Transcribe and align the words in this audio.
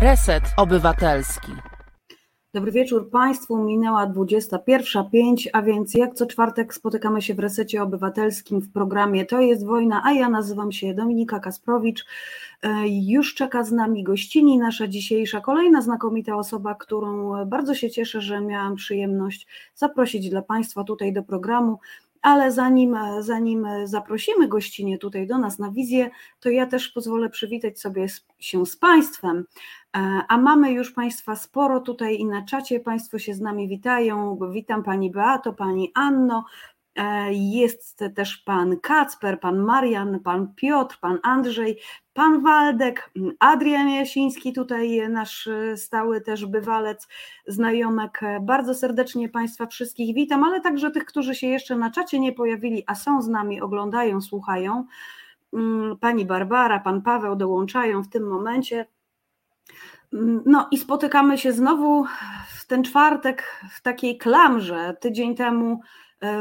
Reset 0.00 0.44
Obywatelski. 0.56 1.52
Dobry 2.54 2.72
wieczór 2.72 3.10
Państwu. 3.10 3.56
Minęła 3.56 4.06
21.05, 4.06 5.48
a 5.52 5.62
więc 5.62 5.94
jak 5.94 6.14
co 6.14 6.26
czwartek 6.26 6.74
spotykamy 6.74 7.22
się 7.22 7.34
w 7.34 7.38
Resecie 7.38 7.82
Obywatelskim 7.82 8.60
w 8.60 8.72
programie 8.72 9.26
To 9.26 9.40
jest 9.40 9.66
wojna, 9.66 10.02
a 10.04 10.12
ja 10.12 10.28
nazywam 10.28 10.72
się 10.72 10.94
Dominika 10.94 11.40
Kasprowicz. 11.40 12.06
E, 12.62 12.88
już 12.88 13.34
czeka 13.34 13.64
z 13.64 13.72
nami 13.72 14.02
gościni 14.02 14.58
nasza 14.58 14.88
dzisiejsza 14.88 15.40
kolejna 15.40 15.82
znakomita 15.82 16.36
osoba, 16.36 16.74
którą 16.74 17.32
bardzo 17.46 17.74
się 17.74 17.90
cieszę, 17.90 18.20
że 18.20 18.40
miałam 18.40 18.76
przyjemność 18.76 19.46
zaprosić 19.74 20.30
dla 20.30 20.42
Państwa 20.42 20.84
tutaj 20.84 21.12
do 21.12 21.22
programu. 21.22 21.78
Ale 22.22 22.52
zanim, 22.52 22.96
zanim 23.20 23.66
zaprosimy 23.84 24.48
gościnie 24.48 24.98
tutaj 24.98 25.26
do 25.26 25.38
nas 25.38 25.58
na 25.58 25.70
wizję, 25.70 26.10
to 26.40 26.50
ja 26.50 26.66
też 26.66 26.88
pozwolę 26.88 27.30
przywitać 27.30 27.80
sobie 27.80 28.06
się 28.38 28.66
z 28.66 28.76
Państwem. 28.76 29.44
E, 29.96 30.22
a 30.28 30.38
mamy 30.38 30.72
już 30.72 30.92
Państwa 30.92 31.36
sporo 31.36 31.80
tutaj 31.80 32.18
i 32.18 32.26
na 32.26 32.44
czacie 32.44 32.80
Państwo 32.80 33.18
się 33.18 33.34
z 33.34 33.40
nami 33.40 33.68
witają. 33.68 34.38
Witam 34.52 34.82
Pani 34.82 35.10
Beato, 35.10 35.52
Pani 35.52 35.92
Anno, 35.94 36.44
jest 37.30 38.04
też 38.14 38.36
Pan 38.36 38.80
Kacper, 38.80 39.40
Pan 39.40 39.58
Marian, 39.58 40.20
Pan 40.20 40.54
Piotr, 40.54 40.98
Pan 41.00 41.18
Andrzej, 41.22 41.78
Pan 42.12 42.42
Waldek, 42.42 43.10
Adrian 43.38 43.88
Jasiński, 43.88 44.52
tutaj 44.52 45.08
nasz 45.08 45.48
stały 45.76 46.20
też 46.20 46.46
bywalec, 46.46 47.08
znajomek. 47.46 48.20
Bardzo 48.40 48.74
serdecznie 48.74 49.28
Państwa 49.28 49.66
wszystkich 49.66 50.14
witam, 50.14 50.44
ale 50.44 50.60
także 50.60 50.90
tych, 50.90 51.04
którzy 51.04 51.34
się 51.34 51.46
jeszcze 51.46 51.76
na 51.76 51.90
czacie 51.90 52.20
nie 52.20 52.32
pojawili, 52.32 52.84
a 52.86 52.94
są 52.94 53.22
z 53.22 53.28
nami, 53.28 53.60
oglądają, 53.60 54.20
słuchają. 54.20 54.84
Mm, 55.52 55.98
pani 55.98 56.26
Barbara, 56.26 56.80
Pan 56.80 57.02
Paweł 57.02 57.36
dołączają 57.36 58.02
w 58.02 58.08
tym 58.08 58.28
momencie. 58.28 58.86
No 60.46 60.68
i 60.70 60.78
spotykamy 60.78 61.38
się 61.38 61.52
znowu 61.52 62.04
w 62.58 62.66
ten 62.66 62.84
czwartek 62.84 63.64
w 63.70 63.82
takiej 63.82 64.18
klamrze. 64.18 64.96
Tydzień 65.00 65.34
temu, 65.34 65.72
e, 65.72 65.76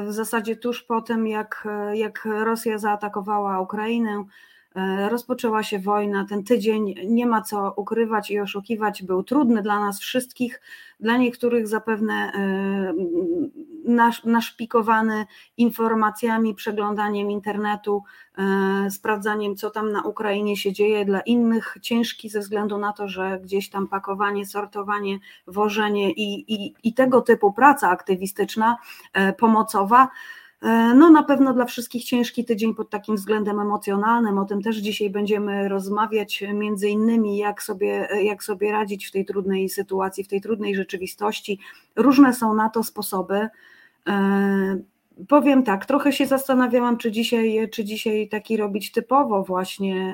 w 0.08 0.14
zasadzie 0.14 0.56
tuż 0.56 0.84
po 0.84 1.02
tym, 1.02 1.28
jak, 1.28 1.68
jak 1.94 2.26
Rosja 2.26 2.78
zaatakowała 2.78 3.60
Ukrainę, 3.60 4.24
rozpoczęła 5.09 5.64
się 5.64 5.80
wojna. 5.80 6.25
Ten 6.30 6.44
tydzień 6.44 6.95
nie 7.08 7.25
ma 7.25 7.42
co 7.42 7.73
ukrywać 7.75 8.31
i 8.31 8.39
oszukiwać, 8.39 9.03
był 9.03 9.23
trudny 9.23 9.61
dla 9.61 9.80
nas 9.80 10.00
wszystkich. 10.00 10.61
Dla 11.00 11.17
niektórych 11.17 11.67
zapewne 11.67 12.14
e, 12.14 12.94
naszpikowany 14.26 15.26
informacjami, 15.58 16.56
przeglądaniem 16.56 17.31
internetu, 17.31 18.03
e, 18.38 18.92
sprawdzaniem, 18.92 19.56
co 19.56 19.70
tam 19.70 19.92
na 19.92 20.02
Ukrainie 20.02 20.58
się 20.58 20.73
dzieje, 20.73 21.06
dla 21.06 21.22
innych 21.22 21.78
ciężki 21.81 22.30
ze 22.30 22.39
względu 22.39 22.78
na 22.78 22.94
to, 22.94 23.08
że 23.08 23.39
gdzieś 23.44 23.70
tam 23.70 23.88
pakowanie, 23.88 24.45
sortowanie, 24.45 25.20
wożenie 25.48 26.11
i, 26.11 26.54
i, 26.54 26.73
i 26.83 26.94
tego 26.94 27.22
typu 27.22 27.54
praca 27.54 27.89
aktywistyczna, 27.89 28.78
e, 29.14 29.33
pomocowa. 29.33 30.09
E, 30.62 30.94
no 30.94 31.10
na 31.10 31.24
pewno 31.24 31.54
dla 31.54 31.66
wszystkich 31.66 32.04
ciężki 32.04 32.46
tydzień 32.46 32.76
pod 32.76 32.90
takim 32.90 33.16
względem 33.16 33.60
emocjonalnym, 33.60 34.38
o 34.38 34.46
tym 34.46 34.62
też 34.62 34.78
dzisiaj 34.78 35.10
będziemy 35.10 35.70
rozmawiać, 35.70 36.44
między 36.54 36.90
innymi 36.90 37.38
jak 37.38 37.64
sobie, 37.64 38.08
jak 38.24 38.44
sobie 38.44 38.72
radzić 38.72 39.06
w 39.06 39.12
tej 39.12 39.26
trudnej 39.26 39.70
sytuacji, 39.70 40.24
w 40.24 40.28
tej 40.28 40.42
trudnej 40.42 40.76
rzeczywistości. 40.76 41.60
Różne 41.96 42.34
są 42.34 42.54
na 42.54 42.70
to 42.70 42.84
sposoby. 42.84 43.48
E, 44.08 44.80
powiem 45.28 45.64
tak, 45.64 45.86
trochę 45.86 46.14
się 46.14 46.26
zastanawiałam, 46.26 46.98
czy 46.98 47.12
dzisiaj, 47.12 47.70
czy 47.72 47.86
dzisiaj 47.86 48.30
taki 48.30 48.58
robić 48.58 48.92
typowo 48.92 49.44
właśnie 49.44 50.14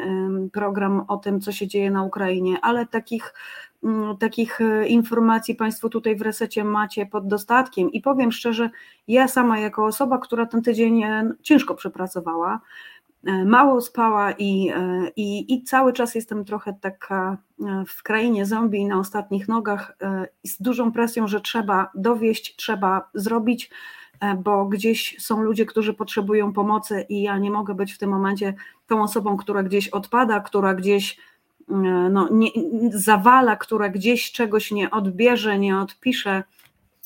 program 0.54 1.06
o 1.08 1.18
tym, 1.18 1.42
co 1.42 1.52
się 1.52 1.68
dzieje 1.68 1.92
na 1.92 2.04
Ukrainie, 2.04 2.58
ale 2.62 2.86
takich, 2.86 3.34
takich 4.19 4.61
e, 4.61 4.88
informacji 4.88 5.55
Państwo 5.55 5.89
tutaj 5.89 6.16
w 6.16 6.22
resecie 6.22 6.64
macie 6.64 7.05
pod 7.05 7.28
dostatkiem. 7.28 7.91
I 7.91 8.01
powiem 8.01 8.31
szczerze, 8.31 8.69
ja 9.07 9.28
sama 9.28 9.59
jako 9.59 9.85
osoba, 9.85 10.18
która 10.18 10.46
ten 10.46 10.62
tydzień 10.62 11.03
e, 11.03 11.31
ciężko 11.41 11.75
przepracowała, 11.75 12.59
mało 13.45 13.81
spała 13.81 14.31
i, 14.31 14.72
i, 15.16 15.53
i 15.53 15.63
cały 15.63 15.94
czas 15.94 16.16
jestem 16.16 16.45
trochę 16.45 16.74
taka 16.81 17.38
w 17.88 18.03
krainie 18.03 18.45
zombie 18.45 18.85
na 18.85 19.00
ostatnich 19.00 19.47
nogach 19.47 19.97
z 20.44 20.62
dużą 20.62 20.91
presją, 20.91 21.28
że 21.28 21.41
trzeba 21.41 21.91
dowieść, 21.95 22.56
trzeba 22.56 23.09
zrobić, 23.13 23.69
bo 24.44 24.66
gdzieś 24.66 25.16
są 25.19 25.41
ludzie, 25.41 25.66
którzy 25.66 25.94
potrzebują 25.94 26.53
pomocy 26.53 27.06
i 27.09 27.22
ja 27.22 27.38
nie 27.38 27.51
mogę 27.51 27.75
być 27.75 27.94
w 27.94 27.97
tym 27.97 28.09
momencie 28.09 28.53
tą 28.88 29.03
osobą, 29.03 29.38
która 29.38 29.63
gdzieś 29.63 29.90
odpada, 29.90 30.40
która 30.40 30.74
gdzieś 30.74 31.18
no, 31.68 32.30
nie, 32.31 32.50
zawala, 32.90 33.56
która 33.56 33.90
gdzieś 33.90 34.31
czegoś 34.31 34.72
nie 34.72 34.92
odbierze, 34.92 35.59
nie 35.59 35.78
odpisze. 35.78 36.44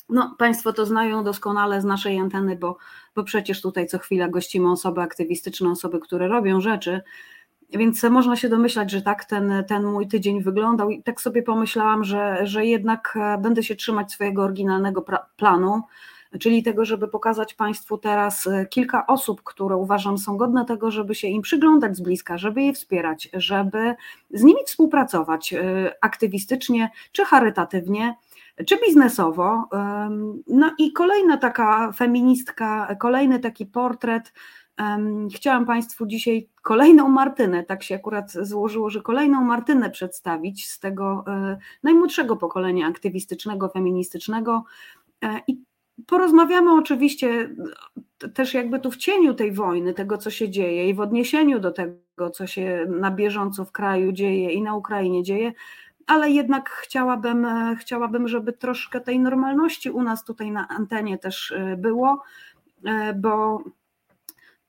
No, 0.09 0.35
Państwo 0.37 0.73
to 0.73 0.85
znają 0.85 1.23
doskonale 1.23 1.81
z 1.81 1.85
naszej 1.85 2.19
anteny, 2.19 2.55
bo, 2.55 2.77
bo 3.15 3.23
przecież 3.23 3.61
tutaj 3.61 3.87
co 3.87 3.99
chwila 3.99 4.27
gościmy 4.27 4.71
osoby 4.71 5.01
aktywistyczne, 5.01 5.69
osoby, 5.69 5.99
które 5.99 6.27
robią 6.27 6.61
rzeczy. 6.61 7.01
Więc 7.73 8.03
można 8.03 8.35
się 8.35 8.49
domyślać, 8.49 8.91
że 8.91 9.01
tak 9.01 9.25
ten, 9.25 9.63
ten 9.67 9.83
mój 9.85 10.07
tydzień 10.07 10.43
wyglądał. 10.43 10.89
I 10.89 11.03
tak 11.03 11.21
sobie 11.21 11.43
pomyślałam, 11.43 12.03
że, 12.03 12.39
że 12.43 12.65
jednak 12.65 13.17
e, 13.21 13.37
będę 13.37 13.63
się 13.63 13.75
trzymać 13.75 14.11
swojego 14.11 14.43
oryginalnego 14.43 15.05
planu, 15.37 15.81
czyli 16.39 16.63
tego, 16.63 16.85
żeby 16.85 17.07
pokazać 17.07 17.53
Państwu 17.53 17.97
teraz 17.97 18.47
e, 18.47 18.65
kilka 18.65 19.07
osób, 19.07 19.43
które 19.43 19.77
uważam 19.77 20.17
są 20.17 20.37
godne 20.37 20.65
tego, 20.65 20.91
żeby 20.91 21.15
się 21.15 21.27
im 21.27 21.41
przyglądać 21.41 21.97
z 21.97 22.01
bliska, 22.01 22.37
żeby 22.37 22.61
je 22.61 22.73
wspierać, 22.73 23.29
żeby 23.33 23.95
z 24.31 24.43
nimi 24.43 24.59
współpracować 24.65 25.53
e, 25.53 25.93
aktywistycznie 26.01 26.89
czy 27.11 27.25
charytatywnie 27.25 28.15
czy 28.65 28.77
biznesowo. 28.85 29.69
No 30.47 30.71
i 30.77 30.93
kolejna 30.93 31.37
taka 31.37 31.91
feministka, 31.91 32.95
kolejny 32.99 33.39
taki 33.39 33.65
portret. 33.65 34.33
Chciałam 35.35 35.65
Państwu 35.65 36.05
dzisiaj 36.05 36.49
kolejną 36.61 37.07
Martynę, 37.09 37.63
tak 37.63 37.83
się 37.83 37.95
akurat 37.95 38.31
złożyło, 38.31 38.89
że 38.89 39.01
kolejną 39.01 39.41
Martynę 39.41 39.89
przedstawić 39.89 40.67
z 40.67 40.79
tego 40.79 41.23
e, 41.27 41.57
najmłodszego 41.83 42.35
pokolenia 42.35 42.87
aktywistycznego, 42.87 43.69
feministycznego. 43.69 44.63
I 45.47 45.57
porozmawiamy 46.07 46.73
oczywiście 46.73 47.49
też 48.33 48.53
jakby 48.53 48.79
tu 48.79 48.91
w 48.91 48.97
cieniu 48.97 49.33
tej 49.33 49.51
wojny, 49.51 49.93
tego 49.93 50.17
co 50.17 50.29
się 50.29 50.49
dzieje 50.49 50.89
i 50.89 50.93
w 50.93 50.99
odniesieniu 50.99 51.59
do 51.59 51.71
tego, 51.71 52.29
co 52.33 52.47
się 52.47 52.85
na 52.89 53.11
bieżąco 53.11 53.65
w 53.65 53.71
kraju 53.71 54.11
dzieje 54.11 54.51
i 54.51 54.61
na 54.61 54.75
Ukrainie 54.75 55.23
dzieje, 55.23 55.53
ale 56.07 56.31
jednak 56.31 56.69
chciałabym, 56.69 57.47
chciałabym, 57.79 58.27
żeby 58.27 58.53
troszkę 58.53 59.01
tej 59.01 59.19
normalności 59.19 59.89
u 59.89 60.03
nas 60.03 60.23
tutaj 60.23 60.51
na 60.51 60.67
antenie 60.67 61.17
też 61.17 61.51
e, 61.51 61.77
było, 61.77 62.23
e, 62.85 63.13
bo 63.13 63.63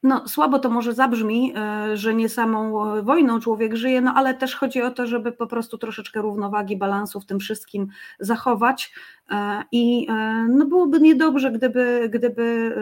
no, 0.02 0.28
słabo 0.28 0.58
to 0.58 0.70
może 0.70 0.94
zabrzmi, 0.94 1.54
że 1.94 2.14
nie 2.14 2.28
samą 2.28 2.84
wojną 3.02 3.40
człowiek 3.40 3.74
żyje, 3.74 4.00
no 4.00 4.12
ale 4.14 4.34
też 4.34 4.56
chodzi 4.56 4.82
o 4.82 4.90
to, 4.90 5.06
żeby 5.06 5.32
po 5.32 5.46
prostu 5.46 5.78
troszeczkę 5.78 6.22
równowagi, 6.22 6.76
balansu 6.76 7.20
w 7.20 7.26
tym 7.26 7.40
wszystkim 7.40 7.88
zachować. 8.20 8.92
I 9.72 10.06
no, 10.48 10.66
byłoby 10.66 11.00
niedobrze, 11.00 11.50
gdyby, 11.50 12.10
gdyby 12.12 12.74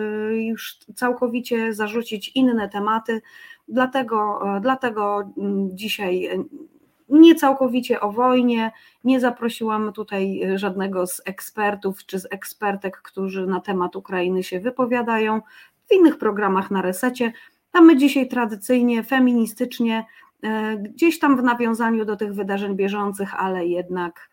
już 0.48 0.78
całkowicie 0.94 1.74
zarzucić 1.74 2.28
inne 2.34 2.68
tematy. 2.68 3.22
Dlatego, 3.68 4.42
dlatego 4.60 5.32
mm, 5.38 5.76
dzisiaj 5.76 6.30
nie 7.08 7.34
całkowicie 7.34 8.00
o 8.00 8.12
wojnie. 8.12 8.72
Nie 9.04 9.20
zaprosiłam 9.20 9.92
tutaj 9.92 10.42
żadnego 10.54 11.06
z 11.06 11.22
ekspertów 11.24 12.06
czy 12.06 12.18
z 12.18 12.26
ekspertek, 12.30 13.02
którzy 13.02 13.46
na 13.46 13.60
temat 13.60 13.96
Ukrainy 13.96 14.42
się 14.42 14.60
wypowiadają 14.60 15.40
w 15.88 15.94
innych 15.94 16.18
programach 16.18 16.70
na 16.70 16.82
resecie. 16.82 17.32
A 17.72 17.80
my 17.80 17.96
dzisiaj 17.96 18.28
tradycyjnie, 18.28 19.02
feministycznie, 19.02 20.04
e, 20.42 20.76
gdzieś 20.76 21.18
tam 21.18 21.36
w 21.36 21.42
nawiązaniu 21.42 22.04
do 22.04 22.16
tych 22.16 22.34
wydarzeń 22.34 22.76
bieżących, 22.76 23.34
ale 23.34 23.66
jednak 23.66 24.30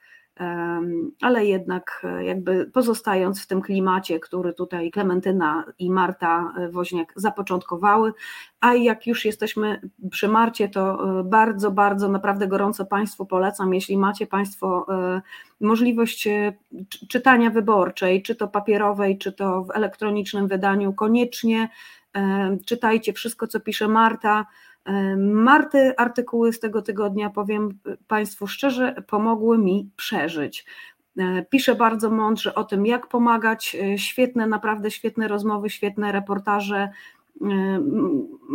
ale 1.22 1.46
jednak 1.46 2.02
e, 2.04 2.26
jakby 2.26 2.66
pozostając 2.74 3.44
w 3.44 3.48
tym 3.48 3.62
klimacie, 3.62 4.20
który 4.20 4.54
tutaj 4.54 4.92
Klementyna 4.92 5.64
i 5.80 5.92
Marta 5.92 6.54
e, 6.58 6.70
Woźniak 6.70 7.14
zapoczątkowały, 7.16 8.14
a 8.62 8.74
jak 8.74 9.08
już 9.08 9.26
jesteśmy 9.26 9.82
przy 10.12 10.28
Marcie, 10.28 10.70
to 10.70 11.20
e, 11.20 11.24
bardzo, 11.24 11.72
bardzo 11.72 12.10
naprawdę 12.10 12.48
gorąco 12.48 12.86
Państwu 12.86 13.26
polecam, 13.26 13.74
jeśli 13.74 13.98
macie 13.98 14.28
Państwo 14.28 14.86
możliwość 15.62 16.28
czytania 17.10 17.50
wyborczej, 17.50 18.22
czy 18.22 18.36
to 18.36 18.48
papierowej, 18.48 19.18
czy 19.18 19.32
to 19.32 19.64
w 19.64 19.72
elektronicznym 19.72 20.48
wydaniu, 20.48 20.94
koniecznie 20.94 21.70
czytajcie 22.66 23.14
wszystko, 23.14 23.48
co 23.48 23.60
pisze 23.60 23.88
Marta, 23.88 24.46
Marty 25.18 25.98
artykuły 25.98 26.54
z 26.54 26.60
tego 26.60 26.82
tygodnia, 26.82 27.30
powiem 27.30 27.80
Państwu 28.08 28.48
szczerze, 28.48 29.04
pomogły 29.08 29.58
mi 29.58 29.90
przeżyć. 29.96 30.66
E, 31.18 31.46
pisze 31.50 31.76
bardzo 31.76 32.10
mądrze 32.10 32.56
o 32.56 32.64
tym, 32.64 32.86
jak 32.86 33.08
pomagać. 33.08 33.76
E, 33.76 33.98
świetne, 33.98 34.48
naprawdę 34.48 34.92
świetne 34.92 35.28
rozmowy, 35.28 35.70
świetne 35.70 36.12
reportaże. 36.12 36.90
E, 37.42 37.80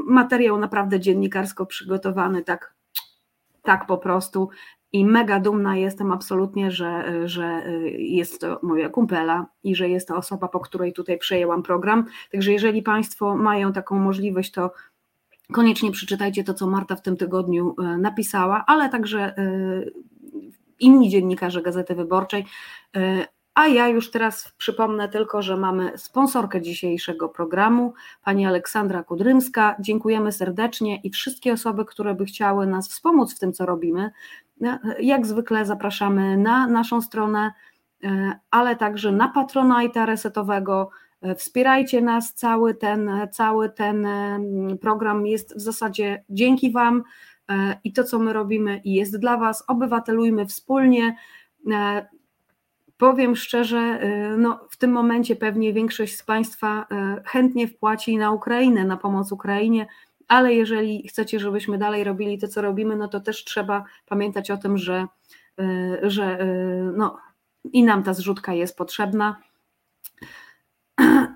materiał 0.06 0.58
naprawdę 0.58 1.00
dziennikarsko 1.00 1.66
przygotowany, 1.66 2.42
tak 2.42 2.74
tak 3.62 3.86
po 3.86 3.98
prostu. 3.98 4.48
I 4.92 5.04
mega 5.04 5.40
dumna 5.40 5.76
jestem 5.76 6.12
absolutnie, 6.12 6.70
że, 6.70 7.04
że 7.28 7.62
jest 7.98 8.40
to 8.40 8.60
moja 8.62 8.88
kumpela 8.88 9.46
i 9.62 9.74
że 9.74 9.88
jest 9.88 10.08
to 10.08 10.16
osoba, 10.16 10.48
po 10.48 10.60
której 10.60 10.92
tutaj 10.92 11.18
przejęłam 11.18 11.62
program. 11.62 12.04
Także 12.32 12.52
jeżeli 12.52 12.82
Państwo 12.82 13.36
mają 13.36 13.72
taką 13.72 13.98
możliwość, 13.98 14.52
to 14.52 14.70
koniecznie 15.52 15.92
przeczytajcie 15.92 16.44
to, 16.44 16.54
co 16.54 16.66
Marta 16.66 16.96
w 16.96 17.02
tym 17.02 17.16
tygodniu 17.16 17.74
e, 17.78 17.82
napisała, 17.82 18.64
ale 18.66 18.88
także 18.88 19.36
e, 19.36 19.42
inni 20.80 21.10
dziennikarze 21.10 21.62
Gazety 21.62 21.94
Wyborczej. 21.94 22.46
E, 22.96 23.26
a 23.54 23.66
ja 23.66 23.88
już 23.88 24.10
teraz 24.10 24.52
przypomnę 24.58 25.08
tylko, 25.08 25.42
że 25.42 25.56
mamy 25.56 25.98
sponsorkę 25.98 26.62
dzisiejszego 26.62 27.28
programu, 27.28 27.94
pani 28.24 28.46
Aleksandra 28.46 29.02
Kudrymska. 29.02 29.76
Dziękujemy 29.80 30.32
serdecznie 30.32 31.00
i 31.00 31.10
wszystkie 31.10 31.52
osoby, 31.52 31.84
które 31.84 32.14
by 32.14 32.24
chciały 32.24 32.66
nas 32.66 32.88
wspomóc 32.88 33.34
w 33.34 33.38
tym, 33.38 33.52
co 33.52 33.66
robimy, 33.66 34.10
jak 35.00 35.26
zwykle 35.26 35.66
zapraszamy 35.66 36.36
na 36.36 36.66
naszą 36.66 37.02
stronę, 37.02 37.52
ale 38.50 38.76
także 38.76 39.12
na 39.12 39.32
Patronite'a 39.36 40.06
Resetowego. 40.06 40.90
Wspierajcie 41.36 42.00
nas, 42.00 42.34
cały 42.34 42.74
ten, 42.74 43.10
cały 43.32 43.70
ten 43.70 44.06
program 44.80 45.26
jest 45.26 45.56
w 45.56 45.60
zasadzie 45.60 46.24
dzięki 46.30 46.72
Wam 46.72 47.02
i 47.84 47.92
to, 47.92 48.04
co 48.04 48.18
my 48.18 48.32
robimy, 48.32 48.80
jest 48.84 49.18
dla 49.18 49.36
Was. 49.36 49.64
Obywatelujmy 49.68 50.46
wspólnie. 50.46 51.16
Powiem 52.96 53.36
szczerze, 53.36 54.00
no 54.38 54.60
w 54.70 54.76
tym 54.76 54.92
momencie 54.92 55.36
pewnie 55.36 55.72
większość 55.72 56.16
z 56.16 56.22
Państwa 56.22 56.86
chętnie 57.24 57.68
wpłaci 57.68 58.16
na 58.16 58.30
Ukrainę, 58.30 58.84
na 58.84 58.96
pomoc 58.96 59.32
Ukrainie, 59.32 59.86
ale 60.28 60.54
jeżeli 60.54 61.08
chcecie, 61.08 61.40
żebyśmy 61.40 61.78
dalej 61.78 62.04
robili 62.04 62.38
to, 62.38 62.48
co 62.48 62.62
robimy, 62.62 62.96
no 62.96 63.08
to 63.08 63.20
też 63.20 63.44
trzeba 63.44 63.84
pamiętać 64.06 64.50
o 64.50 64.56
tym, 64.56 64.78
że, 64.78 65.06
że 66.02 66.46
no, 66.96 67.16
i 67.72 67.82
nam 67.82 68.02
ta 68.02 68.14
zrzutka 68.14 68.54
jest 68.54 68.76
potrzebna. 68.76 69.36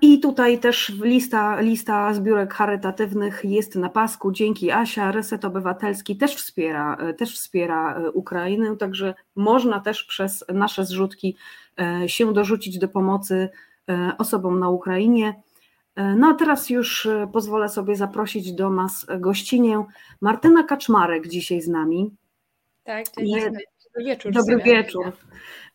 I 0.01 0.19
tutaj 0.19 0.59
też 0.59 0.89
lista, 0.89 1.61
lista 1.61 2.13
zbiórek 2.13 2.53
charytatywnych 2.53 3.41
jest 3.43 3.75
na 3.75 3.89
pasku. 3.89 4.31
Dzięki 4.31 4.71
Asia, 4.71 5.11
Reset 5.11 5.45
Obywatelski 5.45 6.17
też 6.17 6.35
wspiera, 6.35 6.97
też 7.17 7.35
wspiera 7.35 8.01
Ukrainę, 8.13 8.77
także 8.77 9.13
można 9.35 9.79
też 9.79 10.03
przez 10.03 10.45
nasze 10.53 10.85
zrzutki 10.85 11.35
e, 11.79 12.09
się 12.09 12.33
dorzucić 12.33 12.79
do 12.79 12.87
pomocy 12.87 13.49
e, 13.89 14.11
osobom 14.17 14.59
na 14.59 14.69
Ukrainie. 14.69 15.41
E, 15.95 16.15
no 16.15 16.27
a 16.27 16.33
teraz 16.33 16.69
już 16.69 17.07
pozwolę 17.33 17.69
sobie 17.69 17.95
zaprosić 17.95 18.53
do 18.53 18.69
nas 18.69 19.05
gościnię 19.19 19.83
Martyna 20.21 20.63
Kaczmarek 20.63 21.27
dzisiaj 21.27 21.61
z 21.61 21.67
nami. 21.67 22.11
Tak, 22.83 23.05
dzień 23.17 23.45
dobry 23.45 23.74
wieczór. 24.03 24.31
Dobry 24.31 24.57
wieczór. 24.57 25.11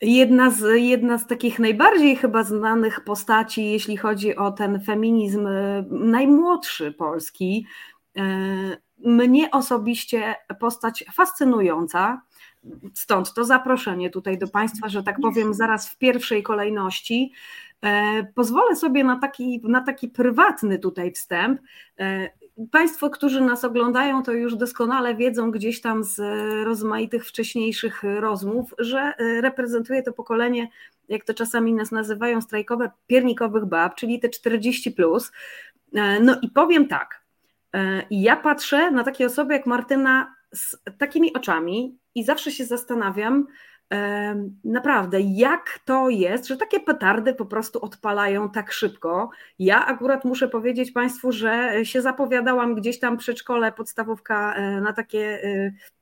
Jedna 0.00 0.50
z, 0.50 0.80
jedna 0.80 1.18
z 1.18 1.26
takich 1.26 1.58
najbardziej 1.58 2.16
chyba 2.16 2.42
znanych 2.42 3.00
postaci, 3.04 3.64
jeśli 3.72 3.96
chodzi 3.96 4.36
o 4.36 4.52
ten 4.52 4.80
feminizm 4.80 5.46
e, 5.46 5.84
najmłodszy 5.90 6.92
polski. 6.92 7.66
E, 8.16 8.22
mnie 9.04 9.50
osobiście 9.50 10.34
postać 10.60 11.04
fascynująca, 11.12 12.22
stąd 12.94 13.34
to 13.34 13.44
zaproszenie 13.44 14.10
tutaj 14.10 14.38
do 14.38 14.48
Państwa, 14.48 14.88
że 14.88 15.02
tak 15.02 15.16
powiem, 15.22 15.54
zaraz 15.54 15.88
w 15.88 15.98
pierwszej 15.98 16.42
kolejności. 16.42 17.32
E, 17.82 18.24
pozwolę 18.34 18.76
sobie 18.76 19.04
na 19.04 19.18
taki, 19.18 19.60
na 19.64 19.80
taki 19.80 20.08
prywatny 20.08 20.78
tutaj 20.78 21.12
wstęp. 21.12 21.60
Państwo, 22.70 23.10
którzy 23.10 23.40
nas 23.40 23.64
oglądają, 23.64 24.22
to 24.22 24.32
już 24.32 24.56
doskonale 24.56 25.14
wiedzą 25.14 25.50
gdzieś 25.50 25.80
tam 25.80 26.04
z 26.04 26.18
rozmaitych 26.64 27.26
wcześniejszych 27.26 28.02
rozmów, 28.02 28.74
że 28.78 29.12
reprezentuje 29.18 30.02
to 30.02 30.12
pokolenie, 30.12 30.68
jak 31.08 31.24
to 31.24 31.34
czasami 31.34 31.74
nas 31.74 31.90
nazywają, 31.90 32.40
strajkowe 32.40 32.90
piernikowych 33.06 33.64
bab, 33.64 33.94
czyli 33.94 34.20
te 34.20 34.28
40. 34.28 34.92
Plus. 34.92 35.32
No 36.22 36.36
i 36.42 36.48
powiem 36.48 36.88
tak. 36.88 37.22
Ja 38.10 38.36
patrzę 38.36 38.90
na 38.90 39.04
takie 39.04 39.26
osoby 39.26 39.54
jak 39.54 39.66
Martyna 39.66 40.34
z 40.52 40.76
takimi 40.98 41.32
oczami 41.32 41.98
i 42.14 42.24
zawsze 42.24 42.50
się 42.50 42.64
zastanawiam, 42.64 43.46
naprawdę, 44.64 45.20
jak 45.20 45.78
to 45.84 46.08
jest, 46.08 46.46
że 46.46 46.56
takie 46.56 46.80
petardy 46.80 47.34
po 47.34 47.46
prostu 47.46 47.84
odpalają 47.84 48.50
tak 48.50 48.72
szybko. 48.72 49.30
Ja 49.58 49.86
akurat 49.86 50.24
muszę 50.24 50.48
powiedzieć 50.48 50.92
Państwu, 50.92 51.32
że 51.32 51.72
się 51.84 52.02
zapowiadałam 52.02 52.74
gdzieś 52.74 52.98
tam 52.98 53.16
przedszkole, 53.16 53.72
podstawówka 53.72 54.54
e, 54.54 54.80
na 54.80 54.92
takie 54.92 55.42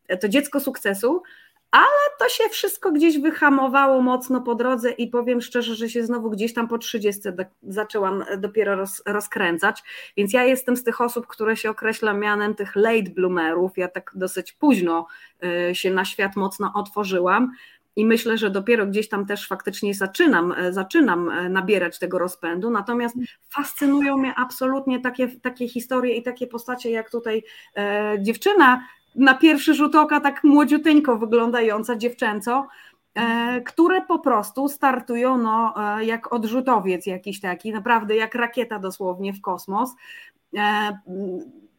e, 0.08 0.16
to 0.16 0.28
dziecko 0.28 0.60
sukcesu, 0.60 1.22
ale 1.70 2.16
to 2.18 2.28
się 2.28 2.44
wszystko 2.48 2.92
gdzieś 2.92 3.18
wyhamowało 3.18 4.02
mocno 4.02 4.40
po 4.40 4.54
drodze 4.54 4.90
i 4.90 5.06
powiem 5.06 5.40
szczerze, 5.40 5.74
że 5.74 5.88
się 5.88 6.06
znowu 6.06 6.30
gdzieś 6.30 6.54
tam 6.54 6.68
po 6.68 6.78
30 6.78 7.22
zaczęłam 7.62 8.24
dopiero 8.38 8.76
roz, 8.76 9.02
rozkręcać, 9.06 9.82
więc 10.16 10.32
ja 10.32 10.44
jestem 10.44 10.76
z 10.76 10.84
tych 10.84 11.00
osób, 11.00 11.26
które 11.26 11.56
się 11.56 11.70
określa 11.70 12.12
mianem 12.12 12.54
tych 12.54 12.76
late 12.76 13.10
bloomerów, 13.10 13.78
ja 13.78 13.88
tak 13.88 14.10
dosyć 14.14 14.52
późno 14.52 15.06
e, 15.42 15.74
się 15.74 15.90
na 15.90 16.04
świat 16.04 16.36
mocno 16.36 16.72
otworzyłam, 16.74 17.52
i 17.98 18.06
myślę, 18.06 18.38
że 18.38 18.50
dopiero 18.50 18.86
gdzieś 18.86 19.08
tam 19.08 19.26
też 19.26 19.48
faktycznie 19.48 19.94
zaczynam, 19.94 20.52
e, 20.52 20.72
zaczynam 20.72 21.30
e, 21.30 21.48
nabierać 21.48 21.98
tego 21.98 22.18
rozpędu. 22.18 22.70
Natomiast 22.70 23.16
fascynują 23.50 24.16
mnie 24.16 24.34
absolutnie 24.36 25.00
takie, 25.00 25.28
takie 25.28 25.68
historie 25.68 26.16
i 26.16 26.22
takie 26.22 26.46
postacie, 26.46 26.90
jak 26.90 27.10
tutaj 27.10 27.42
e, 27.76 28.16
dziewczyna 28.20 28.84
na 29.14 29.34
pierwszy 29.34 29.74
rzut 29.74 29.94
oka 29.94 30.20
tak 30.20 30.44
młodziuteńko 30.44 31.18
wyglądająca, 31.18 31.96
dziewczęco, 31.96 32.66
e, 33.14 33.60
które 33.60 34.02
po 34.02 34.18
prostu 34.18 34.68
startują 34.68 35.38
no, 35.38 35.74
jak 36.00 36.32
odrzutowiec 36.32 37.06
jakiś 37.06 37.40
taki, 37.40 37.72
naprawdę 37.72 38.16
jak 38.16 38.34
rakieta 38.34 38.78
dosłownie 38.78 39.32
w 39.32 39.40
kosmos. 39.40 39.90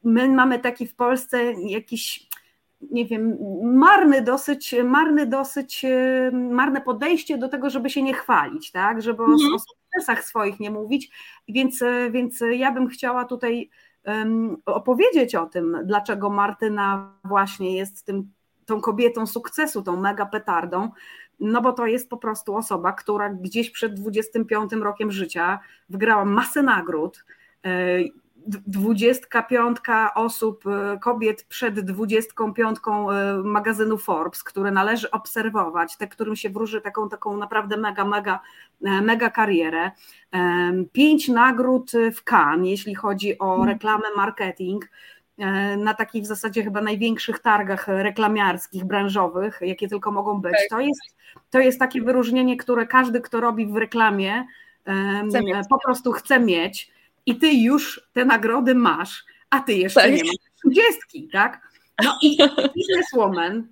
My 0.03 0.29
mamy 0.29 0.59
taki 0.59 0.87
w 0.87 0.95
Polsce 0.95 1.53
jakiś 1.53 2.28
nie 2.81 3.05
wiem, 3.05 3.37
marny 3.63 4.21
dosyć, 4.21 4.75
marny 4.83 5.25
dosyć, 5.25 5.85
e, 5.85 6.31
marne 6.33 6.81
podejście 6.81 7.37
do 7.37 7.49
tego, 7.49 7.69
żeby 7.69 7.89
się 7.89 8.03
nie 8.03 8.13
chwalić, 8.13 8.71
tak, 8.71 9.01
żeby 9.01 9.23
mhm. 9.23 9.53
o 9.55 9.59
sukcesach 9.59 10.23
swoich 10.23 10.59
nie 10.59 10.71
mówić, 10.71 11.11
więc, 11.47 11.81
e, 11.81 12.11
więc 12.11 12.43
ja 12.51 12.71
bym 12.71 12.87
chciała 12.87 13.25
tutaj 13.25 13.69
um, 14.05 14.57
opowiedzieć 14.65 15.35
o 15.35 15.45
tym, 15.45 15.77
dlaczego 15.83 16.29
Martyna 16.29 17.13
właśnie 17.23 17.77
jest 17.77 18.05
tym, 18.05 18.31
tą 18.65 18.81
kobietą 18.81 19.27
sukcesu, 19.27 19.81
tą 19.81 20.01
mega 20.01 20.25
petardą, 20.25 20.89
no 21.39 21.61
bo 21.61 21.73
to 21.73 21.87
jest 21.87 22.09
po 22.09 22.17
prostu 22.17 22.55
osoba, 22.55 22.93
która 22.93 23.29
gdzieś 23.29 23.71
przed 23.71 23.93
25 23.93 24.73
rokiem 24.73 25.11
życia 25.11 25.59
wygrała 25.89 26.25
masę 26.25 26.63
nagród, 26.63 27.25
e, 28.55 28.61
dwudziestka 28.67 29.43
piątka 29.43 30.13
osób, 30.13 30.63
e, 30.67 30.97
kobiet 30.99 31.43
przed 31.43 31.79
dwudziestką 31.79 32.53
piątką 32.53 33.11
e, 33.11 33.37
magazynu 33.43 33.97
Forbes, 33.97 34.43
które 34.43 34.71
należy 34.71 35.11
obserwować, 35.11 35.97
te, 35.97 36.07
którym 36.07 36.35
się 36.35 36.49
wróży 36.49 36.81
taką, 36.81 37.09
taką 37.09 37.37
naprawdę 37.37 37.77
mega, 37.77 38.05
mega, 38.05 38.39
e, 38.83 39.01
mega 39.01 39.29
karierę. 39.29 39.91
Pięć 40.91 41.27
nagród 41.27 41.91
w 42.15 42.23
Cannes, 42.23 42.69
jeśli 42.69 42.95
chodzi 42.95 43.39
o 43.39 43.51
mhm. 43.51 43.69
reklamę, 43.69 44.05
marketing, 44.15 44.89
na 45.77 45.93
takich 45.93 46.23
w 46.23 46.25
zasadzie 46.25 46.63
chyba 46.63 46.81
największych 46.81 47.39
targach 47.39 47.87
reklamiarskich, 47.87 48.85
branżowych, 48.85 49.59
jakie 49.61 49.87
tylko 49.87 50.11
mogą 50.11 50.41
być. 50.41 50.53
Tak. 50.53 50.69
To 50.69 50.79
jest, 50.79 51.01
to 51.49 51.59
jest 51.59 51.79
takie 51.79 52.01
wyróżnienie, 52.01 52.57
które 52.57 52.87
każdy, 52.87 53.21
kto 53.21 53.41
robi 53.41 53.67
w 53.67 53.75
reklamie, 53.75 54.45
po 55.69 55.79
prostu 55.79 56.11
chce 56.11 56.39
mieć 56.39 56.91
i 57.29 57.35
ty 57.35 57.53
już 57.53 58.01
te 58.13 58.25
nagrody 58.25 58.75
masz, 58.75 59.25
a 59.49 59.59
ty 59.59 59.73
jeszcze 59.73 60.01
tak. 60.01 60.11
nie 60.11 60.23
masz 60.23 60.35
trzydziestki, 60.57 61.29
tak? 61.31 61.69
No 62.03 62.17
i 62.21 62.37
bizneswoman, 62.75 63.67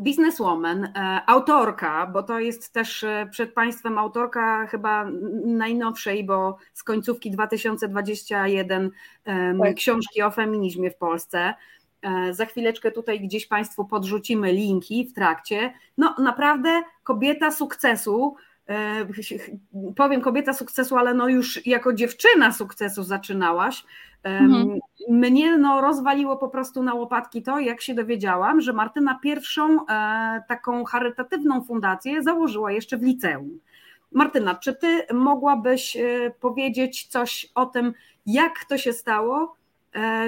bizneswoman, 0.00 0.84
e, 0.84 1.20
autorka, 1.26 2.06
bo 2.06 2.22
to 2.22 2.40
jest 2.40 2.72
też 2.72 3.04
e, 3.04 3.28
przed 3.30 3.54
Państwem 3.54 3.98
autorka 3.98 4.66
chyba 4.66 5.10
najnowszej, 5.44 6.24
bo 6.24 6.56
z 6.72 6.82
końcówki 6.82 7.30
2021 7.30 8.90
tak. 9.24 9.74
książki 9.74 10.22
o 10.22 10.30
feminizmie 10.30 10.90
w 10.90 10.96
Polsce. 10.96 11.54
E, 12.02 12.34
za 12.34 12.46
chwileczkę 12.46 12.90
tutaj 12.90 13.20
gdzieś 13.20 13.46
Państwu 13.46 13.84
podrzucimy 13.84 14.52
linki 14.52 15.08
w 15.08 15.12
trakcie. 15.12 15.74
No 15.98 16.14
naprawdę 16.18 16.82
kobieta 17.02 17.50
sukcesu, 17.50 18.36
powiem 19.96 20.20
kobieta 20.20 20.52
sukcesu, 20.52 20.96
ale 20.96 21.14
no 21.14 21.28
już 21.28 21.66
jako 21.66 21.92
dziewczyna 21.92 22.52
sukcesu 22.52 23.02
zaczynałaś. 23.02 23.84
Mhm. 24.22 24.78
Mnie 25.08 25.58
no 25.58 25.80
rozwaliło 25.80 26.36
po 26.36 26.48
prostu 26.48 26.82
na 26.82 26.94
łopatki 26.94 27.42
to, 27.42 27.58
jak 27.58 27.80
się 27.80 27.94
dowiedziałam, 27.94 28.60
że 28.60 28.72
Martyna 28.72 29.18
pierwszą 29.22 29.86
e, 29.86 30.42
taką 30.48 30.84
charytatywną 30.84 31.64
fundację 31.64 32.22
założyła 32.22 32.72
jeszcze 32.72 32.96
w 32.96 33.02
liceum. 33.02 33.60
Martyna, 34.12 34.54
czy 34.54 34.74
ty 34.74 35.06
mogłabyś 35.12 35.96
e, 35.96 36.30
powiedzieć 36.40 37.06
coś 37.06 37.50
o 37.54 37.66
tym, 37.66 37.92
jak 38.26 38.64
to 38.68 38.78
się 38.78 38.92
stało 38.92 39.44
e, 39.44 39.61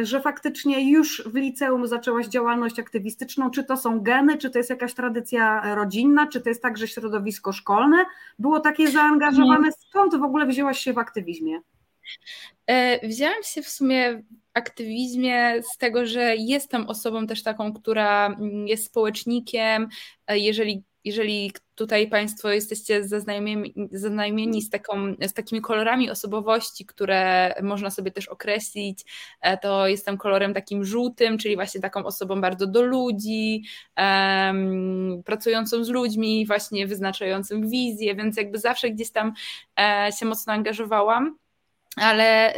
że 0.02 0.20
faktycznie 0.20 0.90
już 0.90 1.22
w 1.26 1.34
liceum 1.34 1.86
zaczęłaś 1.86 2.26
działalność 2.26 2.78
aktywistyczną? 2.78 3.50
Czy 3.50 3.64
to 3.64 3.76
są 3.76 4.00
geny, 4.00 4.38
czy 4.38 4.50
to 4.50 4.58
jest 4.58 4.70
jakaś 4.70 4.94
tradycja 4.94 5.74
rodzinna, 5.74 6.26
czy 6.26 6.40
to 6.40 6.48
jest 6.48 6.62
także 6.62 6.88
środowisko 6.88 7.52
szkolne? 7.52 8.04
Było 8.38 8.60
takie 8.60 8.90
zaangażowane? 8.90 9.72
Skąd 9.72 10.16
w 10.16 10.22
ogóle 10.22 10.46
wzięłaś 10.46 10.78
się 10.78 10.92
w 10.92 10.98
aktywizmie? 10.98 11.60
E, 12.66 13.08
wzięłam 13.08 13.42
się 13.42 13.62
w 13.62 13.68
sumie 13.68 14.16
w 14.16 14.22
aktywizmie 14.54 15.62
z 15.72 15.78
tego, 15.78 16.06
że 16.06 16.36
jestem 16.36 16.88
osobą 16.88 17.26
też 17.26 17.42
taką, 17.42 17.72
która 17.72 18.36
jest 18.66 18.84
społecznikiem. 18.84 19.88
E, 20.26 20.38
jeżeli 20.38 20.84
jeżeli 21.04 21.52
tutaj 21.74 22.08
Państwo 22.08 22.50
jesteście 22.50 23.08
zaznajomieni, 23.08 24.62
z, 24.62 24.70
taką, 24.70 25.14
z 25.20 25.32
takimi 25.32 25.60
kolorami 25.60 26.10
osobowości, 26.10 26.86
które 26.86 27.54
można 27.62 27.90
sobie 27.90 28.10
też 28.10 28.28
określić, 28.28 29.04
e, 29.40 29.58
to 29.58 29.88
jestem 29.88 30.18
kolorem 30.18 30.54
takim 30.54 30.84
żółtym, 30.84 31.38
czyli 31.38 31.54
właśnie 31.54 31.80
taką 31.80 32.04
osobą 32.04 32.40
bardzo 32.40 32.66
do 32.66 32.82
ludzi, 32.82 33.62
um, 33.96 35.22
pracującą 35.24 35.84
z 35.84 35.88
ludźmi, 35.88 36.46
właśnie 36.46 36.86
wyznaczającym 36.86 37.70
wizję, 37.70 38.14
więc 38.14 38.36
jakby 38.36 38.58
zawsze 38.58 38.90
gdzieś 38.90 39.10
tam 39.10 39.32
e, 39.80 40.08
się 40.18 40.26
mocno 40.26 40.52
angażowałam, 40.52 41.36
ale 41.96 42.54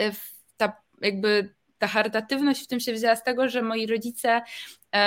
ta 0.56 0.72
jakby 1.00 1.56
ta 1.78 1.86
charytatywność 1.86 2.64
w 2.64 2.66
tym 2.66 2.80
się 2.80 2.92
wzięła 2.92 3.16
z 3.16 3.24
tego, 3.24 3.48
że 3.48 3.62
moi 3.62 3.86
rodzice, 3.86 4.28
e, 4.30 4.42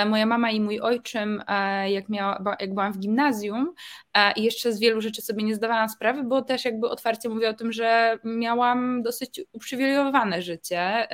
moja 0.06 0.26
mama 0.26 0.50
i 0.50 0.60
mój 0.60 0.80
ojczym, 0.80 1.42
e, 1.48 1.90
jak, 1.90 2.08
miała, 2.08 2.56
jak 2.60 2.74
byłam 2.74 2.92
w 2.92 2.98
gimnazjum 2.98 3.74
e, 4.14 4.32
i 4.32 4.42
jeszcze 4.42 4.72
z 4.72 4.80
wielu 4.80 5.00
rzeczy 5.00 5.22
sobie 5.22 5.44
nie 5.44 5.54
zdawałam 5.54 5.88
sprawy, 5.88 6.24
bo 6.24 6.42
też 6.42 6.64
jakby 6.64 6.88
otwarcie 6.88 7.28
mówię 7.28 7.48
o 7.48 7.54
tym, 7.54 7.72
że 7.72 8.18
miałam 8.24 9.02
dosyć 9.02 9.40
uprzywilejowane 9.52 10.42
życie 10.42 11.08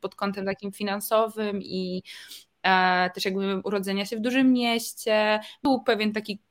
pod 0.00 0.14
kątem 0.14 0.46
takim 0.46 0.72
finansowym 0.72 1.62
i 1.62 2.02
też 3.14 3.24
jakby 3.24 3.60
urodzenia 3.64 4.04
się 4.06 4.16
w 4.16 4.20
dużym 4.20 4.52
mieście. 4.52 5.40
Był 5.62 5.82
pewien 5.82 6.12
taki 6.12 6.42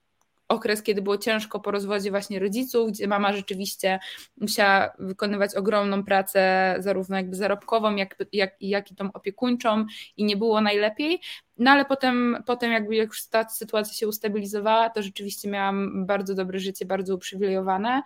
okres, 0.51 0.84
kiedy 0.84 1.01
było 1.01 1.17
ciężko 1.17 1.60
po 1.60 1.72
rozwodzie 1.72 2.10
właśnie 2.10 2.39
rodziców, 2.39 2.91
gdzie 2.91 3.08
mama 3.08 3.34
rzeczywiście 3.34 4.00
musiała 4.38 4.93
wykonywać 5.00 5.55
ogromną 5.55 6.03
pracę, 6.03 6.75
zarówno 6.79 7.17
jakby 7.17 7.36
zarobkową, 7.36 7.96
jak, 7.96 8.15
jak, 8.34 8.55
jak 8.62 8.91
i 8.91 8.96
tą 8.96 9.12
opiekuńczą 9.13 9.86
i 10.17 10.24
nie 10.24 10.38
było 10.38 10.62
najlepiej. 10.62 11.20
No 11.58 11.72
ale 11.72 11.86
potem, 11.86 12.43
potem 12.46 12.72
jakby 12.72 12.96
jak 12.96 13.08
już 13.08 13.27
ta 13.27 13.50
sytuacja 13.50 13.93
się 13.93 14.08
ustabilizowała, 14.08 14.89
to 14.89 15.03
rzeczywiście 15.03 15.50
miałam 15.50 16.05
bardzo 16.05 16.36
dobre 16.36 16.60
życie, 16.60 16.86
bardzo 16.86 17.15
uprzywilejowane 17.15 18.01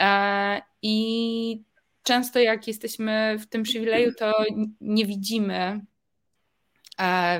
e, 0.00 0.62
i 0.82 1.62
często 2.02 2.38
jak 2.38 2.68
jesteśmy 2.68 3.36
w 3.38 3.46
tym 3.46 3.62
przywileju, 3.62 4.14
to 4.18 4.32
nie 4.80 5.06
widzimy 5.06 5.80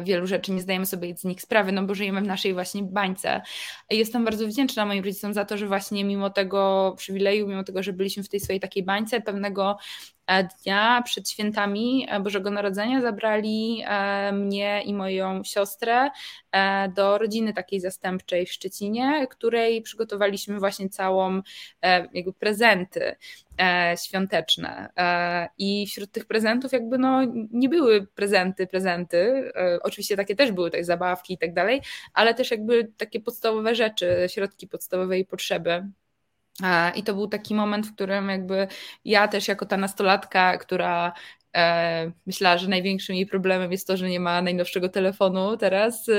wielu 0.04 0.26
rzeczy, 0.26 0.52
nie 0.52 0.60
zdajemy 0.60 0.86
sobie 0.86 1.16
z 1.16 1.24
nich 1.24 1.42
sprawy, 1.42 1.72
no 1.72 1.82
bo 1.82 1.94
żyjemy 1.94 2.20
w 2.20 2.26
naszej 2.26 2.54
właśnie 2.54 2.82
bańce. 2.82 3.42
Jestem 3.90 4.24
bardzo 4.24 4.46
wdzięczna 4.46 4.86
moim 4.86 5.04
rodzicom 5.04 5.34
za 5.34 5.44
to, 5.44 5.58
że 5.58 5.66
właśnie 5.66 6.04
mimo 6.04 6.30
tego 6.30 6.94
przywileju, 6.98 7.48
mimo 7.48 7.64
tego, 7.64 7.82
że 7.82 7.92
byliśmy 7.92 8.22
w 8.22 8.28
tej 8.28 8.40
swojej 8.40 8.60
takiej 8.60 8.82
bańce, 8.82 9.20
pewnego 9.20 9.76
dnia 10.40 11.02
przed 11.04 11.30
świętami 11.30 12.06
e, 12.08 12.20
Bożego 12.20 12.50
Narodzenia 12.50 13.00
zabrali 13.00 13.84
e, 13.86 14.32
mnie 14.32 14.82
i 14.82 14.94
moją 14.94 15.44
siostrę 15.44 16.10
do 16.94 17.18
rodziny 17.18 17.52
takiej 17.52 17.80
zastępczej 17.80 18.46
w 18.46 18.52
Szczecinie, 18.52 19.26
której 19.30 19.82
przygotowaliśmy 19.82 20.58
właśnie 20.58 20.88
całą 20.88 21.42
jakby 22.12 22.32
prezenty 22.32 23.16
świąteczne. 24.04 24.88
I 25.58 25.86
wśród 25.86 26.12
tych 26.12 26.26
prezentów 26.26 26.72
jakby 26.72 26.98
no 26.98 27.20
nie 27.52 27.68
były 27.68 28.06
prezenty, 28.06 28.66
prezenty. 28.66 29.52
Oczywiście 29.82 30.16
takie 30.16 30.36
też 30.36 30.52
były, 30.52 30.70
tak 30.70 30.84
zabawki 30.84 31.34
i 31.34 31.38
tak 31.38 31.54
dalej, 31.54 31.80
ale 32.14 32.34
też 32.34 32.50
jakby 32.50 32.92
takie 32.96 33.20
podstawowe 33.20 33.74
rzeczy, 33.74 34.26
środki 34.28 34.68
podstawowej 34.68 35.24
potrzeby 35.24 35.84
i 36.94 37.02
to 37.02 37.14
był 37.14 37.28
taki 37.28 37.54
moment, 37.54 37.86
w 37.86 37.94
którym 37.94 38.28
jakby 38.28 38.68
ja 39.04 39.28
też 39.28 39.48
jako 39.48 39.66
ta 39.66 39.76
nastolatka, 39.76 40.58
która 40.58 41.12
e, 41.56 42.12
myślała, 42.26 42.58
że 42.58 42.68
największym 42.68 43.16
jej 43.16 43.26
problemem 43.26 43.72
jest 43.72 43.86
to, 43.86 43.96
że 43.96 44.08
nie 44.08 44.20
ma 44.20 44.42
najnowszego 44.42 44.88
telefonu 44.88 45.56
teraz 45.56 46.08
e, 46.08 46.12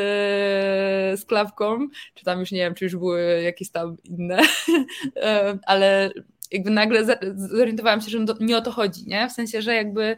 z 1.17 1.25
klawką, 1.25 1.87
czy 2.13 2.25
tam 2.25 2.39
już 2.39 2.51
nie 2.51 2.59
wiem, 2.59 2.75
czy 2.75 2.85
już 2.85 2.95
były 2.95 3.41
jakieś 3.41 3.71
tam 3.71 3.97
inne, 4.03 4.39
e, 5.15 5.57
ale 5.65 6.11
jakby 6.51 6.69
nagle 6.69 7.17
zorientowałam 7.35 8.01
się, 8.01 8.09
że 8.09 8.25
nie 8.39 8.57
o 8.57 8.61
to 8.61 8.71
chodzi, 8.71 9.07
nie? 9.07 9.29
W 9.29 9.31
sensie, 9.31 9.61
że 9.61 9.75
jakby, 9.75 10.15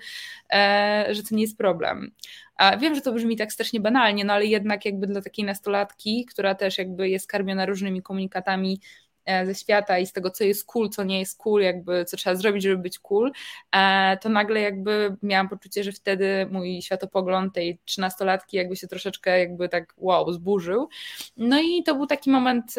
e, 0.54 1.08
że 1.12 1.24
to 1.24 1.36
nie 1.36 1.42
jest 1.42 1.58
problem. 1.58 2.12
A 2.58 2.78
wiem, 2.78 2.96
że 2.96 3.02
to 3.02 3.14
brzmi 3.14 3.38
tak 3.38 3.54
strasznie 3.54 3.80
banalnie, 3.80 4.26
no 4.26 4.34
ale 4.34 4.46
jednak 4.46 4.86
jakby 4.86 5.08
dla 5.08 5.22
takiej 5.22 5.46
nastolatki, 5.46 6.26
która 6.26 6.56
też 6.56 6.78
jakby 6.78 7.10
jest 7.10 7.28
karmiona 7.28 7.66
różnymi 7.66 8.02
komunikatami 8.02 8.80
E, 8.80 9.05
ze 9.46 9.56
świata 9.56 10.00
i 10.00 10.06
z 10.06 10.14
tego, 10.14 10.32
co 10.32 10.44
jest 10.44 10.66
cool, 10.66 10.90
co 10.90 11.04
nie 11.04 11.20
jest 11.20 11.38
cool, 11.38 11.62
jakby 11.62 12.06
co 12.06 12.18
trzeba 12.18 12.36
zrobić, 12.36 12.64
żeby 12.64 12.78
być 12.78 13.00
cool, 13.00 13.32
e, 13.72 14.18
to 14.18 14.30
nagle 14.30 14.62
jakby 14.62 15.16
miałam 15.24 15.50
poczucie, 15.50 15.84
że 15.84 15.92
wtedy 15.92 16.48
mój 16.52 16.82
światopogląd 16.82 17.54
tej 17.54 17.80
trzynastolatki 17.86 18.58
jakby 18.58 18.76
się 18.76 18.88
troszeczkę 18.88 19.40
jakby 19.40 19.70
tak 19.70 19.94
wow, 19.98 20.32
zburzył. 20.32 20.90
No 21.38 21.62
i 21.62 21.84
to 21.84 21.96
był 21.96 22.08
taki 22.08 22.30
moment 22.30 22.76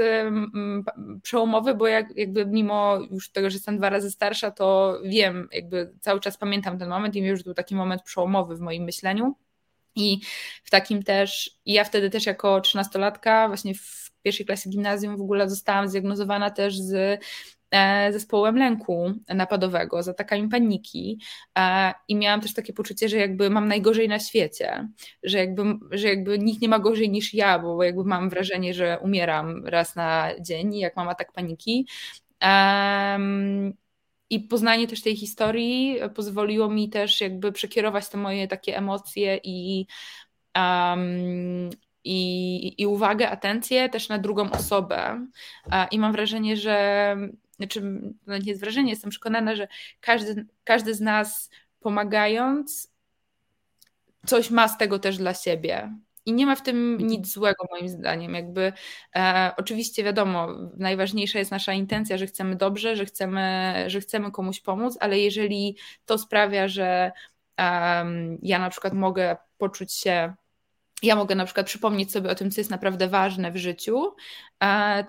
przełomowy, 1.23 1.75
bo 1.75 1.87
jak, 1.87 2.17
jakby 2.17 2.47
mimo 2.47 2.99
już 3.11 3.31
tego, 3.31 3.51
że 3.51 3.57
jestem 3.57 3.79
dwa 3.79 3.91
razy 3.91 4.11
starsza, 4.11 4.51
to 4.51 4.99
wiem, 5.05 5.49
jakby 5.53 5.93
cały 6.01 6.21
czas 6.21 6.37
pamiętam 6.37 6.79
ten 6.79 6.89
moment 6.89 7.17
i 7.17 7.23
wiem, 7.23 7.37
że 7.37 7.43
to 7.43 7.49
był 7.49 7.55
taki 7.55 7.75
moment 7.75 8.03
przełomowy 8.03 8.57
w 8.57 8.61
moim 8.61 8.85
myśleniu. 8.85 9.37
I 9.97 10.21
w 10.65 10.71
takim 10.71 11.03
też, 11.03 11.59
i 11.65 11.73
ja 11.73 11.85
wtedy 11.85 12.11
też 12.11 12.27
jako 12.27 12.61
trzynastolatka, 12.61 13.49
właśnie 13.49 13.75
w 13.75 14.06
pierwszej 14.27 14.47
klasie 14.47 14.71
gimnazjum 14.71 15.17
w 15.17 15.21
ogóle 15.21 15.51
zostałam 15.51 15.89
zdiagnozowana 15.89 16.51
też 16.51 16.79
z 16.79 17.21
e, 17.71 18.13
zespołem 18.13 18.57
lęku 18.57 19.13
napadowego, 19.29 20.03
z 20.03 20.09
atakami 20.09 20.49
paniki 20.49 21.21
e, 21.59 21.93
i 22.09 22.17
miałam 22.17 22.41
też 22.41 22.55
takie 22.55 22.73
poczucie, 22.73 23.09
że 23.09 23.17
jakby 23.17 23.51
mam 23.51 23.69
najgorzej 23.69 24.09
na 24.09 24.19
świecie, 24.19 24.89
że 25.23 25.39
jakby, 25.39 25.63
że 25.91 26.09
jakby 26.09 26.39
nikt 26.39 26.63
nie 26.63 26.69
ma 26.69 26.79
gorzej 26.79 27.11
niż 27.11 27.35
ja, 27.35 27.59
bo 27.59 27.83
jakby 27.83 28.05
mam 28.05 28.31
wrażenie, 28.31 28.75
że 28.75 28.99
umieram 29.03 29.67
raz 29.67 29.97
na 29.97 30.31
dzień, 30.41 30.75
jak 30.79 30.97
mam 30.97 31.09
atak 31.09 31.33
paniki. 31.33 31.87
I 34.31 34.41
poznanie 34.41 34.89
też 34.89 35.03
tej 35.03 35.17
historii 35.17 35.99
pozwoliło 36.15 36.71
mi 36.71 36.89
też 36.89 37.21
jakby 37.21 37.53
przekierować 37.53 38.09
te 38.09 38.19
moje 38.19 38.49
takie 38.49 38.77
emocje 38.77 39.41
i 39.45 39.87
um, 40.57 41.71
i, 42.07 42.83
i 42.83 42.87
uwagę, 42.87 43.31
atencję 43.31 43.89
też 43.89 44.09
na 44.09 44.19
drugą 44.19 44.51
osobę. 44.51 45.27
I 45.91 45.99
mam 45.99 46.13
wrażenie, 46.13 46.57
że, 46.57 47.17
znaczy, 47.57 47.83
no 48.27 48.39
nie 48.39 48.45
jest 48.45 48.61
wrażenie, 48.61 48.91
jestem 48.91 49.11
przekonana, 49.11 49.57
że 49.57 49.69
każdy, 50.01 50.47
każdy 50.65 50.95
z 50.95 51.01
nas 51.01 51.51
pomagając, 51.81 52.93
coś 54.27 54.51
ma 54.51 54.69
z 54.69 54.79
tego 54.79 54.99
też 54.99 55.19
dla 55.19 55.35
siebie. 55.35 55.93
I 56.27 56.33
nie 56.33 56.47
ma 56.47 56.57
w 56.57 56.63
tym 56.63 56.93
mhm. 56.93 57.11
nic 57.11 57.33
złego, 57.33 57.67
moim 57.71 57.89
zdaniem. 57.89 58.35
Jakby 58.35 58.73
e, 59.17 59.53
oczywiście 59.57 60.05
wiadomo, 60.05 60.49
najważniejsza 60.77 61.39
jest 61.39 61.51
nasza 61.51 61.73
intencja, 61.73 62.19
że 62.19 62.27
chcemy 62.27 62.57
dobrze, 62.57 62.97
że 62.97 63.05
chcemy, 63.05 63.75
że 63.87 64.01
chcemy 64.01 64.31
komuś 64.31 64.61
pomóc, 64.61 64.99
ale 65.01 65.19
jeżeli 65.19 65.77
to 66.05 66.19
sprawia, 66.19 66.69
że 66.69 67.13
um, 67.59 68.39
ja 68.43 68.59
na 68.59 68.71
przykład 68.71 68.95
mogę 68.95 69.37
poczuć 69.59 69.93
się 69.93 70.35
ja 71.03 71.17
mogę 71.17 71.35
na 71.35 71.45
przykład 71.45 71.67
przypomnieć 71.67 72.13
sobie 72.13 72.31
o 72.31 72.35
tym, 72.35 72.51
co 72.51 72.61
jest 72.61 72.71
naprawdę 72.71 73.09
ważne 73.09 73.53
w 73.53 73.57
życiu, 73.57 74.15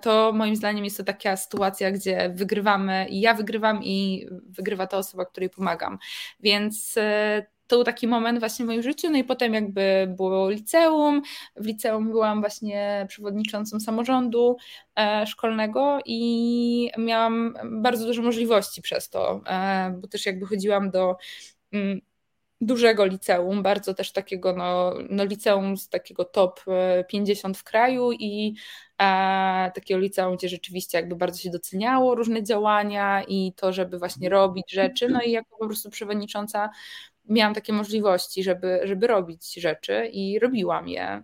to 0.02 0.32
moim 0.34 0.56
zdaniem 0.56 0.84
jest 0.84 0.96
to 0.96 1.04
taka 1.04 1.36
sytuacja, 1.36 1.90
gdzie 1.90 2.30
wygrywamy 2.34 3.06
i 3.08 3.20
ja 3.20 3.34
wygrywam 3.34 3.84
i 3.84 4.26
wygrywa 4.48 4.86
ta 4.86 4.96
osoba, 4.96 5.24
której 5.24 5.50
pomagam. 5.50 5.98
Więc 6.40 6.94
e, 6.96 7.46
to 7.66 7.76
był 7.76 7.84
taki 7.84 8.06
moment 8.06 8.38
właśnie 8.38 8.64
w 8.64 8.68
moim 8.68 8.82
życiu, 8.82 9.10
no 9.10 9.18
i 9.18 9.24
potem 9.24 9.54
jakby 9.54 10.14
było 10.16 10.50
liceum, 10.50 11.22
w 11.56 11.66
liceum 11.66 12.10
byłam 12.10 12.40
właśnie 12.40 13.06
przewodniczącą 13.08 13.80
samorządu 13.80 14.56
e, 14.96 15.26
szkolnego 15.26 15.98
i 16.06 16.90
miałam 16.98 17.54
bardzo 17.64 18.06
dużo 18.06 18.22
możliwości 18.22 18.82
przez 18.82 19.10
to, 19.10 19.40
e, 19.46 19.94
bo 20.00 20.08
też 20.08 20.26
jakby 20.26 20.46
chodziłam 20.46 20.90
do 20.90 21.16
mm, 21.72 22.00
dużego 22.60 23.04
liceum, 23.04 23.62
bardzo 23.62 23.94
też 23.94 24.12
takiego 24.12 24.52
no, 24.52 24.94
no 25.10 25.24
liceum 25.24 25.76
z 25.76 25.88
takiego 25.88 26.24
top 26.24 26.60
50 27.08 27.56
e, 27.56 27.58
w 27.58 27.64
kraju 27.64 28.12
i 28.12 28.54
e, 28.98 29.70
takiego 29.74 30.00
liceum, 30.00 30.36
gdzie 30.36 30.48
rzeczywiście 30.48 30.98
jakby 30.98 31.16
bardzo 31.16 31.38
się 31.38 31.50
doceniało 31.50 32.14
różne 32.14 32.42
działania 32.42 33.22
i 33.28 33.52
to, 33.56 33.72
żeby 33.72 33.98
właśnie 33.98 34.28
robić 34.28 34.72
rzeczy, 34.72 35.08
no 35.08 35.20
i 35.22 35.30
jako 35.30 35.56
po 35.58 35.66
prostu 35.66 35.90
przewodnicząca 35.90 36.70
miałam 37.28 37.54
takie 37.54 37.72
możliwości, 37.72 38.42
żeby, 38.42 38.80
żeby 38.84 39.06
robić 39.06 39.54
rzeczy 39.54 40.10
i 40.12 40.38
robiłam 40.38 40.88
je, 40.88 41.22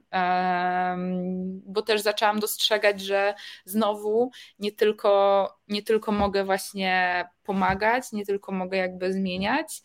bo 1.67 1.83
też 1.83 2.01
zaczęłam 2.01 2.41
dostrzegać, 2.41 3.01
że 3.01 3.35
znowu 3.65 4.31
nie 4.59 4.73
tylko, 4.73 5.49
nie 5.69 5.83
tylko 5.83 6.13
mogę 6.13 6.45
właśnie 6.45 7.25
pomagać, 7.45 8.13
nie 8.13 8.27
tylko 8.27 8.53
mogę 8.53 8.77
jakby 8.77 9.13
zmieniać, 9.13 9.83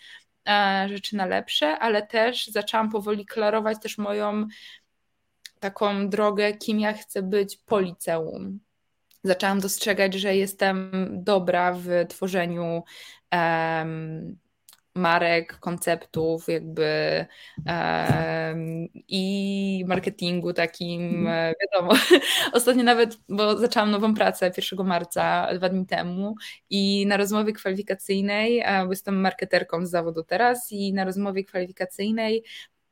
rzeczy 0.88 1.16
na 1.16 1.26
lepsze, 1.26 1.80
ale 1.80 2.08
też 2.08 2.48
zaczęłam 2.48 2.90
powoli 2.90 3.26
klarować 3.26 3.78
też 3.82 3.98
moją 3.98 4.48
taką 5.60 6.10
drogę, 6.10 6.54
kim 6.54 6.80
ja 6.80 6.94
chcę 6.94 7.22
być 7.22 7.58
po 7.58 7.80
liceum. 7.80 8.60
Zaczęłam 9.24 9.60
dostrzegać, 9.60 10.14
że 10.14 10.36
jestem 10.36 10.92
dobra 11.14 11.74
w 11.74 11.88
tworzeniu 12.10 12.84
um, 13.32 14.38
marek, 14.96 15.60
konceptów, 15.60 16.48
jakby 16.48 17.26
um, 17.58 18.88
i 19.08 19.86
marketingu 19.88 20.54
takim, 20.54 21.02
mhm. 21.02 21.28
e, 21.28 21.54
wiadomo. 21.62 21.94
Ostatnio 22.54 22.84
nawet, 22.84 23.18
bo 23.30 23.58
zaczęłam 23.58 23.92
nową 23.92 24.14
pracę 24.14 24.52
1 24.58 24.88
marca, 24.88 25.48
dwa 25.56 25.70
dni 25.70 25.86
temu 25.86 26.36
i 26.70 27.06
na 27.08 27.18
rozmowie 27.18 27.54
kwalifikacyjnej, 27.54 28.60
e, 28.60 28.86
bo 28.86 28.92
jestem 28.92 29.22
marketerką 29.22 29.86
z 29.86 29.90
zawodu 29.90 30.24
teraz 30.24 30.72
i 30.72 30.94
na 30.94 31.04
rozmowie 31.06 31.44
kwalifikacyjnej 31.44 32.44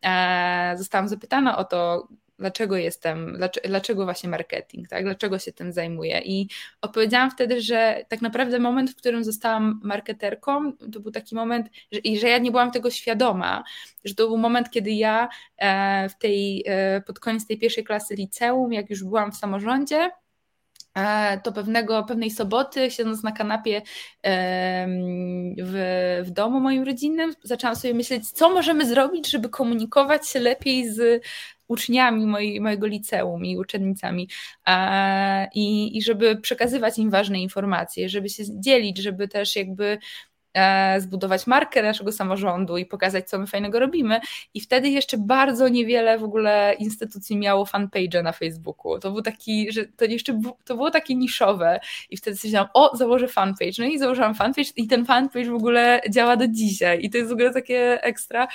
e, 0.01 0.74
zostałam 0.77 1.08
zapytana 1.08 1.58
o 1.58 1.63
to, 1.63 2.08
dlaczego 2.39 2.77
jestem, 2.77 3.39
dlaczego 3.65 4.03
właśnie 4.03 4.29
marketing, 4.29 4.88
tak? 4.88 5.03
dlaczego 5.03 5.39
się 5.39 5.53
tym 5.53 5.72
zajmuję. 5.74 6.22
I 6.25 6.50
odpowiedziałam 6.82 7.32
wtedy, 7.32 7.62
że 7.62 8.06
tak 8.08 8.22
naprawdę 8.22 8.60
moment, 8.60 8.91
w 8.91 8.96
którym 8.96 9.24
zostałam 9.24 9.79
marketerką, 9.84 10.74
to 10.94 11.00
był 11.00 11.12
taki 11.12 11.36
moment, 11.36 11.67
że, 11.91 12.00
i 12.00 12.20
że 12.20 12.29
ja 12.29 12.38
nie 12.38 12.51
byłam 12.51 12.72
tego 12.72 12.91
świadoma, 12.91 13.63
że 14.06 14.15
to 14.15 14.27
był 14.27 14.38
moment, 14.38 14.70
kiedy 14.70 14.91
ja 14.91 15.29
e, 15.58 16.10
w 16.10 16.17
tej, 16.17 16.63
e, 16.67 17.01
pod 17.01 17.20
koniec 17.20 17.48
tej 17.48 17.58
pierwszej 17.58 17.84
klasy 17.84 18.15
liceum, 18.15 18.74
jak 18.74 18.89
już 18.89 19.03
byłam 19.03 19.32
w 19.32 19.38
samorządzie, 19.38 20.12
e, 20.96 21.41
to 21.44 21.51
pewnego, 21.51 22.03
pewnej 22.03 22.32
soboty, 22.32 22.91
siedząc 22.91 23.24
na 23.24 23.32
kanapie 23.32 23.82
w, 25.58 26.24
w 26.25 26.29
domu 26.32 26.60
moim 26.60 26.84
rodzinnym, 26.84 27.34
zaczęłam 27.44 27.75
sobie 27.75 27.94
myśleć, 27.94 28.32
co 28.32 28.50
możemy 28.50 28.86
zrobić, 28.86 29.29
żeby 29.29 29.50
komunikować 29.50 30.29
się 30.29 30.39
lepiej 30.39 30.89
z 30.89 31.24
uczniami 31.68 32.26
mojego 32.60 32.88
liceum 32.88 33.46
i 33.46 33.58
uczennicami 33.58 34.30
i, 35.54 35.98
i 35.98 36.02
żeby 36.02 36.36
przekazywać 36.36 36.98
im 36.98 37.10
ważne 37.10 37.42
informacje, 37.42 38.10
żeby 38.10 38.30
się 38.30 38.44
dzielić, 38.60 38.98
żeby 38.98 39.28
też 39.28 39.56
jakby 39.56 39.98
e, 40.54 41.02
zbudować 41.02 41.48
markę 41.48 41.84
naszego 41.84 42.12
samorządu 42.12 42.78
i 42.78 42.86
pokazać, 42.86 43.30
co 43.30 43.40
my 43.40 43.48
fajnego 43.48 43.80
robimy. 43.80 44.20
I 44.54 44.62
wtedy 44.62 44.90
jeszcze 44.90 45.18
bardzo 45.18 45.70
niewiele 45.70 46.18
w 46.20 46.24
ogóle 46.24 46.76
instytucji 46.80 47.38
miało 47.38 47.66
fanpage 47.66 48.24
na 48.24 48.32
Facebooku. 48.32 49.00
To 49.00 49.12
był 49.12 49.22
taki, 49.22 49.72
że 49.72 49.86
to 49.86 50.06
jeszcze 50.06 50.42
to 50.66 50.76
było 50.76 50.92
takie 50.92 51.16
niszowe. 51.16 51.80
I 52.10 52.18
wtedy 52.18 52.38
stwierdziłam, 52.38 52.68
o, 52.74 52.98
założę 52.98 53.28
fanpage. 53.28 53.74
No 53.80 53.86
i 53.86 54.00
założyłam 54.00 54.36
fanpage 54.36 54.70
i 54.76 54.88
ten 54.88 55.06
fanpage 55.06 55.50
w 55.52 55.56
ogóle 55.56 56.02
działa 56.10 56.38
do 56.38 56.48
dzisiaj. 56.48 57.00
I 57.02 57.10
to 57.10 57.18
jest 57.18 57.30
w 57.30 57.34
ogóle 57.34 57.54
takie 57.54 58.04
ekstra 58.04 58.48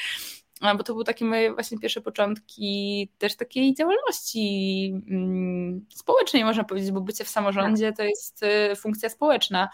bo 0.76 0.82
to 0.82 0.92
były 0.92 1.04
takie 1.04 1.24
moje 1.24 1.54
właśnie 1.54 1.78
pierwsze 1.78 2.00
początki 2.00 3.08
też 3.18 3.36
takiej 3.36 3.74
działalności 3.74 5.02
mm, 5.10 5.86
społecznej, 5.94 6.44
można 6.44 6.64
powiedzieć, 6.64 6.90
bo 6.90 7.00
bycie 7.00 7.24
w 7.24 7.28
samorządzie 7.28 7.86
tak. 7.86 7.96
to 7.96 8.02
jest 8.02 8.42
y, 8.42 8.76
funkcja 8.76 9.08
społeczna, 9.08 9.68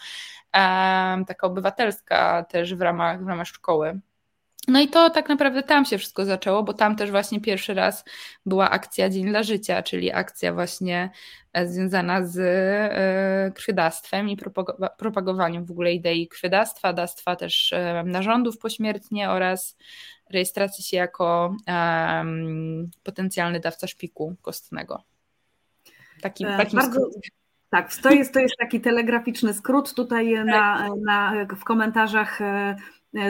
taka 1.27 1.47
obywatelska 1.47 2.43
też 2.43 2.75
w 2.75 2.81
ramach, 2.81 3.23
w 3.23 3.27
ramach 3.27 3.47
szkoły. 3.47 3.99
No 4.69 4.81
i 4.81 4.87
to 4.87 5.09
tak 5.09 5.29
naprawdę 5.29 5.63
tam 5.63 5.85
się 5.85 5.97
wszystko 5.97 6.25
zaczęło, 6.25 6.63
bo 6.63 6.73
tam 6.73 6.95
też 6.95 7.11
właśnie 7.11 7.41
pierwszy 7.41 7.73
raz 7.73 8.05
była 8.45 8.69
akcja 8.69 9.09
Dzień 9.09 9.29
dla 9.29 9.43
Życia, 9.43 9.83
czyli 9.83 10.11
akcja 10.11 10.53
właśnie 10.53 11.09
e, 11.53 11.67
związana 11.67 12.25
z 12.25 12.37
e, 12.39 13.51
krwiodawstwem 13.51 14.29
i 14.29 14.37
propagowaniem 14.97 15.65
w 15.65 15.71
ogóle 15.71 15.93
idei 15.93 16.27
krwiodawstwa, 16.27 16.93
dawstwa 16.93 17.35
też 17.35 17.73
e, 17.73 18.03
narządów 18.05 18.57
pośmiertnie 18.57 19.29
oraz 19.29 19.77
rejestracji 20.29 20.83
się 20.83 20.97
jako 20.97 21.55
um, 21.67 22.91
potencjalny 23.03 23.59
dawca 23.59 23.87
szpiku 23.87 24.35
kostnego. 24.41 25.03
Taki, 26.21 26.45
Bardzo... 26.45 27.09
Tak, 27.69 27.95
to 27.95 28.09
jest, 28.11 28.33
to 28.33 28.39
jest 28.39 28.55
taki 28.59 28.81
telegraficzny 28.81 29.53
skrót. 29.53 29.93
Tutaj 29.93 30.45
na, 30.45 30.89
na, 31.05 31.33
w 31.59 31.63
komentarzach 31.63 32.39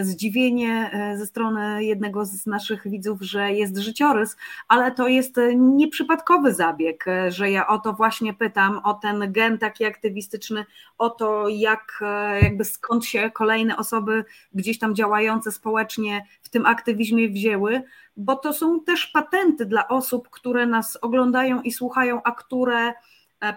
zdziwienie 0.02 0.90
e, 0.94 1.18
ze 1.18 1.26
strony 1.26 1.84
jednego 1.84 2.26
z 2.26 2.46
naszych 2.46 2.88
widzów, 2.88 3.22
że 3.22 3.52
jest 3.52 3.78
życiorys, 3.78 4.38
ale 4.68 4.92
to 4.92 5.08
jest 5.08 5.38
e, 5.38 5.56
nieprzypadkowy 5.56 6.54
zabieg, 6.54 7.06
że 7.30 7.52
ja 7.52 7.68
o 7.68 7.80
to 7.80 7.94
właśnie 7.94 8.34
pytam, 8.34 8.82
o 8.84 8.94
ten 8.94 9.32
gen 9.32 9.58
taki 9.58 9.86
aktywistyczny, 9.86 10.66
o 10.98 11.10
to 11.10 11.50
jak, 11.50 12.00
jakby 12.42 12.66
skąd 12.66 13.06
się 13.06 13.32
kolejne 13.34 13.78
osoby 13.78 14.26
gdzieś 14.54 14.80
tam 14.80 14.96
działające 14.96 15.52
społecznie 15.52 16.26
w 16.42 16.50
tym 16.50 16.66
aktywizmie 16.66 17.30
wzięły, 17.30 17.84
bo 18.18 18.36
to 18.36 18.54
są 18.54 18.84
też 18.84 19.08
patenty 19.08 19.66
dla 19.66 19.88
osób, 19.88 20.30
które 20.30 20.66
nas 20.66 20.98
oglądają 21.02 21.62
i 21.62 21.72
słuchają, 21.72 22.24
a 22.24 22.32
które 22.32 22.94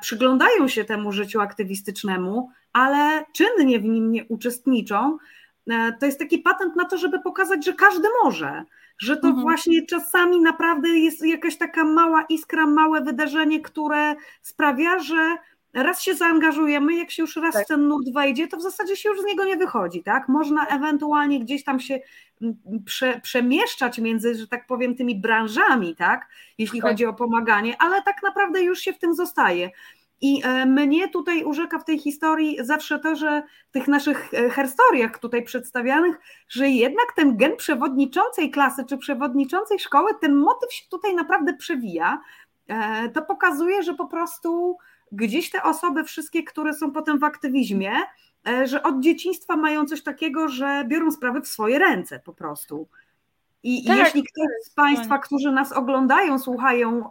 przyglądają 0.01 0.69
się 0.69 0.85
temu 0.85 1.13
życiu 1.13 1.41
aktywistycznemu, 1.41 2.51
ale 2.73 3.25
czynnie 3.33 3.79
w 3.79 3.85
nim 3.85 4.13
nie 4.13 4.25
uczestniczą, 4.25 5.19
E, 5.19 5.42
to 6.01 6.07
jest 6.07 6.19
taki 6.19 6.39
patent 6.39 6.77
na 6.77 6.85
to, 6.85 6.99
żeby 6.99 7.21
pokazać, 7.21 7.65
że 7.65 7.73
każdy 7.73 8.09
może, 8.25 8.65
że 8.99 9.17
to 9.17 9.29
mhm. 9.29 9.43
właśnie 9.43 9.87
czasami 9.87 10.41
naprawdę 10.41 10.89
jest 10.89 11.27
jakaś 11.27 11.57
taka 11.57 11.85
mała 11.85 12.25
iskra, 12.29 12.67
małe 12.67 13.01
wydarzenie, 13.01 13.61
które 13.61 14.15
sprawia, 14.43 14.99
że 14.99 15.37
raz 15.75 16.03
się 16.03 16.15
zaangażujemy, 16.15 16.95
jak 16.95 17.11
się 17.11 17.23
już 17.23 17.37
raz 17.37 17.55
tak. 17.55 17.65
w 17.65 17.69
ten 17.69 17.89
nurt 17.89 18.13
wejdzie, 18.15 18.49
to 18.49 18.57
w 18.57 18.63
zasadzie 18.63 18.97
się 18.97 19.09
już 19.09 19.21
z 19.21 19.25
niego 19.25 19.45
nie 19.45 19.57
wychodzi, 19.57 20.03
tak? 20.03 20.29
Można 20.29 20.67
ewentualnie 20.67 21.41
gdzieś 21.41 21.65
tam 21.65 21.81
się 21.81 22.01
prze, 22.85 23.21
przemieszczać 23.21 23.99
między, 23.99 24.35
że 24.35 24.49
tak 24.49 24.67
powiem, 24.67 24.97
tymi 24.97 25.21
branżami, 25.21 25.97
tak? 25.97 26.29
Jeśli 26.59 26.81
tak. 26.81 26.91
chodzi 26.91 27.07
o 27.07 27.15
pomaganie, 27.15 27.77
ale 27.79 28.03
tak 28.03 28.23
naprawdę 28.23 28.63
już 28.63 28.79
się 28.79 28.93
w 28.93 28.99
tym 28.99 29.15
zostaje. 29.15 29.71
I 30.23 30.43
e, 30.45 30.67
mnie 30.67 31.09
tutaj 31.09 31.45
urzeka 31.45 31.79
w 31.79 31.85
tej 31.85 31.99
historii 31.99 32.57
zawsze 32.61 32.99
to, 32.99 33.17
że 33.17 33.43
w 33.69 33.73
tych 33.73 33.89
naszych 33.89 34.35
e, 34.35 34.51
herstoriach 34.51 35.19
tutaj 35.19 35.43
przedstawianych, 35.43 36.17
że 36.49 36.69
jednak 36.69 37.07
ten 37.17 37.37
gen 37.37 37.57
przewodniczącej 37.57 38.51
klasy 38.51 38.85
czy 38.85 38.99
przewodniczącej 38.99 39.79
szkoły, 39.79 40.11
ten 40.21 40.35
motyw 40.35 40.73
się 40.73 40.85
tutaj 40.91 41.15
naprawdę 41.15 41.55
przewija. 41.55 42.23
E, 42.69 43.09
to 43.09 43.23
pokazuje, 43.23 43.83
że 43.83 43.95
po 43.95 44.07
prostu 44.07 44.79
gdzieś 45.13 45.51
te 45.51 45.63
osoby, 45.63 46.05
wszystkie, 46.05 46.43
które 46.43 46.75
są 46.75 46.93
potem 46.93 47.19
w 47.19 47.25
aktywizmie, 47.25 47.93
że 48.65 48.83
od 48.83 49.01
dzieciństwa 49.01 49.57
mają 49.57 49.87
coś 49.87 50.03
takiego, 50.03 50.49
że 50.49 50.85
biorą 50.89 51.11
sprawy 51.11 51.41
w 51.41 51.49
swoje 51.49 51.79
ręce 51.79 52.21
po 52.21 52.33
prostu. 52.33 52.89
I 53.63 53.85
tak, 53.85 53.99
jeśli 53.99 54.23
ktoś 54.23 54.47
z 54.65 54.71
Państwa, 54.71 55.19
którzy 55.19 55.53
nas 55.53 55.73
oglądają, 55.73 56.39
słuchają, 56.39 57.11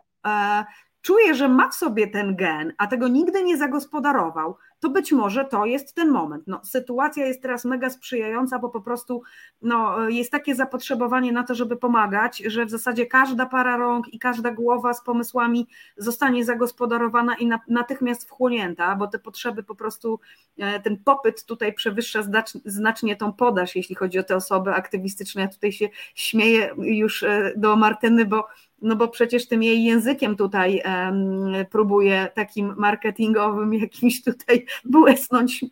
czuje, 1.01 1.35
że 1.35 1.49
ma 1.49 1.69
w 1.69 1.75
sobie 1.75 2.07
ten 2.07 2.35
gen, 2.35 2.73
a 2.77 2.87
tego 2.87 3.07
nigdy 3.07 3.43
nie 3.43 3.57
zagospodarował, 3.57 4.55
to 4.79 4.89
być 4.89 5.11
może 5.11 5.45
to 5.45 5.65
jest 5.65 5.95
ten 5.95 6.09
moment. 6.09 6.43
No, 6.47 6.61
sytuacja 6.63 7.25
jest 7.25 7.41
teraz 7.41 7.65
mega 7.65 7.89
sprzyjająca, 7.89 8.59
bo 8.59 8.69
po 8.69 8.81
prostu 8.81 9.21
no, 9.61 10.09
jest 10.09 10.31
takie 10.31 10.55
zapotrzebowanie 10.55 11.31
na 11.31 11.43
to, 11.43 11.55
żeby 11.55 11.77
pomagać, 11.77 12.37
że 12.37 12.65
w 12.65 12.69
zasadzie 12.69 13.05
każda 13.05 13.45
para 13.45 13.77
rąk 13.77 14.13
i 14.13 14.19
każda 14.19 14.51
głowa 14.51 14.93
z 14.93 15.03
pomysłami 15.03 15.67
zostanie 15.97 16.45
zagospodarowana 16.45 17.35
i 17.35 17.49
natychmiast 17.67 18.27
wchłonięta, 18.27 18.95
bo 18.95 19.07
te 19.07 19.19
potrzeby 19.19 19.63
po 19.63 19.75
prostu, 19.75 20.19
e, 20.57 20.79
ten 20.79 20.97
popyt 21.03 21.45
tutaj 21.45 21.73
przewyższa 21.73 22.19
znacznie 22.65 23.15
tą 23.15 23.33
podaż, 23.33 23.75
jeśli 23.75 23.95
chodzi 23.95 24.19
o 24.19 24.23
te 24.23 24.35
osoby 24.35 24.73
aktywistyczne. 24.73 25.41
Ja 25.41 25.47
tutaj 25.47 25.71
się 25.71 25.89
śmieję 26.15 26.75
już 26.77 27.23
e, 27.23 27.53
do 27.55 27.75
Martyny, 27.75 28.25
bo 28.25 28.47
no 28.81 28.95
bo 28.95 29.07
przecież 29.07 29.47
tym 29.47 29.63
jej 29.63 29.83
językiem 29.83 30.35
tutaj 30.35 30.81
um, 30.85 31.53
próbuje 31.71 32.27
takim 32.33 32.73
marketingowym 32.77 33.73
jakimś 33.83 34.23
tutaj 34.23 34.65
błysnąć. 34.85 35.65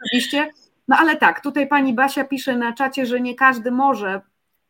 Oczywiście. 0.00 0.52
No 0.88 0.96
ale 0.96 1.16
tak, 1.16 1.40
tutaj 1.40 1.68
pani 1.68 1.94
Basia 1.94 2.24
pisze 2.24 2.56
na 2.56 2.72
czacie, 2.72 3.06
że 3.06 3.20
nie 3.20 3.34
każdy 3.34 3.70
może 3.70 4.20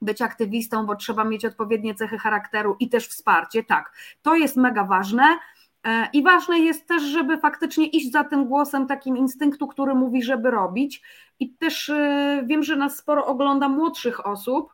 być 0.02 0.22
aktywistą, 0.22 0.86
bo 0.86 0.96
trzeba 0.96 1.24
mieć 1.24 1.44
odpowiednie 1.44 1.94
cechy 1.94 2.18
charakteru 2.18 2.76
i 2.80 2.88
też 2.88 3.08
wsparcie. 3.08 3.64
Tak, 3.64 3.92
to 4.22 4.34
jest 4.34 4.56
mega 4.56 4.84
ważne. 4.84 5.38
E, 5.84 6.08
I 6.12 6.22
ważne 6.22 6.58
jest 6.58 6.86
też, 6.86 7.02
żeby 7.02 7.38
faktycznie 7.38 7.86
iść 7.86 8.12
za 8.12 8.24
tym 8.24 8.46
głosem 8.46 8.86
takim 8.86 9.16
instynktu, 9.16 9.66
który 9.66 9.94
mówi, 9.94 10.22
żeby 10.22 10.50
robić. 10.50 11.02
I 11.40 11.50
też 11.50 11.88
e, 11.88 12.42
wiem, 12.46 12.62
że 12.62 12.76
nas 12.76 12.96
sporo 12.96 13.26
ogląda 13.26 13.68
młodszych 13.68 14.26
osób, 14.26 14.73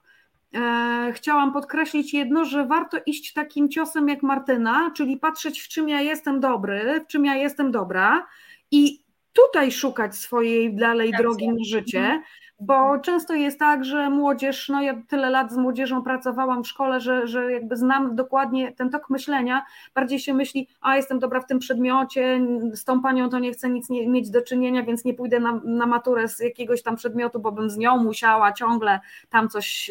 chciałam 1.13 1.53
podkreślić 1.53 2.15
jedno, 2.15 2.45
że 2.45 2.67
warto 2.67 2.99
iść 3.07 3.33
takim 3.33 3.69
ciosem 3.69 4.09
jak 4.09 4.23
Martyna, 4.23 4.91
czyli 4.97 5.17
patrzeć 5.17 5.61
w 5.61 5.69
czym 5.69 5.89
ja 5.89 6.01
jestem 6.01 6.41
dobry, 6.41 7.01
w 7.05 7.07
czym 7.07 7.25
ja 7.25 7.35
jestem 7.35 7.71
dobra 7.71 8.27
i 8.71 9.03
tutaj 9.33 9.73
szukać 9.73 10.17
swojej 10.17 10.75
dalej 10.75 11.13
drogi 11.19 11.49
na 11.49 11.65
życie, 11.65 12.23
bo 12.61 12.99
często 12.99 13.35
jest 13.35 13.59
tak, 13.59 13.85
że 13.85 14.11
młodzież, 14.11 14.69
no 14.69 14.83
ja 14.83 15.03
tyle 15.09 15.31
lat 15.31 15.53
z 15.53 15.57
młodzieżą 15.57 16.03
pracowałam 16.03 16.65
w 16.65 16.69
szkole, 16.69 17.01
że, 17.01 17.27
że 17.27 17.53
jakby 17.53 17.77
znam 17.77 18.17
dokładnie 18.17 18.73
ten 18.73 18.91
tok 18.91 19.11
myślenia, 19.11 19.63
bardziej 19.95 20.19
się 20.19 20.35
myśli, 20.35 20.69
a 20.81 20.97
jestem 20.97 21.19
dobra 21.19 21.41
w 21.41 21.47
tym 21.47 21.59
przedmiocie, 21.59 22.41
z 22.73 22.85
tą 22.85 23.03
panią 23.03 23.29
to 23.29 23.39
nie 23.39 23.53
chcę 23.53 23.71
nic 23.71 23.91
nie, 23.91 24.09
mieć 24.09 24.31
do 24.31 24.43
czynienia, 24.43 24.83
więc 24.83 25.05
nie 25.05 25.15
pójdę 25.15 25.41
na, 25.41 25.61
na 25.65 25.87
maturę 25.87 26.29
z 26.29 26.41
jakiegoś 26.41 26.83
tam 26.83 26.97
przedmiotu, 26.97 27.41
bo 27.41 27.53
bym 27.53 27.71
z 27.71 27.77
nią 27.77 27.97
musiała 27.97 28.53
ciągle 28.53 29.01
tam 29.31 29.49
coś 29.49 29.91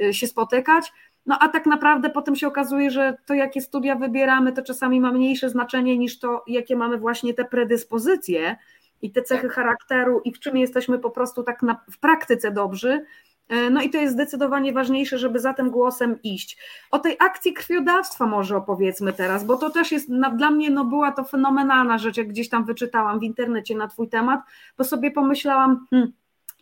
y, 0.00 0.14
się 0.14 0.26
spotykać. 0.26 0.92
No 1.26 1.38
a 1.40 1.48
tak 1.48 1.66
naprawdę 1.66 2.10
potem 2.10 2.36
się 2.36 2.46
okazuje, 2.46 2.90
że 2.90 3.16
to 3.26 3.34
jakie 3.34 3.60
studia 3.60 3.94
wybieramy, 3.94 4.52
to 4.52 4.62
czasami 4.62 5.00
ma 5.00 5.12
mniejsze 5.12 5.50
znaczenie 5.50 5.98
niż 5.98 6.18
to, 6.18 6.44
jakie 6.46 6.76
mamy 6.76 6.98
właśnie 6.98 7.34
te 7.34 7.44
predyspozycje, 7.44 8.56
i 9.02 9.10
te 9.10 9.22
cechy 9.22 9.46
tak. 9.46 9.56
charakteru 9.56 10.20
i 10.24 10.32
w 10.32 10.40
czym 10.40 10.56
jesteśmy 10.56 10.98
po 10.98 11.10
prostu 11.10 11.42
tak 11.42 11.62
na, 11.62 11.80
w 11.90 11.98
praktyce 11.98 12.50
dobrzy. 12.50 13.04
E, 13.48 13.70
no 13.70 13.82
i 13.82 13.90
to 13.90 13.98
jest 13.98 14.14
zdecydowanie 14.14 14.72
ważniejsze, 14.72 15.18
żeby 15.18 15.40
za 15.40 15.54
tym 15.54 15.70
głosem 15.70 16.22
iść. 16.22 16.58
O 16.90 16.98
tej 16.98 17.16
akcji 17.20 17.52
krwiodawstwa 17.52 18.26
może 18.26 18.56
opowiedzmy 18.56 19.12
teraz, 19.12 19.44
bo 19.44 19.56
to 19.56 19.70
też 19.70 19.92
jest 19.92 20.08
na, 20.08 20.30
dla 20.30 20.50
mnie 20.50 20.70
no 20.70 20.84
była 20.84 21.12
to 21.12 21.24
fenomenalna 21.24 21.98
rzecz, 21.98 22.16
jak 22.16 22.28
gdzieś 22.28 22.48
tam 22.48 22.64
wyczytałam 22.64 23.20
w 23.20 23.22
internecie 23.22 23.76
na 23.76 23.88
twój 23.88 24.08
temat, 24.08 24.40
bo 24.78 24.84
sobie 24.84 25.10
pomyślałam, 25.10 25.86
hmm, 25.90 26.12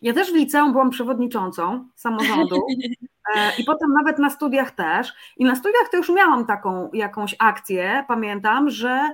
ja 0.01 0.13
też 0.13 0.31
w 0.31 0.35
liceum 0.35 0.71
byłam 0.71 0.89
przewodniczącą 0.89 1.87
samorządu 1.95 2.55
e, 3.35 3.51
i 3.57 3.63
potem 3.63 3.93
nawet 3.93 4.19
na 4.19 4.29
studiach 4.29 4.71
też. 4.71 5.13
I 5.37 5.45
na 5.45 5.55
studiach 5.55 5.89
to 5.91 5.97
już 5.97 6.09
miałam 6.09 6.45
taką 6.45 6.89
jakąś 6.93 7.35
akcję, 7.39 8.05
pamiętam, 8.07 8.69
że 8.69 9.11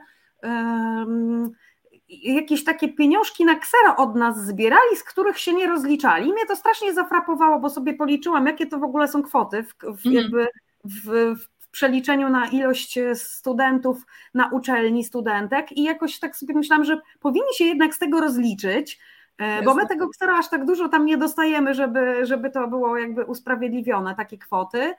jakieś 2.12 2.64
takie 2.64 2.90
pieniążki 2.94 3.46
na 3.46 3.56
ksero 3.56 3.96
od 3.98 4.16
nas 4.16 4.46
zbierali, 4.46 4.96
z 4.96 5.04
których 5.04 5.40
się 5.40 5.54
nie 5.54 5.68
rozliczali. 5.68 6.34
Mnie 6.34 6.46
to 6.46 6.56
strasznie 6.56 6.94
zafrapowało, 6.94 7.60
bo 7.60 7.70
sobie 7.70 7.94
policzyłam, 7.94 8.46
jakie 8.46 8.68
to 8.68 8.80
w 8.80 8.84
ogóle 8.84 9.08
są 9.08 9.24
kwoty 9.24 9.64
w, 9.64 9.74
w 9.74 10.06
mhm. 10.06 10.16
jakby 10.16 10.48
w, 10.84 11.36
w, 11.36 11.52
przeliczeniu 11.72 12.30
na 12.30 12.46
ilość 12.46 13.00
studentów 13.14 14.06
na 14.34 14.50
uczelni, 14.50 15.04
studentek 15.04 15.72
i 15.72 15.84
jakoś 15.84 16.20
tak 16.20 16.38
sobie 16.38 16.54
myślałam, 16.54 16.86
że 16.86 16.98
powinni 17.20 17.54
się 17.56 17.66
jednak 17.66 17.96
z 17.96 18.00
tego 18.00 18.22
rozliczyć, 18.22 19.00
e, 19.38 19.64
bo 19.64 19.74
my 19.74 19.88
tego 19.88 20.10
ksera 20.10 20.38
aż 20.38 20.50
tak 20.50 20.66
dużo 20.66 20.90
tam 20.90 21.06
nie 21.06 21.18
dostajemy, 21.18 21.74
żeby, 21.74 22.26
żeby 22.26 22.50
to 22.50 22.68
było 22.68 22.98
jakby 22.98 23.26
usprawiedliwione, 23.26 24.16
takie 24.16 24.38
kwoty. 24.38 24.94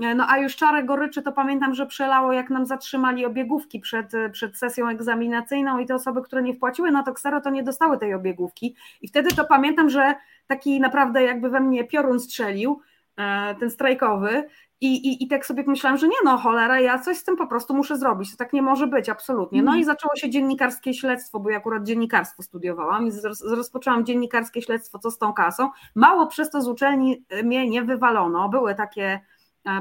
E, 0.00 0.14
no 0.14 0.26
a 0.28 0.38
już 0.38 0.56
czarę 0.56 0.84
goryczy 0.84 1.22
to 1.22 1.32
pamiętam, 1.32 1.74
że 1.74 1.86
przelało, 1.86 2.32
jak 2.32 2.50
nam 2.50 2.66
zatrzymali 2.66 3.26
obiegówki 3.26 3.80
przed, 3.80 4.12
przed 4.32 4.58
sesją 4.58 4.88
egzaminacyjną 4.88 5.78
i 5.78 5.86
te 5.86 5.94
osoby, 5.94 6.22
które 6.22 6.42
nie 6.42 6.54
wpłaciły 6.54 6.90
na 6.90 7.02
to 7.02 7.12
ksero, 7.12 7.40
to 7.40 7.50
nie 7.50 7.62
dostały 7.62 7.98
tej 7.98 8.14
obiegówki. 8.14 8.76
I 9.02 9.08
wtedy 9.08 9.30
to 9.36 9.44
pamiętam, 9.44 9.90
że 9.90 10.14
taki 10.46 10.80
naprawdę 10.80 11.22
jakby 11.22 11.50
we 11.50 11.60
mnie 11.60 11.84
piorun 11.84 12.20
strzelił, 12.20 12.80
e, 13.16 13.54
ten 13.54 13.70
strajkowy, 13.70 14.44
i, 14.80 15.08
i, 15.08 15.24
I 15.24 15.28
tak 15.28 15.46
sobie 15.46 15.64
pomyślałam, 15.64 15.98
że 15.98 16.08
nie 16.08 16.16
no, 16.24 16.38
cholera, 16.38 16.80
ja 16.80 16.98
coś 16.98 17.16
z 17.16 17.24
tym 17.24 17.36
po 17.36 17.46
prostu 17.46 17.74
muszę 17.74 17.98
zrobić. 17.98 18.30
To 18.30 18.36
tak 18.36 18.52
nie 18.52 18.62
może 18.62 18.86
być, 18.86 19.08
absolutnie. 19.08 19.62
No 19.62 19.70
mm. 19.70 19.80
i 19.80 19.84
zaczęło 19.84 20.16
się 20.16 20.30
dziennikarskie 20.30 20.94
śledztwo, 20.94 21.40
bo 21.40 21.50
ja 21.50 21.56
akurat 21.56 21.84
dziennikarstwo 21.84 22.42
studiowałam 22.42 23.06
i 23.06 23.10
rozpoczęłam 23.50 24.04
dziennikarskie 24.04 24.62
śledztwo, 24.62 24.98
co 24.98 25.10
z 25.10 25.18
tą 25.18 25.32
kasą. 25.32 25.70
Mało 25.94 26.26
przez 26.26 26.50
to 26.50 26.62
z 26.62 26.68
uczelni 26.68 27.24
mnie 27.44 27.70
nie 27.70 27.82
wywalono. 27.82 28.48
Były 28.48 28.74
takie 28.74 29.20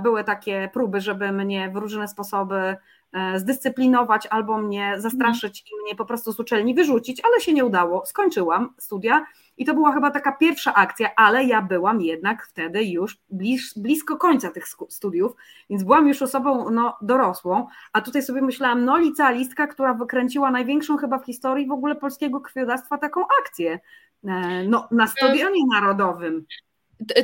były 0.03 0.23
takie 0.23 0.69
próby, 0.73 1.01
żeby 1.01 1.31
mnie 1.31 1.69
w 1.69 1.75
różne 1.75 2.07
sposoby 2.07 2.75
e, 3.13 3.39
zdyscyplinować 3.39 4.27
albo 4.27 4.57
mnie 4.57 4.93
zastraszyć 4.97 5.61
i 5.61 5.83
mnie 5.83 5.95
po 5.95 6.05
prostu 6.05 6.31
z 6.31 6.39
uczelni 6.39 6.75
wyrzucić, 6.75 7.21
ale 7.25 7.41
się 7.41 7.53
nie 7.53 7.65
udało. 7.65 8.05
Skończyłam 8.05 8.73
studia 8.77 9.25
i 9.57 9.65
to 9.65 9.73
była 9.73 9.93
chyba 9.93 10.11
taka 10.11 10.31
pierwsza 10.31 10.73
akcja, 10.73 11.09
ale 11.15 11.43
ja 11.43 11.61
byłam 11.61 12.01
jednak 12.01 12.45
wtedy 12.45 12.83
już 12.83 13.17
blis, 13.29 13.73
blisko 13.77 14.17
końca 14.17 14.51
tych 14.51 14.65
studiów, 14.89 15.31
więc 15.69 15.83
byłam 15.83 16.07
już 16.07 16.21
osobą 16.21 16.69
no, 16.69 16.97
dorosłą, 17.01 17.67
a 17.93 18.01
tutaj 18.01 18.23
sobie 18.23 18.41
myślałam, 18.41 18.85
no 18.85 18.97
licealistka, 18.97 19.67
która 19.67 19.93
wykręciła 19.93 20.51
największą 20.51 20.97
chyba 20.97 21.19
w 21.19 21.25
historii 21.25 21.67
w 21.67 21.71
ogóle 21.71 21.95
polskiego 21.95 22.41
krwiodawstwa 22.41 22.97
taką 22.97 23.21
akcję. 23.41 23.79
E, 24.23 24.63
no, 24.63 24.87
na 24.91 25.07
stadionie 25.07 25.61
narodowym. 25.73 26.45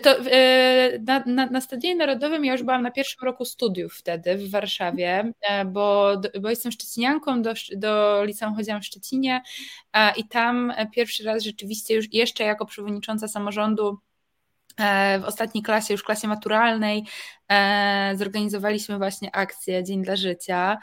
To, 0.04 0.18
e, 0.32 1.00
na, 1.00 1.24
na, 1.26 1.46
na 1.46 1.62
Stadionie 1.62 1.96
Narodowym 1.96 2.46
ja 2.46 2.52
już 2.52 2.64
byłam 2.64 2.82
na 2.82 2.92
pierwszym 2.92 3.26
roku 3.26 3.46
studiów 3.46 3.94
wtedy 3.94 4.38
w 4.38 4.52
Warszawie, 4.52 5.34
e, 5.42 5.66
bo, 5.66 6.22
bo 6.42 6.50
jestem 6.50 6.72
szczecinianką, 6.72 7.42
do, 7.42 7.54
do 7.78 8.24
liceum 8.24 8.56
chodziłam 8.56 8.82
w 8.82 8.86
Szczecinie 8.86 9.42
i 10.18 10.28
tam 10.28 10.74
pierwszy 10.92 11.24
raz 11.24 11.44
rzeczywiście 11.44 11.96
już 11.96 12.14
jeszcze 12.14 12.44
jako 12.44 12.66
przewodnicząca 12.66 13.28
samorządu 13.28 14.00
e, 14.78 15.20
w 15.20 15.24
ostatniej 15.24 15.64
klasie, 15.64 15.94
już 15.94 16.04
klasie 16.04 16.28
maturalnej, 16.28 17.06
zorganizowaliśmy 18.16 18.98
właśnie 18.98 19.36
akcję 19.36 19.84
Dzień 19.84 20.04
dla 20.04 20.16
Życia. 20.16 20.78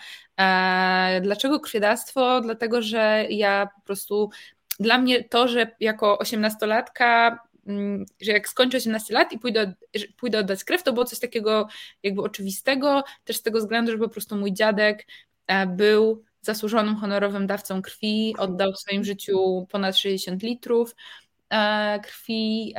Dlaczego 1.23 1.61
krwiodawstwo? 1.61 2.41
Dlatego, 2.41 2.83
że 2.83 3.27
ja 3.31 3.69
po 3.77 3.81
prostu, 3.81 4.31
dla 4.81 4.99
mnie 4.99 5.25
to, 5.25 5.49
że 5.49 5.77
jako 5.81 6.19
osiemnastolatka 6.19 7.39
że 8.21 8.33
jak 8.33 8.49
skończę 8.49 8.79
18 8.79 9.15
lat 9.15 9.33
i 9.33 9.39
pójdę, 9.39 9.75
pójdę 10.17 10.39
oddać 10.39 10.65
krew, 10.65 10.83
to 10.83 10.93
było 10.93 11.05
coś 11.05 11.19
takiego 11.19 11.69
jakby 12.03 12.23
oczywistego, 12.23 13.05
też 13.25 13.37
z 13.37 13.43
tego 13.43 13.59
względu, 13.59 13.93
że 13.93 13.99
po 13.99 14.09
prostu 14.09 14.37
mój 14.37 14.53
dziadek 14.53 15.07
e, 15.47 15.67
był 15.67 16.25
zasłużonym 16.41 16.97
honorowym 16.97 17.47
dawcą 17.47 17.83
krwi, 17.83 18.35
oddał 18.39 18.73
w 18.73 18.79
swoim 18.79 19.05
życiu 19.05 19.67
ponad 19.71 19.97
60 19.97 20.43
litrów 20.43 20.97
e, 21.51 22.01
krwi 22.01 22.75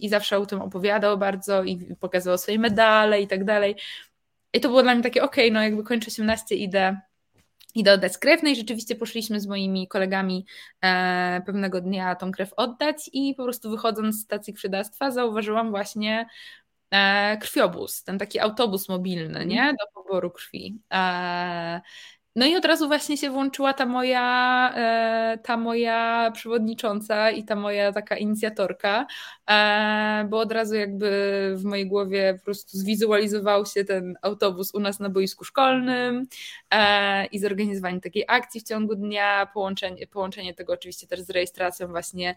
i 0.00 0.08
zawsze 0.08 0.38
o 0.38 0.46
tym 0.46 0.60
opowiadał 0.60 1.18
bardzo 1.18 1.62
i 1.62 1.96
pokazywał 2.00 2.38
swoje 2.38 2.58
medale 2.58 3.20
i 3.20 3.26
tak 3.26 3.44
dalej. 3.44 3.76
I 4.52 4.60
to 4.60 4.68
było 4.68 4.82
dla 4.82 4.94
mnie 4.94 5.02
takie, 5.02 5.22
okej, 5.22 5.44
okay, 5.44 5.54
no 5.54 5.62
jakby 5.62 5.84
kończę 5.84 6.06
18, 6.06 6.54
idę 6.54 7.00
idę 7.74 7.92
oddać 7.92 8.18
krew. 8.18 8.42
No 8.42 8.48
i 8.48 8.56
rzeczywiście 8.56 8.96
poszliśmy 8.96 9.40
z 9.40 9.46
moimi 9.46 9.88
kolegami 9.88 10.46
e, 10.80 11.42
pewnego 11.46 11.80
dnia 11.80 12.14
tą 12.14 12.32
krew 12.32 12.52
oddać 12.56 13.10
i 13.12 13.34
po 13.34 13.44
prostu 13.44 13.70
wychodząc 13.70 14.16
z 14.16 14.22
stacji 14.22 14.54
krwiodawstwa 14.54 15.10
zauważyłam 15.10 15.70
właśnie 15.70 16.26
e, 16.90 17.36
krwiobóz, 17.36 18.04
ten 18.04 18.18
taki 18.18 18.40
autobus 18.40 18.88
mobilny, 18.88 19.46
nie? 19.46 19.60
Mhm. 19.60 19.76
Do 19.76 20.02
poboru 20.02 20.30
krwi. 20.30 20.78
E, 20.92 21.80
no 22.36 22.46
i 22.46 22.56
od 22.56 22.64
razu 22.64 22.86
właśnie 22.86 23.16
się 23.16 23.30
włączyła 23.30 23.72
ta 23.72 23.86
moja, 23.86 24.72
e, 24.76 25.38
ta 25.42 25.56
moja 25.56 26.30
przewodnicząca 26.34 27.30
i 27.30 27.44
ta 27.44 27.56
moja 27.56 27.92
taka 27.92 28.16
inicjatorka, 28.16 29.06
e, 29.50 30.26
bo 30.30 30.38
od 30.38 30.52
razu 30.52 30.74
jakby 30.74 31.08
w 31.56 31.64
mojej 31.64 31.86
głowie 31.86 32.34
po 32.38 32.44
prostu 32.44 32.78
zwizualizował 32.78 33.66
się 33.66 33.84
ten 33.84 34.16
autobus 34.22 34.74
u 34.74 34.80
nas 34.80 35.00
na 35.00 35.08
boisku 35.08 35.44
szkolnym 35.44 36.26
e, 36.70 37.26
i 37.26 37.38
zorganizowanie 37.38 38.00
takiej 38.00 38.24
akcji 38.28 38.60
w 38.60 38.64
ciągu 38.64 38.94
dnia, 38.94 39.46
połączenie, 39.54 40.06
połączenie 40.06 40.54
tego 40.54 40.72
oczywiście 40.72 41.06
też 41.06 41.20
z 41.20 41.30
rejestracją 41.30 41.88
właśnie 41.88 42.36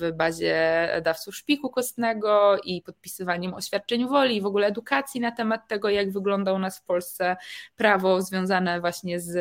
w 0.00 0.12
bazie 0.14 0.88
dawców 1.04 1.36
szpiku 1.36 1.70
kostnego 1.70 2.58
i 2.64 2.82
podpisywaniem 2.82 3.54
oświadczeń 3.54 4.08
woli 4.08 4.36
i 4.36 4.40
w 4.40 4.46
ogóle 4.46 4.66
edukacji 4.66 5.20
na 5.20 5.32
temat 5.32 5.68
tego, 5.68 5.88
jak 5.88 6.12
wygląda 6.12 6.52
u 6.52 6.58
nas 6.58 6.78
w 6.78 6.84
Polsce 6.84 7.36
prawo 7.76 8.21
związane 8.22 8.80
właśnie 8.80 9.20
z 9.20 9.36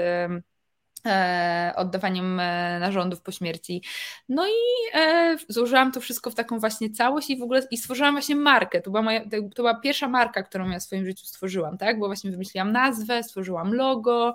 e, 1.06 1.74
oddawaniem 1.76 2.39
e, 2.39 2.80
narządów 2.80 3.22
po 3.22 3.32
śmierci. 3.32 3.84
No 4.30 4.48
i 4.48 4.98
e, 4.98 5.38
złożyłam 5.50 5.91
to 5.91 6.02
wszystko 6.02 6.32
w 6.32 6.36
taką 6.36 6.60
właśnie 6.60 6.89
całość 6.89 7.30
i 7.30 7.38
w 7.38 7.41
ogóle 7.41 7.67
i 7.72 7.78
stworzyłam 7.78 8.13
właśnie 8.13 8.36
markę. 8.36 8.82
To 8.82 8.91
była, 8.91 9.02
moja, 9.02 9.22
to 9.30 9.41
była 9.56 9.76
pierwsza 9.76 10.08
marka, 10.08 10.44
którą 10.44 10.70
ja 10.70 10.80
w 10.80 10.84
swoim 10.84 11.06
życiu 11.06 11.26
stworzyłam, 11.26 11.78
tak? 11.78 12.00
Bo 12.00 12.08
właśnie 12.08 12.32
wymyśliłam 12.32 12.72
nazwę, 12.72 13.24
stworzyłam 13.24 13.74
logo, 13.74 14.34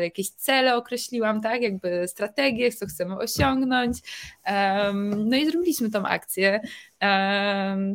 jakieś 0.00 0.30
cele 0.30 0.76
określiłam, 0.76 1.40
tak? 1.40 1.62
Jakby 1.62 2.08
strategię, 2.08 2.72
co 2.72 2.86
chcemy 2.86 3.16
osiągnąć. 3.18 3.98
no 5.16 5.36
i 5.36 5.46
zrobiliśmy 5.50 5.90
tą 5.90 6.06
akcję. 6.06 6.60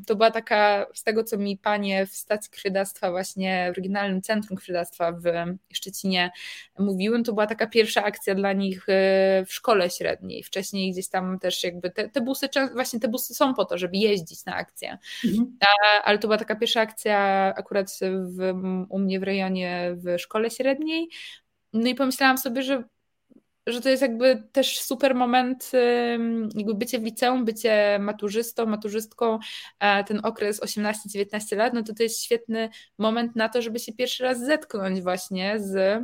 To 0.07 0.15
była 0.15 0.31
taka, 0.31 0.85
z 0.93 1.03
tego 1.03 1.23
co 1.23 1.37
mi 1.37 1.57
panie 1.57 2.05
w 2.05 2.15
stacji 2.15 2.51
krwiodawstwa, 2.51 3.11
właśnie 3.11 3.71
w 3.73 3.77
Regionalnym 3.77 4.21
Centrum 4.21 4.57
Krwiodawstwa 4.57 5.11
w 5.11 5.23
Szczecinie 5.73 6.31
mówiły, 6.79 7.23
to 7.23 7.33
była 7.33 7.47
taka 7.47 7.67
pierwsza 7.67 8.03
akcja 8.03 8.35
dla 8.35 8.53
nich 8.53 8.85
e, 8.89 9.45
w 9.45 9.53
szkole 9.53 9.89
średniej. 9.89 10.43
Wcześniej 10.43 10.91
gdzieś 10.91 11.09
tam 11.09 11.39
też 11.39 11.63
jakby 11.63 11.91
te, 11.91 12.09
te 12.09 12.21
busy, 12.21 12.49
właśnie 12.73 12.99
te 12.99 13.07
busy 13.07 13.33
są 13.33 13.53
po 13.53 13.65
to, 13.65 13.77
żeby 13.77 13.97
jeździć 13.97 14.45
na 14.45 14.55
akcję. 14.55 14.97
Mhm. 15.25 15.57
Ale 16.03 16.17
to 16.17 16.27
była 16.27 16.37
taka 16.37 16.55
pierwsza 16.55 16.81
akcja 16.81 17.19
akurat 17.57 17.87
w, 18.37 18.53
u 18.89 18.99
mnie 18.99 19.19
w 19.19 19.23
rejonie 19.23 19.95
w 19.95 20.19
szkole 20.21 20.51
średniej. 20.51 21.07
No 21.73 21.89
i 21.89 21.95
pomyślałam 21.95 22.37
sobie, 22.37 22.63
że 22.63 22.83
że 23.67 23.81
to 23.81 23.89
jest 23.89 24.01
jakby 24.01 24.43
też 24.51 24.79
super 24.79 25.15
moment, 25.15 25.71
jakby 26.55 26.75
bycie 26.75 26.99
w 26.99 27.03
liceum, 27.03 27.45
bycie 27.45 27.99
maturzystą, 27.99 28.65
maturzystką, 28.65 29.39
ten 30.07 30.19
okres 30.23 30.61
18-19 30.61 31.57
lat, 31.57 31.73
no 31.73 31.83
to 31.83 31.93
to 31.93 32.03
jest 32.03 32.23
świetny 32.23 32.69
moment 32.97 33.35
na 33.35 33.49
to, 33.49 33.61
żeby 33.61 33.79
się 33.79 33.93
pierwszy 33.93 34.23
raz 34.23 34.39
zetknąć 34.39 35.01
właśnie 35.01 35.59
z 35.59 36.03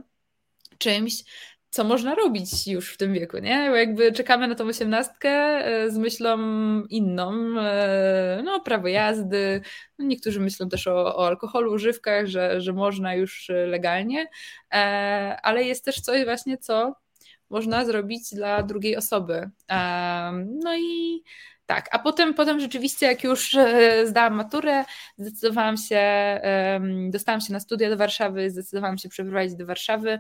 czymś, 0.78 1.24
co 1.72 1.84
można 1.84 2.16
robić 2.16 2.68
już 2.68 2.94
w 2.94 2.98
tym 2.98 3.14
wieku, 3.14 3.38
nie? 3.38 3.70
Bo 3.70 3.76
jakby 3.76 4.12
czekamy 4.12 4.48
na 4.48 4.56
tą 4.56 4.68
osiemnastkę 4.68 5.30
e, 5.30 5.92
z 5.92 5.98
myślą 5.98 6.38
inną, 6.90 7.60
e, 7.60 8.42
no 8.44 8.60
prawo 8.60 8.88
jazdy, 8.88 9.62
no 10.00 10.06
niektórzy 10.06 10.40
myślą 10.40 10.70
też 10.70 10.88
o, 10.88 11.16
o 11.16 11.28
alkoholu, 11.28 11.74
używkach, 11.74 12.28
że, 12.28 12.62
że 12.62 12.74
można 12.74 13.16
już 13.16 13.52
legalnie, 13.68 14.28
e, 14.74 15.38
ale 15.44 15.64
jest 15.64 15.86
też 15.86 16.02
coś 16.02 16.26
właśnie, 16.26 16.58
co 16.58 16.96
można 17.52 17.86
zrobić 17.86 18.34
dla 18.34 18.64
drugiej 18.64 18.98
osoby. 18.98 19.50
No 20.64 20.78
i 20.78 21.24
tak, 21.66 21.88
a 21.92 22.00
potem, 22.00 22.34
potem 22.34 22.60
rzeczywiście, 22.60 23.06
jak 23.06 23.24
już 23.24 23.58
zdałam 24.06 24.34
maturę, 24.34 24.86
zdecydowałam 25.18 25.78
się, 25.78 26.02
dostałam 27.10 27.42
się 27.42 27.54
na 27.54 27.60
studia 27.60 27.90
do 27.90 27.98
Warszawy, 27.98 28.50
zdecydowałam 28.50 28.98
się 28.98 29.10
przeprowadzić 29.10 29.56
do 29.56 29.66
Warszawy 29.66 30.20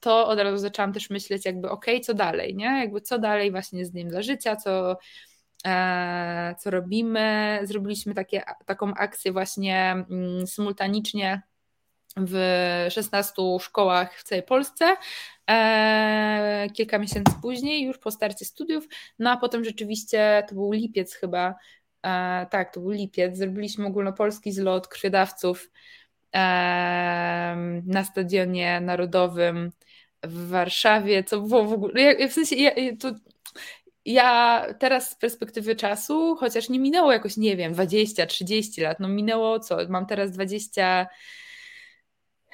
to 0.00 0.28
od 0.28 0.38
razu 0.38 0.58
zaczęłam 0.58 0.92
też 0.92 1.10
myśleć 1.10 1.44
jakby 1.46 1.70
ok, 1.70 1.86
co 2.02 2.14
dalej, 2.14 2.54
nie? 2.54 2.80
Jakby 2.80 3.00
co 3.00 3.18
dalej 3.18 3.50
właśnie 3.50 3.86
z 3.86 3.90
Dniem 3.90 4.08
dla 4.08 4.22
Życia, 4.22 4.56
co, 4.56 4.98
e, 5.66 6.54
co 6.58 6.70
robimy. 6.70 7.58
Zrobiliśmy 7.62 8.14
takie, 8.14 8.42
taką 8.66 8.94
akcję 8.94 9.32
właśnie 9.32 9.90
mm, 10.10 10.46
symultanicznie 10.46 11.42
w 12.16 12.36
16 12.90 13.42
szkołach 13.60 14.18
w 14.18 14.22
całej 14.22 14.42
Polsce. 14.42 14.96
E, 15.50 16.66
kilka 16.72 16.98
miesięcy 16.98 17.32
później, 17.42 17.82
już 17.82 17.98
po 17.98 18.10
starcie 18.10 18.44
studiów, 18.44 18.88
no 19.18 19.30
a 19.30 19.36
potem 19.36 19.64
rzeczywiście 19.64 20.44
to 20.48 20.54
był 20.54 20.72
lipiec 20.72 21.14
chyba. 21.14 21.54
E, 22.02 22.46
tak, 22.50 22.74
to 22.74 22.80
był 22.80 22.90
lipiec. 22.90 23.38
Zrobiliśmy 23.38 23.86
ogólnopolski 23.86 24.52
zlot 24.52 24.88
krwiodawców 24.88 25.70
na 27.86 28.04
Stadionie 28.04 28.80
Narodowym 28.80 29.72
w 30.22 30.48
Warszawie, 30.48 31.24
co 31.24 31.40
było 31.40 31.64
w 31.64 31.72
ogóle, 31.72 32.28
w 32.28 32.32
sensie, 32.32 32.56
ja, 32.56 32.70
to, 33.00 33.12
ja 34.04 34.66
teraz 34.78 35.10
z 35.10 35.14
perspektywy 35.14 35.76
czasu, 35.76 36.36
chociaż 36.36 36.68
nie 36.68 36.78
minęło 36.78 37.12
jakoś, 37.12 37.36
nie 37.36 37.56
wiem, 37.56 37.72
20, 37.72 38.26
30 38.26 38.80
lat, 38.80 39.00
no 39.00 39.08
minęło 39.08 39.60
co, 39.60 39.78
mam 39.88 40.06
teraz 40.06 40.30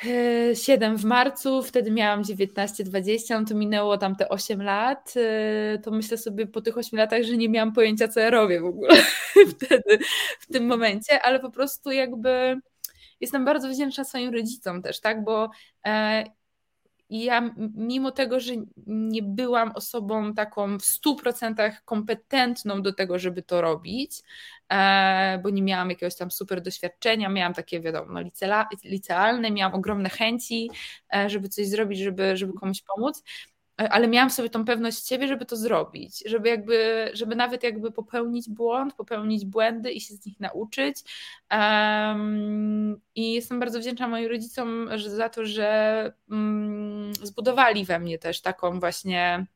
27 0.03 0.97
w 0.97 1.05
marcu, 1.05 1.63
wtedy 1.63 1.91
miałam 1.91 2.23
19-20, 2.23 3.41
no 3.41 3.45
to 3.45 3.55
minęło 3.55 3.99
tam 3.99 4.17
te 4.17 4.29
8 4.29 4.63
lat, 4.63 5.15
e, 5.17 5.79
to 5.79 5.91
myślę 5.91 6.19
sobie 6.19 6.47
po 6.47 6.61
tych 6.61 6.79
8 6.79 6.99
latach, 6.99 7.23
że 7.23 7.37
nie 7.37 7.49
miałam 7.49 7.73
pojęcia, 7.73 8.09
co 8.09 8.21
ja 8.21 8.31
robię 8.31 8.61
w 8.61 8.65
ogóle 8.65 8.97
wtedy, 9.57 9.99
w 10.41 10.47
tym 10.53 10.67
momencie, 10.67 11.23
ale 11.23 11.41
po 11.41 11.51
prostu 11.51 11.91
jakby 11.91 12.61
jestem 13.21 13.45
bardzo 13.45 13.69
wdzięczna 13.69 14.05
swoim 14.05 14.35
rodzicom 14.35 14.83
też, 14.83 15.01
tak, 15.01 15.25
bo 15.25 15.51
e, 17.11 17.25
ja 17.25 17.55
mimo 17.75 18.11
tego, 18.11 18.41
że 18.41 18.53
nie 18.87 19.23
byłam 19.23 19.73
osobą 19.75 20.35
taką 20.35 20.79
w 20.79 20.83
100% 20.83 21.73
kompetentną 21.85 22.83
do 22.83 22.93
tego, 22.93 23.19
żeby 23.19 23.43
to 23.43 23.61
robić, 23.61 24.23
e, 24.73 25.41
bo 25.43 25.51
nie 25.51 25.63
miałam 25.63 25.91
jakiegoś 25.91 26.17
tam 26.17 26.31
super 26.31 26.63
doświadczenia, 26.63 27.29
miałam 27.29 27.55
takie 27.55 27.81
wiadomo, 27.81 28.13
no, 28.13 28.21
licealne, 28.85 29.51
miałam 29.51 29.75
ogromne 29.75 30.09
chęci, 30.09 30.71
e, 31.15 31.31
żeby 31.31 31.49
coś 31.49 31.67
zrobić, 31.67 31.99
żeby, 31.99 32.37
żeby 32.37 32.53
komuś 32.53 32.83
pomóc, 32.83 33.23
ale 33.79 34.09
miałam 34.09 34.31
sobie 34.31 34.51
tą 34.51 34.65
pewność 34.65 35.09
siebie, 35.09 35.29
żeby 35.29 35.47
to 35.47 35.57
zrobić, 35.57 36.23
żeby 36.27 36.49
jakby, 36.49 37.11
żeby 37.13 37.37
nawet 37.37 37.63
jakby 37.63 37.93
popełnić 37.93 38.51
błąd, 38.51 38.95
popełnić 38.95 39.45
błędy 39.45 39.93
i 39.93 40.01
się 40.01 40.15
z 40.15 40.27
nich 40.27 40.41
nauczyć. 40.41 40.97
Um, 41.51 43.01
I 43.15 43.33
jestem 43.33 43.61
bardzo 43.61 43.81
wdzięczna 43.81 44.09
moim 44.09 44.29
rodzicom 44.29 44.89
za 45.07 45.29
to, 45.29 45.47
że 45.47 46.13
um, 46.31 47.13
zbudowali 47.23 47.85
we 47.85 47.99
mnie 47.99 48.19
też 48.19 48.41
taką 48.41 48.81
właśnie 48.81 49.47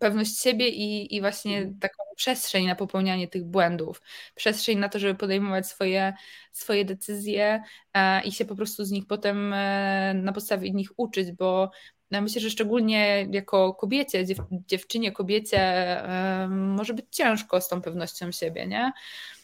pewność 0.00 0.40
siebie 0.40 0.68
i, 0.68 1.16
i 1.16 1.20
właśnie 1.20 1.58
mhm. 1.58 1.78
taką 1.78 2.02
przestrzeń 2.16 2.66
na 2.66 2.74
popełnianie 2.74 3.28
tych 3.28 3.44
błędów, 3.44 4.02
przestrzeń 4.34 4.78
na 4.78 4.88
to, 4.88 4.98
żeby 4.98 5.14
podejmować 5.14 5.66
swoje, 5.66 6.14
swoje 6.52 6.84
decyzje 6.84 7.62
e, 7.94 8.22
i 8.24 8.32
się 8.32 8.44
po 8.44 8.56
prostu 8.56 8.84
z 8.84 8.90
nich 8.90 9.06
potem 9.06 9.52
e, 9.52 10.14
na 10.14 10.32
podstawie 10.32 10.70
nich 10.70 10.90
uczyć, 10.96 11.32
bo 11.32 11.70
ja 12.16 12.20
myślę, 12.20 12.40
że 12.40 12.50
szczególnie 12.50 13.26
jako 13.30 13.74
kobiecie, 13.74 14.26
dziew, 14.26 14.38
dziewczynie, 14.50 15.12
kobiecie 15.12 16.02
może 16.48 16.94
być 16.94 17.06
ciężko 17.10 17.60
z 17.60 17.68
tą 17.68 17.82
pewnością 17.82 18.32
siebie, 18.32 18.66
nie? 18.66 18.92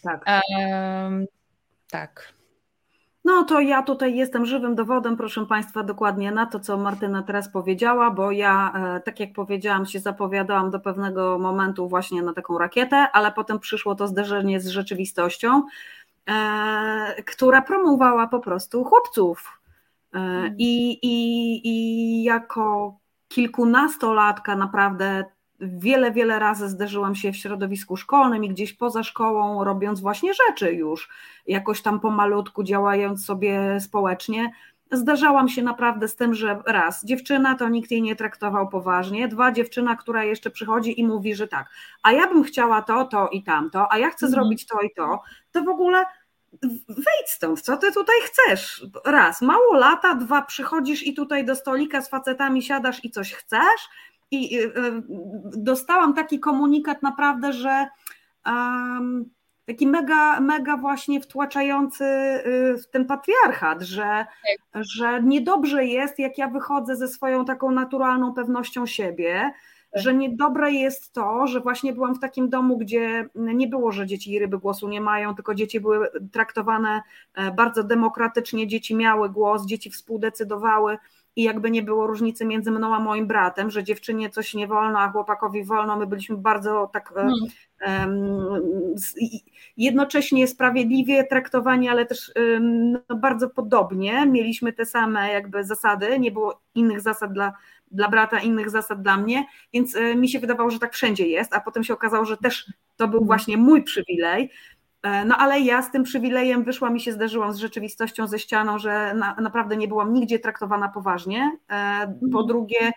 Tak. 0.02 0.24
tak. 1.90 2.32
No 3.24 3.44
to 3.44 3.60
ja 3.60 3.82
tutaj 3.82 4.16
jestem 4.16 4.46
żywym 4.46 4.74
dowodem, 4.74 5.16
proszę 5.16 5.46
Państwa, 5.46 5.82
dokładnie 5.82 6.32
na 6.32 6.46
to, 6.46 6.60
co 6.60 6.76
Martyna 6.76 7.22
teraz 7.22 7.52
powiedziała, 7.52 8.10
bo 8.10 8.30
ja, 8.30 8.72
e, 8.96 9.00
tak 9.00 9.20
jak 9.20 9.32
powiedziałam, 9.32 9.86
się 9.86 10.00
zapowiadałam 10.00 10.70
do 10.70 10.80
pewnego 10.80 11.38
momentu 11.38 11.88
właśnie 11.88 12.22
na 12.22 12.32
taką 12.32 12.58
rakietę, 12.58 12.96
ale 13.12 13.32
potem 13.32 13.58
przyszło 13.58 13.94
to 13.94 14.08
zderzenie 14.08 14.60
z 14.60 14.68
rzeczywistością, 14.68 15.62
e, 16.26 17.22
która 17.26 17.62
promowała 17.62 18.26
po 18.26 18.40
prostu 18.40 18.84
chłopców, 18.84 19.59
E. 19.59 19.59
I, 20.58 20.98
i, 21.02 21.60
I 21.68 22.22
jako 22.22 22.98
kilkunastolatka 23.28 24.56
naprawdę 24.56 25.24
wiele, 25.60 26.12
wiele 26.12 26.38
razy 26.38 26.68
zderzyłam 26.68 27.14
się 27.14 27.32
w 27.32 27.36
środowisku 27.36 27.96
szkolnym 27.96 28.44
i 28.44 28.48
gdzieś 28.48 28.72
poza 28.72 29.02
szkołą, 29.02 29.64
robiąc 29.64 30.00
właśnie 30.00 30.32
rzeczy 30.34 30.72
już, 30.72 31.08
jakoś 31.46 31.82
tam 31.82 32.00
pomalutku 32.00 32.62
działając 32.62 33.24
sobie 33.24 33.80
społecznie. 33.80 34.52
Zdarzałam 34.92 35.48
się 35.48 35.62
naprawdę 35.62 36.08
z 36.08 36.16
tym, 36.16 36.34
że 36.34 36.62
raz, 36.66 37.04
dziewczyna 37.04 37.54
to 37.54 37.68
nikt 37.68 37.90
jej 37.90 38.02
nie 38.02 38.16
traktował 38.16 38.68
poważnie, 38.68 39.28
dwa, 39.28 39.52
dziewczyna, 39.52 39.96
która 39.96 40.24
jeszcze 40.24 40.50
przychodzi 40.50 41.00
i 41.00 41.06
mówi, 41.06 41.34
że 41.34 41.48
tak, 41.48 41.68
a 42.02 42.12
ja 42.12 42.26
bym 42.26 42.44
chciała 42.44 42.82
to, 42.82 43.04
to 43.04 43.28
i 43.28 43.42
tamto, 43.42 43.92
a 43.92 43.98
ja 43.98 44.10
chcę 44.10 44.26
mm. 44.26 44.34
zrobić 44.34 44.66
to 44.66 44.80
i 44.80 44.90
to, 44.96 45.22
to 45.52 45.62
w 45.62 45.68
ogóle 45.68 46.04
wejdź 46.88 47.28
stąd, 47.28 47.60
co 47.60 47.76
ty 47.76 47.92
tutaj 47.92 48.16
chcesz? 48.24 48.86
Raz, 49.04 49.42
mało 49.42 49.74
lata, 49.74 50.14
dwa, 50.14 50.42
przychodzisz 50.42 51.06
i 51.06 51.14
tutaj 51.14 51.44
do 51.44 51.56
stolika 51.56 52.00
z 52.00 52.08
facetami 52.08 52.62
siadasz 52.62 53.04
i 53.04 53.10
coś 53.10 53.34
chcesz? 53.34 53.88
I 54.30 54.58
y, 54.58 54.64
y, 54.64 54.72
dostałam 55.56 56.14
taki 56.14 56.40
komunikat 56.40 57.02
naprawdę, 57.02 57.52
że 57.52 57.86
um, 58.46 59.30
taki 59.66 59.86
mega, 59.86 60.40
mega 60.40 60.76
właśnie 60.76 61.20
wtłaczający 61.20 62.04
y, 62.04 62.78
w 62.78 62.86
ten 62.90 63.04
patriarchat, 63.06 63.82
że, 63.82 64.26
że 64.74 65.22
niedobrze 65.22 65.84
jest, 65.84 66.18
jak 66.18 66.38
ja 66.38 66.48
wychodzę 66.48 66.96
ze 66.96 67.08
swoją 67.08 67.44
taką 67.44 67.70
naturalną 67.70 68.34
pewnością 68.34 68.86
siebie, 68.86 69.52
że 69.92 70.14
niedobre 70.14 70.72
jest 70.72 71.12
to, 71.12 71.46
że 71.46 71.60
właśnie 71.60 71.92
byłam 71.92 72.14
w 72.14 72.20
takim 72.20 72.48
domu, 72.48 72.78
gdzie 72.78 73.28
nie 73.34 73.66
było, 73.66 73.92
że 73.92 74.06
dzieci 74.06 74.32
i 74.32 74.38
ryby 74.38 74.58
głosu 74.58 74.88
nie 74.88 75.00
mają, 75.00 75.34
tylko 75.34 75.54
dzieci 75.54 75.80
były 75.80 76.08
traktowane 76.32 77.02
e, 77.34 77.50
bardzo 77.50 77.84
demokratycznie, 77.84 78.66
dzieci 78.66 78.94
miały 78.94 79.30
głos, 79.30 79.66
dzieci 79.66 79.90
współdecydowały 79.90 80.98
i 81.36 81.42
jakby 81.42 81.70
nie 81.70 81.82
było 81.82 82.06
różnicy 82.06 82.44
między 82.44 82.70
mną 82.70 82.94
a 82.94 83.00
moim 83.00 83.26
bratem, 83.26 83.70
że 83.70 83.84
dziewczynie 83.84 84.30
coś 84.30 84.54
nie 84.54 84.66
wolno, 84.66 84.98
a 84.98 85.10
chłopakowi 85.10 85.64
wolno, 85.64 85.96
my 85.96 86.06
byliśmy 86.06 86.36
bardzo 86.36 86.90
tak 86.92 87.14
um, 87.86 88.94
jednocześnie 89.76 90.46
sprawiedliwie 90.46 91.24
traktowani, 91.24 91.88
ale 91.88 92.06
też 92.06 92.32
um, 92.36 92.92
no, 92.92 93.16
bardzo 93.16 93.50
podobnie, 93.50 94.26
mieliśmy 94.26 94.72
te 94.72 94.86
same 94.86 95.32
jakby 95.32 95.64
zasady, 95.64 96.18
nie 96.18 96.30
było 96.30 96.60
innych 96.74 97.00
zasad 97.00 97.32
dla 97.32 97.52
dla 97.90 98.08
brata, 98.08 98.40
innych 98.40 98.70
zasad 98.70 99.02
dla 99.02 99.16
mnie, 99.16 99.46
więc 99.72 99.96
e, 99.96 100.14
mi 100.14 100.28
się 100.28 100.40
wydawało, 100.40 100.70
że 100.70 100.78
tak 100.78 100.92
wszędzie 100.92 101.26
jest, 101.26 101.54
a 101.54 101.60
potem 101.60 101.84
się 101.84 101.94
okazało, 101.94 102.24
że 102.24 102.36
też 102.36 102.72
to 102.96 103.08
był 103.08 103.24
właśnie 103.24 103.56
mój 103.56 103.82
przywilej. 103.82 104.50
E, 105.02 105.24
no 105.24 105.36
ale 105.36 105.60
ja 105.60 105.82
z 105.82 105.90
tym 105.90 106.02
przywilejem 106.02 106.64
wyszłam 106.64 106.96
i 106.96 107.00
się 107.00 107.12
zderzyłam 107.12 107.52
z 107.52 107.58
rzeczywistością, 107.58 108.26
ze 108.26 108.38
ścianą, 108.38 108.78
że 108.78 109.14
na, 109.14 109.34
naprawdę 109.34 109.76
nie 109.76 109.88
byłam 109.88 110.12
nigdzie 110.12 110.38
traktowana 110.38 110.88
poważnie. 110.88 111.58
E, 111.70 112.06
po 112.06 112.40
mhm. 112.40 112.46
drugie, 112.46 112.92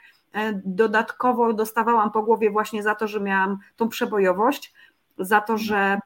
dodatkowo 0.66 1.54
dostawałam 1.54 2.12
po 2.12 2.24
głowie 2.24 2.52
właśnie 2.52 2.84
za 2.84 2.96
to, 2.96 3.08
że 3.08 3.20
miałam 3.20 3.58
tą 3.76 3.90
przebojowość, 3.90 4.74
za 5.18 5.42
to, 5.42 5.58
że 5.58 6.00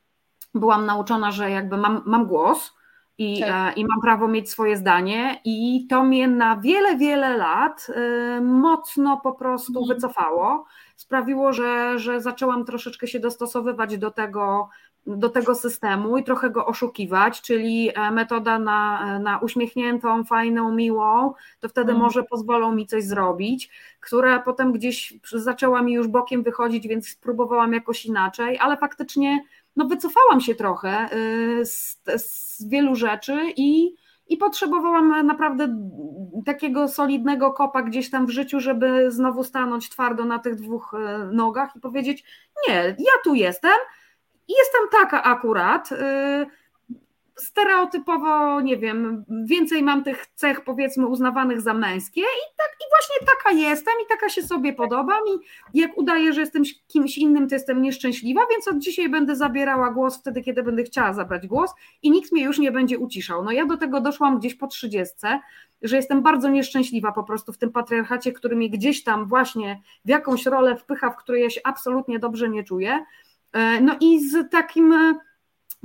byłam 0.54 0.86
nauczona, 0.86 1.32
że 1.32 1.52
jakby 1.52 1.78
mam, 1.78 2.02
mam 2.06 2.26
głos, 2.26 2.77
i, 3.18 3.40
tak. 3.40 3.78
i 3.78 3.86
mam 3.86 4.02
prawo 4.02 4.28
mieć 4.28 4.50
swoje 4.50 4.78
zdanie, 4.78 5.42
i 5.46 5.88
to 5.90 6.04
mnie 6.04 6.28
na 6.28 6.58
wiele, 6.58 6.98
wiele 6.98 7.38
lat 7.38 7.88
y, 7.90 8.42
mocno 8.42 9.18
po 9.24 9.34
prostu 9.34 9.80
mhm. 9.80 9.96
wycofało. 9.96 10.66
Sprawiło, 10.96 11.54
że, 11.54 12.00
że 12.00 12.22
zaczęłam 12.22 12.66
troszeczkę 12.66 13.08
się 13.08 13.20
dostosowywać 13.20 13.98
do 13.98 14.12
tego, 14.12 14.70
do 15.08 15.30
tego 15.30 15.56
systemu 15.56 16.18
i 16.18 16.24
trochę 16.24 16.50
go 16.50 16.66
oszukiwać, 16.66 17.42
czyli 17.42 17.90
e, 17.96 18.12
metoda 18.12 18.60
na, 18.60 19.20
na 19.20 19.38
uśmiechniętą, 19.40 20.24
fajną, 20.24 20.72
miłą, 20.72 21.34
to 21.60 21.70
wtedy 21.70 21.92
mm. 21.92 22.04
może 22.04 22.24
pozwolą 22.24 22.76
mi 22.76 22.88
coś 22.88 23.04
zrobić, 23.04 23.70
która 24.00 24.40
potem 24.40 24.72
gdzieś 24.72 25.14
zaczęła 25.34 25.82
mi 25.82 25.94
już 25.94 26.08
bokiem 26.08 26.44
wychodzić, 26.44 26.88
więc 26.88 27.08
spróbowałam 27.08 27.74
jakoś 27.74 28.06
inaczej, 28.06 28.58
ale 28.60 28.78
faktycznie 28.78 29.44
no 29.78 29.88
wycofałam 29.88 30.42
się 30.42 30.56
trochę 30.56 31.10
y, 31.13 31.66
z, 31.66 32.02
z 32.18 32.68
wielu 32.70 32.96
rzeczy 32.96 33.40
i, 33.58 33.96
i 34.28 34.38
potrzebowałam 34.38 35.28
naprawdę 35.28 35.78
takiego 36.46 36.88
solidnego 36.88 37.54
kopa 37.54 37.82
gdzieś 37.82 38.10
tam 38.10 38.26
w 38.26 38.30
życiu, 38.30 38.60
żeby 38.60 39.12
znowu 39.12 39.44
stanąć 39.44 39.90
twardo 39.90 40.26
na 40.26 40.40
tych 40.40 40.56
dwóch 40.56 40.94
e, 40.94 41.30
nogach 41.32 41.76
i 41.76 41.80
powiedzieć: 41.80 42.24
Nie, 42.68 42.76
ja 42.84 43.13
tu 43.24 43.36
jestem 43.36 43.78
jestem 44.48 44.82
taka 44.92 45.24
akurat. 45.24 45.92
E, 45.92 46.46
stereotypowo, 47.39 48.62
nie 48.62 48.78
wiem, 48.78 49.26
więcej 49.30 49.84
mam 49.84 50.04
tych 50.04 50.28
cech 50.36 50.63
powiedzmy 50.63 51.08
uznawanych 51.08 51.62
za 51.62 51.73
męskie 51.73 52.21
i 52.21 52.47
tak 52.58 52.76
i 52.80 52.86
właśnie 52.89 53.28
taka 53.28 53.52
jestem 53.52 53.93
i 54.06 54.08
taka 54.10 54.30
się 54.30 54.41
sobie 54.41 54.73
podobam 54.73 55.19
i 55.28 55.39
jak 55.80 55.97
udaję, 55.97 56.34
że 56.34 56.41
jestem 56.41 56.63
kimś 56.88 57.17
innym, 57.17 57.50
to 57.50 57.56
jestem 57.56 57.82
nieszczęśliwa, 57.82 58.41
więc 58.52 58.67
od 58.67 58.78
dzisiaj 58.78 59.10
będę 59.10 59.36
zabierała 59.36 59.91
głos 59.91 60.19
wtedy, 60.19 60.41
kiedy 60.41 60.63
będę 60.63 60.84
chciała 60.84 61.13
zabrać 61.13 61.47
głos 61.47 61.71
i 62.04 62.12
nikt 62.12 62.32
mnie 62.32 62.43
już 62.43 62.60
nie 62.60 62.71
będzie 62.71 62.97
uciszał. 63.00 63.43
No 63.43 63.52
ja 63.52 63.65
do 63.65 63.78
tego 63.78 64.02
doszłam 64.02 64.39
gdzieś 64.39 64.56
po 64.56 64.67
trzydziestce, 64.67 65.39
że 65.82 65.95
jestem 65.95 66.21
bardzo 66.21 66.50
nieszczęśliwa 66.50 67.12
po 67.12 67.23
prostu 67.23 67.54
w 67.54 67.58
tym 67.58 67.71
patriarchacie, 67.71 68.32
który 68.32 68.56
mnie 68.56 68.69
gdzieś 68.69 69.04
tam 69.04 69.28
właśnie 69.28 69.82
w 70.06 70.10
jakąś 70.10 70.45
rolę 70.45 70.76
wpycha, 70.76 71.10
w 71.10 71.17
której 71.17 71.43
ja 71.43 71.50
się 71.50 71.62
absolutnie 71.63 72.19
dobrze 72.19 72.50
nie 72.50 72.63
czuję. 72.63 73.06
E, 73.54 73.82
no 73.82 73.95
i 74.00 74.30
z 74.30 74.52
takim 74.52 74.93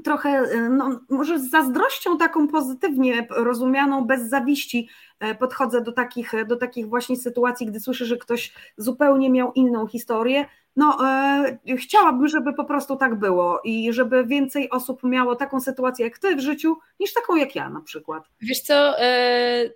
trochę, 0.05 0.31
e, 0.31 0.69
no, 0.69 1.01
może 1.11 1.39
z 1.39 1.51
zazdrością 1.51 2.19
taką 2.19 2.49
pozytywnie 2.49 3.27
rozumianą, 3.31 4.05
bez 4.05 4.29
zawiści 4.29 4.89
e, 5.21 5.35
podchodzę 5.35 5.81
do 5.81 5.93
takich, 5.93 6.33
do 6.47 6.57
takich 6.57 6.89
właśnie 6.89 7.17
sytuacji, 7.17 7.67
gdy 7.67 7.81
słyszę, 7.81 8.05
że 8.05 8.17
ktoś 8.17 8.53
zupełnie 8.77 9.31
miał 9.31 9.53
inną 9.53 9.87
historię. 9.87 10.45
No, 10.77 10.99
e, 11.09 11.77
chciałabym, 11.77 12.29
żeby 12.29 12.53
po 12.53 12.65
prostu 12.65 12.97
tak 12.97 13.15
było 13.19 13.61
i 13.65 13.93
żeby 13.93 14.27
więcej 14.27 14.71
osób 14.71 15.03
miało 15.03 15.37
taką 15.37 15.61
sytuację 15.61 16.05
jak 16.05 16.19
ty 16.19 16.37
w 16.37 16.41
życiu, 16.41 16.77
niż 17.01 17.13
taką 17.13 17.37
jak 17.37 17.55
ja 17.55 17.71
na 17.71 17.81
przykład. 17.81 18.25
Wiesz 18.41 18.61
co, 18.61 19.01
e, 19.01 19.71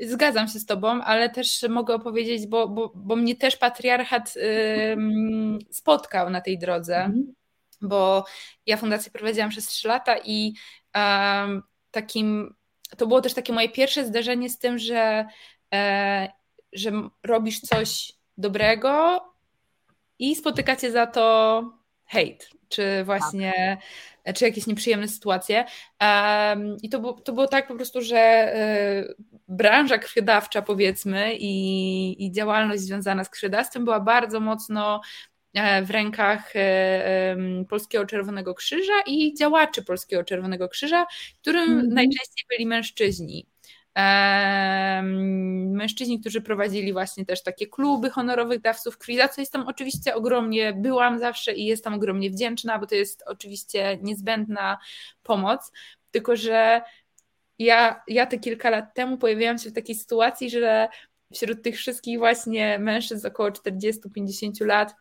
zgadzam 0.00 0.48
się 0.48 0.58
z 0.58 0.66
tobą, 0.66 0.88
ale 0.88 1.30
też 1.30 1.66
mogę 1.68 1.94
opowiedzieć, 1.94 2.46
bo, 2.46 2.68
bo, 2.68 2.92
bo 2.94 3.16
mnie 3.16 3.36
też 3.36 3.56
patriarchat 3.56 4.34
e, 4.36 4.96
spotkał 5.70 6.30
na 6.30 6.40
tej 6.40 6.58
drodze. 6.58 6.96
Mhm 6.96 7.34
bo 7.80 8.24
ja 8.66 8.76
fundację 8.76 9.12
prowadziłam 9.12 9.50
przez 9.50 9.66
3 9.66 9.88
lata 9.88 10.16
i 10.24 10.54
um, 10.94 11.62
takim, 11.90 12.54
to 12.96 13.06
było 13.06 13.20
też 13.20 13.34
takie 13.34 13.52
moje 13.52 13.68
pierwsze 13.68 14.04
zdarzenie 14.04 14.50
z 14.50 14.58
tym, 14.58 14.78
że, 14.78 15.26
e, 15.74 16.28
że 16.72 16.92
robisz 17.22 17.60
coś 17.60 18.12
dobrego 18.38 19.20
i 20.18 20.36
spotykacie 20.36 20.92
za 20.92 21.06
to 21.06 21.62
hejt, 22.06 22.50
czy 22.68 23.04
właśnie, 23.04 23.78
tak. 24.24 24.36
czy 24.36 24.44
jakieś 24.44 24.66
nieprzyjemne 24.66 25.08
sytuacje. 25.08 25.64
Um, 26.00 26.76
I 26.82 26.88
to 26.88 27.12
to 27.12 27.32
było 27.32 27.46
tak 27.46 27.68
po 27.68 27.74
prostu, 27.74 28.02
że 28.02 28.52
y, 28.56 29.14
branża 29.48 29.98
krwiodawcza 29.98 30.62
powiedzmy 30.62 31.34
i, 31.34 32.26
i 32.26 32.32
działalność 32.32 32.82
związana 32.82 33.24
z 33.24 33.30
krwiodawstwem 33.30 33.84
była 33.84 34.00
bardzo 34.00 34.40
mocno 34.40 35.00
E, 35.00 35.35
w 35.84 35.90
rękach 35.90 36.56
e, 36.56 37.36
Polskiego 37.68 38.06
Czerwonego 38.06 38.54
Krzyża 38.54 39.00
i 39.06 39.34
działaczy 39.34 39.84
Polskiego 39.84 40.24
Czerwonego 40.24 40.68
Krzyża, 40.68 41.06
którym 41.40 41.70
mm 41.70 41.86
-hmm. 41.86 41.92
najczęściej 41.92 42.44
byli 42.50 42.66
mężczyźni. 42.66 43.46
Mężczyźni, 45.72 46.20
którzy 46.20 46.40
prowadzili 46.40 46.92
właśnie 46.92 47.26
też 47.26 47.42
takie 47.42 47.66
kluby 47.66 48.10
honorowych 48.10 48.60
dawców 48.60 48.98
krwi, 48.98 49.16
za 49.16 49.28
co 49.28 49.40
jestem 49.40 49.62
oczywiście 49.66 50.14
ogromnie, 50.14 50.72
byłam 50.72 51.18
zawsze 51.18 51.52
i 51.52 51.64
jestem 51.64 51.94
ogromnie 51.94 52.30
wdzięczna, 52.30 52.78
bo 52.78 52.86
to 52.86 52.94
jest 52.94 53.22
oczywiście 53.26 53.98
niezbędna 54.02 54.78
pomoc, 55.22 55.72
tylko 56.10 56.36
że 56.36 56.82
ja, 57.58 58.02
ja 58.08 58.26
te 58.26 58.38
kilka 58.38 58.70
lat 58.70 58.94
temu 58.94 59.18
pojawiłam 59.18 59.58
się 59.58 59.70
w 59.70 59.74
takiej 59.74 59.94
sytuacji, 59.94 60.50
że 60.50 60.88
wśród 61.34 61.62
tych 61.62 61.76
wszystkich 61.76 62.18
właśnie 62.18 62.78
mężczyzn 62.78 63.26
około 63.26 63.48
40-50 63.48 64.66
lat 64.66 64.94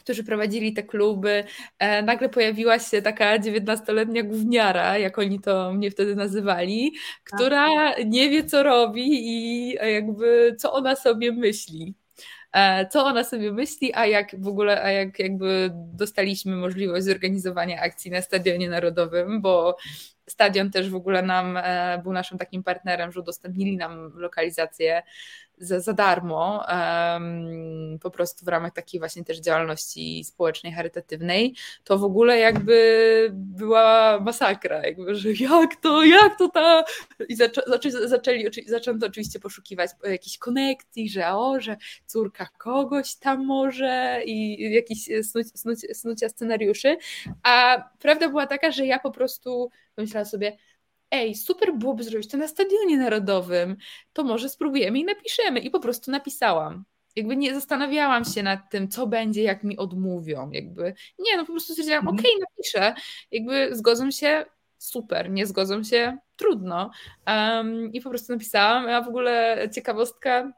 którzy 0.00 0.24
prowadzili 0.24 0.72
te 0.72 0.82
kluby, 0.82 1.44
e, 1.78 2.02
nagle 2.02 2.28
pojawiła 2.28 2.78
się 2.78 3.02
taka 3.02 3.38
19-letnia 3.38 4.22
gówniara, 4.22 4.98
jak 4.98 5.18
oni 5.18 5.40
to 5.40 5.72
mnie 5.72 5.90
wtedy 5.90 6.16
nazywali, 6.16 6.92
która 7.24 7.94
nie 8.06 8.30
wie, 8.30 8.44
co 8.44 8.62
robi 8.62 9.08
i 9.10 9.72
jakby 9.74 10.56
co 10.58 10.72
ona 10.72 10.96
sobie 10.96 11.32
myśli. 11.32 11.94
E, 12.52 12.86
co 12.86 13.04
ona 13.04 13.24
sobie 13.24 13.52
myśli, 13.52 13.94
a 13.94 14.06
jak 14.06 14.40
w 14.40 14.48
ogóle, 14.48 14.82
a 14.82 14.90
jak 14.90 15.18
jakby 15.18 15.70
dostaliśmy 15.74 16.56
możliwość 16.56 17.04
zorganizowania 17.04 17.80
akcji 17.80 18.10
na 18.10 18.22
Stadionie 18.22 18.70
Narodowym, 18.70 19.40
bo 19.40 19.76
stadion 20.28 20.70
też 20.70 20.90
w 20.90 20.94
ogóle 20.94 21.22
nam 21.22 21.56
e, 21.56 22.00
był 22.02 22.12
naszym 22.12 22.38
takim 22.38 22.62
partnerem, 22.62 23.12
że 23.12 23.20
udostępnili 23.20 23.76
nam 23.76 24.12
lokalizację 24.14 25.02
za, 25.60 25.80
za 25.80 25.92
darmo, 25.92 26.64
um, 26.68 27.98
po 27.98 28.10
prostu 28.10 28.44
w 28.44 28.48
ramach 28.48 28.72
takiej 28.72 29.00
właśnie 29.00 29.24
też 29.24 29.38
działalności 29.38 30.24
społecznej, 30.24 30.72
charytatywnej, 30.72 31.54
to 31.84 31.98
w 31.98 32.04
ogóle 32.04 32.38
jakby 32.38 33.30
była 33.32 34.20
masakra, 34.20 34.86
jakby, 34.86 35.14
że 35.14 35.32
jak 35.32 35.76
to, 35.76 36.04
jak 36.04 36.38
to 36.38 36.48
ta... 36.48 36.84
I 37.28 37.36
zaczę, 37.36 37.62
zaczęli, 37.66 37.92
zaczęli, 38.08 38.44
zaczęto 38.66 39.06
oczywiście 39.06 39.40
poszukiwać 39.40 39.90
jakiejś 40.04 40.38
konekcji, 40.38 41.08
że 41.08 41.28
o, 41.28 41.60
że 41.60 41.76
córka 42.06 42.48
kogoś 42.58 43.14
tam 43.14 43.46
może 43.46 44.22
i 44.24 44.72
jakiś 44.74 45.08
snuć, 45.22 45.46
snuć, 45.54 45.80
snucia 45.92 46.28
scenariuszy, 46.28 46.96
a 47.42 47.84
prawda 47.98 48.28
była 48.28 48.46
taka, 48.46 48.72
że 48.72 48.86
ja 48.86 48.98
po 48.98 49.10
prostu 49.10 49.70
pomyślałam 49.96 50.26
sobie, 50.26 50.56
ej, 51.10 51.34
super 51.34 51.74
byłoby 51.74 52.04
zrobić 52.04 52.30
to 52.30 52.36
na 52.36 52.48
stadionie 52.48 52.98
narodowym, 52.98 53.76
to 54.12 54.24
może 54.24 54.48
spróbujemy 54.48 54.98
i 54.98 55.04
napiszemy. 55.04 55.60
I 55.60 55.70
po 55.70 55.80
prostu 55.80 56.10
napisałam. 56.10 56.84
Jakby 57.16 57.36
nie 57.36 57.54
zastanawiałam 57.54 58.24
się 58.24 58.42
nad 58.42 58.70
tym, 58.70 58.88
co 58.88 59.06
będzie, 59.06 59.42
jak 59.42 59.64
mi 59.64 59.76
odmówią. 59.76 60.50
Jakby 60.50 60.94
nie, 61.18 61.36
no 61.36 61.46
po 61.46 61.52
prostu 61.52 61.72
stwierdziłam, 61.72 62.08
mhm. 62.08 62.18
okej, 62.18 62.32
okay, 62.34 62.46
napiszę. 62.50 62.94
Jakby 63.30 63.76
zgodzą 63.76 64.10
się, 64.10 64.44
super, 64.78 65.30
nie 65.30 65.46
zgodzą 65.46 65.84
się, 65.84 66.18
trudno. 66.36 66.90
Um, 67.26 67.92
I 67.92 68.00
po 68.00 68.10
prostu 68.10 68.32
napisałam, 68.32 68.88
a 68.88 69.02
w 69.02 69.08
ogóle 69.08 69.68
ciekawostka, 69.74 70.52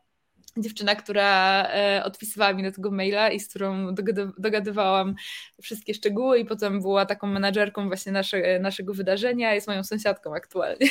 dziewczyna, 0.56 0.94
która 0.94 1.64
e, 1.68 2.02
odpisywała 2.04 2.52
mi 2.52 2.62
na 2.62 2.72
tego 2.72 2.90
maila 2.90 3.30
i 3.30 3.40
z 3.40 3.48
którą 3.48 3.94
dogadywałam 4.38 5.14
wszystkie 5.62 5.94
szczegóły 5.94 6.38
i 6.38 6.44
potem 6.44 6.80
była 6.80 7.06
taką 7.06 7.26
menadżerką 7.26 7.86
właśnie 7.86 8.12
nasze, 8.12 8.58
naszego 8.60 8.94
wydarzenia, 8.94 9.54
jest 9.54 9.66
moją 9.66 9.84
sąsiadką 9.84 10.34
aktualnie. 10.34 10.86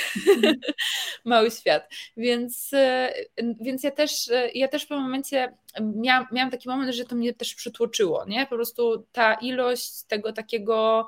Mały 1.25 1.51
świat. 1.51 1.89
Więc, 2.17 2.73
e, 2.73 3.13
więc 3.61 3.83
ja 3.83 3.91
też 3.91 4.31
ja 4.53 4.67
też 4.67 4.87
w 4.87 4.89
momencie 4.89 5.53
miałam, 5.81 6.27
miałam 6.31 6.51
taki 6.51 6.69
moment, 6.69 6.95
że 6.95 7.05
to 7.05 7.15
mnie 7.15 7.33
też 7.33 7.55
przytłoczyło, 7.55 8.25
nie? 8.27 8.45
Po 8.45 8.55
prostu 8.55 9.07
ta 9.11 9.33
ilość 9.33 10.03
tego 10.03 10.33
takiego 10.33 11.07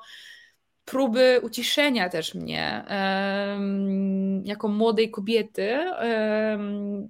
próby 0.86 1.40
uciszenia 1.44 2.10
też 2.10 2.36
mnie 2.36 2.86
jako 4.46 4.68
młodej 4.68 5.12
kobiety 5.12 5.80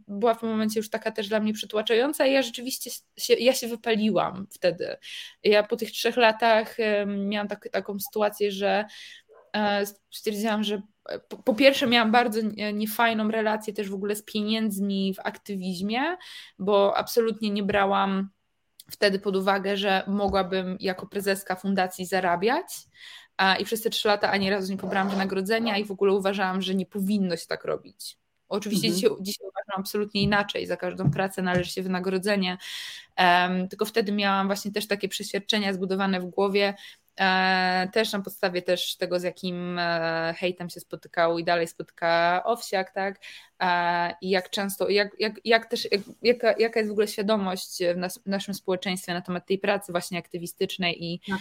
była 0.08 0.34
w 0.34 0.40
tym 0.40 0.50
momencie 0.50 0.80
już 0.80 0.90
taka 0.90 1.12
też 1.12 1.30
dla 1.30 1.40
mnie 1.40 1.54
przytłaczająca 1.54 2.26
i 2.26 2.34
ja 2.34 2.42
rzeczywiście 2.42 2.90
się, 3.18 3.34
ja 3.34 3.54
się 3.54 3.68
wypaliłam 3.68 4.48
wtedy. 4.52 4.98
Ja 5.44 5.64
po 5.64 5.76
tych 5.76 5.92
trzech 5.92 6.18
latach 6.18 6.78
miałam 7.08 7.48
tak, 7.48 7.70
taką 7.72 8.00
sytuację, 8.00 8.52
że 8.52 8.86
e, 9.56 9.86
stwierdziłam, 10.12 10.64
że 10.64 10.82
po, 11.28 11.38
po 11.38 11.54
pierwsze 11.54 11.88
miałam 11.88 12.12
bardzo 12.12 12.40
niefajną 12.74 13.32
relację 13.32 13.74
też 13.74 13.90
w 13.90 13.94
ogóle 13.94 14.16
z 14.16 14.24
pieniędzmi 14.24 15.14
w 15.14 15.20
aktywizmie, 15.20 16.02
bo 16.60 16.98
absolutnie 16.98 17.50
nie 17.50 17.64
brałam 17.64 18.30
wtedy 18.92 19.20
pod 19.20 19.36
uwagę, 19.36 19.78
że 19.78 20.04
mogłabym 20.08 20.78
jako 20.80 21.08
prezeska 21.08 21.56
fundacji 21.56 22.06
zarabiać 22.06 22.66
i 23.60 23.66
przez 23.66 23.82
te 23.82 23.90
trzy 23.90 24.08
lata 24.08 24.32
ani 24.32 24.50
razu 24.50 24.72
nie 24.72 24.78
pobrałam 24.78 25.10
wynagrodzenia 25.10 25.78
i 25.78 25.86
w 25.86 25.92
ogóle 25.92 26.14
uważałam, 26.14 26.62
że 26.62 26.76
nie 26.76 26.86
powinno 26.86 27.38
się 27.38 27.48
tak 27.48 27.66
robić. 27.66 28.18
Oczywiście 28.50 28.88
mhm. 28.88 28.96
dzisiaj, 28.96 29.18
dzisiaj 29.22 29.48
uważam 29.48 29.82
absolutnie 29.82 30.22
inaczej, 30.22 30.68
za 30.68 30.78
każdą 30.78 31.12
pracę 31.12 31.42
należy 31.42 31.72
się 31.72 31.82
wynagrodzenie, 31.82 32.58
um, 33.20 33.68
tylko 33.68 33.86
wtedy 33.86 34.12
miałam 34.12 34.48
właśnie 34.48 34.72
też 34.72 34.88
takie 34.88 35.08
przeświadczenia 35.08 35.74
zbudowane 35.74 36.20
w 36.20 36.26
głowie, 36.26 36.74
E, 37.20 37.90
też 37.94 38.12
na 38.12 38.22
podstawie 38.22 38.62
też 38.62 38.98
tego, 38.98 39.20
z 39.20 39.24
jakim 39.24 39.80
e, 39.80 40.34
hejtem 40.38 40.70
się 40.70 40.80
spotykał 40.80 41.40
i 41.40 41.44
dalej 41.44 41.68
spotyka 41.68 42.42
Owsiak, 42.46 42.92
tak? 42.92 43.20
E, 43.60 44.16
I 44.22 44.30
jak 44.30 44.50
często, 44.50 44.90
jak, 44.90 45.20
jak, 45.20 45.34
jak 45.46 45.66
też, 45.66 45.88
jak, 45.92 46.02
jaka, 46.22 46.54
jaka 46.60 46.80
jest 46.80 46.90
w 46.90 46.92
ogóle 46.92 47.08
świadomość 47.08 47.84
w, 47.96 47.98
nas, 47.98 48.18
w, 48.18 48.26
naszym 48.26 48.54
społeczeństwie 48.54 49.14
na 49.14 49.22
temat 49.22 49.46
tej 49.46 49.60
pracy 49.60 49.92
właśnie 49.92 50.20
aktywistycznej 50.20 51.04
i, 51.04 51.20
tak. 51.30 51.40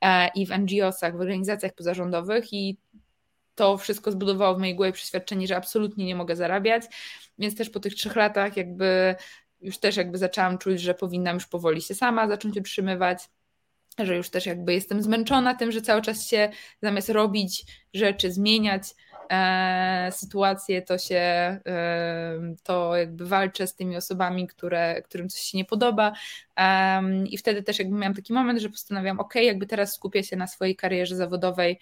E, 0.00 0.28
i 0.34 0.46
w 0.46 0.50
NGO-sach, 0.50 1.16
w 1.16 1.20
organizacjach 1.20 1.74
pozarządowych 1.74 2.52
i 2.52 2.78
to 3.54 3.78
wszystko 3.78 4.12
zbudowało 4.12 4.54
w 4.54 4.58
mojej 4.58 4.74
głowie 4.74 4.92
przeświadczenie, 4.92 5.46
że 5.46 5.56
absolutnie 5.56 6.04
nie 6.04 6.16
mogę 6.16 6.36
zarabiać, 6.36 6.82
więc 7.38 7.56
też 7.56 7.70
po 7.70 7.80
tych 7.80 7.94
trzech 7.94 8.16
latach 8.16 8.56
jakby 8.56 9.14
już 9.60 9.78
też 9.78 9.96
jakby 9.96 10.18
zaczęłam 10.18 10.58
czuć, 10.58 10.80
że 10.80 10.94
powinnam 10.94 11.34
już 11.34 11.46
powoli 11.46 11.82
się 11.82 11.94
sama 11.94 12.28
zacząć 12.28 12.56
utrzymywać, 12.56 13.28
że 13.98 14.16
już 14.16 14.30
też 14.30 14.46
jakby 14.46 14.74
jestem 14.74 15.02
zmęczona 15.02 15.54
tym, 15.54 15.72
że 15.72 15.82
cały 15.82 16.02
czas 16.02 16.26
się 16.26 16.50
zamiast 16.82 17.08
robić 17.08 17.64
rzeczy, 17.94 18.32
zmieniać, 18.32 18.82
e, 19.30 20.08
sytuacje, 20.12 20.82
to 20.82 20.98
się 20.98 21.16
e, 21.16 21.60
to 22.62 22.96
jakby 22.96 23.26
walczę 23.26 23.66
z 23.66 23.74
tymi 23.74 23.96
osobami, 23.96 24.46
które, 24.46 25.02
którym 25.02 25.28
coś 25.28 25.40
się 25.40 25.58
nie 25.58 25.64
podoba. 25.64 26.12
Um, 26.56 27.26
I 27.26 27.38
wtedy 27.38 27.62
też 27.62 27.78
jakby 27.78 27.96
miałam 27.96 28.14
taki 28.14 28.32
moment, 28.32 28.60
że 28.60 28.68
postanawiam, 28.68 29.20
ok, 29.20 29.34
jakby 29.34 29.66
teraz 29.66 29.94
skupię 29.94 30.24
się 30.24 30.36
na 30.36 30.46
swojej 30.46 30.76
karierze 30.76 31.16
zawodowej 31.16 31.78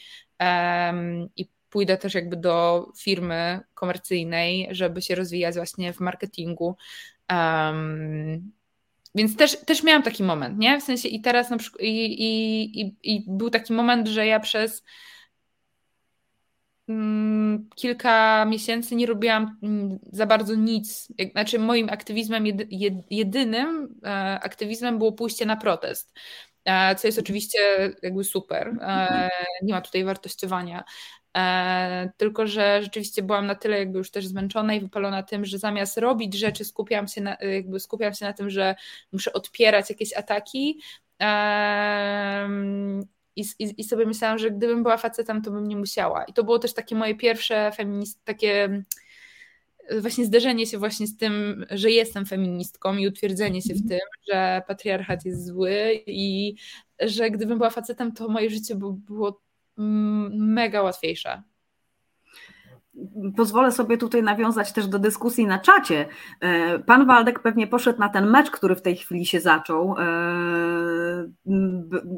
i 1.36 1.48
pójdę 1.70 1.96
też 1.96 2.14
jakby 2.14 2.36
do 2.36 2.86
firmy 2.98 3.60
komercyjnej, 3.74 4.68
żeby 4.70 5.02
się 5.02 5.14
rozwijać 5.14 5.54
właśnie 5.54 5.92
w 5.92 6.00
marketingu. 6.00 6.76
Więc 9.14 9.36
też, 9.36 9.56
też 9.56 9.82
miałam 9.82 10.02
taki 10.02 10.22
moment, 10.22 10.58
nie? 10.58 10.80
W 10.80 10.82
sensie 10.82 11.08
i 11.08 11.20
teraz 11.20 11.50
na 11.50 11.58
przykład 11.58 11.82
i, 11.82 12.22
i, 12.22 12.80
i, 12.80 12.96
i 13.02 13.24
był 13.28 13.50
taki 13.50 13.72
moment, 13.72 14.08
że 14.08 14.26
ja 14.26 14.40
przez 14.40 14.82
kilka 17.74 18.44
miesięcy 18.44 18.96
nie 18.96 19.06
robiłam 19.06 19.58
mm, 19.62 19.98
za 20.12 20.26
bardzo 20.26 20.54
nic. 20.54 21.08
Znaczy 21.32 21.58
moim 21.58 21.88
aktywizmem, 21.90 22.46
jedy, 22.46 22.68
jedynym 23.10 24.00
e, 24.04 24.40
aktywizmem 24.42 24.98
było 24.98 25.12
pójście 25.12 25.46
na 25.46 25.56
protest. 25.56 26.12
E, 26.64 26.94
co 26.94 27.08
jest 27.08 27.18
oczywiście 27.18 27.58
jakby 28.02 28.24
super. 28.24 28.76
E, 28.80 29.30
nie 29.62 29.74
ma 29.74 29.80
tutaj 29.80 30.04
wartościowania. 30.04 30.84
Tylko, 32.16 32.46
że 32.46 32.82
rzeczywiście 32.82 33.22
byłam 33.22 33.46
na 33.46 33.54
tyle 33.54 33.78
jakby 33.78 33.98
już 33.98 34.10
też 34.10 34.26
zmęczona 34.26 34.74
i 34.74 34.80
wypalona 34.80 35.22
tym, 35.22 35.44
że 35.44 35.58
zamiast 35.58 35.98
robić 35.98 36.34
rzeczy, 36.34 36.64
skupiam 36.64 37.08
się 37.08 37.20
na, 37.20 37.36
jakby 37.40 37.80
skupiam 37.80 38.14
się 38.14 38.24
na 38.24 38.32
tym, 38.32 38.50
że 38.50 38.74
muszę 39.12 39.32
odpierać 39.32 39.90
jakieś 39.90 40.12
ataki. 40.12 40.80
I, 43.36 43.44
i, 43.58 43.80
I, 43.80 43.84
sobie 43.84 44.06
myślałam, 44.06 44.38
że 44.38 44.50
gdybym 44.50 44.82
była 44.82 44.96
facetem, 44.96 45.42
to 45.42 45.50
bym 45.50 45.68
nie 45.68 45.76
musiała. 45.76 46.24
I 46.24 46.32
to 46.32 46.44
było 46.44 46.58
też 46.58 46.74
takie 46.74 46.94
moje 46.94 47.14
pierwsze 47.14 47.72
feminist, 47.72 48.24
takie 48.24 48.82
właśnie 50.00 50.24
zderzenie 50.24 50.66
się 50.66 50.78
właśnie 50.78 51.06
z 51.06 51.16
tym, 51.16 51.66
że 51.70 51.90
jestem 51.90 52.26
feministką 52.26 52.96
i 52.96 53.08
utwierdzenie 53.08 53.62
się 53.62 53.74
w 53.74 53.82
mhm. 53.82 53.88
tym, 53.88 54.08
że 54.28 54.62
patriarchat 54.68 55.24
jest 55.24 55.46
zły 55.46 56.02
i 56.06 56.54
że 57.00 57.30
gdybym 57.30 57.58
była 57.58 57.70
facetem, 57.70 58.12
to 58.12 58.28
moje 58.28 58.50
życie 58.50 58.74
by 58.74 58.86
było 58.92 59.40
mega 59.76 60.82
łatwiejsza. 60.82 61.42
Pozwolę 63.36 63.72
sobie 63.72 63.98
tutaj 63.98 64.22
nawiązać 64.22 64.72
też 64.72 64.86
do 64.86 64.98
dyskusji 64.98 65.46
na 65.46 65.58
czacie. 65.58 66.08
E, 66.40 66.78
pan 66.78 67.06
Waldek 67.06 67.40
pewnie 67.40 67.66
poszedł 67.66 67.98
na 67.98 68.08
ten 68.08 68.30
mecz, 68.30 68.50
który 68.50 68.74
w 68.76 68.82
tej 68.82 68.96
chwili 68.96 69.26
się 69.26 69.40
zaczął. 69.40 69.96
E, 69.98 70.04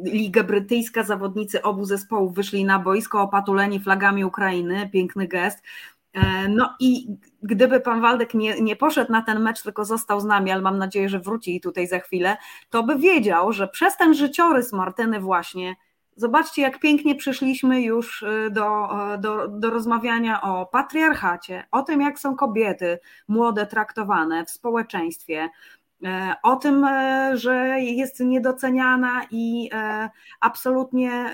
Liga 0.05 0.43
Brytyjska, 0.43 1.03
zawodnicy 1.03 1.63
obu 1.63 1.85
zespołów 1.85 2.35
wyszli 2.35 2.65
na 2.65 2.79
boisko 2.79 3.23
opatuleni 3.23 3.81
flagami 3.81 4.25
Ukrainy, 4.25 4.91
piękny 4.93 5.29
gest. 5.29 5.63
E, 6.13 6.49
no 6.49 6.75
i 6.81 7.07
gdyby 7.43 7.81
pan 7.81 8.01
Waldek 8.01 8.35
nie, 8.35 8.61
nie 8.61 8.77
poszedł 8.77 9.13
na 9.13 9.23
ten 9.23 9.43
mecz, 9.43 9.63
tylko 9.63 9.85
został 9.85 10.21
z 10.21 10.25
nami, 10.25 10.51
ale 10.51 10.63
mam 10.63 10.79
nadzieję, 10.79 11.09
że 11.09 11.21
wróci 11.21 11.61
tutaj 11.61 11.87
za 11.87 11.99
chwilę, 11.99 12.37
to 12.71 12.83
by 12.83 12.99
wiedział, 12.99 13.53
że 13.53 13.69
przez 13.69 13.97
ten 13.97 14.15
życiorys 14.15 14.73
Martyny 14.73 15.21
właśnie 15.21 15.77
Zobaczcie, 16.19 16.63
jak 16.63 16.79
pięknie 16.79 17.15
przyszliśmy 17.15 17.83
już 17.83 18.23
y, 18.23 18.51
do, 18.51 18.91
y, 19.15 19.19
do, 19.19 19.49
do 19.49 19.71
rozmawiania 19.71 20.43
o 20.43 20.67
patriarchacie, 20.67 21.65
o 21.71 21.83
tym, 21.83 22.01
jak 22.01 22.19
są 22.19 22.37
kobiety 22.37 22.99
młode 23.29 23.67
traktowane 23.67 24.45
w 24.45 24.51
społeczeństwie, 24.51 25.49
y, 26.05 26.09
o 26.43 26.57
tym, 26.57 26.87
że 27.35 27.81
jest 27.81 28.21
niedoceniana 28.21 29.23
i 29.31 29.71
absolutnie 30.41 31.33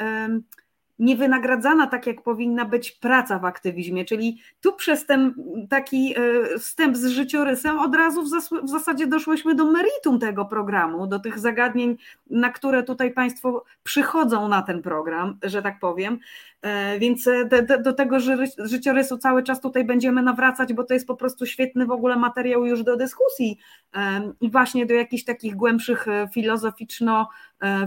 niewynagradzana 0.98 1.86
tak, 1.86 2.06
jak 2.06 2.22
powinna 2.22 2.64
być 2.64 2.92
praca 2.92 3.38
w 3.38 3.44
aktywizmie. 3.44 4.04
Czyli 4.04 4.38
tu 4.60 4.72
przez 4.72 5.06
ten 5.06 5.34
taki 5.68 6.14
e, 6.16 6.58
wstęp 6.58 6.96
z 6.96 7.06
życiorysem 7.06 7.78
od 7.78 7.94
razu 7.94 8.22
w, 8.22 8.28
zas 8.28 8.50
w 8.62 8.68
zasadzie 8.68 9.06
doszłyśmy 9.06 9.54
do 9.54 9.64
meritum 9.64 10.18
tego 10.18 10.44
programu, 10.44 11.06
do 11.06 11.18
tych 11.18 11.38
zagadnień, 11.38 11.96
na 12.30 12.50
które 12.50 12.82
tutaj 12.82 13.12
Państwo 13.12 13.64
przychodzą 13.82 14.48
na 14.48 14.62
ten 14.62 14.82
program, 14.82 15.38
że 15.42 15.62
tak 15.62 15.78
powiem. 15.78 16.18
E, 16.64 16.98
więc 16.98 17.28
do, 17.68 17.82
do 17.82 17.92
tego 17.92 18.16
życiorysu 18.58 19.18
cały 19.18 19.42
czas 19.42 19.60
tutaj 19.60 19.84
będziemy 19.84 20.22
nawracać, 20.22 20.72
bo 20.72 20.84
to 20.84 20.94
jest 20.94 21.06
po 21.06 21.16
prostu 21.16 21.46
świetny 21.46 21.86
w 21.86 21.90
ogóle 21.90 22.16
materiał 22.16 22.66
już 22.66 22.82
do 22.82 22.96
dyskusji 22.96 23.58
e, 23.94 24.32
i 24.40 24.50
właśnie 24.50 24.86
do 24.86 24.94
jakichś 24.94 25.24
takich 25.24 25.56
głębszych 25.56 26.06
filozoficzno, 26.34 27.28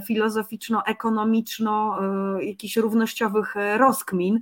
filozoficzno-ekonomiczno, 0.07 1.99
jakichś 2.41 2.78
równościowych 2.78 3.55
rozkmin, 3.78 4.39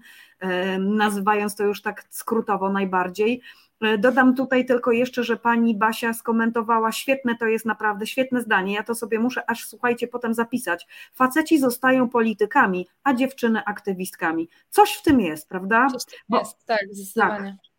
nazywając 0.79 1.55
to 1.55 1.63
już 1.63 1.81
tak 1.81 2.03
skrótowo 2.09 2.69
najbardziej. 2.69 3.41
E, 3.85 3.97
dodam 3.97 4.35
tutaj 4.35 4.65
tylko 4.65 4.91
jeszcze, 4.91 5.23
że 5.23 5.37
pani 5.37 5.75
Basia 5.75 6.13
skomentowała, 6.13 6.91
świetne 6.91 7.35
to 7.35 7.45
jest 7.45 7.65
naprawdę, 7.65 8.07
świetne 8.07 8.41
zdanie, 8.41 8.73
ja 8.73 8.83
to 8.83 8.95
sobie 8.95 9.19
muszę 9.19 9.49
aż 9.49 9.67
słuchajcie 9.67 10.07
potem 10.07 10.33
zapisać. 10.33 10.87
Faceci 11.13 11.59
zostają 11.59 12.09
politykami, 12.09 12.87
a 13.03 13.13
dziewczyny 13.13 13.65
aktywistkami. 13.65 14.49
Coś 14.69 14.93
w 14.93 15.01
tym 15.01 15.19
jest, 15.19 15.49
prawda? 15.49 15.87
Bo, 16.29 16.39
jest, 16.39 16.65
tak, 16.65 16.79
zdecydowanie. 16.91 17.57
Tak, 17.61 17.75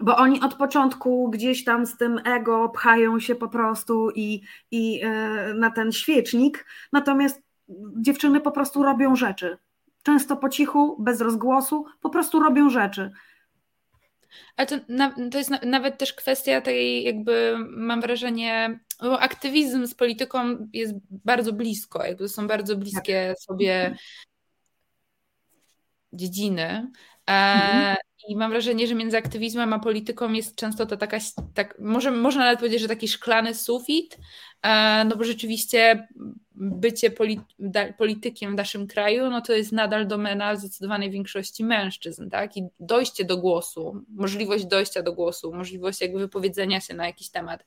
bo 0.00 0.16
oni 0.16 0.40
od 0.40 0.54
początku 0.54 1.30
gdzieś 1.30 1.64
tam 1.64 1.86
z 1.86 1.96
tym 1.96 2.20
ego 2.24 2.68
pchają 2.68 3.20
się 3.20 3.34
po 3.34 3.48
prostu 3.48 4.10
i, 4.10 4.42
i 4.70 4.98
yy, 4.98 5.54
na 5.54 5.70
ten 5.70 5.92
świecznik, 5.92 6.66
natomiast 6.92 7.42
dziewczyny 7.96 8.40
po 8.40 8.50
prostu 8.50 8.82
robią 8.82 9.16
rzeczy. 9.16 9.58
Często 10.02 10.36
po 10.36 10.48
cichu, 10.48 10.96
bez 10.98 11.20
rozgłosu, 11.20 11.84
po 12.00 12.10
prostu 12.10 12.40
robią 12.40 12.70
rzeczy. 12.70 13.10
Ale 14.56 14.66
to, 14.66 14.76
to 15.30 15.38
jest 15.38 15.50
nawet 15.62 15.98
też 15.98 16.14
kwestia 16.14 16.60
tej, 16.60 17.04
jakby 17.04 17.56
mam 17.68 18.00
wrażenie, 18.00 18.80
bo 19.00 19.20
aktywizm 19.20 19.86
z 19.86 19.94
polityką 19.94 20.68
jest 20.72 20.94
bardzo 21.10 21.52
blisko, 21.52 22.04
jakby 22.04 22.28
są 22.28 22.46
bardzo 22.46 22.76
bliskie 22.76 23.28
tak. 23.28 23.40
sobie 23.40 23.96
dziedziny. 26.12 26.90
E, 27.26 27.32
mhm. 27.32 27.96
I 28.28 28.36
mam 28.36 28.50
wrażenie, 28.50 28.86
że 28.86 28.94
między 28.94 29.16
aktywizmem 29.16 29.72
a 29.72 29.78
polityką 29.78 30.32
jest 30.32 30.56
często 30.56 30.86
to 30.86 30.96
taka, 30.96 31.18
tak, 31.54 31.78
może, 31.78 32.10
można 32.10 32.44
nawet 32.44 32.58
powiedzieć, 32.58 32.80
że 32.80 32.88
taki 32.88 33.08
szklany 33.08 33.54
sufit, 33.54 34.18
e, 34.62 35.04
no 35.04 35.16
bo 35.16 35.24
rzeczywiście 35.24 36.08
bycie 36.56 37.10
politykiem 37.98 38.52
w 38.52 38.54
naszym 38.54 38.86
kraju, 38.86 39.30
no 39.30 39.40
to 39.40 39.52
jest 39.52 39.72
nadal 39.72 40.06
domena 40.06 40.56
zdecydowanej 40.56 41.10
większości 41.10 41.64
mężczyzn, 41.64 42.30
tak? 42.30 42.56
I 42.56 42.68
dojście 42.80 43.24
do 43.24 43.36
głosu, 43.36 44.04
możliwość 44.08 44.66
dojścia 44.66 45.02
do 45.02 45.12
głosu, 45.12 45.52
możliwość 45.52 46.00
jakby 46.00 46.18
wypowiedzenia 46.18 46.80
się 46.80 46.94
na 46.94 47.06
jakiś 47.06 47.30
temat, 47.30 47.64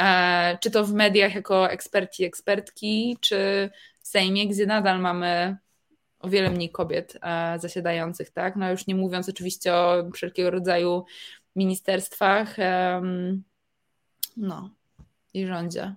e, 0.00 0.58
czy 0.60 0.70
to 0.70 0.84
w 0.84 0.92
mediach 0.92 1.34
jako 1.34 1.70
eksperci, 1.70 2.24
ekspertki, 2.24 3.16
czy 3.20 3.70
w 4.00 4.08
Sejmie, 4.08 4.48
gdzie 4.48 4.66
nadal 4.66 5.00
mamy 5.00 5.56
o 6.20 6.28
wiele 6.28 6.50
mniej 6.50 6.70
kobiet 6.70 7.18
e, 7.22 7.58
zasiadających, 7.58 8.30
tak? 8.30 8.56
No 8.56 8.70
już 8.70 8.86
nie 8.86 8.94
mówiąc 8.94 9.28
oczywiście 9.28 9.74
o 9.74 10.10
wszelkiego 10.14 10.50
rodzaju 10.50 11.04
ministerstwach, 11.56 12.56
no 14.36 14.70
i 15.34 15.46
rządzie. 15.46 15.94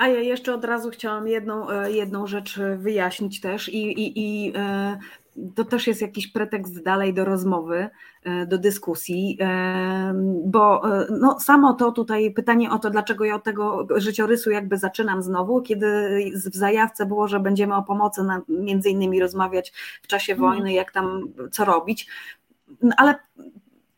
A 0.00 0.08
ja 0.08 0.20
jeszcze 0.20 0.54
od 0.54 0.64
razu 0.64 0.90
chciałam 0.90 1.28
jedną, 1.28 1.70
e, 1.70 1.92
jedną 1.92 2.26
rzecz 2.26 2.60
wyjaśnić 2.76 3.40
też 3.40 3.68
i, 3.68 3.86
i, 3.86 4.12
i 4.16 4.52
e, 4.56 4.98
to 5.54 5.64
też 5.64 5.86
jest 5.86 6.00
jakiś 6.00 6.26
pretekst 6.26 6.82
dalej 6.82 7.14
do 7.14 7.24
rozmowy, 7.24 7.88
e, 8.24 8.46
do 8.46 8.58
dyskusji, 8.58 9.38
bo 10.44 10.82
no, 11.20 11.40
samo 11.40 11.74
to 11.74 11.92
tutaj 11.92 12.30
pytanie 12.30 12.70
o 12.70 12.78
to, 12.78 12.90
dlaczego 12.90 13.24
ja 13.24 13.34
od 13.34 13.44
tego 13.44 13.86
życiorysu 13.96 14.50
jakby 14.50 14.78
zaczynam 14.78 15.22
znowu, 15.22 15.62
kiedy 15.62 15.86
w 16.34 16.56
zajawce 16.56 17.06
było, 17.06 17.28
że 17.28 17.40
będziemy 17.40 17.74
o 17.74 17.82
pomocy 17.82 18.22
na, 18.22 18.42
między 18.48 18.90
innymi 18.90 19.20
rozmawiać 19.20 19.72
w 20.02 20.06
czasie 20.06 20.32
mhm. 20.32 20.52
wojny, 20.52 20.72
jak 20.72 20.92
tam 20.92 21.28
co 21.50 21.64
robić, 21.64 22.08
no, 22.82 22.94
ale 22.96 23.14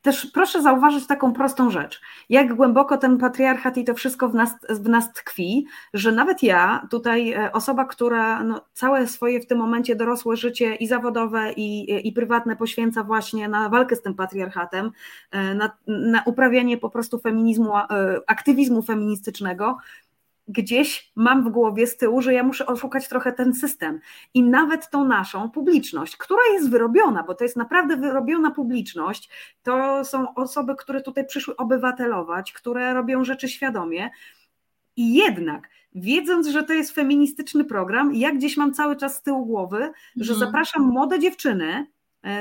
też 0.03 0.27
proszę 0.27 0.63
zauważyć 0.63 1.07
taką 1.07 1.33
prostą 1.33 1.71
rzecz, 1.71 2.01
jak 2.29 2.55
głęboko 2.55 2.99
ten 2.99 3.19
patriarchat 3.19 3.77
i 3.77 3.85
to 3.85 3.95
wszystko 3.95 4.29
w 4.29 4.35
nas, 4.35 4.51
w 4.71 4.89
nas 4.89 5.13
tkwi, 5.13 5.67
że 5.95 6.13
nawet 6.13 6.43
ja, 6.43 6.87
tutaj 6.91 7.33
e, 7.33 7.53
osoba, 7.53 7.85
która 7.85 8.45
no, 8.45 8.61
całe 8.73 9.07
swoje 9.07 9.41
w 9.41 9.47
tym 9.47 9.59
momencie 9.59 9.97
dorosłe 9.97 10.37
życie 10.37 10.75
i 10.75 10.87
zawodowe, 10.87 11.53
i, 11.53 12.09
i 12.09 12.13
prywatne 12.13 12.57
poświęca 12.57 13.05
właśnie 13.05 13.49
na 13.49 13.69
walkę 13.69 13.97
z 13.97 14.03
tym 14.03 14.15
patriarchatem, 14.15 14.91
e, 15.31 15.55
na, 15.55 15.71
na 15.87 16.23
uprawianie 16.27 16.79
po 16.79 16.91
prostu 16.91 17.19
feminizmu, 17.19 17.77
e, 17.77 17.87
aktywizmu 18.27 18.83
feministycznego, 18.83 19.77
gdzieś 20.53 21.13
mam 21.17 21.45
w 21.45 21.49
głowie 21.49 21.87
z 21.87 21.97
tyłu, 21.97 22.23
że 22.23 22.35
ja 22.35 22.43
muszę 22.43 22.67
oszukać 22.67 23.09
trochę 23.09 23.33
ten 23.33 23.55
system 23.55 24.01
i 24.35 24.43
nawet 24.43 24.91
tą 24.91 25.05
naszą 25.05 25.51
publiczność, 25.51 26.17
która 26.17 26.41
jest 26.53 26.71
wyrobiona, 26.71 27.23
bo 27.23 27.35
to 27.35 27.45
jest 27.45 27.57
naprawdę 27.57 27.97
wyrobiona 27.97 28.51
publiczność, 28.51 29.31
to 29.63 30.05
są 30.05 30.35
osoby, 30.35 30.75
które 30.77 31.01
tutaj 31.01 31.27
przyszły 31.27 31.57
obywatelować, 31.57 32.53
które 32.53 32.95
robią 32.95 33.25
rzeczy 33.25 33.49
świadomie 33.49 34.11
i 34.97 35.15
jednak 35.15 35.69
wiedząc, 35.95 36.49
że 36.49 36.65
to 36.65 36.73
jest 36.73 36.95
feministyczny 36.95 37.65
program, 37.65 38.15
ja 38.15 38.33
gdzieś 38.33 38.57
mam 38.57 38.75
cały 38.75 38.97
czas 38.97 39.17
z 39.17 39.23
tyłu 39.23 39.47
głowy, 39.47 39.91
że 40.17 40.33
mhm. 40.33 40.51
zapraszam 40.51 40.83
młode 40.83 41.19
dziewczyny, 41.19 41.87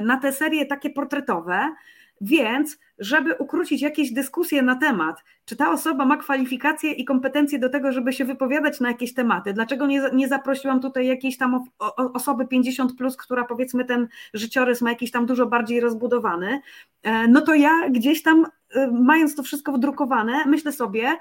na 0.01 0.17
te 0.17 0.33
serie 0.33 0.65
takie 0.65 0.89
portretowe, 0.89 1.75
więc, 2.21 2.77
żeby 2.99 3.35
ukrócić 3.35 3.81
jakieś 3.81 4.11
dyskusje 4.11 4.61
na 4.61 4.75
temat, 4.75 5.23
czy 5.45 5.55
ta 5.55 5.71
osoba 5.71 6.05
ma 6.05 6.17
kwalifikacje 6.17 6.91
i 6.91 7.05
kompetencje 7.05 7.59
do 7.59 7.69
tego, 7.69 7.91
żeby 7.91 8.13
się 8.13 8.25
wypowiadać 8.25 8.79
na 8.79 8.87
jakieś 8.87 9.13
tematy, 9.13 9.53
dlaczego 9.53 9.87
nie, 9.87 10.01
nie 10.13 10.27
zaprosiłam 10.27 10.81
tutaj 10.81 11.07
jakiejś 11.07 11.37
tam 11.37 11.63
osoby 11.95 12.47
50, 12.47 12.97
plus, 12.97 13.17
która 13.17 13.43
powiedzmy 13.43 13.85
ten 13.85 14.07
życiorys 14.33 14.81
ma 14.81 14.89
jakiś 14.89 15.11
tam 15.11 15.25
dużo 15.25 15.45
bardziej 15.45 15.79
rozbudowany, 15.79 16.61
e, 17.03 17.27
no 17.27 17.41
to 17.41 17.53
ja 17.53 17.89
gdzieś 17.89 18.23
tam, 18.23 18.45
e, 18.75 18.87
mając 18.91 19.35
to 19.35 19.43
wszystko 19.43 19.71
wdrukowane, 19.71 20.45
myślę 20.45 20.71
sobie, 20.71 21.17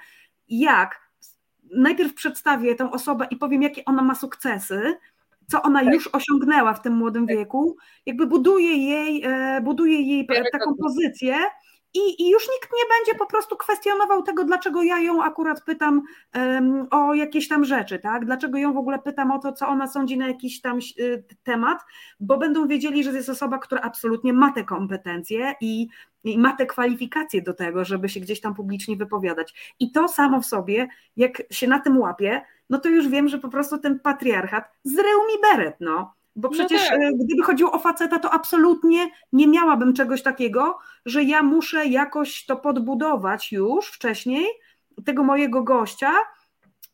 jak 0.49 1.11
najpierw 1.75 2.15
przedstawię 2.15 2.75
tę 2.75 2.91
osobę 2.91 3.27
i 3.31 3.37
powiem, 3.37 3.63
jakie 3.63 3.85
ona 3.85 4.03
ma 4.03 4.15
sukcesy, 4.15 4.95
co 5.51 5.63
ona 5.63 5.85
tak. 5.85 5.95
już 5.95 6.09
osiągnęła 6.13 6.75
w 6.75 6.83
tym 6.83 6.93
młodym 6.93 7.27
tak. 7.27 7.37
wieku, 7.37 7.77
jakby 8.07 8.27
buduje 8.27 8.77
jej, 8.77 9.23
e, 9.25 9.61
buduje 9.61 10.01
jej 10.01 10.27
taką 10.53 10.75
pozycję, 10.75 11.37
i, 11.95 12.23
I, 12.23 12.31
już 12.31 12.43
nikt 12.43 12.71
nie 12.73 12.89
będzie 12.99 13.19
po 13.19 13.27
prostu 13.27 13.57
kwestionował 13.57 14.23
tego, 14.23 14.45
dlaczego 14.45 14.83
ja 14.83 14.99
ją 14.99 15.23
akurat 15.25 15.65
pytam 15.65 16.03
um, 16.35 16.87
o 16.91 17.15
jakieś 17.15 17.49
tam 17.49 17.65
rzeczy, 17.65 17.99
tak? 17.99 18.25
Dlaczego 18.25 18.59
ją 18.59 18.73
w 18.73 18.77
ogóle 18.77 18.99
pytam 18.99 19.31
o 19.31 19.39
to, 19.39 19.53
co 19.53 19.69
ona 19.69 19.87
sądzi 19.87 20.19
na 20.19 20.29
jakiś 20.29 20.61
tam 20.61 20.79
y, 20.99 21.25
temat, 21.43 21.79
bo 22.21 22.39
będą 22.39 22.69
wiedzieli, 22.69 23.05
że 23.05 23.13
jest 23.13 23.29
osoba, 23.29 23.59
która 23.59 23.81
absolutnie 23.81 24.33
ma 24.33 24.53
te 24.53 24.65
kompetencje 24.65 25.55
i, 25.61 25.89
i 26.25 26.39
ma 26.39 26.57
te 26.57 26.67
kwalifikacje 26.67 27.43
do 27.43 27.55
tego, 27.55 27.85
żeby 27.85 28.09
się 28.09 28.21
gdzieś 28.21 28.41
tam 28.41 28.55
publicznie 28.55 28.97
wypowiadać. 28.97 29.75
I 29.81 29.93
to 29.93 30.09
samo 30.09 30.41
w 30.41 30.47
sobie, 30.47 30.89
jak 31.17 31.43
się 31.51 31.67
na 31.67 31.81
tym 31.81 31.99
łapie, 31.99 32.43
no 32.71 32.79
to 32.79 32.89
już 32.89 33.09
wiem, 33.09 33.29
że 33.29 33.39
po 33.39 33.49
prostu 33.49 33.79
ten 33.79 34.01
patriarchat 34.01 34.65
zrył 34.85 35.19
mi 35.27 35.41
beret, 35.43 35.77
no. 35.81 36.20
Bo 36.37 36.49
no 36.49 36.53
przecież 36.53 36.91
no 36.91 36.97
tak. 36.99 37.15
gdyby 37.15 37.43
chodziło 37.43 37.73
o 37.73 37.79
faceta, 37.79 38.19
to 38.19 38.31
absolutnie 38.31 39.11
nie 39.33 39.49
miałabym 39.49 39.95
czegoś 39.95 40.23
takiego, 40.23 40.79
że 41.07 41.23
ja 41.23 41.43
muszę 41.43 41.87
jakoś 41.87 42.47
to 42.47 42.57
podbudować 42.57 43.53
już 43.53 43.87
wcześniej, 43.87 44.47
tego 45.05 45.25
mojego 45.25 45.63
gościa, 45.63 46.13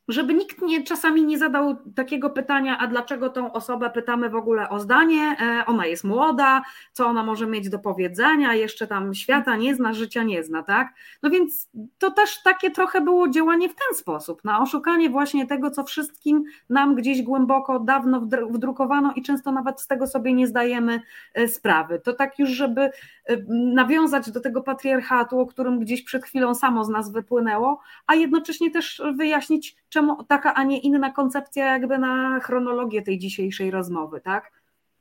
żeby 0.07 0.33
nikt 0.33 0.61
nie, 0.61 0.83
czasami 0.83 1.25
nie 1.25 1.37
zadał 1.37 1.75
takiego 1.95 2.29
pytania, 2.29 2.77
a 2.77 2.87
dlaczego 2.87 3.29
tą 3.29 3.53
osobę 3.53 3.89
pytamy 3.89 4.29
w 4.29 4.35
ogóle 4.35 4.69
o 4.69 4.79
zdanie, 4.79 5.35
e, 5.41 5.65
ona 5.65 5.85
jest 5.85 6.03
młoda, 6.03 6.61
co 6.93 7.07
ona 7.07 7.23
może 7.23 7.47
mieć 7.47 7.69
do 7.69 7.79
powiedzenia, 7.79 8.53
jeszcze 8.53 8.87
tam 8.87 9.13
świata 9.13 9.55
nie 9.55 9.75
zna, 9.75 9.93
życia 9.93 10.23
nie 10.23 10.43
zna, 10.43 10.63
tak? 10.63 10.93
No 11.23 11.29
więc 11.29 11.69
to 11.97 12.11
też 12.11 12.41
takie 12.43 12.71
trochę 12.71 13.01
było 13.01 13.29
działanie 13.29 13.69
w 13.69 13.75
ten 13.75 13.97
sposób, 13.97 14.43
na 14.43 14.61
oszukanie 14.61 15.09
właśnie 15.09 15.47
tego, 15.47 15.71
co 15.71 15.83
wszystkim 15.83 16.43
nam 16.69 16.95
gdzieś 16.95 17.21
głęboko, 17.21 17.79
dawno 17.79 18.21
wdrukowano 18.49 19.13
i 19.15 19.21
często 19.21 19.51
nawet 19.51 19.81
z 19.81 19.87
tego 19.87 20.07
sobie 20.07 20.33
nie 20.33 20.47
zdajemy 20.47 21.01
e, 21.33 21.47
sprawy. 21.47 21.99
To 21.99 22.13
tak 22.13 22.39
już, 22.39 22.49
żeby 22.49 22.81
e, 22.81 22.91
nawiązać 23.49 24.31
do 24.31 24.41
tego 24.41 24.61
patriarchatu, 24.61 25.39
o 25.39 25.45
którym 25.45 25.79
gdzieś 25.79 26.03
przed 26.03 26.23
chwilą 26.25 26.55
samo 26.55 26.83
z 26.83 26.89
nas 26.89 27.11
wypłynęło, 27.11 27.79
a 28.07 28.15
jednocześnie 28.15 28.71
też 28.71 29.01
wyjaśnić, 29.15 29.75
czemu 29.97 30.23
taka, 30.23 30.53
a 30.53 30.63
nie 30.63 30.79
inna 30.79 31.11
koncepcja 31.11 31.65
jakby 31.65 31.97
na 31.97 32.39
chronologię 32.39 33.01
tej 33.01 33.17
dzisiejszej 33.19 33.71
rozmowy, 33.71 34.21
tak? 34.21 34.51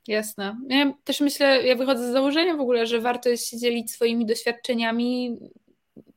Jasne. 0.09 0.57
Ja 0.69 0.93
też 1.05 1.21
myślę, 1.21 1.63
ja 1.63 1.77
wychodzę 1.77 2.09
z 2.09 2.13
założenia 2.13 2.57
w 2.57 2.61
ogóle, 2.61 2.87
że 2.87 3.01
warto 3.01 3.29
jest 3.29 3.49
się 3.49 3.59
dzielić 3.59 3.91
swoimi 3.91 4.27
doświadczeniami 4.27 5.37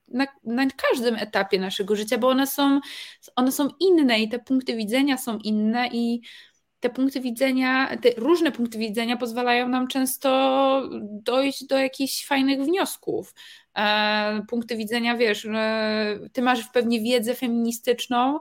na, 0.07 0.27
na, 0.43 0.67
każdym 0.89 1.15
etapie 1.15 1.59
naszego 1.59 1.95
życia, 1.95 2.17
bo 2.17 2.27
one 2.27 2.47
są, 2.47 2.79
one 3.35 3.51
są 3.51 3.69
inne 3.79 4.19
i 4.19 4.29
te 4.29 4.39
punkty 4.39 4.75
widzenia 4.75 5.17
są 5.17 5.37
inne 5.37 5.87
i 5.87 6.21
te 6.79 6.89
punkty 6.89 7.21
widzenia, 7.21 7.97
te 7.97 8.09
różne 8.17 8.51
punkty 8.51 8.77
widzenia 8.77 9.17
pozwalają 9.17 9.67
nam 9.67 9.87
często 9.87 10.89
dojść 11.01 11.65
do 11.65 11.77
jakichś 11.77 12.25
fajnych 12.25 12.61
wniosków. 12.61 13.33
E, 13.79 14.41
punkty 14.47 14.75
widzenia, 14.75 15.17
wiesz, 15.17 15.45
e, 15.45 16.19
ty 16.33 16.41
masz 16.41 16.67
pewnie 16.73 17.01
wiedzę 17.01 17.35
feministyczną, 17.35 18.39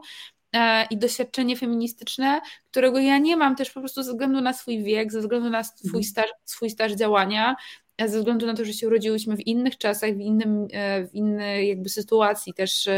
e, 0.53 0.87
i 0.91 0.99
doświadczenie 0.99 1.57
feministyczne, 1.57 2.41
którego 2.71 2.99
ja 2.99 3.19
nie 3.19 3.37
mam 3.37 3.57
też 3.57 3.71
po 3.71 3.81
prostu 3.81 4.03
ze 4.03 4.11
względu 4.11 4.41
na 4.41 4.53
swój 4.53 4.83
wiek, 4.83 5.13
ze 5.13 5.21
względu 5.21 5.51
na 5.51 5.65
swój 5.65 5.89
mhm. 5.89 6.05
staż, 6.05 6.27
swój 6.45 6.71
staż 6.71 6.93
działania, 6.93 7.57
ze 8.01 8.19
względu 8.19 8.47
na 8.47 8.55
to, 8.55 8.65
że 8.65 8.73
się 8.73 8.87
urodziłyśmy 8.87 9.37
w 9.37 9.47
innych 9.47 9.79
czasach, 9.79 10.15
w, 10.15 10.21
innym, 10.21 10.69
w 11.11 11.15
innej 11.15 11.69
jakby 11.69 11.89
sytuacji 11.89 12.55
też, 12.55 12.89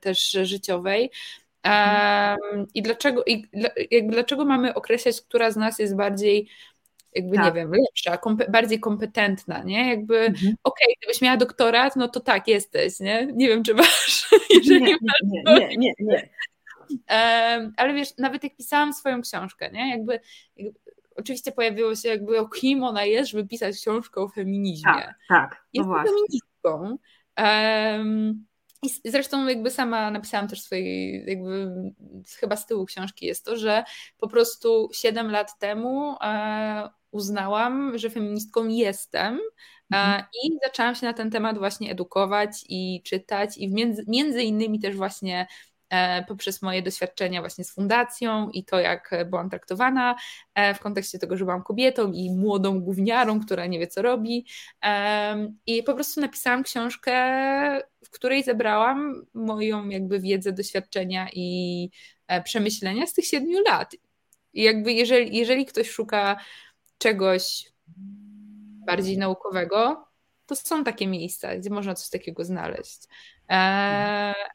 też 0.00 0.30
życiowej. 0.30 1.10
Um, 1.64 2.66
I 2.74 2.82
dlaczego, 2.82 3.24
i 3.24 3.44
jakby 3.90 4.12
dlaczego 4.12 4.44
mamy 4.44 4.74
określać, 4.74 5.20
która 5.20 5.50
z 5.50 5.56
nas 5.56 5.78
jest 5.78 5.96
bardziej 5.96 6.48
jakby 7.14 7.36
tak. 7.36 7.44
nie 7.44 7.52
wiem, 7.52 7.72
lepsza, 7.72 8.18
bardziej 8.48 8.80
kompetentna, 8.80 9.62
nie? 9.62 9.90
Jakby, 9.90 10.18
mhm. 10.18 10.36
okej, 10.36 10.54
okay, 10.62 10.94
gdybyś 10.98 11.20
miała 11.20 11.36
doktorat, 11.36 11.96
no 11.96 12.08
to 12.08 12.20
tak, 12.20 12.48
jesteś, 12.48 13.00
nie? 13.00 13.28
Nie 13.34 13.48
wiem, 13.48 13.62
czy 13.62 13.74
masz, 13.74 14.30
jeżeli 14.54 14.82
nie, 14.82 14.96
masz. 15.02 15.58
Nie, 15.58 15.68
nie, 15.68 15.76
nie, 15.78 15.94
nie. 16.00 16.28
Um, 16.90 17.72
ale 17.76 17.94
wiesz, 17.94 18.08
nawet 18.18 18.44
jak 18.44 18.56
pisałam 18.56 18.92
swoją 18.92 19.22
książkę, 19.22 19.70
nie? 19.70 19.90
Jakby, 19.90 20.20
jakby 20.56 20.80
oczywiście 21.16 21.52
pojawiło 21.52 21.94
się 21.94 22.08
jakby 22.08 22.38
o 22.38 22.48
kim 22.48 22.84
ona 22.84 23.04
jest, 23.04 23.30
żeby 23.30 23.48
pisać 23.48 23.76
książkę 23.76 24.20
o 24.20 24.28
feminizmie. 24.28 24.92
Tak, 24.92 25.18
tak. 25.28 25.64
No 25.74 25.96
jest 25.96 26.10
feministką. 26.10 26.98
Um, 27.38 28.48
i 28.82 29.10
zresztą 29.10 29.46
jakby 29.46 29.70
sama 29.70 30.10
napisałam 30.10 30.48
też 30.48 30.60
swojej, 30.60 31.24
jakby 31.26 31.72
chyba 32.40 32.56
z 32.56 32.66
tyłu 32.66 32.86
książki 32.86 33.26
jest 33.26 33.44
to, 33.44 33.56
że 33.56 33.84
po 34.18 34.28
prostu 34.28 34.88
7 34.92 35.30
lat 35.30 35.58
temu 35.58 36.16
e, 36.22 36.90
uznałam, 37.10 37.98
że 37.98 38.10
feministką 38.10 38.68
jestem 38.68 39.40
mhm. 39.92 40.24
i 40.44 40.58
zaczęłam 40.64 40.94
się 40.94 41.06
na 41.06 41.12
ten 41.12 41.30
temat 41.30 41.58
właśnie 41.58 41.90
edukować 41.90 42.64
i 42.68 43.02
czytać 43.04 43.58
i 43.58 43.74
między, 43.74 44.04
między 44.06 44.42
innymi 44.42 44.80
też 44.80 44.96
właśnie 44.96 45.46
E, 45.90 46.24
poprzez 46.24 46.62
moje 46.62 46.82
doświadczenia 46.82 47.40
właśnie 47.40 47.64
z 47.64 47.74
fundacją 47.74 48.50
i 48.50 48.64
to, 48.64 48.80
jak 48.80 49.10
byłam 49.26 49.50
traktowana 49.50 50.16
e, 50.54 50.74
w 50.74 50.80
kontekście 50.80 51.18
tego, 51.18 51.36
że 51.36 51.44
byłam 51.44 51.62
kobietą 51.62 52.12
i 52.12 52.30
młodą 52.30 52.80
gówniarą, 52.80 53.40
która 53.40 53.66
nie 53.66 53.78
wie, 53.78 53.86
co 53.86 54.02
robi. 54.02 54.46
I 55.66 55.82
po 55.82 55.94
prostu 55.94 56.20
napisałam 56.20 56.62
książkę, 56.62 57.12
w 58.04 58.10
której 58.10 58.42
zebrałam 58.42 59.26
moją 59.34 59.88
jakby 59.88 60.20
wiedzę, 60.20 60.52
doświadczenia 60.52 61.28
i 61.32 61.90
e, 62.26 62.42
przemyślenia 62.42 63.06
z 63.06 63.12
tych 63.12 63.26
siedmiu 63.26 63.58
lat. 63.68 63.94
I 64.52 64.62
jakby 64.62 64.92
jeżeli, 64.92 65.36
jeżeli 65.36 65.66
ktoś 65.66 65.90
szuka 65.90 66.36
czegoś 66.98 67.72
bardziej 68.86 69.18
naukowego, 69.18 70.08
to 70.46 70.56
są 70.56 70.84
takie 70.84 71.06
miejsca, 71.06 71.56
gdzie 71.56 71.70
można 71.70 71.94
coś 71.94 72.10
takiego 72.10 72.44
znaleźć. 72.44 73.00
E, 73.50 73.54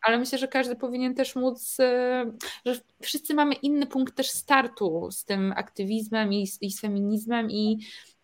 ale 0.01 0.17
myślę, 0.17 0.37
że 0.37 0.47
każdy 0.47 0.75
powinien 0.75 1.15
też 1.15 1.35
móc, 1.35 1.79
e, 1.79 2.25
że 2.65 2.75
wszyscy 3.01 3.33
mamy 3.33 3.53
inny 3.53 3.87
punkt 3.87 4.15
też 4.15 4.29
startu 4.29 5.11
z 5.11 5.25
tym 5.25 5.53
aktywizmem 5.57 6.33
i, 6.33 6.47
i 6.61 6.71
z 6.71 6.81
feminizmem 6.81 7.51
i, 7.51 7.77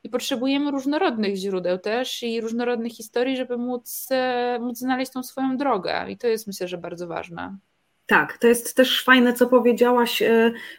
i 0.04 0.10
potrzebujemy 0.10 0.72
różnorodnych 0.72 1.36
źródeł 1.36 1.80
też 1.80 2.24
i 2.24 2.42
różnorodnych 2.42 2.92
historii, 2.94 3.38
żeby 3.38 3.58
móc, 3.58 4.08
e, 4.12 4.60
móc 4.62 4.78
znaleźć 4.78 5.12
tą 5.12 5.24
swoją 5.24 5.58
drogę. 5.58 6.06
I 6.12 6.18
to 6.18 6.28
jest 6.28 6.48
myślę, 6.48 6.68
że 6.68 6.78
bardzo 6.78 7.08
ważne. 7.08 7.58
Tak, 8.10 8.38
to 8.38 8.48
jest 8.48 8.76
też 8.76 9.04
fajne, 9.04 9.34
co 9.34 9.48
powiedziałaś. 9.48 10.24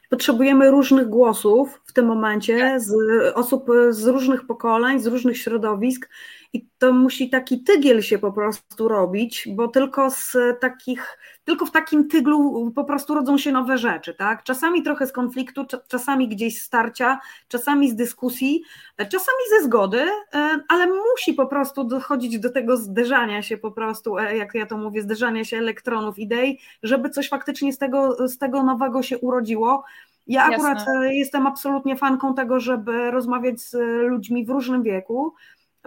Potrzebujemy 0.09 0.71
różnych 0.71 1.09
głosów 1.09 1.81
w 1.87 1.93
tym 1.93 2.07
momencie, 2.07 2.59
tak. 2.59 2.81
z 2.81 2.93
osób 3.35 3.67
z 3.91 4.07
różnych 4.07 4.47
pokoleń, 4.47 5.01
z 5.01 5.07
różnych 5.07 5.39
środowisk, 5.39 6.09
i 6.53 6.67
to 6.79 6.93
musi 6.93 7.31
taki 7.31 7.63
tygiel 7.63 8.03
się 8.03 8.19
po 8.19 8.33
prostu 8.33 8.89
robić, 8.89 9.49
bo 9.55 9.69
tylko 9.69 10.11
z 10.11 10.37
takich, 10.61 11.19
tylko 11.45 11.67
w 11.67 11.71
takim 11.71 12.09
tyglu 12.09 12.71
po 12.75 12.85
prostu 12.85 13.15
rodzą 13.15 13.39
się 13.39 13.53
nowe 13.53 13.79
rzeczy, 13.79 14.15
tak? 14.15 14.43
Czasami 14.43 14.83
trochę 14.83 15.07
z 15.07 15.13
konfliktu, 15.13 15.67
czasami 15.89 16.29
gdzieś 16.29 16.63
starcia, 16.63 17.19
czasami 17.49 17.91
z 17.91 17.95
dyskusji, 17.95 18.63
czasami 18.97 19.39
ze 19.51 19.65
zgody, 19.65 20.01
e, 20.35 20.61
ale 20.69 20.87
musi 20.87 21.35
po 21.35 21.47
prostu 21.47 21.85
dochodzić 21.85 22.39
do 22.39 22.53
tego 22.53 22.77
zderzania 22.77 23.43
się 23.43 23.59
po 23.59 23.71
prostu, 23.73 24.19
e, 24.19 24.37
jak 24.37 24.55
ja 24.55 24.67
to 24.67 24.79
mówię, 24.79 25.03
zderzania 25.03 25.45
się 25.45 25.57
elektronów, 25.57 26.19
idei, 26.19 26.59
żeby 26.83 27.11
coś 27.11 27.29
faktycznie 27.29 27.73
z 27.73 27.79
tego, 27.79 28.29
z 28.29 28.39
tego 28.39 28.63
nowego 28.63 29.03
się 29.03 29.19
urodziło. 29.19 29.85
Ja 30.27 30.45
akurat 30.45 30.79
Jasne. 30.79 31.01
E, 31.01 31.15
jestem 31.15 31.47
absolutnie 31.47 31.97
fanką 31.97 32.35
tego, 32.35 32.61
żeby 32.61 33.11
rozmawiać 33.11 33.61
z 33.61 33.77
ludźmi 34.09 34.45
w 34.45 34.51
różnym 34.51 34.83
wieku, 34.83 35.35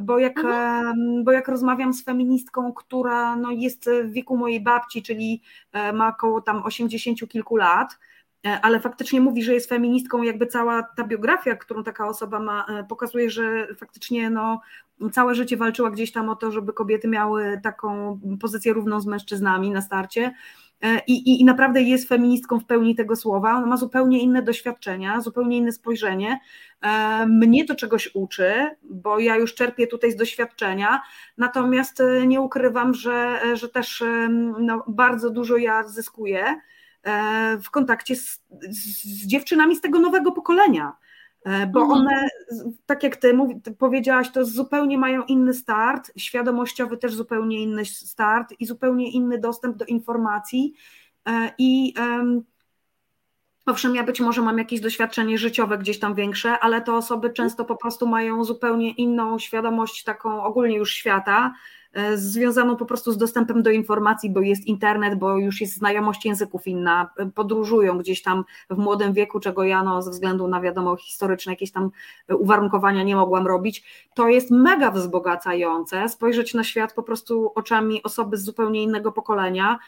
bo 0.01 0.19
jak, 0.19 0.37
mhm. 0.37 1.23
bo 1.23 1.31
jak 1.31 1.47
rozmawiam 1.47 1.93
z 1.93 2.03
feministką, 2.03 2.73
która 2.73 3.35
no, 3.35 3.51
jest 3.51 3.89
w 4.03 4.11
wieku 4.11 4.37
mojej 4.37 4.61
babci, 4.61 5.03
czyli 5.03 5.41
e, 5.71 5.93
ma 5.93 6.07
około 6.07 6.41
tam 6.41 6.63
80 6.63 7.29
kilku 7.29 7.55
lat, 7.55 7.99
e, 8.45 8.61
ale 8.61 8.79
faktycznie 8.79 9.21
mówi, 9.21 9.43
że 9.43 9.53
jest 9.53 9.69
feministką, 9.69 10.21
jakby 10.21 10.47
cała 10.47 10.83
ta 10.83 11.03
biografia, 11.03 11.55
którą 11.55 11.83
taka 11.83 12.07
osoba 12.07 12.39
ma, 12.39 12.65
e, 12.65 12.83
pokazuje, 12.83 13.29
że 13.29 13.67
faktycznie 13.75 14.29
no, 14.29 14.61
całe 15.11 15.35
życie 15.35 15.57
walczyła 15.57 15.91
gdzieś 15.91 16.11
tam 16.11 16.29
o 16.29 16.35
to, 16.35 16.51
żeby 16.51 16.73
kobiety 16.73 17.07
miały 17.07 17.59
taką 17.63 18.19
pozycję 18.41 18.73
równą 18.73 19.01
z 19.01 19.05
mężczyznami 19.05 19.71
na 19.71 19.81
starcie. 19.81 20.33
I, 21.07 21.13
i, 21.13 21.41
i 21.41 21.45
naprawdę 21.45 21.81
jest 21.81 22.09
feministką 22.09 22.59
w 22.59 22.65
pełni 22.65 22.95
tego 22.95 23.15
słowa. 23.15 23.53
Ona 23.53 23.65
ma 23.65 23.77
zupełnie 23.77 24.19
inne 24.19 24.41
doświadczenia, 24.41 25.21
zupełnie 25.21 25.57
inne 25.57 25.71
spojrzenie. 25.71 26.39
Mnie 27.27 27.65
to 27.65 27.75
czegoś 27.75 28.09
uczy, 28.13 28.69
bo 28.83 29.19
ja 29.19 29.35
już 29.35 29.55
czerpię 29.55 29.87
tutaj 29.87 30.11
z 30.11 30.15
doświadczenia, 30.15 31.01
natomiast 31.37 32.03
nie 32.27 32.41
ukrywam, 32.41 32.93
że, 32.93 33.39
że 33.53 33.69
też 33.69 34.03
no, 34.59 34.83
bardzo 34.87 35.29
dużo 35.29 35.57
ja 35.57 35.83
zyskuję 35.87 36.61
w 37.63 37.69
kontakcie 37.71 38.15
z, 38.15 38.41
z 38.69 39.27
dziewczynami 39.27 39.75
z 39.75 39.81
tego 39.81 39.99
nowego 39.99 40.31
pokolenia. 40.31 40.95
E, 41.45 41.67
bo 41.67 41.81
mhm. 41.81 41.99
one, 42.01 42.27
tak 42.85 43.03
jak 43.03 43.15
ty, 43.15 43.33
mówi, 43.33 43.61
powiedziałaś, 43.79 44.31
to 44.31 44.45
zupełnie 44.45 44.97
mają 44.97 45.23
inny 45.23 45.53
start, 45.53 46.11
świadomościowy 46.17 46.97
też 46.97 47.13
zupełnie 47.13 47.61
inny 47.61 47.85
start 47.85 48.53
i 48.59 48.65
zupełnie 48.65 49.11
inny 49.11 49.39
dostęp 49.39 49.77
do 49.77 49.85
informacji. 49.85 50.73
E, 51.27 51.51
I 51.57 51.93
owszem, 53.65 53.95
ja 53.95 54.03
być 54.03 54.19
może 54.19 54.41
mam 54.41 54.57
jakieś 54.57 54.81
doświadczenie 54.81 55.37
życiowe 55.37 55.77
gdzieś 55.77 55.99
tam 55.99 56.15
większe, 56.15 56.59
ale 56.59 56.81
te 56.81 56.93
osoby 56.93 57.29
często 57.29 57.65
po 57.65 57.75
prostu 57.75 58.07
mają 58.07 58.43
zupełnie 58.43 58.91
inną 58.91 59.39
świadomość, 59.39 60.03
taką 60.03 60.43
ogólnie 60.43 60.77
już 60.77 60.93
świata, 60.93 61.53
związaną 62.15 62.75
po 62.75 62.85
prostu 62.85 63.11
z 63.11 63.17
dostępem 63.17 63.63
do 63.63 63.69
informacji, 63.69 64.29
bo 64.29 64.41
jest 64.41 64.65
internet, 64.65 65.19
bo 65.19 65.37
już 65.37 65.61
jest 65.61 65.73
znajomość 65.73 66.25
języków 66.25 66.67
inna, 66.67 67.09
podróżują 67.35 67.97
gdzieś 67.97 68.21
tam 68.21 68.43
w 68.69 68.77
młodym 68.77 69.13
wieku, 69.13 69.39
czego 69.39 69.63
ja 69.63 69.83
no, 69.83 70.01
ze 70.01 70.11
względu 70.11 70.47
na 70.47 70.61
wiadomo 70.61 70.95
historyczne 70.95 71.51
jakieś 71.51 71.71
tam 71.71 71.91
uwarunkowania 72.29 73.03
nie 73.03 73.15
mogłam 73.15 73.47
robić. 73.47 73.83
To 74.15 74.27
jest 74.27 74.51
mega 74.51 74.91
wzbogacające, 74.91 76.09
spojrzeć 76.09 76.53
na 76.53 76.63
świat 76.63 76.93
po 76.93 77.03
prostu 77.03 77.51
oczami 77.55 78.03
osoby 78.03 78.37
z 78.37 78.43
zupełnie 78.43 78.83
innego 78.83 79.11
pokolenia, 79.11 79.79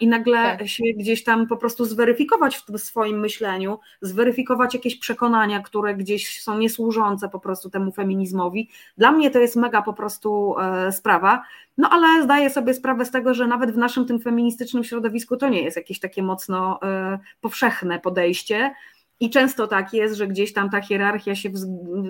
i 0.00 0.06
nagle 0.06 0.36
tak. 0.36 0.68
się 0.68 0.84
gdzieś 0.96 1.24
tam 1.24 1.46
po 1.46 1.56
prostu 1.56 1.84
zweryfikować 1.84 2.56
w 2.56 2.78
swoim 2.78 3.20
myśleniu, 3.20 3.78
zweryfikować 4.00 4.74
jakieś 4.74 4.98
przekonania, 4.98 5.60
które 5.60 5.94
gdzieś 5.94 6.42
są 6.42 6.58
niesłużące 6.58 7.28
po 7.28 7.40
prostu 7.40 7.70
temu 7.70 7.92
feminizmowi. 7.92 8.70
Dla 8.98 9.12
mnie 9.12 9.30
to 9.30 9.38
jest 9.38 9.56
mega 9.56 9.82
po 9.82 9.92
prostu 9.92 10.54
e, 10.58 10.92
sprawa, 10.92 11.42
no 11.78 11.88
ale 11.90 12.24
zdaję 12.24 12.50
sobie 12.50 12.74
sprawę 12.74 13.04
z 13.04 13.10
tego, 13.10 13.34
że 13.34 13.46
nawet 13.46 13.70
w 13.70 13.76
naszym 13.76 14.06
tym 14.06 14.20
feministycznym 14.20 14.84
środowisku 14.84 15.36
to 15.36 15.48
nie 15.48 15.62
jest 15.62 15.76
jakieś 15.76 16.00
takie 16.00 16.22
mocno 16.22 16.78
e, 16.82 17.18
powszechne 17.40 18.00
podejście. 18.00 18.74
I 19.20 19.30
często 19.30 19.66
tak 19.66 19.94
jest, 19.94 20.14
że 20.14 20.26
gdzieś 20.26 20.52
tam 20.52 20.70
ta 20.70 20.80
hierarchia 20.80 21.34
się 21.34 21.50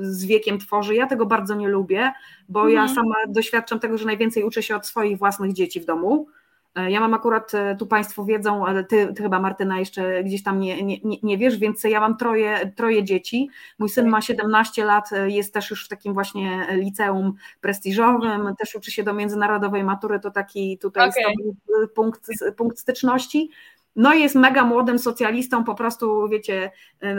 z 0.00 0.24
wiekiem 0.24 0.58
tworzy. 0.58 0.94
Ja 0.94 1.06
tego 1.06 1.26
bardzo 1.26 1.54
nie 1.54 1.68
lubię, 1.68 2.12
bo 2.48 2.60
mhm. 2.60 2.74
ja 2.74 2.94
sama 2.94 3.14
doświadczam 3.28 3.80
tego, 3.80 3.98
że 3.98 4.06
najwięcej 4.06 4.44
uczę 4.44 4.62
się 4.62 4.76
od 4.76 4.86
swoich 4.86 5.18
własnych 5.18 5.52
dzieci 5.52 5.80
w 5.80 5.84
domu 5.84 6.26
E, 6.26 6.45
ja 6.84 7.00
mam 7.00 7.14
akurat, 7.14 7.54
e, 7.54 7.76
tu 7.76 7.86
Państwo 7.86 8.24
wiedzą, 8.24 8.66
ale 8.66 8.84
ty, 8.84 9.14
ty, 9.14 9.22
chyba 9.22 9.40
Martyna 9.40 9.78
jeszcze 9.78 10.24
gdzieś 10.24 10.42
tam 10.42 10.60
nie, 10.60 10.82
nie, 10.82 10.98
nie 11.22 11.38
wiesz, 11.38 11.58
więc 11.58 11.84
ja 11.84 12.00
mam 12.00 12.16
troje, 12.16 12.72
troje 12.76 13.04
dzieci. 13.04 13.50
Mój 13.78 13.88
syn 13.88 14.08
ma 14.08 14.20
17 14.20 14.84
lat, 14.84 15.12
e, 15.12 15.30
jest 15.30 15.54
też 15.54 15.70
już 15.70 15.84
w 15.84 15.88
takim 15.88 16.14
właśnie 16.14 16.66
liceum 16.70 17.34
prestiżowym, 17.60 18.54
też 18.58 18.74
uczy 18.74 18.90
się 18.90 19.02
do 19.02 19.14
międzynarodowej 19.14 19.84
matury, 19.84 20.20
to 20.20 20.30
taki 20.30 20.78
tutaj 20.78 21.08
okay. 21.08 21.88
punkt, 21.94 22.26
punkt 22.56 22.78
styczności. 22.78 23.50
No 23.96 24.14
jest 24.14 24.34
mega 24.34 24.64
młodym 24.64 24.98
socjalistą, 24.98 25.64
po 25.64 25.74
prostu 25.74 26.28
wiecie, 26.28 26.70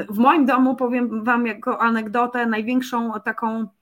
w 0.10 0.18
moim 0.18 0.46
domu 0.46 0.76
powiem 0.76 1.24
Wam 1.24 1.48
jako 1.48 1.82
anegdotę, 1.82 2.46
największą 2.46 3.12
taką 3.26 3.68
E, 3.68 3.77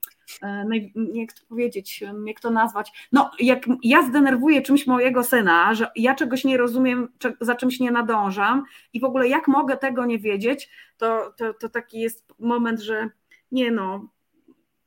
jak 1.14 1.32
to 1.32 1.46
powiedzieć, 1.48 2.04
jak 2.26 2.40
to 2.40 2.50
nazwać, 2.50 3.08
no 3.12 3.30
jak 3.40 3.66
ja 3.82 4.02
zdenerwuję 4.02 4.62
czymś 4.62 4.86
mojego 4.86 5.24
syna, 5.24 5.74
że 5.74 5.90
ja 5.96 6.14
czegoś 6.14 6.44
nie 6.44 6.56
rozumiem, 6.56 7.08
za 7.40 7.54
czymś 7.54 7.80
nie 7.80 7.90
nadążam 7.90 8.64
i 8.92 9.00
w 9.00 9.04
ogóle 9.04 9.28
jak 9.28 9.48
mogę 9.48 9.76
tego 9.76 10.06
nie 10.06 10.18
wiedzieć, 10.18 10.70
to, 10.96 11.32
to, 11.36 11.54
to 11.54 11.68
taki 11.68 12.00
jest 12.00 12.24
moment, 12.38 12.80
że 12.80 13.08
nie 13.52 13.70
no, 13.70 14.08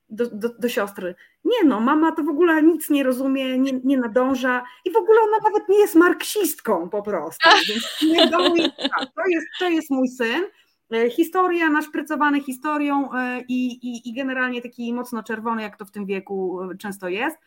do, 0.10 0.26
do, 0.30 0.50
do, 0.50 0.70
siostry. 0.70 1.16
Nie 1.46 1.64
no, 1.66 1.80
mama 1.80 2.12
to 2.12 2.24
w 2.24 2.30
ogóle 2.30 2.64
nic 2.64 2.90
nie 2.90 3.04
rozumie, 3.04 3.60
nie, 3.60 3.72
nie 3.84 3.98
nadąża 3.98 4.64
i 4.86 4.92
w 4.92 4.96
ogóle 4.96 5.20
ona 5.22 5.38
nawet 5.44 5.70
nie 5.70 5.80
jest 5.80 5.96
marksistką 5.96 6.90
po 6.90 7.02
prostu. 7.02 7.50
Więc 7.70 8.02
nie, 8.02 8.30
to, 8.30 9.28
jest, 9.28 9.48
to 9.60 9.70
jest 9.70 9.90
mój 9.90 10.08
syn 10.08 10.44
E, 10.92 11.10
historia, 11.10 11.70
naszprycowany 11.70 12.42
historią 12.42 13.14
e, 13.14 13.42
i, 13.48 13.68
i, 13.88 14.10
i 14.10 14.14
generalnie 14.14 14.62
taki 14.62 14.94
mocno 14.94 15.24
czerwony, 15.24 15.62
jak 15.62 15.78
to 15.78 15.86
w 15.86 15.92
tym 15.92 16.06
wieku 16.06 16.62
e, 16.62 16.78
często 16.78 17.10
jest. 17.10 17.38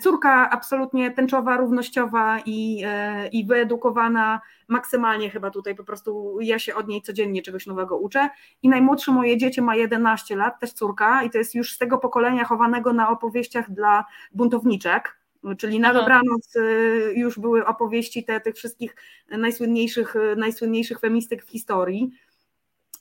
Córka 0.00 0.50
absolutnie 0.50 1.10
tęczowa, 1.10 1.56
równościowa 1.56 2.38
i, 2.46 2.84
i 3.32 3.46
wyedukowana 3.46 4.40
maksymalnie 4.68 5.30
chyba 5.30 5.50
tutaj 5.50 5.74
po 5.74 5.84
prostu 5.84 6.38
ja 6.40 6.58
się 6.58 6.74
od 6.74 6.88
niej 6.88 7.02
codziennie 7.02 7.42
czegoś 7.42 7.66
nowego 7.66 7.98
uczę. 7.98 8.28
I 8.62 8.68
najmłodsze 8.68 9.12
moje 9.12 9.36
dziecię 9.36 9.62
ma 9.62 9.76
11 9.76 10.36
lat, 10.36 10.60
też 10.60 10.72
córka 10.72 11.22
i 11.22 11.30
to 11.30 11.38
jest 11.38 11.54
już 11.54 11.74
z 11.74 11.78
tego 11.78 11.98
pokolenia 11.98 12.44
chowanego 12.44 12.92
na 12.92 13.08
opowieściach 13.08 13.70
dla 13.70 14.04
buntowniczek, 14.32 15.18
czyli 15.58 15.80
na 15.80 15.94
dobranoc 15.94 16.54
już 17.14 17.38
były 17.38 17.66
opowieści 17.66 18.24
te, 18.24 18.40
tych 18.40 18.54
wszystkich 18.54 18.96
najsłynniejszych, 19.28 20.14
najsłynniejszych 20.36 21.00
feministek 21.00 21.44
w 21.44 21.50
historii. 21.50 22.10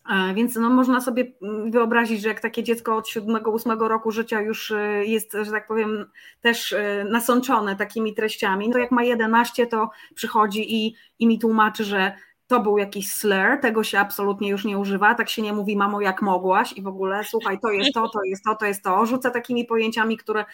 E, 0.10 0.34
więc 0.34 0.56
no, 0.56 0.70
można 0.70 1.02
sobie 1.02 1.32
mm, 1.42 1.72
wyobrazić, 1.72 2.22
że 2.22 2.28
jak 2.28 2.40
takie 2.40 2.64
dziecko 2.64 2.96
od 2.96 3.08
7-8 3.08 3.88
roku 3.88 4.12
życia 4.12 4.42
już 4.42 4.72
e, 4.72 5.06
jest, 5.06 5.38
że 5.42 5.52
tak 5.52 5.68
powiem, 5.68 6.06
też 6.42 6.74
e, 6.74 7.06
nasączone 7.10 7.76
takimi 7.76 8.14
treściami, 8.14 8.72
to 8.72 8.78
jak 8.78 8.92
ma 8.92 9.04
11, 9.04 9.68
to 9.68 9.90
przychodzi 10.16 10.76
i, 10.76 10.96
i 11.20 11.28
mi 11.28 11.40
tłumaczy, 11.40 11.84
że 11.84 12.14
to 12.48 12.60
był 12.60 12.78
jakiś 12.78 13.14
slur, 13.14 13.60
tego 13.62 13.84
się 13.84 14.00
absolutnie 14.00 14.50
już 14.50 14.66
nie 14.66 14.78
używa, 14.78 15.16
tak 15.16 15.30
się 15.30 15.42
nie 15.42 15.54
mówi 15.54 15.78
mamo 15.78 16.02
jak 16.02 16.22
mogłaś 16.22 16.74
i 16.74 16.82
w 16.82 16.88
ogóle 16.88 17.24
słuchaj, 17.24 17.60
to 17.60 17.72
jest 17.72 17.94
to, 17.94 18.10
to 18.10 18.20
jest 18.24 18.44
to, 18.44 18.56
to 18.56 18.66
jest 18.66 18.84
to. 18.84 19.06
Rzucę 19.06 19.32
takimi 19.32 19.66
pojęciami, 19.66 20.18
które 20.18 20.46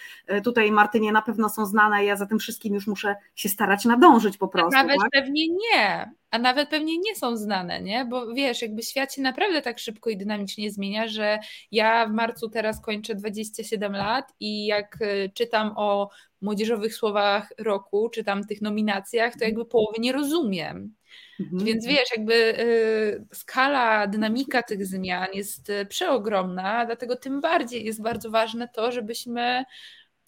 tutaj 0.43 0.71
Martynie 0.71 1.11
na 1.11 1.21
pewno 1.21 1.49
są 1.49 1.65
znane, 1.65 2.05
ja 2.05 2.15
za 2.15 2.25
tym 2.25 2.39
wszystkim 2.39 2.73
już 2.73 2.87
muszę 2.87 3.15
się 3.35 3.49
starać 3.49 3.85
nadążyć 3.85 4.37
po 4.37 4.47
prostu. 4.47 4.71
Nawet 4.71 4.99
tak? 4.99 5.09
pewnie 5.11 5.47
nie, 5.47 6.11
a 6.31 6.39
nawet 6.39 6.69
pewnie 6.69 6.97
nie 6.97 7.15
są 7.15 7.37
znane, 7.37 7.81
nie? 7.81 8.05
Bo 8.05 8.33
wiesz, 8.33 8.61
jakby 8.61 8.83
świat 8.83 9.13
się 9.13 9.21
naprawdę 9.21 9.61
tak 9.61 9.79
szybko 9.79 10.09
i 10.09 10.17
dynamicznie 10.17 10.71
zmienia, 10.71 11.07
że 11.07 11.39
ja 11.71 12.07
w 12.07 12.11
marcu 12.11 12.49
teraz 12.49 12.81
kończę 12.81 13.15
27 13.15 13.93
lat 13.93 14.33
i 14.39 14.65
jak 14.65 15.01
y, 15.01 15.31
czytam 15.33 15.73
o 15.75 16.09
młodzieżowych 16.41 16.95
słowach 16.95 17.53
roku, 17.57 18.09
czytam 18.09 18.43
tych 18.43 18.61
nominacjach, 18.61 19.33
to 19.35 19.45
jakby 19.45 19.65
połowy 19.65 19.99
nie 19.99 20.11
rozumiem. 20.11 20.93
Mhm. 21.39 21.65
Więc 21.65 21.85
wiesz, 21.85 22.09
jakby 22.17 22.33
y, 22.59 23.25
skala, 23.33 24.07
dynamika 24.07 24.63
tych 24.63 24.85
zmian 24.85 25.27
jest 25.33 25.69
y, 25.69 25.85
przeogromna, 25.85 26.85
dlatego 26.85 27.15
tym 27.15 27.41
bardziej 27.41 27.85
jest 27.85 28.01
bardzo 28.01 28.31
ważne 28.31 28.67
to, 28.67 28.91
żebyśmy 28.91 29.63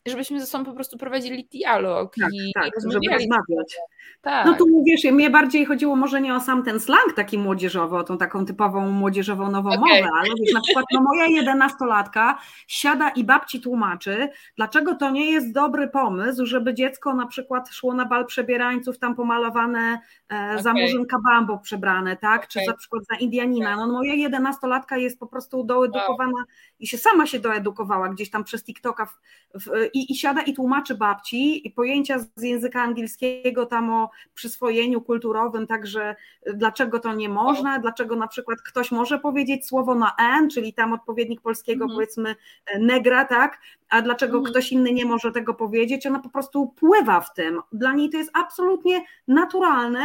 żebyśmy 0.07 0.39
ze 0.39 0.45
sobą 0.45 0.65
po 0.65 0.73
prostu 0.73 0.97
prowadzili 0.97 1.47
dialog 1.51 2.15
tak, 2.21 2.29
i 2.33 2.51
tak, 2.53 2.71
żeby 2.81 3.07
rozmawiać. 3.07 3.77
Tak. 4.21 4.45
No 4.45 4.53
tu 4.53 4.69
mówisz, 4.69 5.03
mnie 5.03 5.29
bardziej 5.29 5.65
chodziło 5.65 5.95
może 5.95 6.21
nie 6.21 6.35
o 6.35 6.39
sam 6.39 6.63
ten 6.63 6.79
slang 6.79 7.13
taki 7.15 7.37
młodzieżowy, 7.37 7.97
o 7.97 8.03
tą 8.03 8.17
taką 8.17 8.45
typową 8.45 8.91
młodzieżową 8.91 9.51
nową 9.51 9.69
okay. 9.69 9.79
mowę, 9.79 10.09
ale 10.19 10.29
wiesz, 10.39 10.53
na 10.53 10.61
przykład 10.61 10.85
no 10.93 11.01
moja 11.01 11.25
jedenastolatka 11.25 12.37
siada 12.67 13.09
i 13.09 13.23
babci 13.23 13.61
tłumaczy, 13.61 14.29
dlaczego 14.55 14.95
to 14.95 15.09
nie 15.09 15.31
jest 15.31 15.53
dobry 15.53 15.87
pomysł, 15.87 16.45
żeby 16.45 16.73
dziecko 16.73 17.13
na 17.13 17.27
przykład 17.27 17.69
szło 17.69 17.93
na 17.93 18.05
bal 18.05 18.25
przebierańców, 18.25 18.99
tam 18.99 19.15
pomalowane 19.15 19.99
e, 20.31 20.49
okay. 20.51 20.63
za 20.63 20.73
murzynka 20.73 21.17
bambo 21.25 21.57
przebrane, 21.57 22.17
tak, 22.17 22.37
okay. 22.37 22.47
czy 22.49 22.59
na 22.67 22.73
przykład 22.73 23.03
za 23.11 23.15
Indianina. 23.15 23.75
No 23.75 23.87
moja 23.87 24.13
jedenastolatka 24.13 24.97
jest 24.97 25.19
po 25.19 25.27
prostu 25.27 25.63
doedukowana 25.63 26.37
wow. 26.37 26.45
I 26.83 26.87
się 26.87 26.97
sama 26.97 27.25
się 27.25 27.39
doedukowała 27.39 28.09
gdzieś 28.09 28.29
tam 28.29 28.43
przez 28.43 28.63
TikToka 28.63 29.05
w, 29.05 29.15
w, 29.53 29.69
i, 29.93 30.11
i 30.11 30.15
siada 30.15 30.41
i 30.41 30.53
tłumaczy 30.53 30.95
babci 30.95 31.67
i 31.67 31.71
pojęcia 31.71 32.19
z 32.19 32.43
języka 32.43 32.81
angielskiego 32.81 33.65
tam 33.65 33.89
o 33.89 34.09
przyswojeniu 34.33 35.01
kulturowym, 35.01 35.67
także 35.67 36.15
dlaczego 36.53 36.99
to 36.99 37.13
nie 37.13 37.29
można, 37.29 37.79
dlaczego 37.79 38.15
na 38.15 38.27
przykład 38.27 38.61
ktoś 38.61 38.91
może 38.91 39.19
powiedzieć 39.19 39.67
słowo 39.67 39.95
na 39.95 40.15
N, 40.19 40.49
czyli 40.49 40.73
tam 40.73 40.93
odpowiednik 40.93 41.41
polskiego 41.41 41.83
mhm. 41.83 41.97
powiedzmy 41.97 42.35
e, 42.65 42.79
negra, 42.79 43.25
tak, 43.25 43.59
a 43.89 44.01
dlaczego 44.01 44.37
mhm. 44.37 44.51
ktoś 44.51 44.71
inny 44.71 44.93
nie 44.93 45.05
może 45.05 45.31
tego 45.31 45.53
powiedzieć, 45.53 46.07
ona 46.07 46.19
po 46.19 46.29
prostu 46.29 46.67
pływa 46.67 47.21
w 47.21 47.33
tym. 47.33 47.61
Dla 47.71 47.93
niej 47.93 48.09
to 48.09 48.17
jest 48.17 48.31
absolutnie 48.33 49.05
naturalne, 49.27 50.03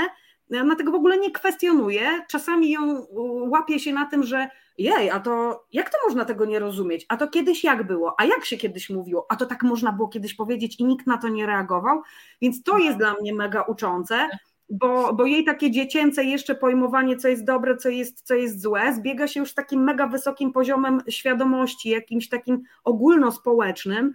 ona 0.52 0.76
tego 0.76 0.92
w 0.92 0.94
ogóle 0.94 1.18
nie 1.18 1.30
kwestionuje, 1.30 2.02
czasami 2.28 2.70
ją 2.70 3.06
łapie 3.48 3.78
się 3.78 3.92
na 3.92 4.06
tym, 4.06 4.22
że 4.22 4.48
jej, 4.78 5.10
a 5.10 5.20
to 5.20 5.64
jak 5.72 5.90
to 5.90 5.98
można 6.06 6.24
tego 6.24 6.44
nie 6.44 6.58
rozumieć? 6.58 7.06
A 7.08 7.16
to 7.16 7.28
kiedyś 7.28 7.64
jak 7.64 7.86
było? 7.86 8.14
A 8.20 8.24
jak 8.24 8.44
się 8.44 8.56
kiedyś 8.56 8.90
mówiło? 8.90 9.26
A 9.28 9.36
to 9.36 9.46
tak 9.46 9.62
można 9.62 9.92
było 9.92 10.08
kiedyś 10.08 10.34
powiedzieć 10.34 10.80
i 10.80 10.84
nikt 10.84 11.06
na 11.06 11.18
to 11.18 11.28
nie 11.28 11.46
reagował? 11.46 12.02
Więc 12.42 12.62
to 12.62 12.78
jest 12.78 12.98
dla 12.98 13.14
mnie 13.14 13.34
mega 13.34 13.62
uczące, 13.62 14.28
bo, 14.70 15.12
bo 15.12 15.26
jej 15.26 15.44
takie 15.44 15.70
dziecięce 15.70 16.24
jeszcze 16.24 16.54
pojmowanie, 16.54 17.16
co 17.16 17.28
jest 17.28 17.44
dobre, 17.44 17.76
co 17.76 17.88
jest, 17.88 18.22
co 18.22 18.34
jest 18.34 18.62
złe, 18.62 18.94
zbiega 18.94 19.28
się 19.28 19.40
już 19.40 19.50
z 19.50 19.54
takim 19.54 19.82
mega 19.82 20.06
wysokim 20.06 20.52
poziomem 20.52 21.00
świadomości, 21.08 21.88
jakimś 21.88 22.28
takim 22.28 22.62
ogólnospołecznym, 22.84 24.14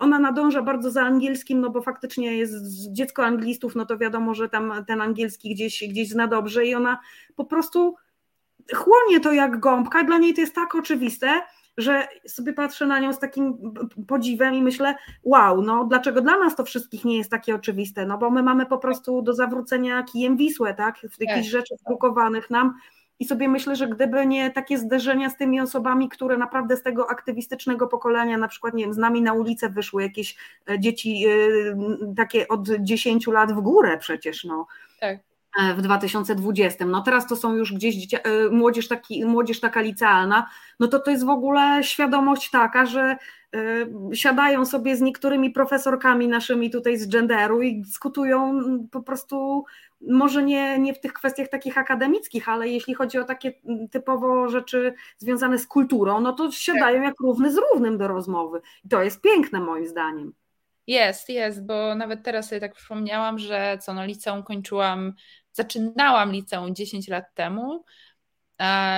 Ona 0.00 0.18
nadąża 0.18 0.62
bardzo 0.62 0.90
za 0.90 1.02
angielskim, 1.02 1.60
no 1.60 1.70
bo 1.70 1.82
faktycznie 1.82 2.36
jest 2.36 2.92
dziecko 2.92 3.24
anglistów, 3.24 3.74
no 3.74 3.86
to 3.86 3.98
wiadomo, 3.98 4.34
że 4.34 4.48
tam 4.48 4.84
ten 4.86 5.00
angielski 5.00 5.54
gdzieś, 5.54 5.84
gdzieś 5.88 6.08
zna 6.08 6.26
dobrze 6.26 6.66
i 6.66 6.74
ona 6.74 6.98
po 7.36 7.44
prostu 7.44 7.96
chłonie 8.74 9.20
to 9.20 9.32
jak 9.32 9.60
gąbka. 9.60 10.04
Dla 10.04 10.18
niej 10.18 10.34
to 10.34 10.40
jest 10.40 10.54
tak 10.54 10.74
oczywiste, 10.74 11.40
że 11.76 12.08
sobie 12.26 12.52
patrzę 12.52 12.86
na 12.86 12.98
nią 12.98 13.12
z 13.12 13.18
takim 13.18 13.74
podziwem 14.08 14.54
i 14.54 14.62
myślę, 14.62 14.94
wow, 15.22 15.62
no 15.62 15.84
dlaczego 15.84 16.20
dla 16.20 16.38
nas 16.38 16.56
to 16.56 16.64
wszystkich 16.64 17.04
nie 17.04 17.18
jest 17.18 17.30
takie 17.30 17.54
oczywiste? 17.54 18.06
No 18.06 18.18
bo 18.18 18.30
my 18.30 18.42
mamy 18.42 18.66
po 18.66 18.78
prostu 18.78 19.22
do 19.22 19.34
zawrócenia 19.34 20.02
kijem 20.02 20.36
Wisłę, 20.36 20.74
tak? 20.74 20.98
W 20.98 21.20
jakichś 21.20 21.52
tak. 21.52 21.60
rzeczy 21.60 21.74
wdrukowanych 21.80 22.50
nam. 22.50 22.74
I 23.22 23.24
sobie 23.24 23.48
myślę, 23.48 23.76
że 23.76 23.88
gdyby 23.88 24.26
nie 24.26 24.50
takie 24.50 24.78
zderzenia 24.78 25.30
z 25.30 25.36
tymi 25.36 25.60
osobami, 25.60 26.08
które 26.08 26.36
naprawdę 26.36 26.76
z 26.76 26.82
tego 26.82 27.10
aktywistycznego 27.10 27.88
pokolenia, 27.88 28.38
na 28.38 28.48
przykład, 28.48 28.74
nie 28.74 28.84
wiem, 28.84 28.94
z 28.94 28.98
nami 28.98 29.22
na 29.22 29.32
ulicę 29.32 29.68
wyszły 29.68 30.02
jakieś 30.02 30.36
e, 30.70 30.80
dzieci 30.80 31.26
e, 31.26 32.14
takie 32.16 32.48
od 32.48 32.68
10 32.80 33.26
lat 33.26 33.52
w 33.52 33.60
górę 33.60 33.98
przecież, 33.98 34.44
no. 34.44 34.66
Tak 35.00 35.18
e, 35.60 35.74
w 35.74 35.82
2020. 35.82 36.86
No 36.86 37.02
teraz 37.02 37.26
to 37.26 37.36
są 37.36 37.54
już 37.54 37.72
gdzieś 37.72 37.96
młodzież, 38.50 38.88
taki, 38.88 39.24
młodzież 39.24 39.60
taka 39.60 39.80
licealna, 39.80 40.46
no 40.80 40.88
to 40.88 40.98
to 40.98 41.10
jest 41.10 41.26
w 41.26 41.30
ogóle 41.30 41.84
świadomość 41.84 42.50
taka, 42.50 42.86
że 42.86 43.16
siadają 44.14 44.66
sobie 44.66 44.96
z 44.96 45.00
niektórymi 45.00 45.50
profesorkami 45.50 46.28
naszymi 46.28 46.70
tutaj 46.70 46.98
z 46.98 47.08
genderu 47.08 47.62
i 47.62 47.82
dyskutują 47.82 48.60
po 48.90 49.02
prostu 49.02 49.64
może 50.08 50.42
nie, 50.42 50.78
nie 50.78 50.94
w 50.94 51.00
tych 51.00 51.12
kwestiach 51.12 51.48
takich 51.48 51.78
akademickich, 51.78 52.48
ale 52.48 52.68
jeśli 52.68 52.94
chodzi 52.94 53.18
o 53.18 53.24
takie 53.24 53.52
typowo 53.90 54.48
rzeczy 54.48 54.94
związane 55.18 55.58
z 55.58 55.66
kulturą, 55.66 56.20
no 56.20 56.32
to 56.32 56.50
siadają 56.50 56.96
tak. 56.96 57.04
jak 57.04 57.20
równy 57.20 57.52
z 57.52 57.56
równym 57.56 57.98
do 57.98 58.08
rozmowy. 58.08 58.60
I 58.84 58.88
to 58.88 59.02
jest 59.02 59.20
piękne 59.20 59.60
moim 59.60 59.86
zdaniem. 59.86 60.32
Jest, 60.86 61.28
jest, 61.28 61.66
bo 61.66 61.94
nawet 61.94 62.22
teraz 62.22 62.48
sobie 62.48 62.60
tak 62.60 62.74
przypomniałam, 62.74 63.38
że 63.38 63.78
co 63.80 63.94
no 63.94 64.04
liceum 64.04 64.42
kończyłam, 64.42 65.12
zaczynałam 65.52 66.32
liceum 66.32 66.74
10 66.74 67.08
lat 67.08 67.34
temu 67.34 67.84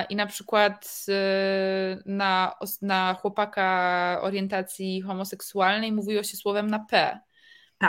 i 0.09 0.15
na 0.15 0.25
przykład 0.25 1.05
y, 1.09 2.03
na, 2.05 2.55
na 2.81 3.13
chłopaka 3.13 4.19
orientacji 4.21 5.01
homoseksualnej 5.01 5.91
mówiło 5.91 6.23
się 6.23 6.37
słowem 6.37 6.67
na 6.67 6.79
P. 6.79 7.19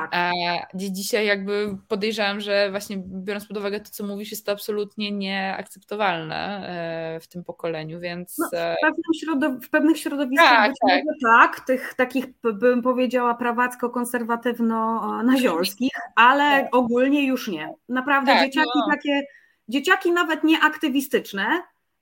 Tak. 0.01 0.11
A 0.13 0.33
dzisiaj 0.75 1.27
jakby 1.27 1.77
podejrzewam, 1.89 2.41
że 2.41 2.71
właśnie 2.71 3.03
biorąc 3.07 3.47
pod 3.47 3.57
uwagę 3.57 3.81
to, 3.81 3.91
co 3.91 4.05
mówisz, 4.05 4.31
jest 4.31 4.47
to 4.47 4.53
absolutnie 4.53 5.13
nieakceptowalne 5.13 6.69
e, 7.17 7.21
w 7.21 7.29
tym 7.29 7.45
pokoleniu, 7.45 8.01
więc... 8.01 8.39
No, 8.39 8.49
w, 8.53 8.55
e, 8.55 8.77
środow- 9.25 9.61
w, 9.61 9.71
pewnych 9.71 9.99
środowiskach 9.99 10.49
tak, 10.49 10.73
tak. 10.89 11.03
tak, 11.23 11.61
tych 11.61 11.95
takich 11.95 12.27
bym 12.43 12.83
powiedziała 12.83 13.35
prawacko-konserwatywno-naziolskich, 13.35 15.91
ale 16.17 16.63
tak. 16.63 16.77
ogólnie 16.77 17.27
już 17.27 17.49
nie. 17.49 17.75
Naprawdę 17.89 18.33
tak, 18.33 18.47
dzieciaki 18.47 18.79
no. 18.79 18.87
takie, 18.91 19.23
dzieciaki 19.69 20.13
nawet 20.13 20.45
nieaktywistyczne, 20.45 21.47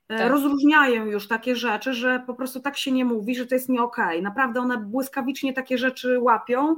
e, 0.09 0.18
tak. 0.18 0.30
rozróżniają 0.30 1.07
już 1.07 1.28
takie 1.28 1.57
rzeczy, 1.57 1.95
że 1.95 2.22
po 2.26 2.34
prostu 2.34 2.61
tak 2.61 2.76
się 2.76 2.92
nie 2.92 3.05
mówi, 3.05 3.36
że 3.36 3.47
to 3.47 3.55
jest 3.55 3.68
nie 3.68 3.82
okej. 3.82 4.05
Okay. 4.05 4.22
Naprawdę 4.22 4.61
one 4.61 4.78
błyskawicznie 4.78 5.53
takie 5.53 5.78
rzeczy 5.78 6.20
łapią, 6.20 6.76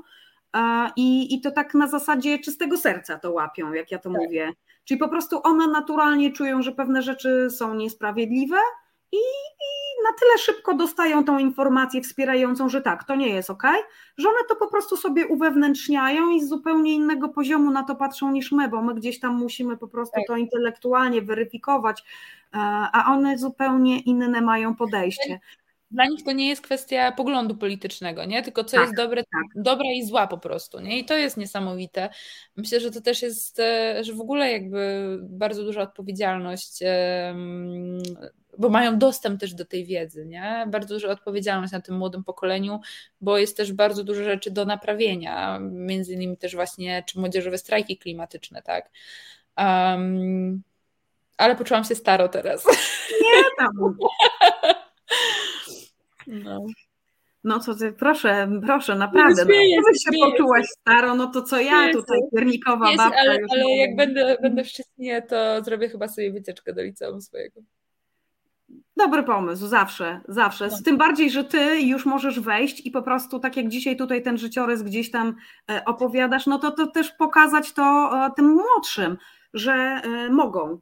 i, 0.96 1.34
I 1.34 1.40
to 1.40 1.50
tak 1.50 1.74
na 1.74 1.88
zasadzie 1.88 2.38
czystego 2.38 2.76
serca 2.76 3.18
to 3.18 3.32
łapią, 3.32 3.72
jak 3.72 3.90
ja 3.90 3.98
to 3.98 4.10
tak. 4.10 4.22
mówię. 4.22 4.52
Czyli 4.84 5.00
po 5.00 5.08
prostu 5.08 5.40
one 5.44 5.66
naturalnie 5.66 6.32
czują, 6.32 6.62
że 6.62 6.72
pewne 6.72 7.02
rzeczy 7.02 7.48
są 7.50 7.74
niesprawiedliwe 7.74 8.56
i, 9.12 9.16
i 9.16 9.76
na 10.04 10.18
tyle 10.20 10.38
szybko 10.38 10.74
dostają 10.74 11.24
tą 11.24 11.38
informację 11.38 12.02
wspierającą, 12.02 12.68
że 12.68 12.80
tak, 12.82 13.04
to 13.04 13.14
nie 13.14 13.28
jest 13.28 13.50
ok, 13.50 13.62
że 14.18 14.28
one 14.28 14.38
to 14.48 14.56
po 14.56 14.68
prostu 14.68 14.96
sobie 14.96 15.26
uwewnętrzniają 15.26 16.30
i 16.30 16.40
z 16.40 16.48
zupełnie 16.48 16.94
innego 16.94 17.28
poziomu 17.28 17.70
na 17.70 17.82
to 17.82 17.96
patrzą 17.96 18.32
niż 18.32 18.52
my, 18.52 18.68
bo 18.68 18.82
my 18.82 18.94
gdzieś 18.94 19.20
tam 19.20 19.34
musimy 19.34 19.76
po 19.76 19.88
prostu 19.88 20.14
tak. 20.14 20.26
to 20.26 20.36
intelektualnie 20.36 21.22
weryfikować, 21.22 22.00
e, 22.54 22.58
a 22.92 23.12
one 23.12 23.38
zupełnie 23.38 24.00
inne 24.00 24.40
mają 24.40 24.74
podejście 24.74 25.40
dla 25.90 26.06
nich 26.06 26.24
to 26.24 26.32
nie 26.32 26.48
jest 26.48 26.62
kwestia 26.62 27.12
poglądu 27.12 27.56
politycznego, 27.56 28.24
nie? 28.24 28.42
Tylko 28.42 28.64
co 28.64 28.76
tak, 28.76 28.80
jest 28.80 28.96
dobre, 28.96 29.22
tak. 29.22 29.62
dobra 29.62 29.92
i 29.94 30.06
zła 30.06 30.26
po 30.26 30.38
prostu, 30.38 30.80
nie? 30.80 30.98
I 30.98 31.04
to 31.04 31.16
jest 31.16 31.36
niesamowite. 31.36 32.08
Myślę, 32.56 32.80
że 32.80 32.90
to 32.90 33.00
też 33.00 33.22
jest, 33.22 33.60
e, 33.60 34.04
że 34.04 34.12
w 34.12 34.20
ogóle 34.20 34.52
jakby 34.52 35.18
bardzo 35.22 35.64
duża 35.64 35.82
odpowiedzialność, 35.82 36.78
bo 38.58 38.68
mają 38.68 38.98
dostęp 38.98 39.40
też 39.40 39.54
do 39.54 39.64
tej 39.64 39.84
wiedzy, 39.84 40.26
nie? 40.26 40.66
Bardzo 40.68 40.94
duża 40.94 41.08
odpowiedzialność 41.08 41.72
na 41.72 41.80
tym 41.80 41.96
młodym 41.96 42.24
pokoleniu, 42.24 42.80
bo 43.20 43.38
jest 43.38 43.56
też 43.56 43.72
bardzo 43.72 44.04
dużo 44.04 44.24
rzeczy 44.24 44.50
do 44.50 44.64
naprawienia, 44.64 45.58
między 45.60 46.12
innymi 46.12 46.36
też 46.36 46.54
właśnie, 46.54 47.02
czy 47.06 47.20
młodzieżowe 47.20 47.58
strajki 47.58 47.98
klimatyczne, 47.98 48.62
tak? 48.62 48.90
Um, 49.58 50.62
ale 51.36 51.56
poczułam 51.56 51.84
się 51.84 51.94
staro 51.94 52.28
teraz. 52.28 52.66
Nie 53.22 53.42
tam. 53.58 53.96
No. 56.26 56.66
No 57.44 57.60
co 57.60 57.74
ty, 57.74 57.92
proszę, 57.92 58.48
proszę, 58.66 58.94
naprawdę. 58.94 59.44
No, 59.44 59.50
śmieję, 59.50 59.76
no, 59.76 60.12
się 60.12 60.30
poczułaś 60.30 60.66
staro, 60.66 61.14
no 61.14 61.26
to 61.26 61.42
co 61.42 61.60
ja 61.60 61.92
tutaj, 61.92 62.20
piernikowa 62.34 62.96
babka. 62.96 63.18
Ale, 63.20 63.38
ale 63.50 63.76
jak 63.76 63.96
będę, 63.96 64.36
będę 64.42 64.64
w 64.64 64.68
Szczecinie, 64.68 65.22
to 65.22 65.64
zrobię 65.64 65.88
chyba 65.88 66.08
sobie 66.08 66.32
wycieczkę 66.32 66.72
do 66.72 66.82
liceum 66.82 67.20
swojego. 67.20 67.60
Dobry 68.96 69.22
pomysł, 69.22 69.66
zawsze, 69.66 70.20
zawsze. 70.28 70.70
Z 70.70 70.72
no. 70.72 70.78
tym 70.84 70.98
bardziej, 70.98 71.30
że 71.30 71.44
ty 71.44 71.80
już 71.80 72.06
możesz 72.06 72.40
wejść 72.40 72.86
i 72.86 72.90
po 72.90 73.02
prostu, 73.02 73.38
tak 73.38 73.56
jak 73.56 73.68
dzisiaj 73.68 73.96
tutaj 73.96 74.22
ten 74.22 74.38
życiorys 74.38 74.82
gdzieś 74.82 75.10
tam 75.10 75.34
e, 75.70 75.84
opowiadasz, 75.84 76.46
no 76.46 76.58
to, 76.58 76.70
to 76.70 76.86
też 76.86 77.10
pokazać 77.10 77.72
to 77.72 78.10
e, 78.26 78.30
tym 78.36 78.46
młodszym, 78.46 79.16
że 79.54 79.72
e, 79.72 80.30
mogą. 80.30 80.78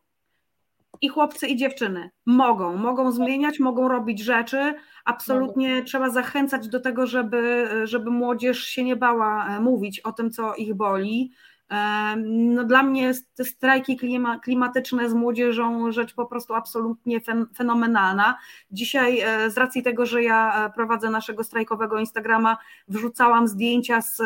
I 1.01 1.09
chłopcy, 1.09 1.47
i 1.47 1.57
dziewczyny 1.57 2.11
mogą, 2.27 2.77
mogą 2.77 3.13
zmieniać, 3.13 3.61
mogą 3.61 3.89
robić 3.89 4.21
rzeczy, 4.21 4.75
absolutnie 5.05 5.83
trzeba 5.83 6.11
zachęcać 6.11 6.69
do 6.69 6.81
tego, 6.81 7.07
żeby, 7.07 7.69
żeby 7.85 8.11
młodzież 8.11 8.65
się 8.65 8.85
nie 8.85 8.97
bała 8.97 9.47
e, 9.49 9.61
mówić 9.61 10.01
o 10.01 10.13
tym, 10.13 10.31
co 10.31 10.55
ich 10.55 10.75
boli. 10.75 11.33
E, 11.71 12.17
no 12.27 12.65
dla 12.65 12.83
mnie 12.83 13.13
te 13.37 13.45
strajki 13.45 13.99
klimatyczne 14.43 15.11
z 15.11 15.15
młodzieżą 15.15 15.93
rzecz 15.93 16.15
po 16.15 16.27
prostu 16.27 16.55
absolutnie 16.55 17.21
fenomenalna. 17.57 18.39
Dzisiaj 18.71 19.21
e, 19.21 19.51
z 19.51 19.59
racji 19.59 19.83
tego, 19.83 20.07
że 20.07 20.23
ja 20.23 20.73
prowadzę 20.75 21.11
naszego 21.11 21.45
strajkowego 21.45 21.99
Instagrama, 21.99 22.59
wrzucałam 22.89 23.49
zdjęcia 23.49 24.01
z 24.01 24.23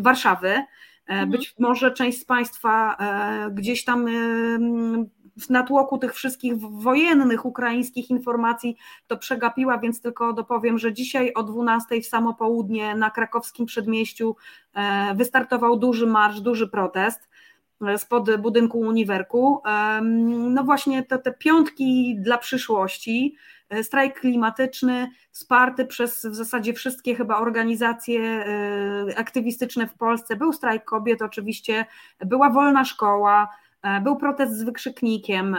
Warszawy. 0.00 0.54
Mhm. 1.06 1.30
Być 1.30 1.54
może 1.58 1.90
część 1.90 2.20
z 2.20 2.24
Państwa 2.24 2.96
gdzieś 3.50 3.84
tam 3.84 4.06
w 5.40 5.50
natłoku 5.50 5.98
tych 5.98 6.14
wszystkich 6.14 6.58
wojennych 6.58 7.44
ukraińskich 7.44 8.10
informacji 8.10 8.76
to 9.06 9.16
przegapiła, 9.16 9.78
więc 9.78 10.00
tylko 10.00 10.32
dopowiem, 10.32 10.78
że 10.78 10.92
dzisiaj 10.92 11.32
o 11.34 11.42
12 11.42 12.02
w 12.02 12.06
samo 12.06 12.34
południe 12.34 12.94
na 12.94 13.10
krakowskim 13.10 13.66
przedmieściu 13.66 14.36
e, 14.74 15.14
wystartował 15.14 15.76
duży 15.76 16.06
marsz, 16.06 16.40
duży 16.40 16.68
protest 16.68 17.28
e, 17.86 17.98
spod 17.98 18.36
budynku 18.36 18.78
Uniwerku. 18.78 19.62
No 20.28 20.64
właśnie 20.64 21.02
te, 21.02 21.18
te 21.18 21.32
piątki 21.32 22.16
dla 22.18 22.38
przyszłości, 22.38 23.36
e, 23.68 23.84
strajk 23.84 24.20
klimatyczny, 24.20 25.10
wsparty 25.30 25.86
przez 25.86 26.26
w 26.26 26.34
zasadzie 26.34 26.72
wszystkie 26.72 27.14
chyba 27.14 27.38
organizacje 27.38 28.44
aktywistyczne 29.16 29.86
w 29.86 29.94
Polsce. 29.94 30.36
Był 30.36 30.52
strajk 30.52 30.84
kobiet, 30.84 31.22
oczywiście, 31.22 31.86
była 32.20 32.50
wolna 32.50 32.84
szkoła, 32.84 33.48
E, 33.48 33.65
był 34.02 34.16
protest 34.16 34.58
z 34.58 34.62
wykrzyknikiem. 34.62 35.56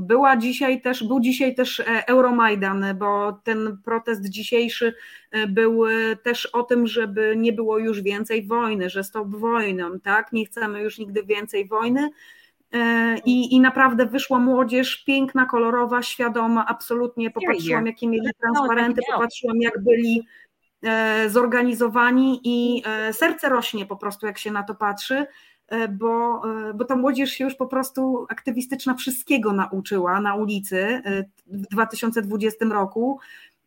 Była 0.00 0.36
dzisiaj 0.36 0.80
też, 0.80 1.04
był 1.04 1.20
dzisiaj 1.20 1.54
też 1.54 1.80
e, 1.80 2.06
Euromajdan, 2.06 2.84
bo 2.98 3.32
ten 3.32 3.78
protest 3.84 4.28
dzisiejszy 4.28 4.94
e, 5.30 5.46
był 5.46 5.82
też 6.22 6.46
o 6.46 6.62
tym, 6.62 6.86
żeby 6.86 7.34
nie 7.36 7.52
było 7.52 7.78
już 7.78 8.02
więcej 8.02 8.46
wojny, 8.46 8.90
że 8.90 9.04
stop 9.04 9.28
wojną, 9.28 10.00
tak? 10.00 10.32
Nie 10.32 10.46
chcemy 10.46 10.82
już 10.82 10.98
nigdy 10.98 11.22
więcej 11.22 11.68
wojny. 11.68 12.10
I, 13.24 13.54
I 13.54 13.60
naprawdę 13.60 14.06
wyszła 14.06 14.38
młodzież 14.38 15.04
piękna, 15.04 15.46
kolorowa, 15.46 16.02
świadoma, 16.02 16.66
absolutnie 16.66 17.30
popatrzyłam, 17.30 17.86
jakie 17.86 18.08
mieli 18.08 18.28
transparenty, 18.40 19.00
popatrzyłam, 19.12 19.56
jak 19.60 19.84
byli 19.84 20.26
zorganizowani 21.28 22.40
i 22.44 22.82
serce 23.12 23.48
rośnie 23.48 23.86
po 23.86 23.96
prostu, 23.96 24.26
jak 24.26 24.38
się 24.38 24.50
na 24.50 24.62
to 24.62 24.74
patrzy. 24.74 25.26
E, 25.72 25.88
bo, 25.88 26.42
e, 26.68 26.74
bo 26.74 26.84
ta 26.84 26.96
młodzież 26.96 27.30
się 27.30 27.44
już 27.44 27.54
po 27.54 27.66
prostu 27.66 28.26
aktywistyczna 28.28 28.94
wszystkiego 28.94 29.52
nauczyła 29.52 30.20
na 30.20 30.34
ulicy 30.34 30.78
e, 30.78 31.24
w 31.46 31.66
2020 31.66 32.64
roku. 32.64 33.18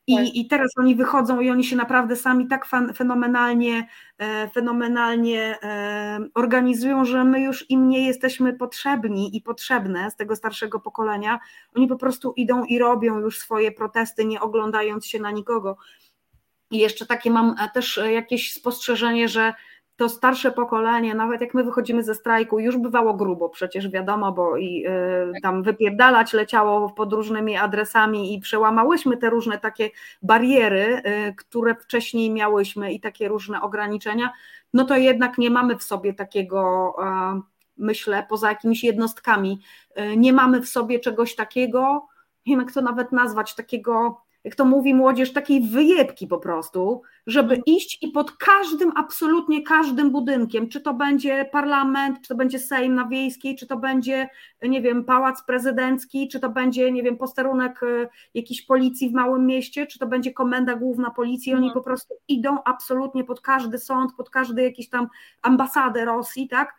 I, 0.07 0.15
tak. 0.15 0.35
I 0.35 0.47
teraz 0.47 0.71
oni 0.77 0.95
wychodzą 0.95 1.39
i 1.39 1.49
oni 1.49 1.63
się 1.63 1.75
naprawdę 1.75 2.15
sami 2.15 2.47
tak 2.47 2.67
fenomenalnie, 2.95 3.87
fenomenalnie 4.53 5.57
organizują, 6.33 7.05
że 7.05 7.23
my 7.23 7.41
już 7.41 7.69
im 7.69 7.89
nie 7.89 8.07
jesteśmy 8.07 8.53
potrzebni 8.53 9.37
i 9.37 9.41
potrzebne 9.41 10.11
z 10.11 10.15
tego 10.15 10.35
starszego 10.35 10.79
pokolenia. 10.79 11.39
Oni 11.75 11.87
po 11.87 11.95
prostu 11.95 12.33
idą 12.35 12.63
i 12.63 12.79
robią 12.79 13.19
już 13.19 13.39
swoje 13.39 13.71
protesty, 13.71 14.25
nie 14.25 14.41
oglądając 14.41 15.07
się 15.07 15.19
na 15.19 15.31
nikogo. 15.31 15.77
I 16.71 16.77
jeszcze 16.77 17.05
takie 17.05 17.31
mam 17.31 17.55
też 17.73 17.99
jakieś 18.11 18.53
spostrzeżenie, 18.53 19.27
że 19.27 19.53
to 19.97 20.09
starsze 20.09 20.51
pokolenie, 20.51 21.15
nawet 21.15 21.41
jak 21.41 21.53
my 21.53 21.63
wychodzimy 21.63 22.03
ze 22.03 22.15
strajku, 22.15 22.59
już 22.59 22.77
bywało 22.77 23.13
grubo, 23.13 23.49
przecież 23.49 23.89
wiadomo, 23.89 24.31
bo 24.31 24.57
i 24.57 24.85
y, 24.87 25.41
tam 25.41 25.63
wypierdalać 25.63 26.33
leciało 26.33 26.89
pod 26.89 27.13
różnymi 27.13 27.57
adresami 27.57 28.33
i 28.33 28.39
przełamałyśmy 28.39 29.17
te 29.17 29.29
różne 29.29 29.57
takie 29.57 29.89
bariery, 30.21 31.01
y, 31.29 31.35
które 31.35 31.75
wcześniej 31.75 32.31
miałyśmy 32.31 32.93
i 32.93 32.99
takie 32.99 33.27
różne 33.27 33.61
ograniczenia, 33.61 34.33
no 34.73 34.85
to 34.85 34.97
jednak 34.97 35.37
nie 35.37 35.49
mamy 35.49 35.77
w 35.77 35.83
sobie 35.83 36.13
takiego, 36.13 36.95
myślę, 37.77 38.25
poza 38.29 38.49
jakimiś 38.49 38.83
jednostkami, 38.83 39.61
y, 39.99 40.17
nie 40.17 40.33
mamy 40.33 40.61
w 40.61 40.69
sobie 40.69 40.99
czegoś 40.99 41.35
takiego, 41.35 42.07
nie 42.45 42.55
wiem 42.55 42.65
jak 42.65 42.73
to 42.73 42.81
nawet 42.81 43.11
nazwać, 43.11 43.55
takiego 43.55 44.24
jak 44.45 44.55
to 44.55 44.65
mówi 44.65 44.93
młodzież, 44.93 45.33
takiej 45.33 45.61
wyjebki 45.61 46.27
po 46.27 46.37
prostu, 46.37 47.01
żeby 47.27 47.55
mhm. 47.55 47.63
iść 47.65 48.03
i 48.03 48.07
pod 48.07 48.31
każdym, 48.31 48.91
absolutnie 48.95 49.63
każdym 49.63 50.11
budynkiem, 50.11 50.69
czy 50.69 50.81
to 50.81 50.93
będzie 50.93 51.45
parlament, 51.51 52.21
czy 52.21 52.27
to 52.27 52.35
będzie 52.35 52.59
Sejm 52.59 52.95
na 52.95 53.07
Wiejskiej, 53.07 53.55
czy 53.55 53.67
to 53.67 53.77
będzie, 53.77 54.29
nie 54.61 54.81
wiem, 54.81 55.03
pałac 55.03 55.43
prezydencki, 55.43 56.27
czy 56.27 56.39
to 56.39 56.49
będzie, 56.49 56.91
nie 56.91 57.03
wiem, 57.03 57.17
posterunek 57.17 57.83
e, 57.83 58.07
jakiejś 58.33 58.61
policji 58.61 59.09
w 59.09 59.13
małym 59.13 59.45
mieście, 59.45 59.87
czy 59.87 59.99
to 59.99 60.07
będzie 60.07 60.33
komenda 60.33 60.75
główna 60.75 61.11
policji, 61.11 61.53
oni 61.53 61.67
mhm. 61.67 61.73
po 61.73 61.83
prostu 61.83 62.13
idą 62.27 62.57
absolutnie 62.65 63.23
pod 63.23 63.41
każdy 63.41 63.77
sąd, 63.77 64.13
pod 64.17 64.29
każdy 64.29 64.63
jakiś 64.63 64.89
tam 64.89 65.07
ambasadę 65.41 66.05
Rosji, 66.05 66.47
tak? 66.47 66.75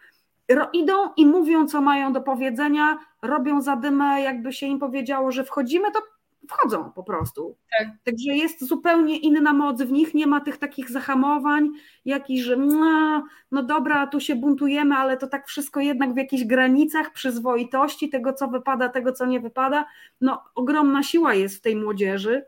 Idą 0.73 0.93
i 1.17 1.27
mówią, 1.27 1.67
co 1.67 1.81
mają 1.81 2.13
do 2.13 2.21
powiedzenia, 2.21 2.99
robią 3.23 3.61
zadymę, 3.61 4.21
jakby 4.21 4.53
się 4.53 4.67
im 4.67 4.79
powiedziało, 4.79 5.33
że 5.33 5.45
wchodzimy, 5.45 5.93
to 5.93 6.16
wchodzą 6.49 6.93
po 6.93 7.03
prostu. 7.03 7.57
Tak. 7.79 7.89
Także 8.05 8.33
jest 8.33 8.65
zupełnie 8.65 9.19
inna 9.19 9.53
moc 9.53 9.83
w 9.83 9.93
nich, 9.93 10.15
nie 10.15 10.27
ma 10.27 10.41
tych 10.41 10.59
takich 10.59 10.91
zahamowań, 10.91 11.71
jakichś, 12.05 12.43
że 12.43 12.57
no, 12.57 13.25
no 13.51 13.63
dobra, 13.63 14.07
tu 14.07 14.21
się 14.21 14.37
buntujemy, 14.37 14.95
ale 14.95 15.17
to 15.17 15.27
tak 15.27 15.47
wszystko 15.47 15.81
jednak 15.81 16.15
w 16.15 16.17
jakichś 16.17 16.45
granicach 16.45 17.13
przyzwoitości, 17.13 18.09
tego 18.09 18.33
co 18.33 18.49
wypada, 18.49 18.89
tego 18.89 19.13
co 19.13 19.27
nie 19.27 19.41
wypada. 19.41 19.87
No 20.21 20.43
ogromna 20.55 21.03
siła 21.03 21.35
jest 21.35 21.57
w 21.57 21.61
tej 21.61 21.77
młodzieży 21.77 22.45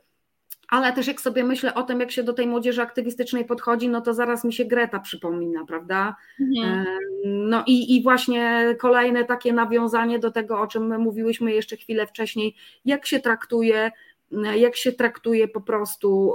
ale 0.68 0.92
też 0.92 1.06
jak 1.06 1.20
sobie 1.20 1.44
myślę 1.44 1.74
o 1.74 1.82
tym, 1.82 2.00
jak 2.00 2.10
się 2.10 2.22
do 2.22 2.32
tej 2.32 2.46
młodzieży 2.46 2.82
aktywistycznej 2.82 3.44
podchodzi, 3.44 3.88
no 3.88 4.00
to 4.00 4.14
zaraz 4.14 4.44
mi 4.44 4.52
się 4.52 4.64
Greta 4.64 5.00
przypomina, 5.00 5.64
prawda? 5.64 6.16
Mhm. 6.40 6.86
No 7.24 7.64
i, 7.66 7.96
i 7.96 8.02
właśnie 8.02 8.74
kolejne 8.80 9.24
takie 9.24 9.52
nawiązanie 9.52 10.18
do 10.18 10.30
tego, 10.30 10.60
o 10.60 10.66
czym 10.66 10.86
my 10.86 10.98
mówiłyśmy 10.98 11.52
jeszcze 11.52 11.76
chwilę 11.76 12.06
wcześniej, 12.06 12.56
jak 12.84 13.06
się 13.06 13.20
traktuje 13.20 13.90
jak 14.56 14.76
się 14.76 14.92
traktuje 14.92 15.48
po 15.48 15.60
prostu 15.60 16.32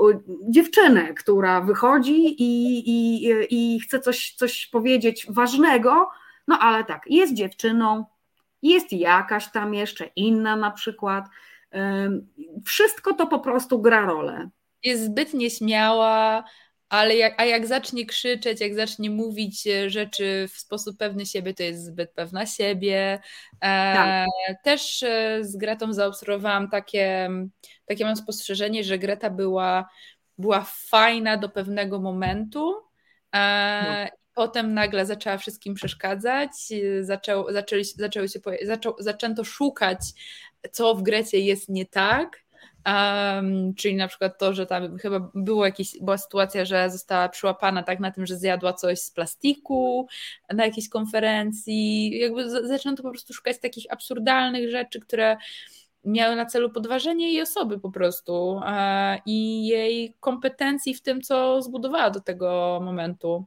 dziewczynę, 0.50 1.14
która 1.14 1.62
wychodzi 1.62 2.44
i, 2.44 2.84
i, 2.90 3.30
i 3.50 3.80
chce 3.80 4.00
coś, 4.00 4.34
coś 4.34 4.68
powiedzieć 4.68 5.28
ważnego, 5.30 6.10
no 6.48 6.60
ale 6.60 6.84
tak, 6.84 7.04
jest 7.10 7.34
dziewczyną, 7.34 8.06
jest 8.62 8.94
jakaś 8.94 9.52
tam 9.52 9.74
jeszcze 9.74 10.06
inna 10.16 10.56
na 10.56 10.72
przykład, 10.72 11.26
wszystko 12.66 13.14
to 13.14 13.28
po 13.28 13.40
prostu 13.40 13.82
gra 13.82 14.06
rolę. 14.06 14.50
Jest 14.84 15.06
zbyt 15.06 15.34
nieśmiała, 15.34 16.44
ale 16.94 17.16
jak, 17.16 17.42
a 17.42 17.46
jak 17.46 17.68
zacznie 17.68 18.06
krzyczeć, 18.06 18.62
jak 18.62 18.76
zacznie 18.76 19.10
mówić 19.10 19.68
e, 19.68 19.90
rzeczy 19.90 20.48
w 20.54 20.58
sposób 20.58 20.98
pewny 20.98 21.26
siebie, 21.26 21.54
to 21.54 21.64
jest 21.64 21.86
zbyt 21.86 22.12
pewna 22.12 22.46
siebie. 22.46 23.20
E, 23.62 23.94
tak. 23.94 24.30
Też 24.64 25.04
e, 25.04 25.40
z 25.42 25.58
Gretą 25.58 25.94
zaobserwowałam 25.94 26.70
takie, 26.70 27.30
takie 27.86 28.06
mam 28.06 28.16
spostrzeżenie, 28.16 28.84
że 28.84 28.98
Greta 28.98 29.30
była, 29.30 29.90
była 30.38 30.66
fajna 30.68 31.38
do 31.38 31.50
pewnego 31.50 32.00
momentu. 32.00 32.74
No. 33.34 33.40
Potem 34.34 34.74
nagle 34.74 35.06
zaczęła 35.06 35.38
wszystkim 35.38 35.74
przeszkadzać, 35.74 36.52
zaczęło, 37.02 37.54
zaczęli, 37.54 37.84
zaczęły 37.86 38.30
się, 38.30 38.40
zaczą, 38.64 38.94
zaczęto 39.00 39.44
szukać 39.44 40.00
co 40.72 40.96
w 40.96 41.04
Grecie 41.04 41.40
jest 41.40 41.70
nie 41.70 41.86
tak. 41.86 42.44
Um, 42.86 43.76
czyli 43.76 43.96
na 43.96 44.08
przykład 44.08 44.38
to, 44.38 44.54
że 44.54 44.66
tam 44.66 44.98
chyba 44.98 45.32
było 45.36 45.66
jakieś, 45.66 46.00
była 46.02 46.18
sytuacja, 46.18 46.66
że 46.66 46.90
została 46.90 47.30
przyłapana 47.30 47.84
tak 47.84 48.00
na 48.00 48.12
tym, 48.12 48.26
że 48.26 48.38
zjadła 48.38 48.74
coś 48.74 49.00
z 49.00 49.12
plastiku 49.12 50.08
na 50.54 50.66
jakiejś 50.66 50.90
konferencji. 50.90 52.20
Jakby 52.20 52.68
zaczęto 52.68 53.04
po 53.04 53.10
prostu 53.10 53.34
szukać 53.34 53.60
takich 53.60 53.86
absurdalnych 53.90 54.72
rzeczy, 54.72 55.00
które 55.00 55.38
miały 56.06 56.36
na 56.36 56.46
celu 56.46 56.70
podważenie 56.70 57.34
jej 57.34 57.42
osoby 57.42 57.80
po 57.80 57.92
prostu 57.92 58.62
e, 58.66 59.18
i 59.26 59.68
jej 59.68 60.16
kompetencji 60.20 60.94
w 60.94 61.02
tym, 61.02 61.22
co 61.22 61.62
zbudowała 61.62 62.10
do 62.10 62.20
tego 62.20 62.80
momentu. 62.84 63.46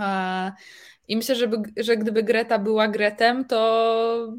E, 0.00 0.52
I 1.08 1.16
myślę, 1.16 1.34
że, 1.34 1.50
że 1.76 1.96
gdyby 1.96 2.22
Greta 2.22 2.58
była 2.58 2.88
Gretem, 2.88 3.44
to 3.44 4.34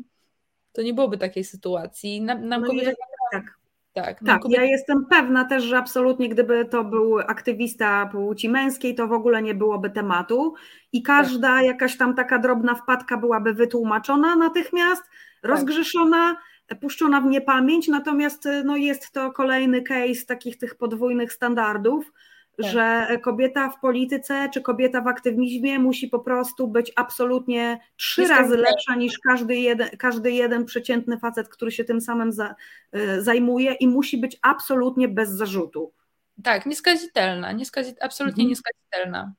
to 0.76 0.82
nie 0.82 0.93
byłoby 0.93 1.17
takiej 1.17 1.43
sytuacji. 1.43 2.21
Nam, 2.21 2.47
nam 2.47 2.61
no. 2.61 2.73
Jest, 2.73 2.97
tak. 3.32 3.55
Tak, 3.93 4.19
tak 4.26 4.41
ja 4.49 4.63
jestem 4.63 5.05
pewna 5.05 5.45
też, 5.45 5.63
że 5.63 5.78
absolutnie 5.78 6.30
gdyby 6.30 6.65
to 6.65 6.84
był 6.84 7.19
aktywista 7.19 8.05
płci 8.11 8.49
męskiej, 8.49 8.95
to 8.95 9.07
w 9.07 9.11
ogóle 9.11 9.41
nie 9.41 9.53
byłoby 9.53 9.89
tematu 9.89 10.53
i 10.91 11.03
każda 11.03 11.47
tak. 11.47 11.65
jakaś 11.65 11.97
tam 11.97 12.15
taka 12.15 12.39
drobna 12.39 12.76
wpadka 12.76 13.17
byłaby 13.17 13.53
wytłumaczona 13.53 14.36
natychmiast, 14.36 15.03
tak. 15.03 15.51
rozgrzeszona, 15.51 16.38
puszczona 16.82 17.21
w 17.21 17.26
niepamięć, 17.26 17.88
natomiast 17.88 18.47
no, 18.65 18.76
jest 18.78 19.11
to 19.11 19.32
kolejny 19.32 19.82
case 19.82 20.26
takich 20.28 20.57
tych 20.57 20.76
podwójnych 20.76 21.34
standardów, 21.34 22.11
tak. 22.62 22.72
że 22.72 23.08
kobieta 23.22 23.70
w 23.70 23.80
polityce 23.80 24.49
czy 24.53 24.62
kobieta 24.62 25.01
w 25.01 25.08
aktywizmie 25.08 25.80
musi 25.80 26.08
po 26.08 26.20
prostu 26.20 26.68
być 26.68 26.91
absolutnie 26.95 27.80
trzy 27.95 28.28
razy 28.28 28.58
lepsza 28.58 28.95
niż 28.95 29.20
każdy 29.20 29.56
jeden, 29.56 29.89
każdy 29.89 30.32
jeden 30.32 30.66
przeciętny 30.66 31.20
facet, 31.20 31.49
który 31.49 31.72
się 31.72 31.84
tym 31.84 32.01
samym 32.01 32.32
za, 32.32 32.56
y, 32.95 33.22
zajmuje 33.22 33.74
i 33.74 33.88
musi 33.88 34.18
być 34.18 34.38
absolutnie 34.41 35.08
bez 35.08 35.30
zarzutu. 35.30 35.93
Tak, 36.43 36.66
nieskazitelna, 36.66 37.51
nieskazi, 37.51 37.93
absolutnie 38.01 38.43
mhm. 38.43 38.49
nieskazitelna. 38.49 39.34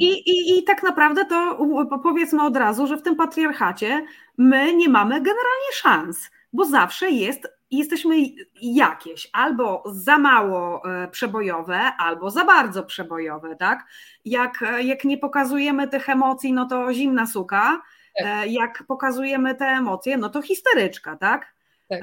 I, 0.00 0.12
i, 0.12 0.58
I 0.58 0.64
tak 0.64 0.82
naprawdę 0.82 1.24
to 1.24 1.58
powiedzmy 2.02 2.42
od 2.42 2.56
razu, 2.56 2.86
że 2.86 2.96
w 2.96 3.02
tym 3.02 3.16
patriarchacie 3.16 4.06
my 4.38 4.76
nie 4.76 4.88
mamy 4.88 5.14
generalnie 5.14 5.72
szans, 5.72 6.30
bo 6.52 6.64
zawsze 6.64 7.10
jest 7.10 7.55
jesteśmy 7.70 8.16
jakieś 8.62 9.28
albo 9.32 9.82
za 9.86 10.18
mało 10.18 10.82
e, 10.84 11.08
przebojowe, 11.08 11.80
albo 11.98 12.30
za 12.30 12.44
bardzo 12.44 12.82
przebojowe, 12.82 13.56
tak? 13.56 13.86
Jak, 14.24 14.62
e, 14.62 14.82
jak 14.82 15.04
nie 15.04 15.18
pokazujemy 15.18 15.88
tych 15.88 16.08
emocji, 16.08 16.52
no 16.52 16.66
to 16.66 16.92
zimna 16.92 17.26
suka, 17.26 17.82
tak. 18.18 18.26
E, 18.26 18.48
jak 18.48 18.84
pokazujemy 18.88 19.54
te 19.54 19.64
emocje, 19.64 20.16
no 20.16 20.28
to 20.28 20.42
histeryczka, 20.42 21.16
tak? 21.16 21.54
tak. 21.88 22.00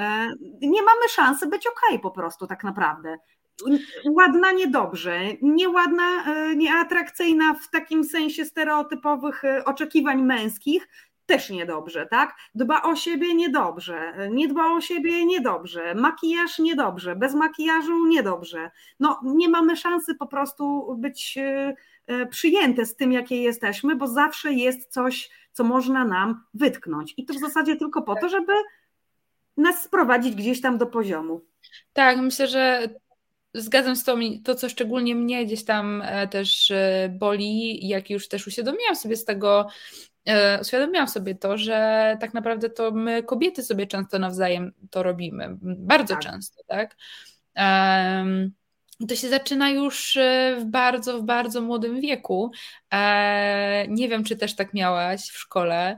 Nie 0.62 0.82
mamy 0.82 1.10
szansy 1.10 1.48
być 1.48 1.68
okej 1.68 1.90
okay 1.90 2.00
po 2.00 2.12
prostu 2.12 2.48
tak 2.48 2.64
naprawdę. 2.64 3.18
Ładna 4.10 4.52
niedobrze, 4.52 5.20
nieładna, 5.42 6.24
nieatrakcyjna 6.56 7.54
w 7.54 7.70
takim 7.70 8.04
sensie 8.04 8.46
stereotypowych 8.46 9.42
oczekiwań 9.66 10.22
męskich, 10.22 10.88
też 11.26 11.50
niedobrze, 11.50 12.06
tak? 12.06 12.36
Dba 12.56 12.82
o 12.82 12.96
siebie 12.96 13.36
niedobrze, 13.36 14.14
nie 14.32 14.48
dba 14.48 14.74
o 14.74 14.82
siebie 14.82 15.26
niedobrze, 15.26 15.96
makijaż 15.96 16.60
niedobrze, 16.60 17.16
bez 17.16 17.34
makijażu 17.34 18.08
niedobrze. 18.08 18.72
No 19.00 19.20
nie 19.24 19.50
mamy 19.50 19.78
szansy 19.78 20.16
po 20.16 20.28
prostu 20.28 20.96
być 20.98 21.38
e, 21.38 21.76
e, 22.08 22.26
przyjęte 22.26 22.86
z 22.86 22.96
tym, 22.96 23.12
jakie 23.12 23.42
jesteśmy, 23.42 23.96
bo 23.96 24.08
zawsze 24.08 24.54
jest 24.54 24.94
coś, 24.94 25.30
co 25.52 25.64
można 25.64 26.06
nam 26.06 26.44
wytknąć. 26.54 27.14
I 27.18 27.26
to 27.26 27.34
w 27.34 27.40
zasadzie 27.40 27.76
tylko 27.76 28.02
po 28.02 28.16
to, 28.16 28.30
żeby 28.30 28.54
nas 29.58 29.84
sprowadzić 29.84 30.36
gdzieś 30.36 30.62
tam 30.62 30.78
do 30.78 30.86
poziomu. 30.86 31.42
Tak, 31.94 32.18
myślę, 32.18 32.48
że 32.48 32.90
zgadzam 33.54 33.96
się 33.96 34.02
z 34.02 34.04
tobą, 34.04 34.22
to 34.44 34.56
co 34.56 34.70
szczególnie 34.70 35.16
mnie 35.16 35.46
gdzieś 35.46 35.66
tam 35.66 36.02
e, 36.06 36.28
też 36.28 36.72
boli, 37.10 37.88
jak 37.88 38.10
już 38.10 38.28
też 38.28 38.48
uświadomiłam 38.48 38.96
sobie 38.96 39.16
z 39.16 39.26
tego 39.26 39.68
uświadomiłam 40.62 41.08
sobie 41.08 41.36
to, 41.36 41.58
że 41.58 42.18
tak 42.22 42.34
naprawdę 42.34 42.70
to 42.70 42.92
my 42.92 43.24
kobiety 43.24 43.64
sobie 43.64 43.88
często 43.88 44.20
nawzajem 44.20 44.74
to 44.90 45.04
robimy, 45.04 45.58
bardzo 45.62 46.14
tak. 46.14 46.24
często, 46.24 46.64
tak? 46.68 46.98
Um, 47.56 48.52
to 49.08 49.16
się 49.16 49.30
zaczyna 49.30 49.70
już 49.70 50.18
e, 50.18 50.58
w 50.60 50.66
bardzo, 50.66 51.20
w 51.20 51.24
bardzo 51.24 51.62
młodym 51.62 52.02
wieku 52.02 52.52
E, 52.83 52.83
nie 53.90 54.10
wiem, 54.10 54.24
czy 54.24 54.36
też 54.36 54.56
tak 54.56 54.74
miałaś 54.74 55.22
w 55.22 55.38
szkole, 55.38 55.98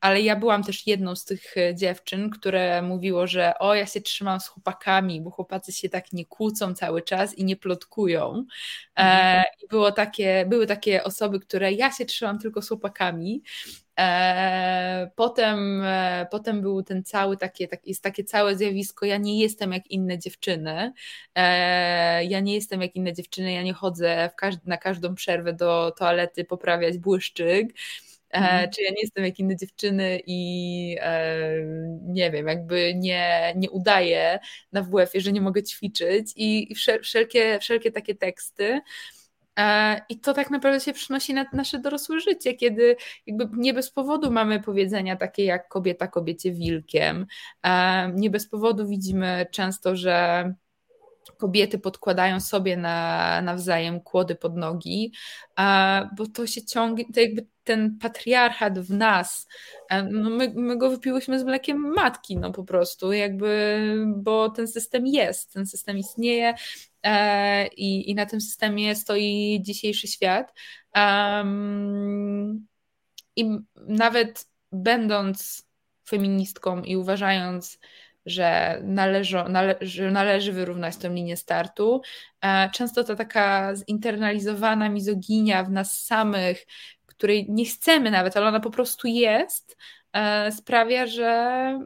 ale 0.00 0.20
ja 0.22 0.36
byłam 0.36 0.64
też 0.64 0.86
jedną 0.86 1.16
z 1.16 1.24
tych 1.24 1.56
e, 1.56 1.74
dziewczyn, 1.74 2.30
które 2.30 2.82
mówiło, 2.82 3.26
że 3.26 3.58
o, 3.58 3.74
ja 3.74 3.86
się 3.86 4.00
trzymam 4.00 4.40
z 4.40 4.48
chłopakami, 4.48 5.20
bo 5.20 5.30
chłopacy 5.30 5.72
się 5.72 5.88
tak 5.88 6.12
nie 6.12 6.26
kłócą 6.26 6.74
cały 6.74 7.02
czas 7.02 7.34
i 7.34 7.44
nie 7.44 7.56
plotkują. 7.56 8.44
E, 8.96 9.00
mhm. 9.00 9.44
I 9.62 9.68
było 9.68 9.92
takie, 9.92 10.46
były 10.48 10.66
takie 10.66 11.04
osoby, 11.04 11.40
które 11.40 11.72
ja 11.72 11.92
się 11.92 12.04
trzymam 12.04 12.38
tylko 12.38 12.62
z 12.62 12.68
chłopakami. 12.68 13.42
E, 13.98 15.10
potem, 15.16 15.82
e, 15.84 16.26
potem 16.30 16.60
był 16.60 16.82
ten 16.82 17.04
cały 17.04 17.36
takie, 17.36 17.68
tak, 17.68 17.86
jest 17.86 18.02
takie 18.02 18.24
całe 18.24 18.56
zjawisko, 18.56 19.06
ja 19.06 19.16
nie 19.16 19.40
jestem 19.40 19.72
jak 19.72 19.86
inne 19.86 20.18
dziewczyny, 20.18 20.92
e, 21.34 22.24
ja 22.24 22.40
nie 22.40 22.54
jestem 22.54 22.82
jak 22.82 22.96
inne 22.96 23.12
dziewczyny, 23.12 23.52
ja 23.52 23.62
nie 23.62 23.72
chodzę 23.72 24.30
każd 24.36 24.66
na 24.66 24.76
każdą 24.76 25.14
przerwę 25.14 25.37
do 25.52 25.92
toalety 25.98 26.44
poprawiać 26.44 26.98
błyszczyk, 26.98 27.72
Mhm. 28.30 28.70
Czy 28.70 28.82
ja 28.82 28.90
nie 28.90 29.02
jestem 29.02 29.24
jak 29.24 29.38
inne 29.38 29.56
dziewczyny 29.56 30.20
i 30.26 30.96
e, 31.00 31.38
nie 32.02 32.30
wiem, 32.30 32.46
jakby 32.46 32.94
nie, 32.94 33.54
nie 33.56 33.70
udaję 33.70 34.38
na 34.72 34.82
WF-ie, 34.82 35.20
że 35.20 35.32
nie 35.32 35.40
mogę 35.40 35.62
ćwiczyć 35.62 36.32
i, 36.36 36.72
i 36.72 36.74
wszelkie, 37.02 37.58
wszelkie 37.60 37.92
takie 37.92 38.14
teksty. 38.14 38.80
E, 39.58 40.00
I 40.08 40.20
to 40.20 40.34
tak 40.34 40.50
naprawdę 40.50 40.80
się 40.80 40.92
przynosi 40.92 41.34
na 41.34 41.46
nasze 41.52 41.78
dorosłe 41.78 42.20
życie, 42.20 42.54
kiedy 42.54 42.96
jakby 43.26 43.48
nie 43.52 43.74
bez 43.74 43.90
powodu 43.90 44.30
mamy 44.30 44.60
powiedzenia 44.62 45.16
takie 45.16 45.44
jak 45.44 45.68
kobieta 45.68 46.08
kobiecie 46.08 46.52
wilkiem. 46.52 47.26
E, 47.62 48.12
nie 48.14 48.30
bez 48.30 48.48
powodu 48.48 48.88
widzimy 48.88 49.46
często, 49.50 49.96
że 49.96 50.54
kobiety 51.36 51.78
podkładają 51.78 52.40
sobie 52.40 52.76
na, 52.76 53.40
nawzajem 53.42 54.00
kłody 54.00 54.34
pod 54.34 54.56
nogi, 54.56 55.12
bo 56.16 56.26
to 56.34 56.46
się 56.46 56.64
ciągnie, 56.64 57.04
to 57.14 57.20
jakby 57.20 57.46
ten 57.64 57.98
patriarchat 57.98 58.78
w 58.78 58.90
nas, 58.90 59.48
no 60.10 60.30
my, 60.30 60.52
my 60.56 60.76
go 60.76 60.90
wypiłyśmy 60.90 61.40
z 61.40 61.44
mlekiem 61.44 61.78
matki, 61.78 62.36
no 62.36 62.52
po 62.52 62.64
prostu, 62.64 63.12
jakby, 63.12 63.78
bo 64.16 64.50
ten 64.50 64.68
system 64.68 65.06
jest, 65.06 65.52
ten 65.52 65.66
system 65.66 65.98
istnieje 65.98 66.54
e, 67.02 67.66
i, 67.66 68.10
i 68.10 68.14
na 68.14 68.26
tym 68.26 68.40
systemie 68.40 68.96
stoi 68.96 69.60
dzisiejszy 69.62 70.06
świat. 70.06 70.54
Um, 70.94 72.66
I 73.36 73.58
nawet 73.76 74.48
będąc 74.72 75.66
feministką 76.08 76.82
i 76.82 76.96
uważając, 76.96 77.78
że, 78.28 78.80
należą, 78.82 79.48
nale, 79.48 79.74
że 79.80 80.10
należy 80.10 80.52
wyrównać 80.52 80.96
tę 80.96 81.08
linię 81.08 81.36
startu. 81.36 82.00
E, 82.44 82.70
często 82.70 83.04
to 83.04 83.16
taka 83.16 83.74
zinternalizowana 83.74 84.88
mizoginia 84.88 85.64
w 85.64 85.70
nas 85.70 86.04
samych, 86.04 86.66
której 87.06 87.46
nie 87.48 87.64
chcemy 87.64 88.10
nawet, 88.10 88.36
ale 88.36 88.46
ona 88.46 88.60
po 88.60 88.70
prostu 88.70 89.08
jest, 89.08 89.76
e, 90.12 90.52
sprawia, 90.52 91.06
że 91.06 91.80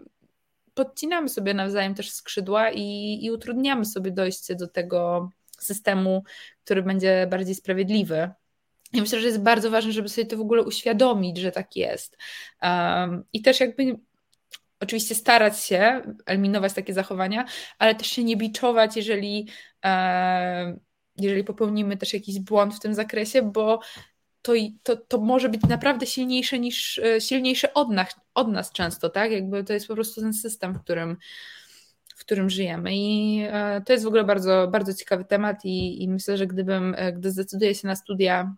podcinamy 0.74 1.28
sobie 1.28 1.54
nawzajem 1.54 1.94
też 1.94 2.10
skrzydła 2.10 2.70
i, 2.70 3.18
i 3.22 3.30
utrudniamy 3.30 3.84
sobie 3.84 4.10
dojście 4.10 4.54
do 4.54 4.68
tego 4.68 5.30
systemu, 5.58 6.24
który 6.64 6.82
będzie 6.82 7.26
bardziej 7.30 7.54
sprawiedliwy. 7.54 8.30
Ja 8.92 9.00
myślę, 9.00 9.20
że 9.20 9.26
jest 9.26 9.42
bardzo 9.42 9.70
ważne, 9.70 9.92
żeby 9.92 10.08
sobie 10.08 10.26
to 10.26 10.36
w 10.36 10.40
ogóle 10.40 10.62
uświadomić, 10.62 11.38
że 11.38 11.52
tak 11.52 11.76
jest. 11.76 12.18
Um, 12.62 13.24
I 13.32 13.42
też 13.42 13.60
jakby 13.60 13.98
oczywiście 14.82 15.14
starać 15.14 15.60
się 15.60 16.02
eliminować 16.26 16.72
takie 16.72 16.94
zachowania, 16.94 17.44
ale 17.78 17.94
też 17.94 18.06
się 18.06 18.24
nie 18.24 18.36
biczować, 18.36 18.96
jeżeli, 18.96 19.48
e, 19.84 20.76
jeżeli 21.16 21.44
popełnimy 21.44 21.96
też 21.96 22.14
jakiś 22.14 22.40
błąd 22.40 22.74
w 22.74 22.80
tym 22.80 22.94
zakresie, 22.94 23.42
bo 23.42 23.80
to, 24.42 24.52
to, 24.82 24.96
to 24.96 25.18
może 25.18 25.48
być 25.48 25.62
naprawdę 25.62 26.06
silniejsze 26.06 26.58
niż 26.58 26.98
e, 26.98 27.20
silniejsze 27.20 27.74
od 27.74 27.90
nas, 27.90 28.16
od 28.34 28.48
nas 28.48 28.72
często, 28.72 29.08
tak? 29.08 29.32
Jakby 29.32 29.64
to 29.64 29.72
jest 29.72 29.88
po 29.88 29.94
prostu 29.94 30.20
ten 30.20 30.34
system, 30.34 30.74
w 30.74 30.80
którym, 30.80 31.16
w 32.16 32.20
którym 32.20 32.50
żyjemy. 32.50 32.90
I 32.92 33.38
e, 33.50 33.82
to 33.86 33.92
jest 33.92 34.04
w 34.04 34.08
ogóle 34.08 34.24
bardzo, 34.24 34.68
bardzo 34.72 34.94
ciekawy 34.94 35.24
temat 35.24 35.64
i, 35.64 36.02
i 36.02 36.08
myślę, 36.08 36.36
że 36.36 36.46
gdybym, 36.46 36.96
gdy 37.12 37.30
zdecyduję 37.30 37.74
się 37.74 37.88
na 37.88 37.96
studia 37.96 38.54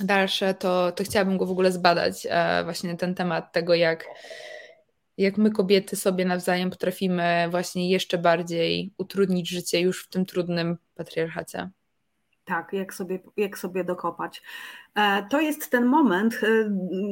dalsze, 0.00 0.54
to, 0.54 0.92
to 0.92 1.04
chciałabym 1.04 1.38
go 1.38 1.46
w 1.46 1.50
ogóle 1.50 1.72
zbadać, 1.72 2.26
właśnie 2.64 2.96
ten 2.96 3.14
temat 3.14 3.52
tego, 3.52 3.74
jak 3.74 4.04
jak 5.18 5.38
my 5.38 5.50
kobiety 5.50 5.96
sobie 5.96 6.24
nawzajem 6.24 6.70
potrafimy 6.70 7.46
właśnie 7.50 7.90
jeszcze 7.90 8.18
bardziej 8.18 8.92
utrudnić 8.98 9.48
życie 9.48 9.80
już 9.80 10.04
w 10.04 10.08
tym 10.08 10.26
trudnym 10.26 10.76
patriarchacie. 10.94 11.70
Tak, 12.44 12.72
jak 12.72 12.94
sobie, 12.94 13.18
jak 13.36 13.58
sobie 13.58 13.84
dokopać. 13.84 14.42
E, 14.94 15.26
to 15.30 15.40
jest 15.40 15.70
ten 15.70 15.86
moment, 15.86 16.40
e, 16.42 16.70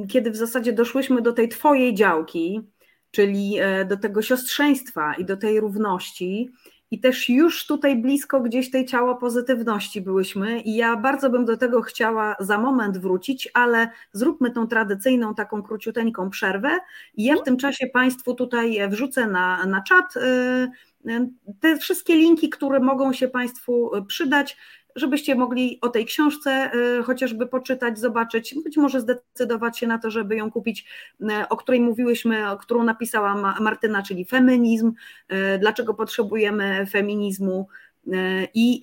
kiedy 0.08 0.30
w 0.30 0.36
zasadzie 0.36 0.72
doszłyśmy 0.72 1.22
do 1.22 1.32
tej 1.32 1.48
Twojej 1.48 1.94
działki, 1.94 2.60
czyli 3.10 3.58
e, 3.58 3.84
do 3.84 3.96
tego 3.96 4.22
siostrzeństwa 4.22 5.14
i 5.14 5.24
do 5.24 5.36
tej 5.36 5.60
równości. 5.60 6.50
I 6.96 7.00
też 7.00 7.28
już 7.28 7.66
tutaj 7.66 7.96
blisko 7.96 8.40
gdzieś 8.40 8.70
tej 8.70 8.86
ciała 8.86 9.14
pozytywności 9.14 10.00
byłyśmy, 10.00 10.60
i 10.60 10.76
ja 10.76 10.96
bardzo 10.96 11.30
bym 11.30 11.44
do 11.44 11.56
tego 11.56 11.82
chciała 11.82 12.36
za 12.40 12.58
moment 12.58 12.98
wrócić, 12.98 13.48
ale 13.54 13.88
zróbmy 14.12 14.50
tą 14.50 14.66
tradycyjną, 14.66 15.34
taką 15.34 15.62
króciuteńką 15.62 16.30
przerwę. 16.30 16.78
I 17.14 17.24
ja 17.24 17.36
w 17.36 17.42
tym 17.42 17.56
czasie 17.56 17.86
Państwu 17.86 18.34
tutaj 18.34 18.88
wrzucę 18.88 19.26
na, 19.26 19.66
na 19.66 19.82
czat 19.82 20.16
y, 20.16 20.20
y, 21.10 21.28
te 21.60 21.76
wszystkie 21.78 22.14
linki, 22.14 22.48
które 22.48 22.80
mogą 22.80 23.12
się 23.12 23.28
Państwu 23.28 23.90
przydać 24.08 24.56
żebyście 24.96 25.34
mogli 25.34 25.78
o 25.80 25.88
tej 25.88 26.04
książce 26.04 26.70
y, 26.98 27.02
chociażby 27.02 27.46
poczytać, 27.46 27.98
zobaczyć, 27.98 28.54
być 28.64 28.76
może 28.76 29.00
zdecydować 29.00 29.78
się 29.78 29.86
na 29.86 29.98
to, 29.98 30.10
żeby 30.10 30.36
ją 30.36 30.50
kupić, 30.50 30.86
y, 31.20 31.48
o 31.48 31.56
której 31.56 31.80
mówiłyśmy, 31.80 32.50
o 32.50 32.56
którą 32.56 32.84
napisała 32.84 33.56
Martyna, 33.60 34.02
czyli 34.02 34.24
feminizm, 34.24 34.92
y, 35.32 35.58
dlaczego 35.58 35.94
potrzebujemy 35.94 36.86
feminizmu 36.86 37.68
i 38.54 38.80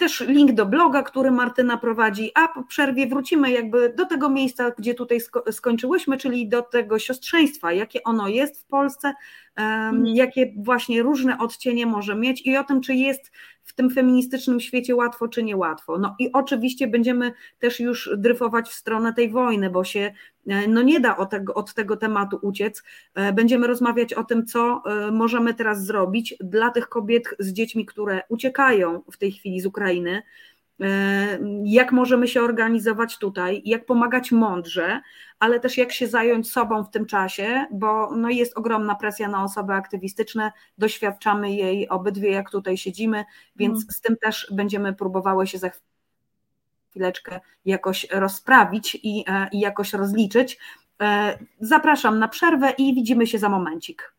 też 0.00 0.20
link 0.20 0.52
do 0.52 0.66
bloga, 0.66 1.02
który 1.02 1.30
Martyna 1.30 1.76
prowadzi, 1.76 2.30
a 2.34 2.48
po 2.48 2.62
przerwie 2.62 3.06
wrócimy 3.06 3.50
jakby 3.50 3.92
do 3.96 4.06
tego 4.06 4.28
miejsca, 4.28 4.70
gdzie 4.78 4.94
tutaj 4.94 5.20
sko 5.20 5.44
skończyłyśmy, 5.52 6.16
czyli 6.16 6.48
do 6.48 6.62
tego 6.62 6.98
siostrzeństwa, 6.98 7.72
jakie 7.72 8.02
ono 8.02 8.28
jest 8.28 8.62
w 8.62 8.64
Polsce, 8.64 9.14
um, 9.58 10.06
jakie 10.06 10.52
właśnie 10.56 11.02
różne 11.02 11.38
odcienie 11.38 11.86
może 11.86 12.14
mieć 12.14 12.46
i 12.46 12.56
o 12.56 12.64
tym, 12.64 12.80
czy 12.80 12.94
jest 12.94 13.32
w 13.70 13.74
tym 13.74 13.90
feministycznym 13.90 14.60
świecie 14.60 14.96
łatwo 14.96 15.28
czy 15.28 15.42
niełatwo. 15.42 15.98
No 15.98 16.16
i 16.18 16.32
oczywiście 16.32 16.86
będziemy 16.86 17.32
też 17.58 17.80
już 17.80 18.10
dryfować 18.16 18.68
w 18.68 18.74
stronę 18.74 19.12
tej 19.12 19.30
wojny, 19.30 19.70
bo 19.70 19.84
się 19.84 20.12
e, 20.46 20.68
no 20.68 20.82
nie 20.82 21.00
da 21.00 21.16
od 21.16 21.30
tego, 21.30 21.54
od 21.54 21.74
tego 21.74 21.96
tematu 21.96 22.38
uciec. 22.42 22.82
E, 23.14 23.32
będziemy 23.32 23.66
rozmawiać 23.66 24.14
o 24.14 24.24
tym, 24.24 24.46
co 24.46 24.82
e, 24.86 25.10
możemy 25.10 25.54
teraz 25.54 25.84
zrobić 25.84 26.34
dla 26.40 26.70
tych 26.70 26.88
kobiet 26.88 27.24
z 27.38 27.52
dziećmi, 27.52 27.86
które 27.86 28.22
uciekają 28.28 29.02
w 29.12 29.16
tej 29.16 29.32
chwili 29.32 29.60
z 29.60 29.66
Ukrainy 29.66 30.22
jak 31.64 31.92
możemy 31.92 32.28
się 32.28 32.42
organizować 32.42 33.18
tutaj, 33.18 33.62
jak 33.64 33.86
pomagać 33.86 34.32
mądrze, 34.32 35.00
ale 35.38 35.60
też 35.60 35.78
jak 35.78 35.92
się 35.92 36.08
zająć 36.08 36.50
sobą 36.50 36.84
w 36.84 36.90
tym 36.90 37.06
czasie, 37.06 37.66
bo 37.72 38.16
no 38.16 38.28
jest 38.30 38.58
ogromna 38.58 38.94
presja 38.94 39.28
na 39.28 39.44
osoby 39.44 39.72
aktywistyczne, 39.72 40.52
doświadczamy 40.78 41.52
jej 41.52 41.88
obydwie, 41.88 42.30
jak 42.30 42.50
tutaj 42.50 42.76
siedzimy, 42.76 43.24
więc 43.56 43.78
mm. 43.78 43.90
z 43.90 44.00
tym 44.00 44.16
też 44.16 44.52
będziemy 44.52 44.92
próbowały 44.92 45.46
się 45.46 45.58
za 45.58 45.70
chwileczkę 46.90 47.40
jakoś 47.64 48.06
rozprawić 48.10 48.98
i, 49.02 49.24
e, 49.28 49.48
i 49.52 49.60
jakoś 49.60 49.92
rozliczyć. 49.92 50.58
E, 51.02 51.38
zapraszam 51.60 52.18
na 52.18 52.28
przerwę 52.28 52.72
i 52.78 52.94
widzimy 52.94 53.26
się 53.26 53.38
za 53.38 53.48
momencik. 53.48 54.14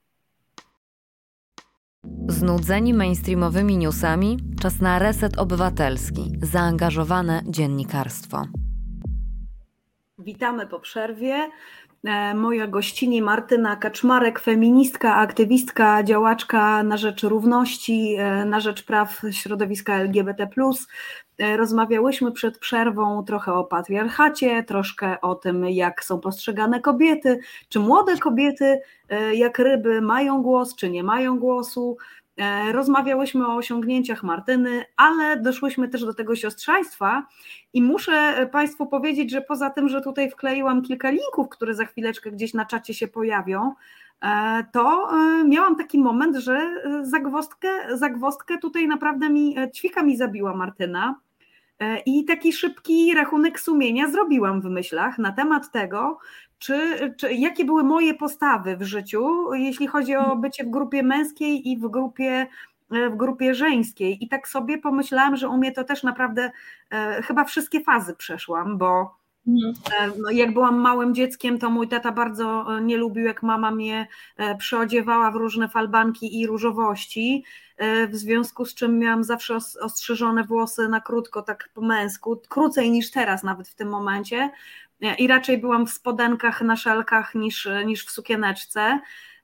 Znudzeni 2.28 2.94
mainstreamowymi 2.94 3.78
newsami? 3.78 4.38
Czas 4.62 4.80
na 4.80 5.00
reset 5.00 5.40
obywatelski, 5.40 6.32
zaangażowane 6.42 7.42
dziennikarstwo. 7.46 8.44
Witamy 10.20 10.68
po 10.68 10.80
przerwie. 10.80 11.50
E, 12.04 12.34
moja 12.36 12.68
gościni 12.68 13.22
Martyna 13.22 13.76
Kaczmarek, 13.76 14.40
feministka, 14.40 15.16
aktywistka, 15.16 16.04
działaczka 16.04 16.84
na 16.84 16.98
rzecz 16.98 17.24
równości, 17.24 18.16
e, 18.20 18.46
na 18.46 18.60
rzecz 18.60 18.84
praw 18.84 19.22
środowiska 19.32 19.96
LGBT. 19.96 20.48
E, 21.38 21.58
rozmawiałyśmy 21.58 22.32
przed 22.32 22.58
przerwą 22.58 23.24
trochę 23.24 23.54
o 23.54 23.64
patriarchacie, 23.64 24.64
troszkę 24.64 25.22
o 25.22 25.36
tym, 25.36 25.66
jak 25.66 26.04
są 26.04 26.20
postrzegane 26.20 26.80
kobiety, 26.80 27.40
czy 27.70 27.80
młode 27.80 28.18
kobiety, 28.18 28.82
jak 29.34 29.60
ryby, 29.60 30.02
mają 30.02 30.42
głos, 30.42 30.76
czy 30.76 30.90
nie 30.90 31.04
mają 31.04 31.40
głosu. 31.40 31.98
E, 32.38 32.72
rozmawiałyśmy 32.72 33.48
o 33.48 33.56
osiągnięciach 33.56 34.24
Martyny, 34.24 34.86
ale 34.98 35.38
doszłyśmy 35.38 35.88
też 35.88 36.06
do 36.06 36.14
tego 36.14 36.36
siostrzeństwa 36.36 37.28
i 37.74 37.82
muszę 37.82 38.50
Państwu 38.52 38.88
powiedzieć, 38.88 39.32
że 39.32 39.42
poza 39.42 39.70
tym, 39.70 39.90
że 39.90 40.02
tutaj 40.02 40.32
wkleiłam 40.32 40.82
kilka 40.82 41.10
linków, 41.10 41.50
które 41.50 41.74
za 41.74 41.86
chwileczkę 41.86 42.32
gdzieś 42.32 42.54
na 42.54 42.66
czacie 42.66 42.94
się 42.94 43.08
pojawią, 43.08 43.62
e, 43.70 43.74
to 44.74 45.10
e, 45.12 45.44
miałam 45.44 45.76
taki 45.76 46.00
moment, 46.00 46.36
że 46.36 46.84
zagwostkę, 47.02 47.98
zagwostkę 47.98 48.58
tutaj 48.58 48.88
naprawdę 48.88 49.30
mi, 49.30 49.56
ćwika 49.76 50.04
mi 50.04 50.18
zabiła 50.18 50.56
Martyna, 50.56 51.16
I 52.06 52.26
taki 52.26 52.54
szybki 52.54 53.14
rachunek 53.16 53.60
sumienia 53.60 54.10
zrobiłam 54.10 54.62
w 54.62 54.66
myślach 54.66 55.18
na 55.18 55.32
temat 55.32 55.72
tego, 55.72 56.20
czy, 56.60 57.14
czy, 57.18 57.34
jakie 57.34 57.66
były 57.66 57.84
moje 57.84 58.14
postawy 58.14 58.78
w 58.78 58.84
życiu, 58.84 59.54
jeśli 59.54 59.88
chodzi 59.88 60.16
o 60.16 60.36
bycie 60.36 60.64
w 60.64 60.70
grupie 60.70 61.04
męskiej 61.04 61.70
i 61.70 61.78
w 61.78 61.88
grupie 61.88 62.48
w 62.92 63.16
grupie 63.16 63.56
żeńskiej. 63.56 64.24
I 64.24 64.28
tak 64.28 64.48
sobie 64.48 64.78
pomyślałam, 64.78 65.36
że 65.36 65.50
u 65.50 65.58
mnie 65.58 65.72
to 65.72 65.84
też 65.84 66.04
naprawdę 66.04 66.52
e, 66.90 67.22
chyba 67.22 67.44
wszystkie 67.44 67.82
fazy 67.82 68.16
przeszłam, 68.16 68.78
bo 68.78 69.02
e, 69.02 69.21
no, 69.46 70.32
jak 70.32 70.54
byłam 70.54 70.80
małym 70.80 71.16
dzieckiem, 71.16 71.60
to 71.60 71.70
mój 71.70 71.88
tata 71.88 72.12
bardzo 72.12 72.78
e, 72.78 72.82
nie 72.82 72.98
lubił, 72.98 73.26
jak 73.26 73.44
mama 73.44 73.72
mnie 73.72 74.08
e, 74.38 74.58
przyodziewała 74.58 75.32
w 75.32 75.36
różne 75.36 75.70
falbanki 75.70 76.40
i 76.42 76.48
różowości, 76.48 77.44
e, 77.78 78.08
w 78.08 78.16
związku 78.16 78.66
z 78.66 78.76
czym 78.76 79.00
miałam 79.00 79.24
zawsze 79.24 79.58
ostrzyżone 79.82 80.44
włosy 80.44 80.90
na 80.90 81.02
krótko, 81.02 81.42
tak 81.42 81.70
po 81.74 81.82
męsku, 81.82 82.42
krócej 82.50 82.92
niż 82.92 83.12
teraz 83.12 83.44
nawet 83.44 83.68
w 83.68 83.76
tym 83.76 83.90
momencie 83.90 84.50
i 85.18 85.28
raczej 85.28 85.58
byłam 85.58 85.88
w 85.88 85.92
spodenkach 85.92 86.62
na 86.62 86.76
szelkach 86.76 87.36
niż, 87.36 87.70
niż 87.86 88.06
w 88.06 88.12
sukieneczce. 88.12 89.00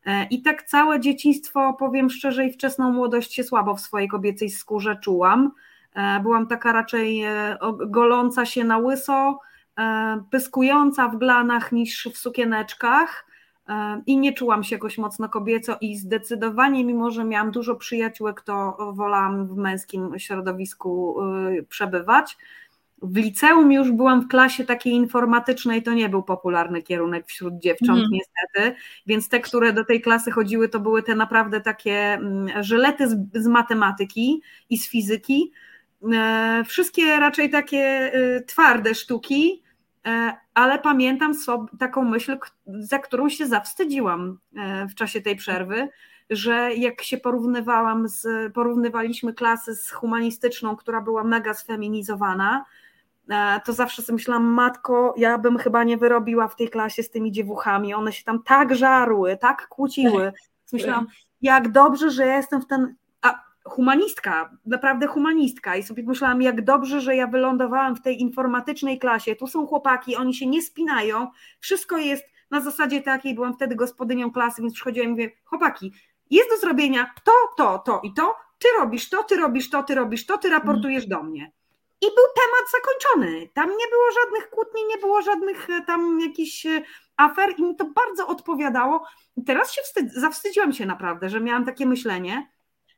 E, 0.07 0.25
I 0.25 0.41
tak 0.41 0.63
całe 0.63 0.99
dzieciństwo, 0.99 1.73
powiem 1.79 2.09
szczerze, 2.09 2.45
i 2.45 2.53
wczesną 2.53 2.91
młodość 2.91 3.33
się 3.33 3.43
słabo 3.43 3.75
w 3.75 3.81
swojej 3.81 4.07
kobiecej 4.07 4.49
skórze 4.49 4.97
czułam. 5.03 5.51
E, 5.95 6.19
byłam 6.19 6.47
taka 6.47 6.71
raczej 6.71 7.23
e, 7.23 7.57
goląca 7.87 8.45
się 8.45 8.63
na 8.63 8.77
łyso, 8.77 9.39
pyskująca 10.32 11.07
w 11.07 11.17
glanach 11.17 11.71
niż 11.71 12.09
w 12.13 12.17
sukieneczkach 12.17 13.25
i 14.05 14.17
nie 14.17 14.34
czułam 14.34 14.63
się 14.63 14.75
jakoś 14.75 14.97
mocno 14.97 15.30
kobieco 15.30 15.78
i 15.82 15.97
zdecydowanie, 15.97 16.86
mimo 16.86 17.11
że 17.11 17.23
miałam 17.23 17.51
dużo 17.51 17.75
przyjaciółek, 17.75 18.41
to 18.41 18.78
wolałam 18.93 19.47
w 19.47 19.55
męskim 19.55 20.19
środowisku 20.19 21.15
przebywać. 21.69 22.38
W 23.01 23.17
liceum 23.17 23.71
już 23.71 23.91
byłam 23.91 24.21
w 24.21 24.28
klasie 24.28 24.65
takiej 24.65 24.93
informatycznej, 24.93 25.84
to 25.84 25.93
nie 25.93 26.09
był 26.09 26.23
popularny 26.23 26.82
kierunek 26.82 27.28
wśród 27.28 27.59
dziewcząt, 27.59 27.99
mm. 27.99 28.09
niestety, 28.11 28.75
więc 29.07 29.30
te, 29.30 29.39
które 29.39 29.73
do 29.73 29.86
tej 29.86 30.01
klasy 30.01 30.32
chodziły, 30.32 30.69
to 30.69 30.80
były 30.80 31.03
te 31.03 31.15
naprawdę 31.15 31.61
takie 31.61 32.13
mm, 32.13 32.63
żylety 32.63 33.09
z, 33.09 33.17
z 33.34 33.47
matematyki 33.47 34.41
i 34.69 34.78
z 34.78 34.89
fizyki. 34.89 35.51
E, 36.13 36.63
wszystkie 36.67 37.19
raczej 37.19 37.49
takie 37.49 38.11
twarde 38.47 38.95
sztuki, 38.95 39.63
e, 39.63 39.66
ale 40.53 40.80
pamiętam 40.80 41.34
sobie 41.34 41.66
taką 41.80 42.03
myśl, 42.03 42.38
za 42.66 42.99
którą 42.99 43.30
się 43.30 43.47
zawstydziłam 43.47 44.39
e, 44.55 44.88
w 44.88 44.95
czasie 44.95 45.22
tej 45.22 45.36
przerwy, 45.36 45.89
że 46.30 46.74
jak 46.74 47.01
się 47.01 47.18
porównywałam 47.18 48.08
z, 48.08 48.53
porównywaliśmy 48.53 49.34
klasy 49.34 49.76
z 49.76 49.91
humanistyczną, 49.91 50.76
która 50.76 51.01
była 51.01 51.24
mega 51.24 51.53
sfeminizowana, 51.53 52.66
E, 53.30 53.62
to 53.66 53.74
zawsze 53.74 54.01
sobie 54.01 54.14
myślałam, 54.14 54.43
matko, 54.45 55.14
ja 55.18 55.38
bym 55.38 55.58
chyba 55.58 55.84
nie 55.84 55.97
wyrobiła 55.97 56.47
w 56.47 56.55
tej 56.55 56.70
klasie 56.70 57.03
z 57.03 57.10
tymi 57.10 57.32
dziewuchami, 57.32 57.93
one 57.93 58.14
się 58.14 58.24
tam 58.24 58.43
tak 58.43 58.76
żarły, 58.76 59.38
tak 59.38 59.68
kłóciły. 59.68 60.34
Myślałam, 60.74 61.08
jak 61.41 61.72
dobrze, 61.72 62.12
że 62.12 62.26
ja 62.26 62.38
jestem 62.38 62.62
w 62.62 62.68
ten, 62.68 62.95
humanistka, 63.70 64.57
naprawdę 64.65 65.07
humanistka 65.07 65.76
i 65.76 65.84
sobie 65.84 66.03
myślałam, 66.03 66.41
jak 66.41 66.63
dobrze, 66.63 67.01
że 67.01 67.15
ja 67.15 67.28
wylądowałam 67.28 67.95
w 67.95 68.01
tej 68.01 68.22
informatycznej 68.22 68.99
klasie, 68.99 69.36
tu 69.36 69.47
są 69.47 69.68
chłopaki, 69.68 70.15
oni 70.15 70.34
się 70.34 70.47
nie 70.47 70.61
spinają, 70.61 71.28
wszystko 71.59 71.97
jest 71.97 72.26
na 72.51 72.61
zasadzie 72.61 73.01
takiej, 73.01 73.36
byłam 73.36 73.53
wtedy 73.53 73.76
gospodynią 73.76 74.32
klasy, 74.32 74.61
więc 74.61 74.74
przychodziłam 74.74 75.07
i 75.07 75.11
mówię, 75.11 75.32
chłopaki, 75.45 75.93
jest 76.30 76.49
do 76.49 76.57
zrobienia 76.57 77.13
to, 77.24 77.32
to, 77.57 77.80
to 77.80 78.01
i 78.03 78.13
to, 78.13 78.36
ty 78.59 78.68
robisz 78.80 79.09
to, 79.09 79.24
ty 79.24 79.36
robisz 79.36 79.70
to, 79.70 79.84
ty 79.84 79.95
robisz 79.95 80.26
to, 80.26 80.38
ty 80.38 80.49
raportujesz 80.49 81.07
do 81.07 81.24
mnie. 81.24 81.51
I 82.01 82.05
był 82.05 82.26
temat 82.36 82.72
zakończony. 82.72 83.49
Tam 83.53 83.70
nie 83.70 83.88
było 83.91 84.11
żadnych 84.24 84.49
kłótni, 84.49 84.82
nie 84.86 84.97
było 84.97 85.22
żadnych 85.22 85.70
e, 85.70 85.82
tam 85.82 86.20
jakichś 86.20 86.65
e, 86.65 86.82
afer 87.18 87.53
i 87.57 87.63
mi 87.63 87.76
to 87.76 87.86
bardzo 87.86 88.28
odpowiadało. 88.28 89.03
I 89.38 89.43
teraz 89.43 89.74
się 89.74 89.82
wstyd, 89.82 90.13
zawstydziłam 90.13 90.74
się 90.74 90.86
naprawdę, 90.86 91.30
że 91.30 91.41
miałam 91.41 91.65
takie 91.65 91.86
myślenie. 91.86 92.47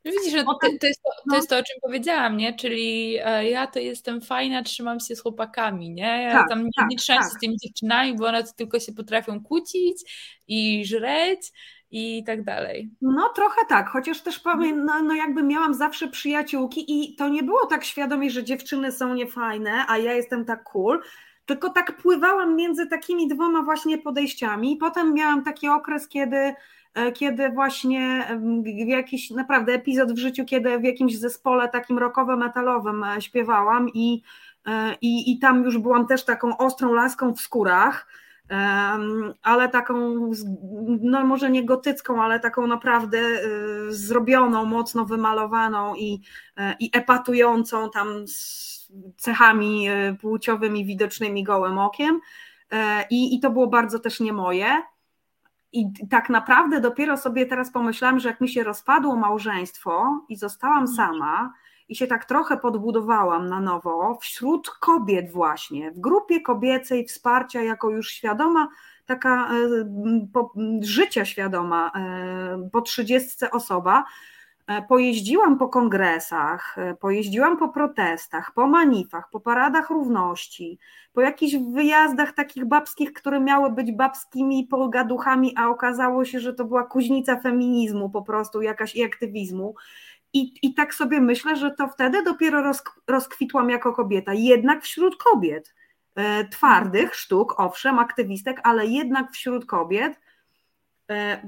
No 0.06 0.12
widzisz, 0.12 0.34
że 0.34 0.44
to, 0.44 0.58
to, 0.62 0.88
jest 0.88 1.02
to, 1.04 1.10
to 1.10 1.24
no. 1.28 1.36
jest 1.36 1.50
to, 1.50 1.58
o 1.58 1.64
czym 1.64 1.78
powiedziałam, 1.82 2.38
nie? 2.38 2.54
Czyli 2.54 3.18
e, 3.24 3.50
ja 3.50 3.68
to 3.68 3.80
jestem 3.80 4.22
fajna, 4.22 4.64
trzymam 4.64 5.00
się 5.00 5.16
z 5.16 5.22
chłopakami, 5.22 5.92
nie? 5.92 6.24
Ja 6.24 6.32
tak, 6.32 6.50
tam 6.50 6.64
nie, 6.64 6.72
tak, 6.78 6.90
nie 6.90 6.98
trzymam 6.98 7.22
tak. 7.24 7.32
się 7.32 7.38
z 7.38 7.40
tymi 7.40 7.58
dziewczynami, 7.58 8.16
bo 8.16 8.26
one 8.26 8.44
tylko 8.44 8.80
się 8.80 8.94
potrafią 8.94 9.44
kłócić 9.44 9.98
i 10.48 10.86
żreć 10.86 11.52
i 11.92 12.24
tak 12.24 12.44
dalej. 12.44 12.90
No 13.02 13.30
trochę 13.36 13.62
tak, 13.70 13.90
chociaż 13.90 14.22
też 14.22 14.40
powiem, 14.40 14.86
no, 14.86 15.02
no 15.02 15.14
jakby 15.14 15.44
miałam 15.44 15.74
zawsze 15.74 16.08
przyjaciółki 16.08 16.86
i 16.88 17.16
to 17.16 17.30
nie 17.30 17.44
było 17.44 17.66
tak 17.66 17.86
świadomie, 17.86 18.30
że 18.32 18.44
dziewczyny 18.44 18.92
są 18.92 19.14
niefajne, 19.14 19.86
a 19.88 19.98
ja 19.98 20.14
jestem 20.14 20.46
tak 20.46 20.64
cool, 20.64 21.02
tylko 21.50 21.70
tak 21.70 21.98
pływałam 21.98 22.56
między 22.56 22.88
takimi 22.88 23.28
dwoma 23.28 23.62
właśnie 23.62 23.98
podejściami. 23.98 24.78
Potem 24.78 25.14
miałam 25.14 25.44
taki 25.44 25.70
okres, 25.70 26.08
kiedy 26.08 26.54
e, 26.94 27.12
kiedy 27.12 27.50
właśnie 27.50 28.28
jakiś 28.86 29.32
naprawdę 29.32 29.74
epizod 29.74 30.12
w 30.14 30.18
życiu, 30.18 30.46
kiedy 30.46 30.80
w 30.80 30.84
jakimś 30.84 31.18
zespole 31.18 31.70
takim 31.70 32.00
rokowo-metalowym 32.00 33.04
e, 33.04 33.22
śpiewałam 33.22 33.90
i, 33.94 34.22
e, 34.68 34.96
i, 35.02 35.32
i 35.32 35.40
tam 35.40 35.64
już 35.64 35.78
byłam 35.78 36.08
też 36.08 36.26
taką 36.26 36.58
ostrą 36.58 36.94
laską 36.94 37.34
w 37.34 37.42
skórach 37.42 38.08
ale 39.42 39.70
taką, 39.70 39.96
no 41.02 41.26
może 41.26 41.50
nie 41.50 41.66
gotycką, 41.66 42.24
ale 42.24 42.40
taką 42.40 42.68
naprawdę 42.68 43.20
zrobioną, 43.90 44.66
mocno 44.66 45.06
wymalowaną 45.06 45.96
i, 45.96 46.22
i 46.80 46.90
epatującą 46.94 47.90
tam 47.90 48.28
z 48.28 48.79
cechami 49.18 49.90
y, 49.90 50.16
płciowymi 50.22 50.86
widocznymi 50.86 51.44
gołym 51.44 51.78
okiem. 51.78 52.20
E, 52.72 53.06
I, 53.10 53.36
I 53.36 53.40
to 53.40 53.50
było 53.50 53.68
bardzo 53.68 54.00
też 54.00 54.20
nie 54.20 54.34
moje. 54.34 54.82
I 55.72 55.86
tak 56.10 56.30
naprawdę 56.30 56.82
dopiero 56.82 57.18
sobie 57.18 57.46
teraz 57.46 57.72
pomyślałam, 57.72 58.20
że 58.20 58.30
jak 58.30 58.42
mi 58.42 58.50
się 58.50 58.64
rozpadło 58.64 59.16
małżeństwo 59.16 60.26
i 60.30 60.36
zostałam 60.36 60.80
mhm. 60.80 60.96
sama, 60.96 61.54
i 61.90 61.96
się 61.96 62.08
tak 62.08 62.26
trochę 62.26 62.58
podbudowałam 62.58 63.50
na 63.50 63.60
nowo 63.60 64.18
wśród 64.22 64.70
kobiet 64.70 65.32
właśnie, 65.32 65.92
w 65.92 66.00
grupie 66.00 66.42
kobiecej 66.42 67.06
wsparcia 67.06 67.62
jako 67.62 67.90
już 67.90 68.12
świadoma, 68.12 68.68
taka 69.06 69.50
e, 69.50 69.58
po, 70.34 70.54
życia 70.82 71.26
świadoma 71.26 71.92
e, 71.96 72.70
po 72.72 72.82
trzydziestce 72.82 73.52
osoba, 73.52 74.00
e, 74.00 74.04
pojeździłam 74.88 75.58
po 75.58 75.70
kongresach, 75.70 76.76
pojeździłam 77.00 77.58
po 77.58 77.70
protestach, 77.70 78.52
po 78.54 78.68
manifach, 78.68 79.30
po 79.32 79.40
paradach 79.40 79.90
równości, 79.90 80.80
po 81.14 81.22
jakichś 81.22 81.56
wyjazdach 81.56 82.34
takich 82.34 82.66
babskich, 82.66 83.14
które 83.14 83.40
miały 83.40 83.72
być 83.72 83.92
babskimi 83.92 84.68
pogaduchami, 84.68 85.54
a 85.58 85.68
okazało 85.68 86.26
się, 86.26 86.40
że 86.40 86.54
to 86.54 86.66
była 86.66 86.84
kuźnica 86.84 87.40
feminizmu 87.40 88.10
po 88.10 88.22
prostu, 88.22 88.62
jakaś 88.62 88.96
i 88.96 89.04
aktywizmu. 89.04 89.76
I, 90.34 90.54
I 90.62 90.74
tak 90.74 90.94
sobie 90.94 91.22
myślę, 91.22 91.56
że 91.56 91.72
to 91.72 91.88
wtedy 91.88 92.24
dopiero 92.24 92.62
roz, 92.62 92.84
rozkwitłam 93.08 93.70
jako 93.70 93.94
kobieta, 93.94 94.34
jednak 94.34 94.84
wśród 94.84 95.16
kobiet. 95.24 95.74
E, 96.16 96.48
twardych 96.48 97.16
sztuk, 97.16 97.60
owszem, 97.60 98.00
aktywistek, 98.00 98.62
ale 98.64 98.86
jednak 98.86 99.32
wśród 99.32 99.66
kobiet. 99.66 100.20
E, 101.10 101.42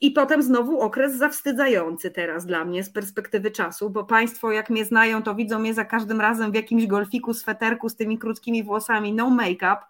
I 0.00 0.10
potem 0.10 0.42
znowu 0.42 0.80
okres 0.80 1.16
zawstydzający 1.16 2.10
teraz 2.10 2.46
dla 2.46 2.64
mnie 2.64 2.84
z 2.84 2.90
perspektywy 2.90 3.50
czasu, 3.50 3.90
bo 3.90 4.04
Państwo, 4.04 4.52
jak 4.52 4.70
mnie 4.70 4.84
znają, 4.84 5.22
to 5.22 5.34
widzą 5.34 5.58
mnie 5.58 5.74
za 5.74 5.84
każdym 5.84 6.20
razem 6.20 6.52
w 6.52 6.54
jakimś 6.54 6.86
golfiku, 6.86 7.34
sweterku 7.34 7.88
z 7.88 7.96
tymi 7.96 8.18
krótkimi 8.18 8.62
włosami, 8.62 9.12
no 9.12 9.30
make-up 9.30 9.82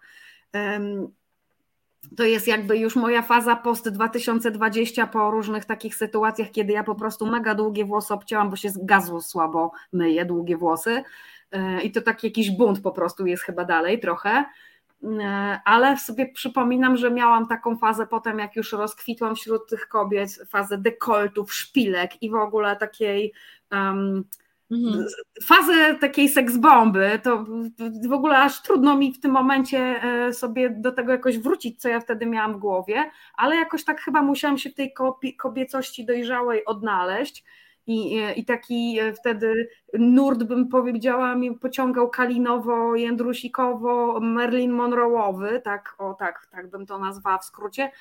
to 2.17 2.23
jest 2.23 2.47
jakby 2.47 2.77
już 2.77 2.95
moja 2.95 3.21
faza 3.21 3.55
post 3.55 3.89
2020 3.89 5.07
po 5.07 5.31
różnych 5.31 5.65
takich 5.65 5.95
sytuacjach, 5.95 6.51
kiedy 6.51 6.73
ja 6.73 6.83
po 6.83 6.95
prostu 6.95 7.25
mega 7.25 7.55
długie 7.55 7.85
włosy 7.85 8.13
obcięłam, 8.13 8.49
bo 8.49 8.55
się 8.55 8.69
z 8.69 8.85
gazu 8.85 9.21
słabo 9.21 9.71
myję, 9.93 10.25
długie 10.25 10.57
włosy. 10.57 11.03
E, 11.51 11.81
I 11.81 11.91
to 11.91 12.01
taki 12.01 12.27
jakiś 12.27 12.51
bunt 12.51 12.81
po 12.81 12.91
prostu 12.91 13.25
jest 13.25 13.43
chyba 13.43 13.65
dalej 13.65 13.99
trochę. 13.99 14.45
E, 15.03 15.59
ale 15.65 15.97
sobie 15.97 16.31
przypominam, 16.31 16.97
że 16.97 17.11
miałam 17.11 17.47
taką 17.47 17.77
fazę 17.77 18.07
potem, 18.07 18.39
jak 18.39 18.55
już 18.55 18.71
rozkwitłam 18.71 19.35
wśród 19.35 19.69
tych 19.69 19.87
kobiet, 19.87 20.39
fazę 20.49 20.77
dekoltów, 20.77 21.53
szpilek 21.53 22.23
i 22.23 22.29
w 22.29 22.35
ogóle 22.35 22.75
takiej 22.75 23.33
um, 23.71 24.23
Mhm. 24.71 25.05
Fazę 25.43 25.95
takiej 25.95 26.29
seksbomby, 26.29 27.19
to 27.23 27.45
w 28.09 28.13
ogóle 28.13 28.37
aż 28.37 28.61
trudno 28.61 28.97
mi 28.97 29.13
w 29.13 29.19
tym 29.19 29.31
momencie 29.31 29.79
e, 30.03 30.33
sobie 30.33 30.69
do 30.69 30.91
tego 30.91 31.11
jakoś 31.11 31.37
wrócić, 31.37 31.81
co 31.81 31.89
ja 31.89 31.99
wtedy 31.99 32.25
miałam 32.25 32.53
w 32.53 32.57
głowie, 32.57 33.11
ale 33.35 33.55
jakoś 33.55 33.83
tak 33.83 34.01
chyba 34.01 34.21
musiałam 34.21 34.57
się 34.57 34.69
w 34.69 34.75
tej 34.75 34.93
kobiecości 35.37 36.05
dojrzałej 36.05 36.65
odnaleźć. 36.65 37.43
I, 37.91 38.17
e, 38.17 38.33
I 38.33 38.45
taki 38.45 38.99
e, 38.99 39.13
wtedy 39.13 39.69
nurt, 39.93 40.43
bym 40.43 40.67
powiedziała, 40.67 41.35
mi 41.35 41.55
pociągał 41.55 42.09
kalinowo, 42.09 42.95
jędrusikowo, 42.95 44.19
Merlin 44.19 44.71
Monroe'owy, 44.71 45.61
tak, 45.61 45.95
o 45.97 46.13
tak, 46.13 46.47
tak 46.51 46.69
bym 46.69 46.85
to 46.85 46.99
nazwała 46.99 47.37
w 47.37 47.45
skrócie. 47.45 47.91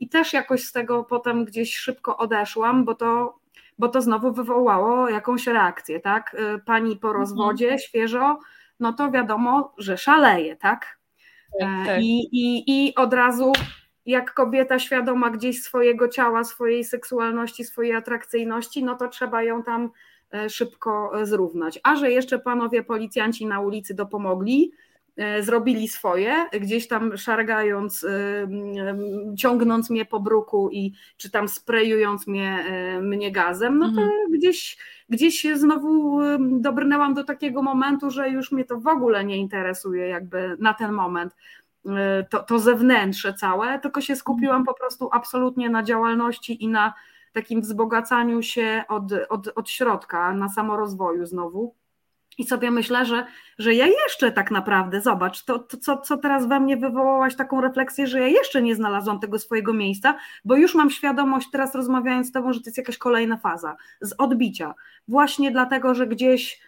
I 0.00 0.08
też 0.08 0.32
jakoś 0.32 0.64
z 0.64 0.72
tego 0.72 1.04
potem 1.04 1.44
gdzieś 1.44 1.76
szybko 1.76 2.16
odeszłam, 2.16 2.84
bo 2.84 2.94
to 2.94 3.40
bo 3.78 3.88
to 3.88 4.02
znowu 4.02 4.32
wywołało 4.32 5.08
jakąś 5.08 5.46
reakcję, 5.46 6.00
tak? 6.00 6.34
Y, 6.34 6.58
pani 6.58 6.96
po 6.96 7.08
mhm. 7.08 7.20
rozwodzie, 7.20 7.78
świeżo, 7.78 8.38
no 8.80 8.92
to 8.92 9.10
wiadomo, 9.10 9.74
że 9.78 9.96
szaleje, 9.96 10.56
tak? 10.56 10.98
tak, 11.60 11.86
tak. 11.86 12.02
I, 12.02 12.28
i, 12.32 12.64
I 12.66 12.94
od 12.94 13.14
razu 13.14 13.52
jak 14.10 14.34
kobieta 14.34 14.78
świadoma 14.78 15.30
gdzieś 15.30 15.62
swojego 15.62 16.08
ciała, 16.08 16.44
swojej 16.44 16.84
seksualności, 16.84 17.64
swojej 17.64 17.92
atrakcyjności, 17.92 18.84
no 18.84 18.96
to 18.96 19.08
trzeba 19.08 19.42
ją 19.42 19.62
tam 19.62 19.90
e, 20.32 20.50
szybko 20.50 21.20
e, 21.20 21.26
zrównać. 21.26 21.80
A 21.82 21.96
że 21.96 22.10
jeszcze 22.10 22.38
panowie 22.38 22.82
policjanci 22.82 23.46
na 23.46 23.60
ulicy 23.60 23.94
dopomogli, 23.94 24.72
e, 25.16 25.42
zrobili 25.42 25.88
swoje, 25.88 26.46
gdzieś 26.60 26.88
tam 26.88 27.16
szargając, 27.16 28.06
ciągnąc 29.38 29.90
mnie 29.90 30.04
po 30.04 30.20
bruku 30.20 30.70
i 30.72 30.92
czy 31.16 31.30
tam 31.30 31.48
sprayując 31.48 32.26
mnie, 32.26 32.64
mnie 33.02 33.32
gazem, 33.32 33.78
no 33.78 33.86
to 33.86 34.02
mhm. 34.02 34.10
gdzieś, 34.32 34.78
gdzieś 35.08 35.46
znowu 35.54 36.20
dobrnęłam 36.38 37.14
do 37.14 37.24
takiego 37.24 37.62
momentu, 37.62 38.10
że 38.10 38.30
już 38.30 38.52
mnie 38.52 38.64
to 38.64 38.80
w 38.80 38.86
ogóle 38.86 39.24
nie 39.24 39.36
interesuje 39.36 40.08
jakby 40.08 40.56
na 40.58 40.74
ten 40.74 40.92
moment 40.92 41.34
to, 42.30 42.42
to 42.42 42.58
zewnętrze 42.58 43.34
całe, 43.34 43.78
tylko 43.78 44.00
się 44.00 44.16
skupiłam 44.16 44.64
po 44.64 44.74
prostu 44.74 45.08
absolutnie 45.12 45.70
na 45.70 45.82
działalności 45.82 46.64
i 46.64 46.68
na 46.68 46.94
takim 47.32 47.60
wzbogacaniu 47.60 48.42
się 48.42 48.84
od, 48.88 49.12
od, 49.28 49.48
od 49.54 49.70
środka, 49.70 50.34
na 50.34 50.48
samorozwoju 50.48 51.26
znowu. 51.26 51.74
I 52.38 52.44
sobie 52.44 52.70
myślę, 52.70 53.06
że, 53.06 53.26
że 53.58 53.74
ja 53.74 53.86
jeszcze 53.86 54.32
tak 54.32 54.50
naprawdę, 54.50 55.00
zobacz, 55.00 55.44
to, 55.44 55.58
to 55.58 55.76
co, 55.76 55.98
co 55.98 56.16
teraz 56.16 56.46
we 56.46 56.60
mnie 56.60 56.76
wywołałaś 56.76 57.36
taką 57.36 57.60
refleksję, 57.60 58.06
że 58.06 58.20
ja 58.20 58.26
jeszcze 58.26 58.62
nie 58.62 58.74
znalazłam 58.74 59.20
tego 59.20 59.38
swojego 59.38 59.72
miejsca, 59.72 60.14
bo 60.44 60.56
już 60.56 60.74
mam 60.74 60.90
świadomość 60.90 61.50
teraz 61.50 61.74
rozmawiając 61.74 62.28
z 62.28 62.32
Tobą, 62.32 62.52
że 62.52 62.60
to 62.60 62.66
jest 62.66 62.78
jakaś 62.78 62.98
kolejna 62.98 63.36
faza 63.36 63.76
z 64.00 64.14
odbicia. 64.18 64.74
Właśnie 65.08 65.50
dlatego, 65.50 65.94
że 65.94 66.06
gdzieś 66.06 66.60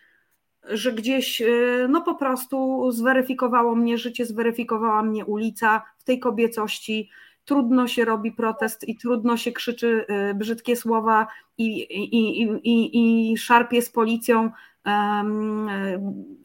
że 0.68 0.92
gdzieś 0.92 1.40
y, 1.40 1.86
no 1.88 2.00
po 2.00 2.14
prostu 2.14 2.90
zweryfikowało 2.92 3.74
mnie 3.74 3.98
życie, 3.98 4.26
zweryfikowała 4.26 5.02
mnie 5.02 5.24
ulica 5.24 5.82
w 5.98 6.04
tej 6.04 6.20
kobiecości. 6.20 7.10
Trudno 7.44 7.88
się 7.88 8.04
robi 8.04 8.32
protest 8.32 8.88
i 8.88 8.96
trudno 8.96 9.36
się 9.36 9.52
krzyczy 9.52 10.06
y, 10.30 10.34
brzydkie 10.34 10.76
słowa 10.76 11.26
i, 11.58 11.66
i, 11.82 12.42
i, 12.42 12.42
i, 12.62 13.32
i 13.32 13.36
szarpie 13.36 13.82
z 13.82 13.90
policją 13.90 14.50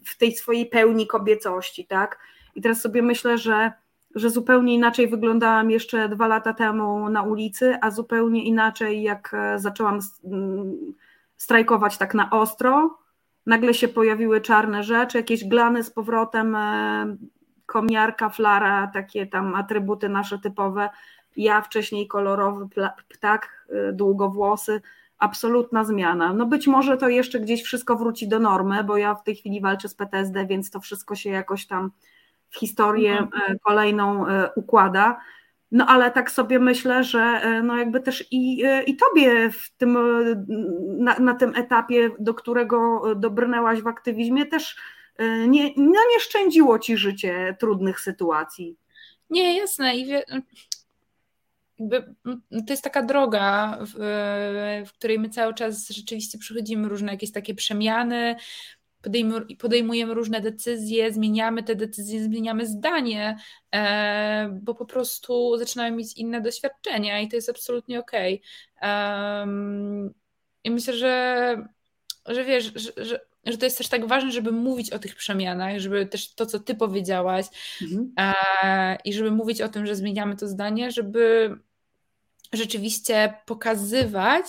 w 0.05 0.17
tej 0.17 0.31
swojej 0.31 0.65
pełni 0.65 1.07
kobiecości, 1.07 1.85
tak? 1.85 2.19
I 2.55 2.61
teraz 2.61 2.81
sobie 2.81 3.01
myślę, 3.01 3.37
że, 3.37 3.71
że 4.15 4.29
zupełnie 4.29 4.73
inaczej 4.73 5.07
wyglądałam 5.07 5.71
jeszcze 5.71 6.09
dwa 6.09 6.27
lata 6.27 6.53
temu 6.53 7.09
na 7.09 7.23
ulicy, 7.23 7.77
a 7.81 7.91
zupełnie 7.91 8.43
inaczej 8.43 9.01
jak 9.01 9.33
e, 9.33 9.59
zaczęłam 9.59 9.99
strajkować 11.37 11.97
tak 11.97 12.13
na 12.13 12.29
ostro, 12.29 12.97
nagle 13.47 13.73
się 13.73 13.87
pojawiły 13.87 14.41
czarne 14.41 14.83
rzeczy, 14.83 15.17
jakieś 15.17 15.45
glany 15.45 15.83
z 15.83 15.91
powrotem, 15.91 16.55
e, 16.55 17.17
komiarka, 17.65 18.29
flara, 18.29 18.91
takie 18.93 19.27
tam 19.27 19.55
atrybuty 19.55 20.09
nasze 20.09 20.39
typowe. 20.39 20.89
Ja 21.37 21.61
wcześniej 21.61 22.07
kolorowy 22.07 22.67
ptak, 23.09 23.65
e, 23.69 23.93
długowłosy, 23.93 24.81
absolutna 25.19 25.83
zmiana. 25.83 26.33
No 26.33 26.45
być 26.45 26.67
może 26.67 26.97
to 26.97 27.09
jeszcze 27.09 27.39
gdzieś 27.39 27.63
wszystko 27.63 27.95
wróci 27.95 28.27
do 28.27 28.39
normy, 28.39 28.83
bo 28.83 28.97
ja 28.97 29.15
w 29.15 29.23
tej 29.23 29.35
chwili 29.35 29.61
walczę 29.61 29.89
z 29.89 29.95
PTSD, 29.95 30.45
więc 30.45 30.71
to 30.71 30.79
wszystko 30.79 31.15
się 31.15 31.29
jakoś 31.29 31.67
tam 31.67 31.91
w 32.49 32.57
historię 32.59 33.17
mhm. 33.17 33.55
E, 33.55 33.59
kolejną 33.59 34.25
układa. 34.55 35.19
No 35.71 35.85
ale 35.85 36.11
tak 36.11 36.31
sobie 36.31 36.59
myślę, 36.59 37.03
że 37.03 37.19
e, 37.19 37.63
no 37.63 37.77
jakby 37.77 37.99
też 37.99 38.27
i, 38.31 38.65
e, 38.65 38.83
i 38.83 38.95
tobie 38.95 39.51
w 39.51 39.69
tym, 39.77 39.97
e, 39.97 40.45
na, 40.97 41.19
na 41.19 41.35
tym 41.35 41.55
etapie, 41.55 42.09
do 42.19 42.33
którego 42.33 43.01
dobrnęłaś 43.15 43.81
w 43.81 43.87
aktywizmie, 43.87 44.45
też 44.45 44.75
nie, 45.47 45.63
no 45.77 46.01
nie 46.13 46.19
szczędziło 46.19 46.79
ci 46.79 46.97
życie 46.97 47.55
trudnych 47.59 47.99
sytuacji. 47.99 48.77
Nie, 49.29 49.57
jasne. 49.57 49.95
I 49.95 50.05
wie, 50.05 50.23
to 52.49 52.73
jest 52.73 52.83
taka 52.83 53.03
droga, 53.03 53.77
w, 53.81 53.93
w, 54.87 54.93
której 54.93 55.19
my 55.19 55.29
cały 55.29 55.53
czas 55.53 55.89
rzeczywiście 55.89 56.37
przechodzimy 56.37 56.89
różne 56.89 57.11
jakieś 57.11 57.31
takie 57.31 57.55
przemiany, 57.55 58.35
podejmujemy 59.59 60.13
różne 60.13 60.41
decyzje, 60.41 61.13
zmieniamy 61.13 61.63
te 61.63 61.75
decyzje, 61.75 62.23
zmieniamy 62.23 62.67
zdanie, 62.67 63.37
e, 63.75 64.59
bo 64.61 64.75
po 64.75 64.85
prostu 64.85 65.57
zaczynamy 65.57 65.97
mieć 65.97 66.17
inne 66.17 66.41
doświadczenia 66.41 67.21
i 67.21 67.27
to 67.27 67.35
jest 67.35 67.49
absolutnie 67.49 67.99
okej. 67.99 68.41
Okay. 68.77 69.47
I 70.63 70.71
myślę, 70.71 70.93
że, 70.93 71.55
że 72.25 72.43
wiesz, 72.43 72.71
że, 72.75 73.05
że, 73.05 73.19
że 73.45 73.57
to 73.57 73.65
jest 73.65 73.77
też 73.77 73.87
tak 73.87 74.07
ważne, 74.07 74.31
żeby 74.31 74.51
mówić 74.51 74.91
o 74.91 74.99
tych 74.99 75.15
przemianach, 75.15 75.79
żeby 75.79 76.05
też 76.05 76.33
to, 76.33 76.45
co 76.45 76.59
ty 76.59 76.75
powiedziałaś 76.75 77.45
mhm. 77.81 78.13
E, 78.17 78.97
i 79.05 79.13
żeby 79.13 79.31
mówić 79.31 79.61
o 79.61 79.69
tym, 79.69 79.85
że 79.85 79.95
zmieniamy 79.95 80.35
to 80.35 80.47
zdanie, 80.47 80.91
żeby 80.91 81.55
rzeczywiście 82.53 83.33
pokazywać 83.45 84.45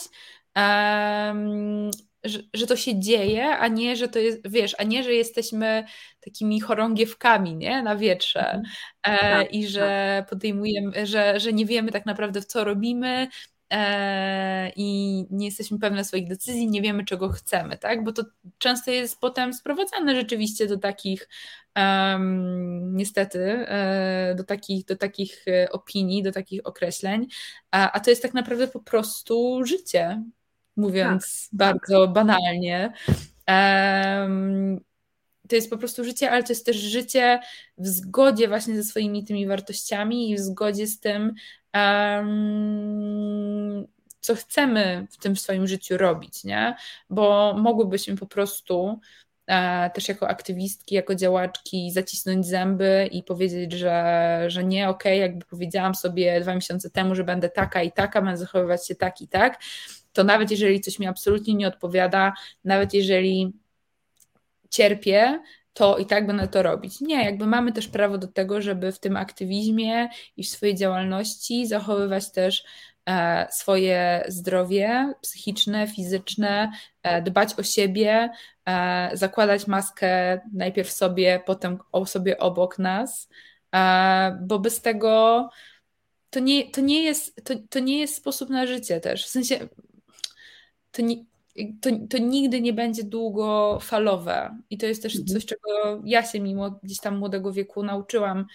że, 2.25 2.39
że 2.55 2.67
to 2.67 2.77
się 2.77 3.01
dzieje, 3.01 3.49
a 3.49 3.69
nie, 3.69 3.97
że 3.97 4.09
to 4.09 4.19
jest, 4.19 4.51
wiesz, 4.51 4.75
a 4.79 4.83
nie, 4.83 5.05
że 5.05 5.13
jesteśmy 5.13 5.85
takimi 6.21 6.61
chorągiewkami, 6.61 7.57
nie, 7.57 7.83
na 7.83 7.97
wietrze 7.97 8.53
mhm. 8.53 8.65
e, 9.03 9.19
tak, 9.19 9.55
i 9.55 9.67
że 9.67 10.17
tak. 10.21 10.31
podejmujemy, 10.31 11.07
że, 11.07 11.41
że 11.41 11.53
nie 11.53 11.67
wiemy 11.67 11.93
tak 11.93 12.07
naprawdę, 12.07 12.43
co 12.43 12.65
robimy, 12.65 13.29
e, 13.71 14.73
i 14.77 15.25
nie 15.31 15.47
jesteśmy 15.47 15.79
pewne 15.79 16.05
swoich 16.05 16.29
decyzji, 16.29 16.69
nie 16.69 16.83
wiemy, 16.83 17.05
czego 17.05 17.29
chcemy, 17.29 17.79
tak? 17.79 18.05
Bo 18.05 18.13
to 18.13 18.23
często 18.59 18.91
jest 18.91 19.21
potem 19.21 19.55
sprowadzane 19.55 20.15
rzeczywiście 20.15 20.67
do 20.67 20.79
takich, 20.79 21.29
um, 21.77 22.97
niestety, 22.97 23.41
e, 23.69 24.35
do 24.37 24.45
takich, 24.45 24.85
do 24.85 24.97
takich 24.97 25.49
e, 25.49 25.73
opinii, 25.73 26.23
do 26.23 26.33
takich 26.33 26.61
określeń, 26.65 27.27
a, 27.71 27.93
a 27.93 28.01
to 28.01 28.11
jest 28.11 28.23
tak 28.23 28.35
naprawdę 28.35 28.69
po 28.69 28.81
prostu 28.81 29.65
życie, 29.65 30.23
mówiąc 30.79 31.49
tak, 31.51 31.59
bardzo 31.59 32.05
tak. 32.05 32.15
banalnie. 32.15 32.93
Um, 33.49 34.81
to 35.49 35.57
jest 35.57 35.71
po 35.71 35.79
prostu 35.79 36.05
życie, 36.05 36.31
ale 36.31 36.43
to 36.43 36.53
jest 36.53 36.67
też 36.67 36.77
życie 36.77 37.41
w 37.79 37.87
zgodzie 37.87 38.49
właśnie 38.49 38.77
ze 38.77 38.85
swoimi 38.85 39.25
tymi 39.25 39.47
wartościami 39.47 40.31
i 40.31 40.37
w 40.37 40.39
zgodzie 40.39 40.87
z 40.87 41.01
tym, 41.01 41.35
um, 41.75 43.87
co 44.21 44.35
chcemy 44.35 45.07
w 45.11 45.17
tym 45.17 45.37
swoim 45.37 45.67
życiu 45.67 45.97
robić, 45.97 46.45
nie? 46.45 46.77
Bo 47.11 47.55
mogłybyśmy 47.59 48.17
po 48.17 48.27
prostu 48.27 49.01
e, 49.47 49.91
też 49.91 50.09
jako 50.09 50.29
aktywistki, 50.29 50.95
jako 50.95 51.15
działaczki 51.15 51.91
zacisnąć 51.93 52.47
zęby 52.47 53.09
i 53.13 53.23
powiedzieć, 53.23 53.73
że, 53.73 54.45
że 54.47 54.65
nie, 54.65 54.89
okej, 54.89 55.13
okay, 55.13 55.29
jakby 55.29 55.47
powiedziałam 55.47 55.95
sobie 55.95 56.41
dwa 56.41 56.55
miesiące 56.55 56.91
temu, 56.91 57.15
że 57.15 57.25
będę 57.25 57.49
taka 57.49 57.83
i 57.83 57.93
taka, 57.93 58.23
będę 58.23 58.37
zachowywać 58.37 58.87
się 58.87 58.95
tak 58.95 59.21
i 59.21 59.29
tak, 59.29 59.61
to 60.19 60.25
nawet 60.25 60.51
jeżeli 60.51 60.81
coś 60.81 60.99
mi 60.99 61.07
absolutnie 61.07 61.55
nie 61.55 61.69
odpowiada, 61.69 62.33
nawet 62.65 62.95
jeżeli 62.95 63.53
cierpię, 64.71 65.43
to 65.73 65.99
i 65.99 66.07
tak 66.07 66.27
będę 66.27 66.49
to 66.49 66.63
robić. 66.63 67.01
Nie, 67.01 67.25
jakby 67.25 67.47
mamy 67.47 67.73
też 67.73 67.89
prawo 67.89 68.19
do 68.19 68.27
tego, 68.27 68.63
żeby 68.63 68.93
w 68.93 68.99
tym 68.99 69.17
aktywizmie 69.17 70.09
i 70.37 70.45
w 70.45 70.49
swojej 70.49 70.75
działalności 70.75 71.67
zachowywać 71.67 72.33
też 72.33 72.65
e, 73.07 73.47
swoje 73.51 74.25
zdrowie 74.29 75.15
psychiczne, 75.23 75.87
fizyczne, 75.87 76.73
e, 77.03 77.23
dbać 77.23 77.55
o 77.59 77.63
siebie, 77.63 78.31
e, 78.69 79.11
zakładać 79.13 79.67
maskę 79.67 80.41
najpierw 80.53 80.93
sobie, 80.93 81.43
potem 81.47 81.79
osobie 81.93 82.39
obok 82.39 82.79
nas, 82.79 83.29
bo 84.41 84.59
bez 84.59 84.83
tego 84.83 85.49
to 86.31 86.41
nie, 86.41 86.71
to 86.71 86.81
nie, 86.81 87.03
jest, 87.03 87.45
to, 87.45 87.55
to 87.71 87.79
nie 87.79 87.99
jest 87.99 88.15
sposób 88.15 88.51
na 88.51 88.67
życie 88.67 89.01
też. 89.01 89.27
W 89.27 89.29
sensie 89.29 89.69
to, 90.91 91.03
nie, 91.03 91.17
to, 91.81 91.91
to 92.11 92.19
nigdy 92.19 92.61
nie 92.61 92.73
będzie 92.73 93.05
długofalowe. 93.05 94.59
I 94.71 94.79
to 94.79 94.87
jest 94.87 95.03
też 95.03 95.17
mhm. 95.17 95.35
coś, 95.35 95.47
czego 95.47 95.63
ja 96.05 96.23
się 96.23 96.41
mimo 96.41 96.71
gdzieś 96.71 96.99
tam 96.99 97.19
młodego 97.19 97.53
wieku 97.53 97.83
nauczyłam. 97.83 98.47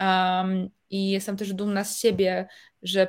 Um, 0.00 0.68
I 0.90 1.10
jestem 1.10 1.36
też 1.36 1.54
dumna 1.54 1.84
z 1.84 2.00
siebie, 2.00 2.48
że 2.82 3.08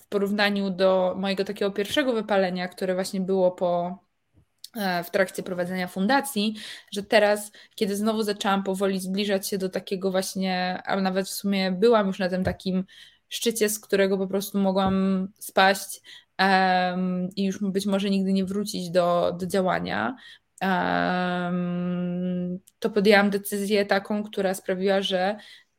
w 0.00 0.08
porównaniu 0.08 0.70
do 0.70 1.14
mojego 1.18 1.44
takiego 1.44 1.70
pierwszego 1.70 2.12
wypalenia, 2.12 2.68
które 2.68 2.94
właśnie 2.94 3.20
było 3.20 3.52
po, 3.52 3.98
e, 4.76 5.04
w 5.04 5.10
trakcie 5.10 5.42
prowadzenia 5.42 5.88
fundacji, 5.88 6.54
że 6.92 7.02
teraz, 7.02 7.52
kiedy 7.74 7.96
znowu 7.96 8.22
zaczęłam 8.22 8.62
powoli 8.62 9.00
zbliżać 9.00 9.48
się 9.48 9.58
do 9.58 9.68
takiego 9.68 10.10
właśnie, 10.10 10.82
a 10.84 11.00
nawet 11.00 11.26
w 11.26 11.32
sumie 11.32 11.72
byłam 11.72 12.06
już 12.06 12.18
na 12.18 12.28
tym 12.28 12.44
takim 12.44 12.84
szczycie, 13.28 13.68
z 13.68 13.80
którego 13.80 14.18
po 14.18 14.26
prostu 14.26 14.58
mogłam 14.58 15.28
spaść 15.38 16.00
um, 16.38 17.28
i 17.36 17.44
już 17.44 17.58
być 17.60 17.86
może 17.86 18.10
nigdy 18.10 18.32
nie 18.32 18.44
wrócić 18.44 18.90
do, 18.90 19.36
do 19.38 19.46
działania, 19.46 20.16
um, 20.62 22.58
to 22.78 22.90
podjęłam 22.90 23.30
decyzję 23.30 23.86
taką, 23.86 24.24
która 24.24 24.54
sprawiła, 24.54 25.02
że 25.02 25.36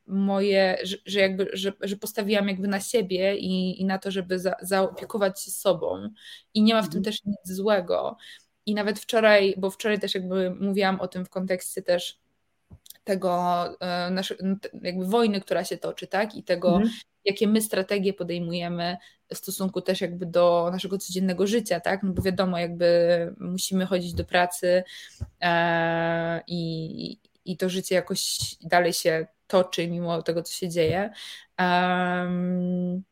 moje, 0.08 0.78
że, 0.84 0.98
że 1.06 1.20
jakby, 1.20 1.50
że, 1.54 1.74
że 1.82 1.96
postawiłam 1.96 2.48
jakby 2.48 2.68
na 2.68 2.80
siebie 2.80 3.38
i, 3.38 3.82
i 3.82 3.86
na 3.86 3.98
to, 3.98 4.12
żeby 4.12 4.40
za, 4.40 4.56
zaopiekować 4.62 5.44
się 5.44 5.52
sobą. 5.52 6.10
I 6.54 6.64
nie 6.64 6.74
ma 6.74 6.82
w 6.82 6.90
tym 6.90 6.98
mhm. 6.98 7.04
też 7.04 7.26
nic 7.26 7.58
złego. 7.58 8.18
I 8.66 8.74
nawet 8.76 9.00
wczoraj, 9.00 9.56
bo 9.58 9.72
wczoraj 9.72 10.00
też 10.00 10.16
jakby 10.16 10.56
mówiłam 10.60 11.00
o 11.00 11.08
tym 11.08 11.26
w 11.26 11.30
kontekście 11.30 11.82
też 11.82 12.20
tego 13.06 13.64
naszej 14.11 14.38
jakby 14.82 15.06
wojny, 15.06 15.41
która 15.41 15.64
się 15.64 15.77
toczy, 15.77 16.07
tak? 16.07 16.36
I 16.36 16.44
tego, 16.44 16.76
mhm. 16.76 16.91
jakie 17.26 17.48
my 17.48 17.61
strategie 17.61 18.14
podejmujemy 18.14 18.98
w 19.34 19.38
stosunku 19.38 19.82
też 19.82 20.02
jakby 20.02 20.26
do 20.26 20.69
naszego 20.72 20.98
codziennego 20.98 21.48
życia, 21.48 21.80
tak? 21.80 22.03
No 22.03 22.14
bo 22.14 22.22
wiadomo, 22.22 22.57
jakby 22.57 22.88
musimy 23.40 23.86
chodzić 23.86 24.14
do 24.14 24.26
pracy 24.26 24.84
e, 25.41 26.41
i, 26.48 27.19
i 27.45 27.57
to 27.57 27.69
życie 27.69 27.95
jakoś 27.95 28.40
dalej 28.61 28.94
się 28.94 29.27
toczy 29.48 29.88
mimo 29.88 30.22
tego, 30.22 30.41
co 30.44 30.53
się 30.53 30.69
dzieje. 30.69 31.10
Um, 31.60 33.03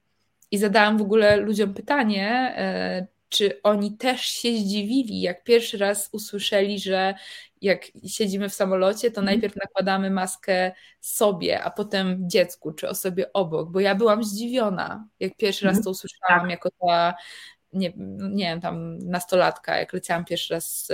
I 0.51 0.57
zadałam 0.57 0.97
w 0.97 1.01
ogóle 1.01 1.37
ludziom 1.37 1.73
pytanie, 1.73 2.53
e, 2.57 3.07
czy 3.33 3.61
oni 3.63 3.97
też 3.97 4.21
się 4.21 4.57
zdziwili, 4.57 5.21
jak 5.21 5.43
pierwszy 5.43 5.77
raz 5.77 6.09
usłyszeli, 6.11 6.79
że 6.79 7.13
jak 7.61 7.85
siedzimy 8.07 8.49
w 8.49 8.53
samolocie, 8.53 9.11
to 9.11 9.21
mhm. 9.21 9.25
najpierw 9.25 9.55
nakładamy 9.55 10.09
maskę 10.09 10.71
sobie, 11.01 11.63
a 11.63 11.71
potem 11.71 12.29
dziecku 12.29 12.71
czy 12.71 12.89
osobie 12.89 13.33
obok, 13.33 13.71
bo 13.71 13.79
ja 13.79 13.95
byłam 13.95 14.23
zdziwiona, 14.23 15.07
jak 15.19 15.37
pierwszy 15.37 15.65
raz 15.65 15.71
mhm. 15.71 15.83
to 15.83 15.89
usłyszałam, 15.89 16.41
tak. 16.41 16.49
jako 16.49 16.69
ta, 16.81 17.13
nie, 17.73 17.93
nie 18.29 18.45
wiem, 18.45 18.61
tam 18.61 18.97
nastolatka, 18.97 19.77
jak 19.77 19.93
leciałam 19.93 20.25
pierwszy 20.25 20.53
raz 20.53 20.91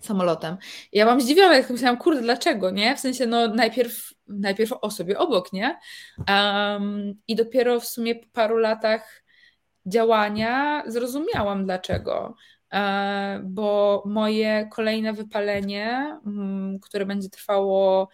samolotem. 0.00 0.56
I 0.92 0.98
ja 0.98 1.04
byłam 1.04 1.20
zdziwiona, 1.20 1.56
jak 1.56 1.70
myślałam, 1.70 1.96
kurde, 1.96 2.20
dlaczego, 2.20 2.70
nie? 2.70 2.96
W 2.96 3.00
sensie, 3.00 3.26
no 3.26 3.48
najpierw, 3.48 4.12
najpierw 4.26 4.72
o 4.80 4.90
sobie 4.90 5.18
obok, 5.18 5.52
nie? 5.52 5.78
Um, 6.28 7.14
I 7.28 7.36
dopiero 7.36 7.80
w 7.80 7.86
sumie 7.86 8.14
po 8.14 8.26
paru 8.32 8.56
latach 8.56 9.23
działania 9.86 10.82
zrozumiałam 10.86 11.64
dlaczego. 11.64 12.34
E, 12.72 13.40
bo 13.44 14.02
moje 14.06 14.68
kolejne 14.72 15.12
wypalenie, 15.12 16.18
mm, 16.26 16.78
które 16.80 17.06
będzie 17.06 17.28
trwało 17.28 18.08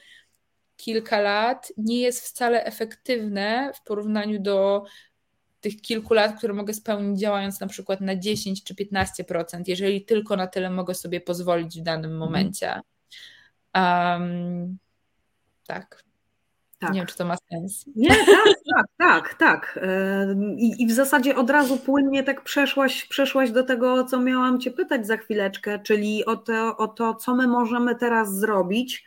kilka 0.76 1.20
lat, 1.20 1.72
nie 1.76 2.00
jest 2.00 2.26
wcale 2.26 2.64
efektywne 2.64 3.72
w 3.74 3.82
porównaniu 3.82 4.42
do 4.42 4.84
tych 5.60 5.80
kilku 5.80 6.14
lat, 6.14 6.38
które 6.38 6.54
mogę 6.54 6.74
spełnić 6.74 7.20
działając 7.20 7.60
na 7.60 7.66
przykład 7.66 8.00
na 8.00 8.16
10 8.16 8.64
czy 8.64 8.74
15%, 8.74 9.62
jeżeli 9.66 10.04
tylko 10.04 10.36
na 10.36 10.46
tyle 10.46 10.70
mogę 10.70 10.94
sobie 10.94 11.20
pozwolić 11.20 11.80
w 11.80 11.82
danym 11.82 12.10
mhm. 12.10 12.18
momencie. 12.18 12.80
Um, 13.74 14.78
tak. 15.66 16.09
Tak. 16.80 16.92
Nie 16.92 17.00
wiem, 17.00 17.06
czy 17.06 17.16
to 17.16 17.24
ma 17.24 17.36
sens. 17.36 17.84
Nie, 17.96 18.08
tak, 18.08 18.54
tak, 18.74 18.86
tak, 18.98 19.34
tak. 19.34 19.78
I, 20.56 20.82
I, 20.82 20.86
w 20.86 20.92
zasadzie 20.92 21.36
od 21.36 21.50
razu 21.50 21.76
płynnie 21.76 22.22
tak 22.22 22.44
przeszłaś, 22.44 23.04
przeszłaś 23.04 23.50
do 23.50 23.64
tego, 23.64 24.04
co 24.04 24.20
miałam 24.20 24.60
Cię 24.60 24.70
pytać 24.70 25.06
za 25.06 25.16
chwileczkę, 25.16 25.78
czyli 25.78 26.24
o 26.24 26.36
to, 26.36 26.76
o 26.76 26.88
to 26.88 27.14
co 27.14 27.34
my 27.34 27.46
możemy 27.46 27.94
teraz 27.94 28.34
zrobić 28.34 29.04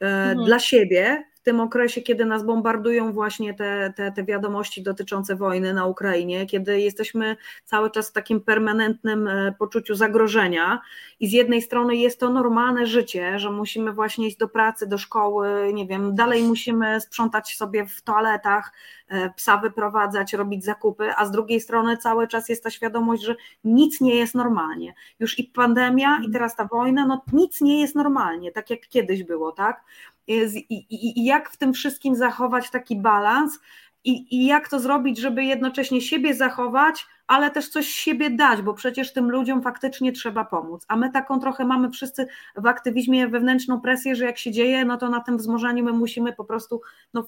e, 0.00 0.06
mhm. 0.06 0.46
dla 0.46 0.58
siebie, 0.58 1.24
w 1.42 1.44
tym 1.44 1.60
okresie, 1.60 2.02
kiedy 2.02 2.24
nas 2.24 2.44
bombardują 2.44 3.12
właśnie 3.12 3.54
te, 3.54 3.92
te, 3.96 4.12
te 4.12 4.24
wiadomości 4.24 4.82
dotyczące 4.82 5.36
wojny 5.36 5.74
na 5.74 5.86
Ukrainie, 5.86 6.46
kiedy 6.46 6.80
jesteśmy 6.80 7.36
cały 7.64 7.90
czas 7.90 8.10
w 8.10 8.12
takim 8.12 8.40
permanentnym 8.40 9.28
e, 9.28 9.54
poczuciu 9.58 9.94
zagrożenia 9.94 10.80
i 11.20 11.28
z 11.28 11.32
jednej 11.32 11.62
strony 11.62 11.96
jest 11.96 12.20
to 12.20 12.30
normalne 12.30 12.86
życie, 12.86 13.38
że 13.38 13.50
musimy 13.50 13.92
właśnie 13.92 14.26
iść 14.26 14.36
do 14.36 14.48
pracy, 14.48 14.86
do 14.86 14.98
szkoły, 14.98 15.72
nie 15.74 15.86
wiem, 15.86 16.14
dalej 16.14 16.42
musimy 16.42 17.00
sprzątać 17.00 17.56
sobie 17.56 17.86
w 17.86 18.02
toaletach, 18.02 18.72
e, 19.08 19.30
psa 19.30 19.56
wyprowadzać, 19.56 20.32
robić 20.32 20.64
zakupy, 20.64 21.10
a 21.16 21.26
z 21.26 21.30
drugiej 21.30 21.60
strony 21.60 21.96
cały 21.96 22.28
czas 22.28 22.48
jest 22.48 22.64
ta 22.64 22.70
świadomość, 22.70 23.22
że 23.22 23.36
nic 23.64 24.00
nie 24.00 24.14
jest 24.14 24.34
normalnie. 24.34 24.94
Już 25.20 25.38
i 25.38 25.44
pandemia, 25.44 26.20
i 26.28 26.30
teraz 26.30 26.56
ta 26.56 26.64
wojna, 26.64 27.06
no 27.06 27.22
nic 27.32 27.60
nie 27.60 27.80
jest 27.80 27.94
normalnie, 27.94 28.52
tak 28.52 28.70
jak 28.70 28.80
kiedyś 28.88 29.24
było, 29.24 29.52
tak? 29.52 29.84
I, 30.26 31.24
jak 31.24 31.50
w 31.50 31.56
tym 31.56 31.72
wszystkim 31.72 32.14
zachować 32.14 32.70
taki 32.70 32.96
balans 32.96 33.58
i, 34.04 34.36
i 34.36 34.46
jak 34.46 34.68
to 34.68 34.80
zrobić, 34.80 35.18
żeby 35.18 35.44
jednocześnie 35.44 36.00
siebie 36.00 36.34
zachować, 36.34 37.06
ale 37.26 37.50
też 37.50 37.68
coś 37.68 37.86
siebie 37.86 38.30
dać, 38.30 38.62
bo 38.62 38.74
przecież 38.74 39.12
tym 39.12 39.30
ludziom 39.30 39.62
faktycznie 39.62 40.12
trzeba 40.12 40.44
pomóc. 40.44 40.84
A 40.88 40.96
my 40.96 41.10
taką 41.10 41.40
trochę 41.40 41.64
mamy 41.64 41.90
wszyscy 41.90 42.26
w 42.56 42.66
aktywizmie 42.66 43.28
wewnętrzną 43.28 43.80
presję, 43.80 44.16
że 44.16 44.24
jak 44.24 44.38
się 44.38 44.50
dzieje, 44.50 44.84
no 44.84 44.96
to 44.96 45.08
na 45.08 45.20
tym 45.20 45.36
wzmożeniu 45.38 45.84
my 45.84 45.92
musimy 45.92 46.32
po 46.32 46.44
prostu 46.44 46.80
no, 47.14 47.26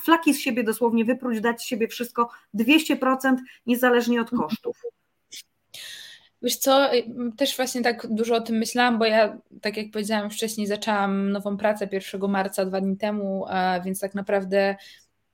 flaki 0.00 0.34
z 0.34 0.40
siebie 0.40 0.64
dosłownie 0.64 1.04
wypróć, 1.04 1.40
dać 1.40 1.62
z 1.62 1.64
siebie 1.64 1.88
wszystko 1.88 2.30
200%, 2.54 3.36
niezależnie 3.66 4.20
od 4.20 4.30
kosztów. 4.30 4.82
Wiesz 6.42 6.56
co, 6.56 6.94
y, 6.94 7.04
też 7.36 7.56
właśnie 7.56 7.82
tak 7.82 8.06
dużo 8.10 8.34
o 8.36 8.40
tym 8.40 8.56
myślałam, 8.56 8.98
bo 8.98 9.04
ja, 9.04 9.38
tak 9.60 9.76
jak 9.76 9.90
powiedziałam 9.92 10.30
wcześniej, 10.30 10.66
zaczęłam 10.66 11.32
nową 11.32 11.56
pracę 11.56 11.88
1 11.92 12.30
marca 12.30 12.64
dwa 12.64 12.80
dni 12.80 12.96
temu, 12.96 13.44
więc 13.84 14.00
tak 14.00 14.14
naprawdę 14.14 14.76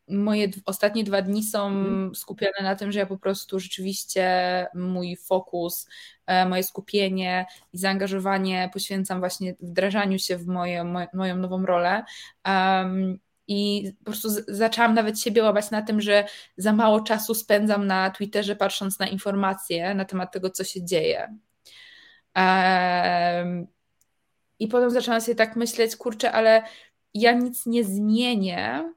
moje 0.09 0.49
ostatnie 0.65 1.05
dwa 1.05 1.23
dni 1.23 1.43
są 1.43 1.66
mhm. 1.66 2.15
skupione 2.15 2.62
na 2.62 2.77
tym, 2.77 2.93
że 2.93 2.99
ja 2.99 3.07
po 3.07 3.19
prostu 3.19 3.61
rzeczywiście 3.61 4.66
mój 4.74 5.16
fokus, 5.16 5.89
e, 6.27 6.49
moje 6.49 6.62
skupienie 6.62 7.47
i 7.73 7.78
zaangażowanie 7.78 8.70
poświęcam 8.73 9.19
właśnie 9.19 9.55
wdrażaniu 9.61 10.19
się 10.19 10.37
w 10.37 10.47
moje, 10.47 10.85
moją 11.15 11.37
nową 11.37 11.66
rolę. 11.66 12.05
I 13.48 13.93
po 13.98 14.05
prostu 14.05 14.28
zaczęłam 14.48 14.94
nawet 14.94 15.20
siebie 15.20 15.43
łapać 15.43 15.70
na 15.70 15.82
tym, 15.82 16.01
że 16.01 16.24
za 16.56 16.73
mało 16.73 17.01
czasu 17.01 17.35
spędzam 17.35 17.86
na 17.86 18.10
Twitterze 18.10 18.56
patrząc 18.56 18.98
na 18.98 19.09
informacje 19.09 19.94
na 19.94 20.05
temat 20.05 20.32
tego, 20.32 20.51
co 20.51 20.64
się 20.64 20.85
dzieje. 20.85 21.36
I 24.59 24.68
potem 24.68 24.90
zaczęłam 24.90 25.20
sobie 25.20 25.35
tak 25.35 25.56
myśleć, 25.56 25.97
kurczę, 25.97 26.32
ale 26.32 26.62
ja 27.14 27.32
nic 27.32 27.66
nie 27.66 27.85
zmienię, 27.85 28.93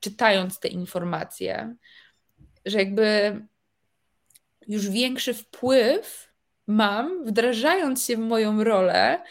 czytając 0.00 0.60
te 0.60 0.68
informacje, 0.68 1.76
że 2.66 2.78
jakby 2.78 3.40
już 4.68 4.88
większy 4.88 5.34
wpływ 5.34 6.34
mam, 6.66 7.24
wdrażając 7.24 8.04
się 8.06 8.16
w 8.16 8.20
moją 8.20 8.64
rolę, 8.64 9.22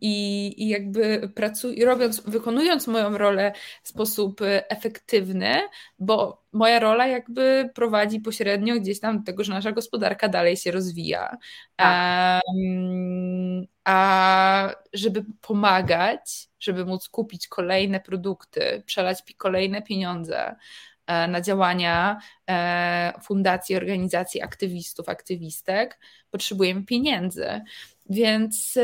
i, 0.00 0.54
i 0.64 0.68
jakby 0.68 1.30
pracuj, 1.34 1.84
robiąc, 1.84 2.20
wykonując 2.20 2.86
moją 2.86 3.18
rolę 3.18 3.52
w 3.82 3.88
sposób 3.88 4.40
efektywny, 4.68 5.60
bo 5.98 6.42
moja 6.52 6.78
rola 6.78 7.06
jakby 7.06 7.70
prowadzi 7.74 8.20
pośrednio 8.20 8.74
gdzieś 8.74 9.00
tam 9.00 9.18
do 9.18 9.24
tego, 9.24 9.44
że 9.44 9.52
nasza 9.52 9.72
gospodarka 9.72 10.28
dalej 10.28 10.56
się 10.56 10.70
rozwija. 10.70 11.36
Tak. 11.76 12.42
Um, 12.56 13.66
a 13.84 14.74
żeby 14.92 15.24
pomagać, 15.40 16.48
żeby 16.60 16.84
móc 16.84 17.08
kupić 17.08 17.48
kolejne 17.48 18.00
produkty, 18.00 18.82
przelać 18.86 19.22
kolejne 19.36 19.82
pieniądze, 19.82 20.56
e, 21.06 21.28
na 21.28 21.40
działania 21.40 22.20
e, 22.50 23.12
fundacji, 23.22 23.76
organizacji 23.76 24.42
aktywistów, 24.42 25.08
aktywistek, 25.08 25.98
potrzebujemy 26.30 26.84
pieniędzy. 26.84 27.60
Więc 28.10 28.78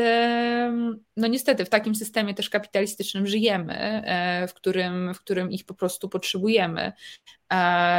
no 1.17 1.27
niestety 1.27 1.65
w 1.65 1.69
takim 1.69 1.95
systemie 1.95 2.33
też 2.33 2.49
kapitalistycznym 2.49 3.27
żyjemy, 3.27 3.73
e, 3.73 4.47
w 4.47 4.53
którym, 4.53 5.13
w 5.13 5.19
którym 5.19 5.51
ich 5.51 5.65
po 5.65 5.73
prostu 5.73 6.09
potrzebujemy, 6.09 6.91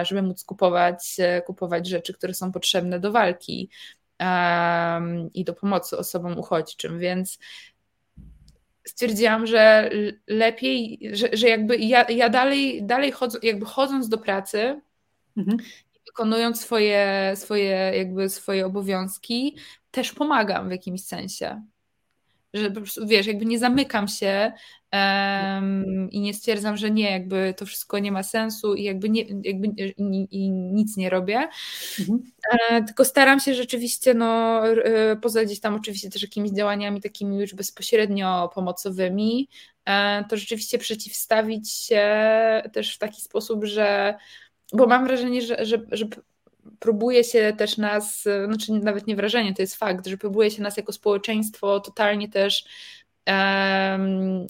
żeby 0.03 0.23
móc 0.23 0.45
kupować, 0.45 1.17
e, 1.19 1.43
kupować 1.43 1.89
rzeczy, 1.89 2.15
które 2.15 2.35
są 2.35 2.53
potrzebne 2.53 3.01
do 3.01 3.13
walki 3.13 3.71
i 5.35 5.45
do 5.45 5.55
pomocy 5.55 5.99
osobom 5.99 6.39
uchodźczym. 6.39 6.99
Więc 6.99 7.39
stwierdziłam, 8.87 9.47
że 9.47 9.91
lepiej, 10.27 11.01
że, 11.13 11.29
że 11.33 11.49
jakby 11.49 11.77
ja, 11.77 12.07
ja 12.09 12.29
dalej, 12.29 12.83
dalej 12.83 13.13
jakby 13.43 13.67
chodząc 13.67 14.09
do 14.09 14.19
pracy, 14.19 14.81
mhm. 15.37 15.59
Wykonując 16.19 16.61
swoje, 16.61 17.33
swoje, 17.35 17.93
jakby 17.97 18.29
swoje 18.29 18.67
obowiązki, 18.67 19.57
też 19.91 20.13
pomagam 20.13 20.69
w 20.69 20.71
jakimś 20.71 21.05
sensie. 21.05 21.63
Że 22.55 22.71
po 22.71 22.81
prostu, 22.81 23.07
wiesz, 23.07 23.27
jakby 23.27 23.47
nie 23.47 23.59
zamykam 23.59 24.09
się 24.09 24.53
um, 24.93 26.11
i 26.11 26.21
nie 26.21 26.35
stwierdzam, 26.35 26.77
że 26.77 26.91
nie, 26.91 27.11
jakby 27.11 27.55
to 27.57 27.67
wszystko 27.67 27.99
nie 27.99 28.13
ma 28.13 28.23
sensu 28.23 28.75
i 28.75 28.83
jakby, 28.83 29.09
nie, 29.09 29.25
jakby 29.45 29.67
i, 29.67 30.29
i 30.31 30.51
nic 30.51 30.97
nie 30.97 31.11
robię. 31.11 31.49
Mhm. 32.01 32.23
E, 32.71 32.83
tylko 32.83 33.05
staram 33.05 33.41
się 33.41 33.55
rzeczywiście, 33.55 34.15
no, 34.15 34.63
e, 34.69 35.17
poza 35.17 35.45
gdzieś 35.45 35.61
tam 35.61 35.75
oczywiście 35.75 36.11
też 36.11 36.23
jakimiś 36.23 36.51
działaniami 36.51 37.01
takimi 37.01 37.41
już 37.41 37.55
bezpośrednio 37.55 38.51
pomocowymi, 38.55 39.49
e, 39.85 40.25
to 40.29 40.37
rzeczywiście 40.37 40.79
przeciwstawić 40.79 41.73
się 41.73 42.03
też 42.73 42.95
w 42.95 42.99
taki 42.99 43.21
sposób, 43.21 43.65
że 43.65 44.15
bo 44.73 44.87
mam 44.87 45.07
wrażenie, 45.07 45.43
że, 45.43 45.67
że, 45.67 45.79
że 45.91 46.07
próbuje 46.79 47.25
się 47.25 47.53
też 47.59 47.77
nas, 47.77 48.25
znaczy 48.47 48.73
nawet 48.73 49.07
nie 49.07 49.17
wrażenie, 49.17 49.55
to 49.55 49.63
jest 49.63 49.77
fakt, 49.77 50.07
że 50.07 50.17
próbuje 50.17 50.51
się 50.51 50.63
nas 50.63 50.77
jako 50.77 50.93
społeczeństwo 50.93 51.81
totalnie 51.81 52.29
też 52.29 52.65
um, 53.27 54.47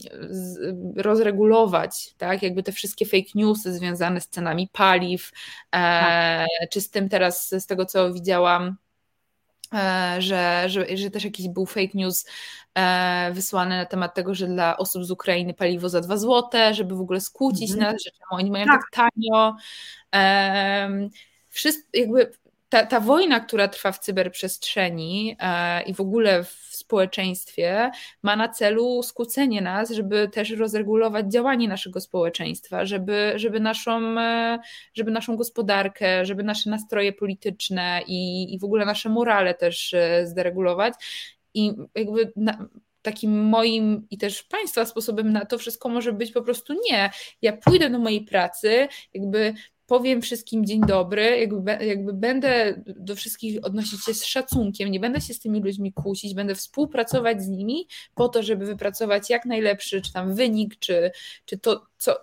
rozregulować, 0.96 2.14
tak? 2.18 2.42
Jakby 2.42 2.62
te 2.62 2.72
wszystkie 2.72 3.06
fake 3.06 3.30
newsy 3.34 3.72
związane 3.72 4.20
z 4.20 4.28
cenami 4.28 4.68
paliw, 4.72 5.30
e, 5.30 5.70
tak. 5.70 6.48
czy 6.70 6.80
z 6.80 6.90
tym 6.90 7.08
teraz, 7.08 7.48
z 7.50 7.66
tego 7.66 7.86
co 7.86 8.12
widziałam, 8.12 8.76
że, 10.18 10.64
że, 10.66 10.96
że 10.96 11.10
też 11.10 11.24
jakiś 11.24 11.48
był 11.48 11.66
fake 11.66 11.92
news 11.94 12.26
e, 12.74 13.30
wysłany 13.32 13.76
na 13.76 13.86
temat 13.86 14.14
tego, 14.14 14.34
że 14.34 14.46
dla 14.46 14.76
osób 14.76 15.04
z 15.04 15.10
Ukrainy 15.10 15.54
paliwo 15.54 15.88
za 15.88 16.00
2 16.00 16.16
złote, 16.16 16.74
żeby 16.74 16.94
w 16.94 17.00
ogóle 17.00 17.20
skłócić 17.20 17.70
mm 17.70 17.84
-hmm. 17.84 17.92
nas, 17.92 18.02
że 18.04 18.10
oni 18.30 18.50
mają 18.50 18.66
tak, 18.66 18.80
tak 18.80 19.12
tanio. 19.14 19.56
E, 20.14 21.08
wszystko, 21.48 21.88
jakby 21.94 22.32
ta, 22.68 22.86
ta 22.86 23.00
wojna, 23.00 23.40
która 23.40 23.68
trwa 23.68 23.92
w 23.92 23.98
cyberprzestrzeni 23.98 25.36
e, 25.40 25.82
i 25.82 25.94
w 25.94 26.00
ogóle 26.00 26.44
w 26.44 26.67
społeczeństwie, 26.88 27.90
ma 28.22 28.36
na 28.36 28.48
celu 28.48 29.02
skłócenie 29.02 29.60
nas, 29.60 29.90
żeby 29.90 30.28
też 30.28 30.50
rozregulować 30.50 31.32
działanie 31.32 31.68
naszego 31.68 32.00
społeczeństwa, 32.00 32.86
żeby, 32.86 33.32
żeby, 33.36 33.60
naszą, 33.60 34.18
e, 34.20 34.58
żeby 34.94 35.10
naszą 35.10 35.36
gospodarkę, 35.36 36.26
żeby 36.26 36.42
nasze 36.42 36.70
nastroje 36.70 37.12
polityczne 37.12 38.00
i, 38.06 38.54
i 38.54 38.58
w 38.58 38.64
ogóle 38.64 38.86
nasze 38.86 39.08
morale 39.08 39.54
też 39.54 39.94
e, 39.94 40.26
zderegulować. 40.26 40.94
I 41.54 41.72
jakby 41.94 42.32
na, 42.36 42.68
takim 43.02 43.48
moim 43.48 44.06
i 44.10 44.18
też 44.18 44.42
Państwa 44.42 44.84
sposobem 44.84 45.32
na 45.32 45.44
to 45.44 45.58
wszystko 45.58 45.88
może 45.88 46.12
być 46.12 46.32
po 46.32 46.42
prostu 46.42 46.74
nie. 46.90 47.10
Ja 47.42 47.56
pójdę 47.56 47.90
do 47.90 47.98
mojej 47.98 48.24
pracy, 48.24 48.88
jakby 49.14 49.54
powiem 49.88 50.22
wszystkim 50.22 50.66
dzień 50.66 50.80
dobry, 50.80 51.38
jakby, 51.38 51.78
jakby 51.86 52.12
będę 52.12 52.82
do 52.86 53.16
wszystkich 53.16 53.64
odnosić 53.64 54.04
się 54.04 54.14
z 54.14 54.24
szacunkiem, 54.24 54.90
nie 54.90 55.00
będę 55.00 55.20
się 55.20 55.34
z 55.34 55.40
tymi 55.40 55.62
ludźmi 55.62 55.92
kłócić, 55.92 56.34
będę 56.34 56.54
współpracować 56.54 57.42
z 57.42 57.48
nimi 57.48 57.88
po 58.14 58.28
to, 58.28 58.42
żeby 58.42 58.66
wypracować 58.66 59.30
jak 59.30 59.44
najlepszy, 59.44 60.02
czy 60.02 60.12
tam 60.12 60.34
wynik, 60.34 60.78
czy, 60.78 61.10
czy 61.44 61.58
to, 61.58 61.86
co, 61.98 62.16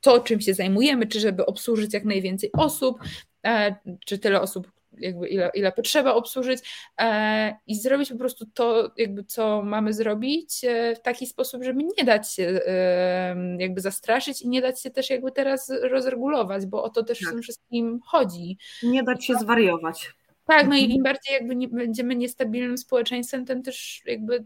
to, 0.00 0.20
czym 0.20 0.40
się 0.40 0.54
zajmujemy, 0.54 1.06
czy 1.06 1.20
żeby 1.20 1.46
obsłużyć 1.46 1.94
jak 1.94 2.04
najwięcej 2.04 2.50
osób, 2.52 2.98
e, 3.46 3.74
czy 4.06 4.18
tyle 4.18 4.40
osób, 4.40 4.72
jakby 4.98 5.28
ile, 5.28 5.50
ile 5.54 5.72
potrzeba 5.72 6.14
obsłużyć 6.14 6.60
e, 7.00 7.56
i 7.66 7.74
zrobić 7.74 8.08
po 8.10 8.18
prostu 8.18 8.46
to, 8.54 8.92
jakby 8.96 9.24
co 9.24 9.62
mamy 9.62 9.92
zrobić 9.92 10.64
e, 10.64 10.94
w 10.94 11.00
taki 11.00 11.26
sposób, 11.26 11.64
żeby 11.64 11.84
nie 11.98 12.04
dać 12.04 12.32
się 12.32 12.60
e, 12.66 13.36
jakby 13.58 13.80
zastraszyć 13.80 14.42
i 14.42 14.48
nie 14.48 14.62
dać 14.62 14.82
się 14.82 14.90
też 14.90 15.10
jakby 15.10 15.32
teraz 15.32 15.72
rozregulować, 15.82 16.66
bo 16.66 16.82
o 16.82 16.90
to 16.90 17.02
też 17.02 17.18
tak. 17.18 17.28
w 17.28 17.32
tym 17.32 17.42
wszystkim 17.42 18.00
chodzi. 18.06 18.58
Nie 18.82 19.02
dać 19.02 19.24
się 19.24 19.34
zwariować. 19.34 20.12
Tak, 20.46 20.68
no 20.68 20.74
i 20.74 20.78
mhm. 20.78 20.90
im 20.90 21.02
bardziej 21.02 21.34
jakby 21.34 21.56
nie, 21.56 21.68
będziemy 21.68 22.16
niestabilnym 22.16 22.78
społeczeństwem, 22.78 23.44
tym 23.44 23.62
też 23.62 24.02
jakby 24.06 24.44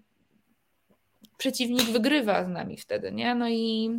przeciwnik 1.39 1.83
wygrywa 1.83 2.45
z 2.45 2.49
nami 2.49 2.77
wtedy, 2.77 3.13
nie? 3.13 3.35
No 3.35 3.49
i 3.49 3.91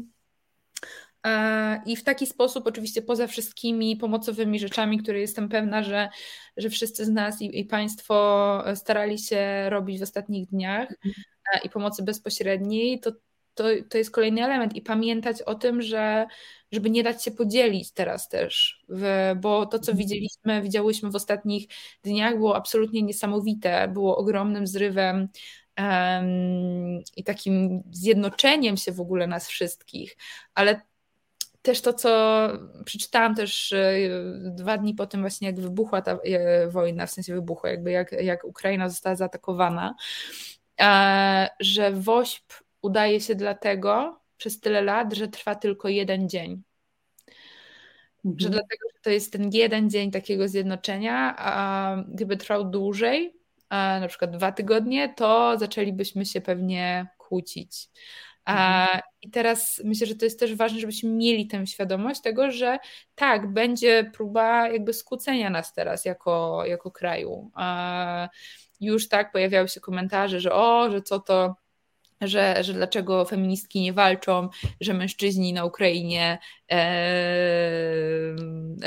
I 1.85 1.95
w 1.95 2.03
taki 2.03 2.25
sposób, 2.25 2.67
oczywiście 2.67 3.01
poza 3.01 3.27
wszystkimi 3.27 3.97
pomocowymi 3.97 4.59
rzeczami, 4.59 4.97
które 4.97 5.19
jestem 5.19 5.49
pewna, 5.49 5.83
że, 5.83 6.09
że 6.57 6.69
wszyscy 6.69 7.05
z 7.05 7.09
nas 7.09 7.41
i, 7.41 7.59
i 7.59 7.65
Państwo 7.65 8.63
starali 8.75 9.19
się 9.19 9.69
robić 9.69 9.99
w 9.99 10.03
ostatnich 10.03 10.49
dniach 10.49 10.91
mhm. 10.91 11.13
e, 11.53 11.59
i 11.63 11.69
pomocy 11.69 12.03
bezpośredniej, 12.03 12.99
to, 12.99 13.11
to, 13.53 13.63
to 13.89 13.97
jest 13.97 14.11
kolejny 14.11 14.45
element. 14.45 14.75
I 14.75 14.81
pamiętać 14.81 15.41
o 15.41 15.55
tym, 15.55 15.81
że 15.81 16.27
żeby 16.71 16.89
nie 16.89 17.03
dać 17.03 17.23
się 17.23 17.31
podzielić 17.31 17.91
teraz 17.91 18.29
też, 18.29 18.83
w, 18.89 19.33
bo 19.41 19.65
to, 19.65 19.79
co 19.79 19.91
mhm. 19.91 19.97
widzieliśmy, 19.97 20.61
widziałyśmy 20.61 21.11
w 21.11 21.15
ostatnich 21.15 21.67
dniach, 22.03 22.37
było 22.37 22.55
absolutnie 22.55 23.01
niesamowite, 23.01 23.87
było 23.87 24.17
ogromnym 24.17 24.67
zrywem 24.67 25.27
i 27.15 27.23
takim 27.23 27.83
zjednoczeniem 27.91 28.77
się 28.77 28.91
w 28.91 29.01
ogóle 29.01 29.27
nas 29.27 29.47
wszystkich, 29.47 30.17
ale 30.53 30.81
też 31.61 31.81
to, 31.81 31.93
co 31.93 32.47
przeczytałam 32.85 33.35
też 33.35 33.73
e, 33.73 33.97
dwa 34.41 34.77
dni 34.77 34.93
po 34.93 35.07
tym 35.07 35.21
właśnie, 35.21 35.47
jak 35.47 35.59
wybuchła 35.59 36.01
ta 36.01 36.11
e, 36.11 36.67
wojna, 36.67 37.05
w 37.05 37.11
sensie 37.11 37.33
wybuchła, 37.33 37.69
jakby 37.69 37.91
jak, 37.91 38.11
jak 38.11 38.43
Ukraina 38.43 38.89
została 38.89 39.15
zaatakowana, 39.15 39.95
e, 40.81 41.49
że 41.59 41.91
WOŚP 41.91 42.53
udaje 42.81 43.21
się 43.21 43.35
dlatego 43.35 44.19
przez 44.37 44.59
tyle 44.59 44.81
lat, 44.81 45.13
że 45.13 45.27
trwa 45.27 45.55
tylko 45.55 45.89
jeden 45.89 46.29
dzień. 46.29 46.61
Mhm. 48.25 48.39
Że 48.39 48.49
dlatego, 48.49 48.87
że 48.95 48.99
to 49.01 49.09
jest 49.09 49.33
ten 49.33 49.49
jeden 49.53 49.89
dzień 49.89 50.11
takiego 50.11 50.47
zjednoczenia, 50.47 51.35
a 51.37 51.95
gdyby 52.07 52.37
trwał 52.37 52.69
dłużej, 52.69 53.39
na 53.71 54.07
przykład 54.07 54.31
dwa 54.31 54.51
tygodnie, 54.51 55.13
to 55.13 55.57
zaczęlibyśmy 55.57 56.25
się 56.25 56.41
pewnie 56.41 57.07
kłócić. 57.17 57.89
Mhm. 58.49 59.01
I 59.21 59.29
teraz 59.29 59.81
myślę, 59.85 60.07
że 60.07 60.15
to 60.15 60.25
jest 60.25 60.39
też 60.39 60.55
ważne, 60.55 60.79
żebyśmy 60.79 61.09
mieli 61.09 61.47
tę 61.47 61.67
świadomość 61.67 62.21
tego, 62.21 62.51
że 62.51 62.79
tak, 63.15 63.53
będzie 63.53 64.11
próba 64.13 64.67
jakby 64.67 64.93
skłócenia 64.93 65.49
nas 65.49 65.73
teraz 65.73 66.05
jako, 66.05 66.65
jako 66.65 66.91
kraju. 66.91 67.51
Już 68.81 69.07
tak 69.07 69.31
pojawiały 69.31 69.67
się 69.67 69.79
komentarze, 69.79 70.39
że 70.39 70.53
o, 70.53 70.91
że 70.91 71.01
co 71.01 71.19
to 71.19 71.55
że, 72.21 72.63
że 72.63 72.73
dlaczego 72.73 73.25
feministki 73.25 73.81
nie 73.81 73.93
walczą, 73.93 74.49
że 74.81 74.93
mężczyźni 74.93 75.53
na 75.53 75.65
Ukrainie 75.65 76.37
e, 76.67 76.77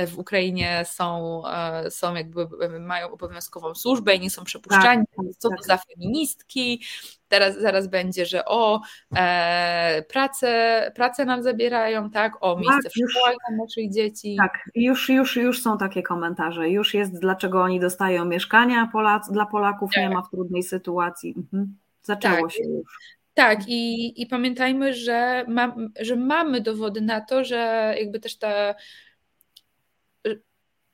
w 0.07 0.19
Ukrainie 0.19 0.85
są, 0.87 1.43
e, 1.47 1.91
są 1.91 2.15
jakby 2.15 2.47
mają 2.81 3.11
obowiązkową 3.11 3.75
służbę 3.75 4.15
i 4.15 4.21
nie 4.21 4.31
są 4.31 4.45
przepuszczani. 4.45 5.05
Tak, 5.17 5.27
co 5.39 5.49
tak. 5.49 5.59
to 5.59 5.65
za 5.65 5.77
feministki? 5.77 6.83
Teraz 7.29 7.61
zaraz 7.61 7.87
będzie, 7.87 8.27
że 8.27 8.45
o 8.45 8.81
e, 9.17 10.05
pracę, 10.09 10.93
pracę 10.95 11.25
nam 11.25 11.43
zabierają, 11.43 12.11
tak, 12.11 12.33
o 12.41 12.57
miejsce 12.57 12.83
tak, 12.83 12.93
w 12.93 13.11
szkołach 13.11 13.37
dla 13.49 13.57
naszych 13.57 13.93
dzieci. 13.93 14.37
Tak, 14.39 14.71
już, 14.75 15.09
już, 15.09 15.37
już 15.37 15.63
są 15.63 15.79
takie 15.79 16.03
komentarze. 16.03 16.71
Już 16.71 16.95
jest, 16.95 17.21
dlaczego 17.21 17.63
oni 17.63 17.81
dostają 17.81 18.25
mieszkania 18.25 18.89
Polac, 18.93 19.31
dla 19.31 19.47
Polaków, 19.47 19.91
tak. 19.95 20.05
nie 20.05 20.11
ma 20.11 20.23
w 20.23 20.31
trudnej 20.31 20.63
sytuacji. 20.63 21.35
Mhm. 21.37 21.77
Zaczęło 22.03 22.43
tak. 22.43 22.53
się 22.53 22.63
już. 22.65 22.99
Tak, 23.35 23.69
i, 23.69 24.23
i 24.23 24.27
pamiętajmy, 24.27 24.95
że, 24.95 25.45
ma, 25.49 25.77
że 26.01 26.17
mamy 26.17 26.61
dowody 26.61 27.01
na 27.01 27.21
to, 27.21 27.45
że 27.45 27.95
jakby 27.99 28.21
też 28.21 28.39
ta, 28.39 28.75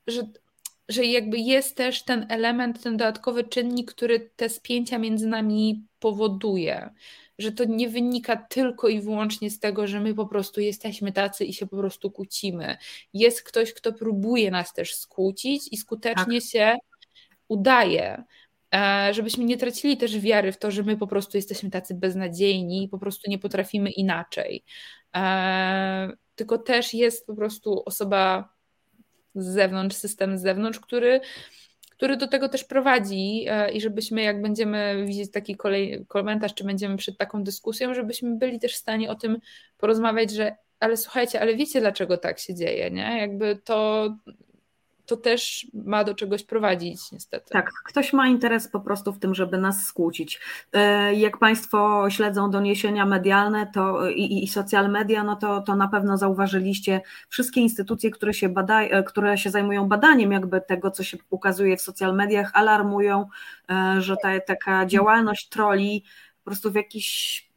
że, 0.07 0.21
że 0.89 1.05
jakby 1.05 1.37
jest 1.37 1.77
też 1.77 2.03
ten 2.03 2.25
element, 2.29 2.83
ten 2.83 2.97
dodatkowy 2.97 3.43
czynnik, 3.43 3.93
który 3.93 4.29
te 4.35 4.49
spięcia 4.49 4.97
między 4.97 5.27
nami 5.27 5.85
powoduje. 5.99 6.89
Że 7.37 7.51
to 7.51 7.63
nie 7.65 7.89
wynika 7.89 8.35
tylko 8.37 8.87
i 8.87 9.01
wyłącznie 9.01 9.49
z 9.49 9.59
tego, 9.59 9.87
że 9.87 9.99
my 9.99 10.13
po 10.13 10.25
prostu 10.25 10.61
jesteśmy 10.61 11.11
tacy 11.11 11.45
i 11.45 11.53
się 11.53 11.67
po 11.67 11.77
prostu 11.77 12.11
kłócimy. 12.11 12.77
Jest 13.13 13.43
ktoś, 13.43 13.73
kto 13.73 13.93
próbuje 13.93 14.51
nas 14.51 14.73
też 14.73 14.95
skłócić 14.95 15.67
i 15.71 15.77
skutecznie 15.77 16.41
tak. 16.41 16.49
się 16.49 16.75
udaje. 17.47 18.23
E, 18.75 19.13
żebyśmy 19.13 19.45
nie 19.45 19.57
tracili 19.57 19.97
też 19.97 20.19
wiary 20.19 20.51
w 20.51 20.57
to, 20.57 20.71
że 20.71 20.83
my 20.83 20.97
po 20.97 21.07
prostu 21.07 21.37
jesteśmy 21.37 21.69
tacy 21.69 21.95
beznadziejni 21.95 22.83
i 22.83 22.89
po 22.89 22.99
prostu 22.99 23.29
nie 23.29 23.39
potrafimy 23.39 23.91
inaczej. 23.91 24.63
E, 25.15 26.11
tylko 26.35 26.57
też 26.57 26.93
jest 26.93 27.27
po 27.27 27.35
prostu 27.35 27.83
osoba 27.85 28.53
z 29.35 29.45
zewnątrz, 29.45 29.95
system 29.95 30.37
z 30.37 30.41
zewnątrz, 30.41 30.79
który, 30.79 31.21
który 31.91 32.17
do 32.17 32.27
tego 32.27 32.49
też 32.49 32.63
prowadzi 32.63 33.45
e, 33.47 33.71
i 33.71 33.81
żebyśmy, 33.81 34.21
jak 34.21 34.41
będziemy 34.41 35.05
widzieć 35.07 35.31
taki 35.31 35.55
kolej, 35.55 36.05
komentarz, 36.07 36.53
czy 36.53 36.63
będziemy 36.63 36.97
przed 36.97 37.17
taką 37.17 37.43
dyskusją, 37.43 37.93
żebyśmy 37.93 38.35
byli 38.35 38.59
też 38.59 38.73
w 38.73 38.77
stanie 38.77 39.11
o 39.11 39.15
tym 39.15 39.39
porozmawiać, 39.77 40.31
że 40.31 40.55
ale 40.79 40.97
słuchajcie, 40.97 41.41
ale 41.41 41.55
wiecie, 41.55 41.79
dlaczego 41.79 42.17
tak 42.17 42.39
się 42.39 42.55
dzieje, 42.55 42.91
nie? 42.91 43.17
Jakby 43.19 43.59
to 43.63 44.09
to 45.09 45.17
też 45.17 45.67
ma 45.73 46.03
do 46.03 46.15
czegoś 46.15 46.43
prowadzić, 46.43 47.11
niestety. 47.11 47.49
Tak, 47.49 47.71
ktoś 47.85 48.13
ma 48.13 48.27
interes 48.27 48.67
po 48.67 48.79
prostu 48.79 49.13
w 49.13 49.19
tym, 49.19 49.35
żeby 49.35 49.57
nas 49.57 49.85
skłócić. 49.85 50.39
E, 50.73 51.13
jak 51.13 51.37
Państwo 51.37 52.09
śledzą 52.09 52.51
doniesienia 52.51 53.05
medialne 53.05 53.67
to, 53.73 54.09
i, 54.09 54.43
i 54.43 54.47
social 54.47 54.91
media, 54.91 55.23
no 55.23 55.35
to, 55.35 55.61
to 55.61 55.75
na 55.75 55.87
pewno 55.87 56.17
zauważyliście 56.17 57.01
wszystkie 57.29 57.61
instytucje, 57.61 58.11
które 58.11 58.33
się, 58.33 58.49
badaj, 58.49 58.91
e, 58.91 59.03
które 59.03 59.37
się 59.37 59.49
zajmują 59.49 59.87
badaniem 59.87 60.31
jakby 60.31 60.61
tego, 60.61 60.91
co 60.91 61.03
się 61.03 61.17
ukazuje 61.29 61.77
w 61.77 61.81
social 61.81 62.15
mediach, 62.15 62.51
alarmują, 62.53 63.27
e, 63.69 64.01
że 64.01 64.15
ta, 64.23 64.39
taka 64.39 64.85
działalność 64.85 65.49
troli 65.49 66.03
po 66.43 66.43
prostu 66.43 66.71
w 66.71 66.75
jakiś 66.75 67.49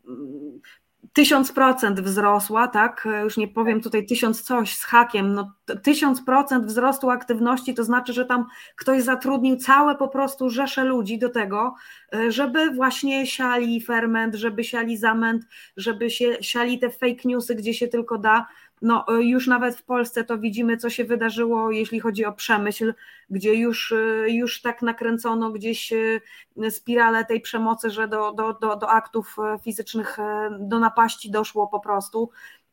tysiąc 1.13 1.53
procent 1.53 2.01
wzrosła, 2.01 2.69
tak? 2.69 3.09
Już 3.23 3.37
nie 3.37 3.49
powiem 3.49 3.81
tutaj 3.81 4.07
tysiąc 4.07 4.43
coś 4.43 4.77
z 4.77 4.85
hakiem, 4.85 5.33
no 5.33 5.53
tysiąc 5.83 6.25
procent 6.25 6.67
wzrostu 6.67 7.11
aktywności, 7.11 7.75
to 7.75 7.85
znaczy, 7.85 8.13
że 8.13 8.25
tam 8.25 8.47
ktoś 8.77 9.03
zatrudnił 9.03 9.57
całe 9.57 9.95
po 9.95 10.09
prostu 10.09 10.51
rzesze 10.51 10.85
ludzi 10.85 11.19
do 11.19 11.29
tego, 11.29 11.75
żeby 12.29 12.71
właśnie 12.71 13.27
siali 13.27 13.81
ferment, 13.81 14.35
żeby 14.35 14.65
siali 14.65 14.97
zamęt, 14.97 15.45
żeby 15.77 16.11
się 16.11 16.37
siali 16.41 16.79
te 16.79 16.91
fake 16.91 17.23
newsy, 17.25 17.55
gdzie 17.55 17.75
się 17.75 17.89
tylko 17.89 18.19
da, 18.19 18.47
no, 18.83 19.05
y, 19.19 19.25
już 19.25 19.47
nawet 19.47 19.77
w 19.77 19.83
Polsce 19.83 20.25
to 20.25 20.39
widzimy, 20.39 20.77
co 20.77 20.91
się 20.91 21.05
wydarzyło, 21.05 21.71
jeśli 21.71 22.01
chodzi 22.01 22.25
o 22.25 22.33
przemyśl, 22.33 22.95
gdzie 23.31 23.55
już, 23.55 23.93
y, 23.93 24.27
już 24.31 24.63
tak 24.63 24.83
nakręcono 24.83 25.51
gdzieś 25.51 25.93
y, 25.93 26.21
spiralę 26.71 27.25
tej 27.25 27.41
przemocy, 27.41 27.91
że 27.91 28.09
do, 28.09 28.33
do, 28.33 28.53
do, 28.53 28.77
do 28.77 28.91
aktów 28.91 29.37
fizycznych, 29.65 30.19
do 30.61 30.79
napaści 30.79 31.31
doszło 31.31 31.69
po 31.69 31.81
prostu. 31.81 32.31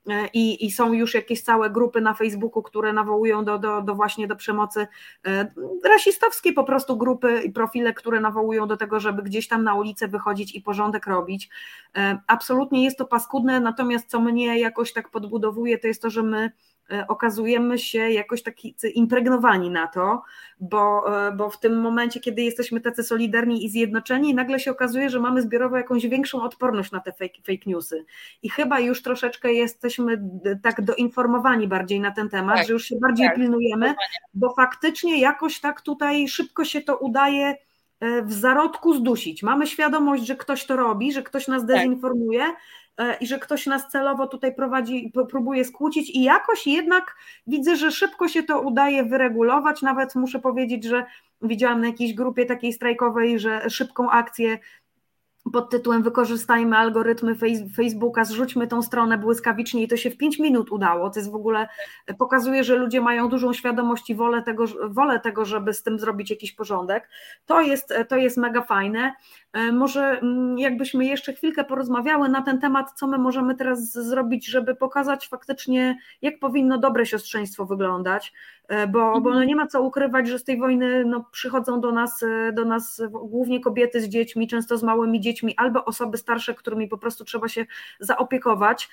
E, 0.07 0.27
i, 0.34 0.65
i 0.65 0.71
są 0.71 0.93
już 0.93 1.13
jakieś 1.13 1.41
całe 1.41 1.69
grupy 1.69 2.01
na 2.01 2.13
Facebooku, 2.13 2.63
które 2.63 2.93
nawołują 2.93 3.45
do, 3.45 3.59
do, 3.59 3.81
do 3.81 3.95
właśnie 3.95 4.27
do 4.27 4.35
przemocy 4.35 4.88
e, 5.27 5.51
rasistowskiej 5.85 6.53
po 6.53 6.63
prostu 6.63 6.97
grupy 6.97 7.41
i 7.45 7.51
profile, 7.51 7.93
które 7.93 8.19
nawołują 8.19 8.67
do 8.67 8.77
tego, 8.77 8.99
żeby 8.99 9.23
gdzieś 9.23 9.47
tam 9.47 9.63
na 9.63 9.76
ulicę 9.76 10.07
wychodzić 10.07 10.55
i 10.55 10.61
porządek 10.61 11.07
robić. 11.07 11.49
E, 11.97 12.19
absolutnie 12.27 12.84
jest 12.84 12.97
to 12.97 13.05
paskudne, 13.05 13.59
natomiast 13.59 14.09
co 14.09 14.19
mnie 14.19 14.59
jakoś 14.59 14.93
tak 14.93 15.09
podbudowuje, 15.09 15.77
to 15.77 15.88
jest 15.88 16.01
to, 16.01 16.09
że 16.09 16.23
my 16.23 16.51
okazujemy 17.07 17.80
się 17.80 18.10
jakoś 18.10 18.44
taki 18.44 18.76
impregnowani 18.94 19.70
na 19.70 19.88
to, 19.88 20.22
bo, 20.60 21.03
e, 21.28 21.32
bo 21.32 21.49
w 21.49 21.60
tym 21.60 21.82
momencie, 21.82 22.20
kiedy 22.20 22.41
jesteśmy 22.41 22.82
tacy 22.82 23.03
solidarni 23.03 23.66
i 23.66 23.70
zjednoczeni, 23.70 24.36
nagle 24.36 24.60
się 24.60 24.72
okazuje, 24.72 25.10
że 25.10 25.20
mamy 25.20 25.41
zbiorowo 25.41 25.78
jakąś 25.78 26.07
większą 26.07 26.44
odporność 26.44 26.91
na 26.91 26.99
te 26.99 27.11
fake, 27.11 27.41
fake 27.45 27.64
newsy. 27.66 28.06
I 28.44 28.49
chyba 28.49 28.80
już 28.80 29.02
troszeczkę 29.02 29.53
jesteśmy 29.53 30.22
tak 30.64 30.82
doinformowani 30.82 31.68
bardziej 31.68 31.99
na 31.99 32.11
ten 32.11 32.30
temat, 32.30 32.57
tak, 32.57 32.68
że 32.68 32.74
już 32.74 32.86
się 32.86 32.95
bardziej 33.02 33.28
tak, 33.28 33.36
pilnujemy, 33.36 33.95
bo 34.34 34.53
faktycznie 34.53 35.20
jakoś 35.20 35.60
tak 35.60 35.82
tutaj 35.82 36.28
szybko 36.28 36.66
się 36.66 36.82
to 36.82 36.98
udaje 36.98 37.56
e, 37.99 38.22
w 38.22 38.34
zarodku 38.34 38.94
zdusić. 38.94 39.44
Mamy 39.44 39.68
świadomość, 39.68 40.26
że 40.26 40.36
ktoś 40.36 40.66
to 40.66 40.76
robi, 40.76 41.14
że 41.14 41.24
ktoś 41.24 41.48
nas 41.48 41.61
tak. 41.61 41.68
dezinformuje, 41.68 42.44
E, 42.44 42.89
i 43.19 43.27
że 43.27 43.39
ktoś 43.39 43.65
nas 43.65 43.88
celowo 43.88 44.27
tutaj 44.27 44.55
prowadzi, 44.55 45.11
próbuje 45.30 45.65
skłócić 45.65 46.09
i 46.09 46.23
jakoś 46.23 46.67
jednak 46.67 47.15
widzę, 47.47 47.76
że 47.76 47.91
szybko 47.91 48.27
się 48.27 48.43
to 48.43 48.61
udaje 48.61 49.03
wyregulować, 49.03 49.81
nawet 49.81 50.15
muszę 50.15 50.39
powiedzieć, 50.39 50.84
że 50.84 51.05
widziałam 51.41 51.81
na 51.81 51.88
jakiejś 51.88 52.13
grupie 52.13 52.45
takiej 52.45 52.73
strajkowej, 52.73 53.39
że 53.39 53.69
szybką 53.69 54.09
akcję 54.09 54.59
pod 55.53 55.69
tytułem 55.69 56.03
Wykorzystajmy 56.03 56.77
algorytmy 56.77 57.35
Facebooka, 57.76 58.26
zrzućmy 58.26 58.67
tą 58.67 58.81
stronę 58.81 59.17
błyskawicznie 59.17 59.84
i 59.84 59.88
to 59.88 59.97
się 59.97 60.09
w 60.09 60.17
5 60.17 60.39
minut 60.39 60.71
udało. 60.71 61.09
To 61.09 61.19
jest 61.19 61.31
w 61.31 61.35
ogóle, 61.35 61.67
pokazuje, 62.17 62.63
że 62.63 62.76
ludzie 62.76 63.01
mają 63.01 63.30
dużą 63.30 63.53
świadomość 63.53 64.09
i 64.09 64.15
wolę 64.15 64.41
tego, 64.41 64.65
wolę 64.89 65.19
tego 65.19 65.45
żeby 65.45 65.73
z 65.73 65.84
tym 65.84 65.99
zrobić 65.99 66.30
jakiś 66.30 66.51
porządek. 66.51 67.09
To 67.45 67.61
jest, 67.61 67.93
to 68.09 68.17
jest 68.17 68.38
mega 68.38 68.61
fajne. 68.61 69.13
E, 69.53 69.71
może 69.71 70.01
mm, 70.01 70.59
jakbyśmy 70.59 71.05
jeszcze 71.05 71.34
chwilkę 71.34 71.63
porozmawiały 71.63 72.30
na 72.30 72.41
ten 72.41 72.59
temat, 72.59 72.91
co 72.95 73.07
my 73.07 73.17
możemy 73.17 73.55
teraz 73.55 73.91
zrobić, 73.91 74.47
żeby 74.47 74.76
pokazać 74.76 75.27
faktycznie, 75.27 75.97
jak 76.21 76.39
powinno 76.39 76.77
dobre 76.77 77.05
siostrzeństwo 77.05 77.65
wyglądać, 77.65 78.34
e, 78.67 78.88
bo, 78.88 79.21
bo 79.21 79.30
no 79.30 79.35
mhm. 79.35 79.47
nie 79.47 79.55
ma 79.55 79.67
co 79.67 79.81
ukrywać, 79.81 80.27
że 80.27 80.39
z 80.39 80.43
tej 80.43 80.57
wojny 80.57 81.05
no, 81.05 81.26
przychodzą 81.31 81.81
do 81.81 81.91
nas, 81.91 82.23
e, 82.23 82.53
do 82.53 82.65
nas 82.65 83.01
głównie 83.11 83.59
kobiety 83.59 84.01
z 84.01 84.09
dziećmi, 84.09 84.47
często 84.47 84.77
z 84.77 84.84
małymi 84.84 85.19
dziećmi, 85.19 85.39
albo 85.57 85.86
osoby 85.86 86.18
starsze, 86.18 86.53
którymi 86.53 86.88
po 86.88 86.98
prostu 86.98 87.26
trzeba 87.26 87.48
się 87.48 87.66
zaopiekować. 87.99 88.90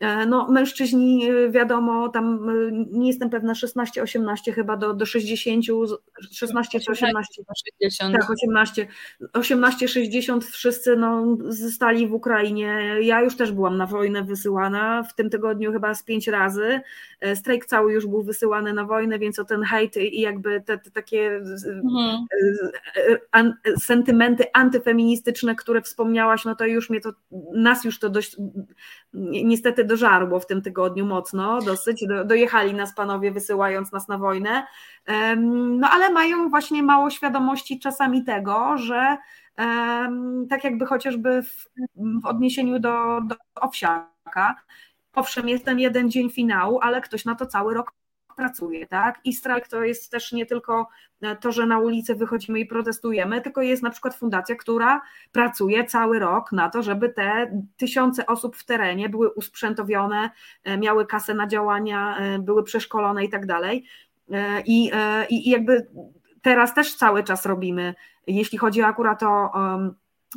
E, 0.00 0.26
no, 0.26 0.48
mężczyźni, 0.50 1.30
e, 1.30 1.50
wiadomo, 1.50 2.08
tam 2.08 2.50
e, 2.50 2.52
nie 2.90 3.06
jestem 3.06 3.30
pewna, 3.30 3.52
16-18 3.52 4.52
chyba 4.52 4.76
do, 4.76 4.94
do 4.94 5.06
60, 5.06 5.64
16 6.32 6.80
czy 6.80 6.92
18. 6.92 7.42
60. 7.80 8.14
Tak, 8.14 8.30
18. 8.30 8.86
18-60 9.32 10.40
wszyscy 10.40 10.96
no, 10.96 11.36
zostali 11.48 12.08
w 12.08 12.14
Ukrainie. 12.14 12.96
Ja 13.00 13.20
już 13.20 13.36
też 13.36 13.52
byłam 13.52 13.76
na 13.76 13.86
wojnę 13.86 14.22
wysyłana, 14.22 15.02
w 15.02 15.14
tym 15.14 15.30
tygodniu 15.30 15.72
chyba 15.72 15.94
z 15.94 16.02
pięć 16.02 16.28
razy. 16.28 16.80
Strajk 17.34 17.66
cały 17.66 17.92
już 17.92 18.06
był 18.06 18.22
wysyłany 18.22 18.72
na 18.72 18.84
wojnę, 18.84 19.18
więc 19.18 19.38
o 19.38 19.44
ten 19.44 19.62
hejt 19.62 19.96
i 19.96 20.20
jakby 20.20 20.60
te, 20.60 20.78
te 20.78 20.90
takie 20.90 21.36
mhm. 21.36 22.26
an, 23.32 23.54
sentymenty 23.78 24.44
antyfeministyczne, 24.52 25.54
które 25.54 25.82
wspomniałaś, 25.82 26.44
no 26.44 26.54
to 26.54 26.66
już 26.66 26.90
mnie 26.90 27.00
to, 27.00 27.12
nas 27.54 27.84
już 27.84 27.98
to 27.98 28.10
dość 28.10 28.36
niestety 29.14 29.85
dożarło 29.86 30.40
w 30.40 30.46
tym 30.46 30.62
tygodniu 30.62 31.06
mocno, 31.06 31.60
dosyć. 31.60 32.06
Do, 32.06 32.24
dojechali 32.24 32.74
nas 32.74 32.94
panowie, 32.94 33.30
wysyłając 33.32 33.92
nas 33.92 34.08
na 34.08 34.18
wojnę. 34.18 34.66
No 35.36 35.88
ale 35.90 36.10
mają 36.10 36.48
właśnie 36.48 36.82
mało 36.82 37.10
świadomości 37.10 37.78
czasami 37.78 38.24
tego, 38.24 38.78
że 38.78 39.16
tak 40.50 40.64
jakby 40.64 40.86
chociażby 40.86 41.42
w, 41.42 41.68
w 42.22 42.26
odniesieniu 42.26 42.78
do, 42.78 43.20
do 43.20 43.36
owsiaka, 43.54 44.54
owszem, 45.14 45.48
jest 45.48 45.64
ten 45.64 45.78
jeden 45.78 46.10
dzień 46.10 46.30
finału, 46.30 46.78
ale 46.82 47.00
ktoś 47.00 47.24
na 47.24 47.34
to 47.34 47.46
cały 47.46 47.74
rok 47.74 47.92
pracuje, 48.36 48.86
tak? 48.86 49.20
I 49.24 49.32
strajk 49.32 49.68
to 49.68 49.84
jest 49.84 50.10
też 50.10 50.32
nie 50.32 50.46
tylko 50.46 50.88
e, 51.20 51.36
to, 51.36 51.52
że 51.52 51.66
na 51.66 51.78
ulicę 51.78 52.14
wychodzimy 52.14 52.60
i 52.60 52.66
protestujemy, 52.66 53.40
tylko 53.40 53.62
jest 53.62 53.82
na 53.82 53.90
przykład 53.90 54.14
fundacja, 54.14 54.56
która 54.56 55.00
pracuje 55.32 55.84
cały 55.84 56.18
rok 56.18 56.52
na 56.52 56.70
to, 56.70 56.82
żeby 56.82 57.08
te 57.08 57.60
tysiące 57.76 58.26
osób 58.26 58.56
w 58.56 58.64
terenie 58.64 59.08
były 59.08 59.30
usprzętowione, 59.30 60.30
e, 60.64 60.78
miały 60.78 61.06
kasę 61.06 61.34
na 61.34 61.46
działania, 61.46 62.18
e, 62.18 62.38
były 62.38 62.64
przeszkolone 62.64 63.24
i 63.24 63.28
tak 63.28 63.46
dalej. 63.46 63.84
I, 64.66 64.90
i 65.30 65.50
jakby 65.50 65.86
teraz 66.42 66.74
też 66.74 66.94
cały 66.94 67.24
czas 67.24 67.46
robimy, 67.46 67.94
jeśli 68.26 68.58
chodzi 68.58 68.82
akurat 68.82 69.22
o 69.22 69.52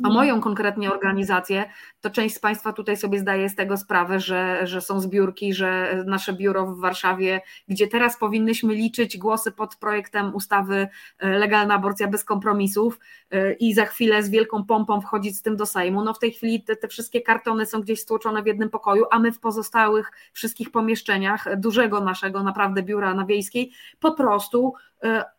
a 0.04 0.08
mhm. 0.08 0.14
moją 0.14 0.40
konkretnie 0.40 0.92
organizację, 0.92 1.64
to 2.00 2.10
część 2.10 2.34
z 2.34 2.38
Państwa 2.38 2.72
tutaj 2.72 2.96
sobie 2.96 3.18
zdaje 3.18 3.48
z 3.48 3.54
tego 3.54 3.76
sprawę, 3.76 4.20
że, 4.20 4.66
że 4.66 4.80
są 4.80 5.00
zbiórki, 5.00 5.54
że 5.54 6.02
nasze 6.06 6.32
biuro 6.32 6.66
w 6.66 6.80
Warszawie, 6.80 7.40
gdzie 7.68 7.88
teraz 7.88 8.18
powinnyśmy 8.18 8.74
liczyć 8.74 9.18
głosy 9.18 9.52
pod 9.52 9.76
projektem 9.76 10.34
ustawy 10.34 10.88
e, 11.18 11.38
Legalna 11.38 11.74
aborcja 11.74 12.08
bez 12.08 12.24
kompromisów 12.24 12.98
e, 13.30 13.52
i 13.52 13.74
za 13.74 13.84
chwilę 13.84 14.22
z 14.22 14.30
wielką 14.30 14.64
pompą 14.64 15.00
wchodzić 15.00 15.38
z 15.38 15.42
tym 15.42 15.56
do 15.56 15.66
Sejmu. 15.66 16.04
No 16.04 16.14
w 16.14 16.18
tej 16.18 16.32
chwili 16.32 16.62
te, 16.62 16.76
te 16.76 16.88
wszystkie 16.88 17.20
kartony 17.20 17.66
są 17.66 17.80
gdzieś 17.80 18.00
stłoczone 18.00 18.42
w 18.42 18.46
jednym 18.46 18.70
pokoju, 18.70 19.04
a 19.10 19.18
my 19.18 19.32
w 19.32 19.40
pozostałych 19.40 20.12
wszystkich 20.32 20.70
pomieszczeniach 20.70 21.56
dużego 21.56 22.00
naszego 22.00 22.42
naprawdę 22.42 22.82
biura 22.82 23.14
na 23.14 23.26
Wiejskiej 23.26 23.72
po 24.00 24.12
prostu 24.12 24.74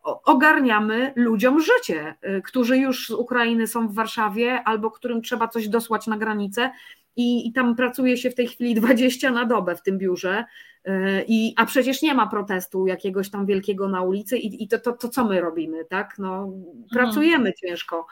ogarniamy 0.04 1.14
ludziom 1.16 1.62
życie, 1.62 2.16
e, 2.22 2.42
którzy 2.42 2.78
już 2.78 3.08
z 3.08 3.12
Ukrainy 3.12 3.68
są 3.68 3.88
w 3.88 3.94
Warszawie 3.94 4.64
albo 4.66 4.92
którym 4.92 5.22
trzeba 5.22 5.48
coś 5.48 5.68
dosłać 5.68 6.08
na 6.08 6.18
granicę. 6.18 6.72
I, 7.16 7.48
I 7.48 7.54
tam 7.54 7.76
pracuje 7.76 8.18
się 8.18 8.32
w 8.32 8.36
tej 8.36 8.48
chwili 8.48 8.76
20 8.76 9.32
na 9.32 9.46
dobę 9.46 9.76
w 9.76 9.82
tym 9.82 9.98
biurze, 9.98 10.46
e, 10.86 11.24
i, 11.24 11.54
a 11.58 11.66
przecież 11.66 12.02
nie 12.02 12.14
ma 12.14 12.28
protestu 12.28 12.88
jakiegoś 12.88 13.30
tam 13.30 13.46
wielkiego 13.46 13.88
na 13.88 14.02
ulicy, 14.02 14.38
i, 14.38 14.64
i 14.64 14.68
to, 14.68 14.80
to, 14.80 14.94
to 14.94 15.10
co 15.10 15.26
my 15.26 15.42
robimy, 15.42 15.86
tak? 15.86 16.16
No, 16.20 16.50
pracujemy 16.92 17.50
mhm. 17.50 17.54
ciężko. 17.54 18.08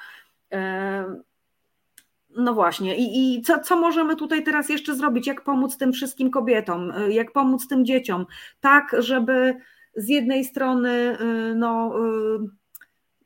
No 2.38 2.54
właśnie, 2.54 2.98
i, 2.98 3.38
i 3.38 3.42
co, 3.42 3.60
co 3.60 3.80
możemy 3.80 4.16
tutaj 4.16 4.44
teraz 4.44 4.70
jeszcze 4.70 4.96
zrobić? 4.96 5.28
Jak 5.28 5.44
pomóc 5.44 5.78
tym 5.78 5.94
wszystkim 5.94 6.32
kobietom, 6.32 6.94
jak 7.10 7.32
pomóc 7.32 7.68
tym 7.68 7.86
dzieciom, 7.86 8.26
tak, 8.60 8.96
żeby 9.00 9.56
z 10.00 10.10
jednej 10.10 10.46
strony, 10.46 11.18
y, 11.22 11.56
no, 11.56 11.94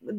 y, 0.03 0.13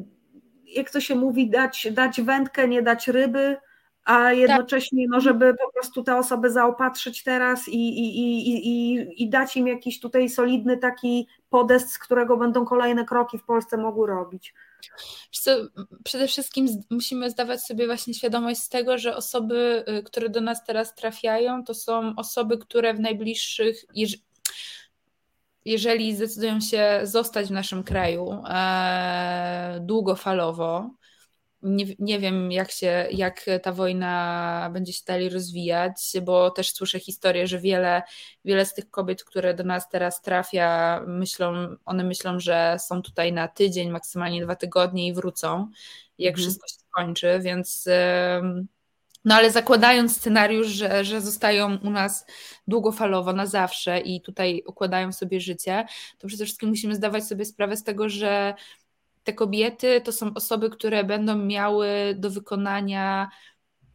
jak 0.67 0.91
to 0.91 1.01
się 1.01 1.15
mówi, 1.15 1.51
dać, 1.51 1.89
dać 1.93 2.21
wędkę, 2.21 2.69
nie 2.69 2.83
dać 2.83 3.09
ryby, 3.09 3.57
a 4.05 4.33
jednocześnie, 4.33 5.07
no, 5.09 5.21
żeby 5.21 5.55
po 5.55 5.73
prostu 5.73 6.03
te 6.03 6.17
osoby 6.17 6.51
zaopatrzyć 6.51 7.23
teraz 7.23 7.69
i, 7.69 7.89
i, 7.89 8.19
i, 8.19 8.69
i, 8.69 9.23
i 9.23 9.29
dać 9.29 9.57
im 9.57 9.67
jakiś 9.67 10.01
tutaj 10.01 10.29
solidny 10.29 10.77
taki 10.77 11.29
podest, 11.51 11.91
z 11.91 11.99
którego 11.99 12.37
będą 12.37 12.65
kolejne 12.65 13.05
kroki 13.05 13.39
w 13.39 13.45
Polsce 13.45 13.77
mogły 13.77 14.07
robić. 14.07 14.55
Przede 16.05 16.29
wszystkim 16.29 16.67
musimy 16.91 17.31
zdawać 17.31 17.63
sobie 17.63 17.87
właśnie 17.87 18.15
świadomość 18.15 18.61
z 18.61 18.69
tego, 18.69 18.99
że 18.99 19.17
osoby, 19.17 19.85
y, 19.89 20.03
które 20.03 20.29
do 20.29 20.41
nas 20.41 20.65
teraz 20.65 20.95
trafiają, 20.95 21.65
to 21.65 21.75
są 21.75 22.13
osoby, 22.17 22.59
które 22.59 22.95
w 22.95 23.01
najbliższych, 23.01 23.85
jeżeli 25.65 26.17
zdecydują 26.17 26.61
się 26.61 27.01
zostać 27.03 27.49
w 27.49 27.51
naszym 27.51 27.83
kraju 27.83 28.43
e, 28.49 29.79
długofalowo, 29.81 30.91
nie, 31.63 31.87
nie 31.99 32.19
wiem, 32.19 32.53
jak, 32.53 32.71
się, 32.71 33.07
jak 33.11 33.47
ta 33.63 33.73
wojna 33.73 34.71
będzie 34.73 34.93
się 34.93 35.03
dalej 35.07 35.29
rozwijać, 35.29 36.13
bo 36.23 36.51
też 36.51 36.73
słyszę 36.73 37.01
historię, 37.01 37.47
że 37.47 37.59
wiele, 37.59 38.03
wiele 38.45 38.67
z 38.67 38.75
tych 38.75 38.91
kobiet, 38.91 39.25
które 39.25 39.55
do 39.55 39.65
nas 39.65 39.89
teraz 39.89 40.23
trafia, 40.23 41.01
myślą, 41.07 41.77
one 41.85 42.05
myślą, 42.05 42.41
że 42.41 42.77
są 42.79 43.03
tutaj 43.03 43.33
na 43.33 43.49
tydzień, 43.49 43.91
maksymalnie 43.91 44.43
dwa 44.45 44.57
tygodnie 44.57 45.09
i 45.09 45.15
wrócą, 45.15 45.71
jak 46.19 46.35
mhm. 46.35 46.43
wszystko 46.43 46.69
się 46.69 46.75
skończy, 46.91 47.41
więc. 47.43 47.89
No 49.25 49.35
ale 49.35 49.51
zakładając 49.51 50.17
scenariusz, 50.17 50.67
że, 50.67 51.05
że 51.05 51.21
zostają 51.21 51.79
u 51.79 51.91
nas 51.91 52.27
długofalowo 52.69 53.33
na 53.33 53.47
zawsze 53.47 54.01
i 54.01 54.21
tutaj 54.21 54.63
układają 54.67 55.13
sobie 55.13 55.41
życie, 55.41 55.87
to 56.19 56.29
przede 56.29 56.45
wszystkim 56.45 56.69
musimy 56.69 56.95
zdawać 56.95 57.25
sobie 57.25 57.45
sprawę 57.45 57.77
z 57.77 57.85
tego, 57.85 58.09
że 58.09 58.55
te 59.25 59.33
kobiety 59.33 60.01
to 60.01 60.13
są 60.13 60.35
osoby, 60.35 60.71
które 60.71 61.05
będą 61.05 61.37
miały 61.37 61.89
do 62.19 62.31
wykonania 62.31 63.29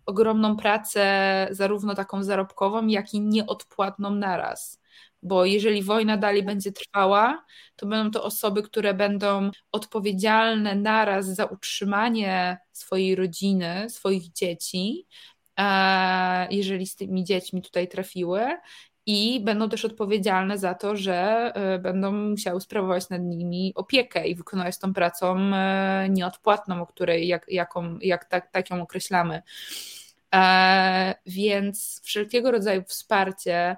ogromną 0.06 0.58
pracę, 0.58 1.48
zarówno 1.52 1.96
taką 1.96 2.24
zarobkową, 2.24 2.88
jak 2.88 3.14
i 3.14 3.22
nieodpłatną 3.22 4.16
naraz 4.16 4.79
bo 5.22 5.46
jeżeli 5.46 5.84
wojna 5.84 6.18
dalej 6.18 6.44
będzie 6.44 6.72
trwała, 6.72 7.46
to 7.76 7.86
będą 7.86 8.12
to 8.12 8.24
osoby, 8.24 8.64
które 8.64 8.94
będą 8.94 9.52
odpowiedzialne 9.72 10.76
naraz 10.76 11.26
za 11.26 11.46
utrzymanie 11.46 12.58
swojej 12.72 13.16
rodziny, 13.16 13.90
swoich 13.90 14.34
dzieci, 14.34 15.08
jeżeli 16.50 16.88
z 16.88 16.96
tymi 16.96 17.24
dziećmi 17.24 17.62
tutaj 17.62 17.88
trafiły. 17.88 18.42
i 19.06 19.40
będą 19.44 19.70
też 19.70 19.86
odpowiedzialne 19.86 20.58
za 20.58 20.74
to, 20.74 20.96
że 20.96 21.52
będą 21.82 22.12
musiały 22.12 22.62
sprawować 22.62 23.10
nad 23.10 23.22
nimi 23.22 23.74
opiekę 23.76 24.28
i 24.28 24.36
wykonywać 24.36 24.80
tą 24.80 24.94
pracą 24.94 25.52
nieodpłatną, 26.10 26.82
o 26.82 26.88
której 26.88 27.28
jak, 27.28 27.46
jaką, 27.48 28.00
jak 28.02 28.26
tak, 28.26 28.52
tak 28.52 28.70
ją 28.70 28.82
określamy. 28.82 29.42
Więc 31.26 32.02
wszelkiego 32.04 32.52
rodzaju 32.52 32.84
wsparcie 32.88 33.78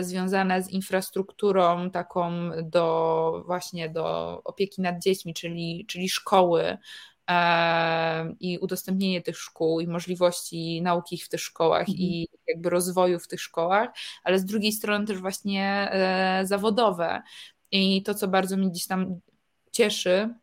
związane 0.00 0.62
z 0.62 0.70
infrastrukturą 0.70 1.90
taką 1.90 2.50
do 2.62 3.42
właśnie 3.46 3.90
do 3.90 4.40
opieki 4.44 4.82
nad 4.82 4.98
dziećmi, 4.98 5.34
czyli, 5.34 5.86
czyli 5.88 6.08
szkoły 6.08 6.78
e, 7.30 8.34
i 8.40 8.58
udostępnienie 8.58 9.22
tych 9.22 9.38
szkół 9.38 9.80
i 9.80 9.86
możliwości 9.86 10.82
nauki 10.82 11.18
w 11.18 11.28
tych 11.28 11.40
szkołach 11.40 11.80
mhm. 11.80 11.98
i 11.98 12.28
jakby 12.46 12.70
rozwoju 12.70 13.18
w 13.18 13.28
tych 13.28 13.40
szkołach, 13.40 13.88
ale 14.24 14.38
z 14.38 14.44
drugiej 14.44 14.72
strony 14.72 15.06
też 15.06 15.18
właśnie 15.18 15.88
e, 15.92 16.46
zawodowe. 16.46 17.22
I 17.70 18.02
to, 18.02 18.14
co 18.14 18.28
bardzo 18.28 18.56
mnie 18.56 18.70
gdzieś 18.70 18.86
tam 18.86 19.20
cieszy, 19.70 20.34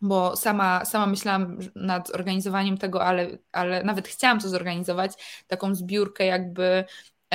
bo 0.00 0.36
sama, 0.36 0.84
sama 0.84 1.06
myślałam 1.06 1.58
nad 1.74 2.08
zorganizowaniem 2.08 2.78
tego, 2.78 3.04
ale, 3.04 3.38
ale 3.52 3.84
nawet 3.84 4.08
chciałam 4.08 4.40
to 4.40 4.48
zorganizować, 4.48 5.12
taką 5.48 5.74
zbiórkę 5.74 6.26
jakby 6.26 6.64
E, 6.64 6.84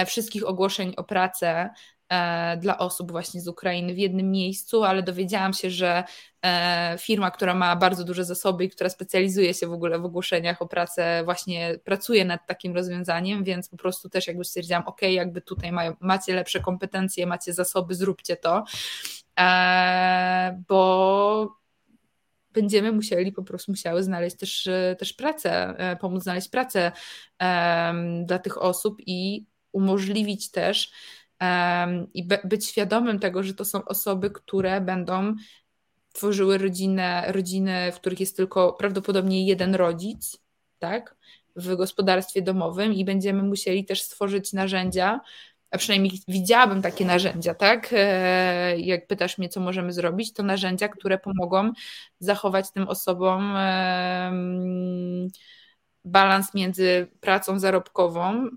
wszystkich 0.06 0.48
ogłoszeń 0.48 0.94
o 0.98 1.04
pracę 1.04 1.70
e, 2.10 2.58
dla 2.58 2.78
osób 2.78 3.12
właśnie 3.12 3.42
z 3.42 3.48
Ukrainy 3.48 3.94
w 3.94 3.98
jednym 3.98 4.32
miejscu, 4.32 4.84
ale 4.84 5.04
dowiedziałam 5.04 5.54
się, 5.54 5.70
że 5.70 6.04
e, 6.46 6.96
firma, 7.00 7.32
która 7.32 7.54
ma 7.54 7.76
bardzo 7.76 8.04
duże 8.04 8.26
zasoby 8.26 8.66
i 8.66 8.70
która 8.70 8.90
specjalizuje 8.90 9.54
się 9.54 9.68
w 9.68 9.74
ogóle 9.74 10.00
w 10.00 10.06
ogłoszeniach 10.06 10.62
o 10.62 10.68
pracę, 10.68 11.22
właśnie 11.26 11.80
pracuje 11.84 12.26
nad 12.26 12.48
takim 12.48 12.76
rozwiązaniem, 12.76 13.44
więc 13.44 13.70
po 13.70 13.78
prostu 13.78 14.10
też 14.10 14.28
jakby 14.28 14.44
stwierdziłam, 14.44 14.84
ok, 14.86 15.02
jakby 15.02 15.42
tutaj 15.42 15.72
macie 16.00 16.36
lepsze 16.36 16.60
kompetencje, 16.60 17.28
macie 17.28 17.54
zasoby, 17.54 17.96
zróbcie 17.96 18.38
to, 18.38 18.64
bo 20.68 21.60
będziemy 22.54 22.92
musieli, 22.92 23.32
po 23.32 23.44
prostu 23.44 23.72
musiały 23.72 24.04
znaleźć 24.04 24.38
też, 24.38 24.70
też 25.00 25.14
pracę, 25.14 25.76
pomóc 26.02 26.24
znaleźć 26.24 26.50
pracę 26.50 26.92
dla 28.26 28.40
tych 28.40 28.62
osób 28.62 28.98
i 29.06 29.46
umożliwić 29.72 30.52
też 30.52 30.92
um, 31.42 32.14
i 32.14 32.28
be, 32.28 32.40
być 32.44 32.66
świadomym 32.66 33.20
tego, 33.20 33.44
że 33.44 33.54
to 33.54 33.66
są 33.66 33.86
osoby, 33.86 34.32
które 34.32 34.82
będą 34.82 35.36
tworzyły 36.14 36.58
rodzinę, 36.58 37.24
rodziny, 37.28 37.92
w 37.92 37.96
których 37.96 38.20
jest 38.20 38.38
tylko 38.38 38.74
prawdopodobnie 38.74 39.46
jeden 39.46 39.76
rodzic, 39.76 40.38
tak, 40.80 41.16
w 41.56 41.76
gospodarstwie 41.76 42.42
domowym 42.42 42.94
i 42.94 43.06
będziemy 43.06 43.44
musieli 43.44 43.86
też 43.86 44.02
stworzyć 44.02 44.54
narzędzia, 44.54 45.20
a 45.72 45.78
przynajmniej 45.78 46.12
widziałabym 46.28 46.82
takie 46.82 47.06
narzędzia, 47.06 47.54
tak? 47.54 47.90
E, 47.94 48.80
jak 48.80 49.08
pytasz 49.08 49.38
mnie, 49.38 49.50
co 49.50 49.60
możemy 49.60 49.94
zrobić, 49.94 50.34
to 50.34 50.44
narzędzia, 50.44 50.88
które 50.88 51.18
pomogą 51.18 51.72
zachować 52.20 52.72
tym 52.72 52.88
osobom 52.88 53.54
balans 56.06 56.54
między 56.54 57.08
pracą 57.22 57.60
zarobkową, 57.60 58.50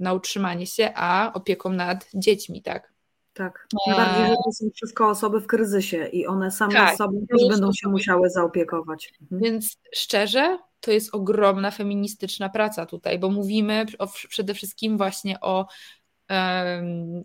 na 0.00 0.12
utrzymanie 0.12 0.66
się, 0.66 0.92
a 0.94 1.32
opieką 1.34 1.70
nad 1.70 2.08
dziećmi, 2.14 2.62
tak? 2.62 2.92
Tak. 3.32 3.66
Bardziej, 3.86 4.26
że 4.26 4.34
to 4.44 4.52
są 4.52 4.70
wszystko 4.74 5.08
osoby 5.08 5.40
w 5.40 5.46
kryzysie 5.46 6.06
i 6.06 6.26
one 6.26 6.50
same 6.50 6.74
tak, 6.74 6.96
sobą 6.96 7.26
też 7.30 7.48
będą 7.48 7.72
się 7.72 7.88
musiały 7.88 8.30
zaopiekować. 8.30 9.12
Mhm. 9.22 9.40
Więc 9.42 9.76
szczerze, 9.94 10.58
to 10.80 10.90
jest 10.90 11.14
ogromna 11.14 11.70
feministyczna 11.70 12.48
praca 12.48 12.86
tutaj, 12.86 13.18
bo 13.18 13.30
mówimy 13.30 13.86
o, 13.98 14.06
przede 14.28 14.54
wszystkim 14.54 14.98
właśnie 14.98 15.40
o, 15.40 15.66
um, 16.30 17.24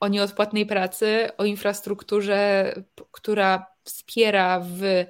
o 0.00 0.08
nieodpłatnej 0.08 0.66
pracy, 0.66 1.28
o 1.38 1.44
infrastrukturze, 1.44 2.72
która 3.10 3.66
wspiera 3.84 4.60
w 4.60 5.04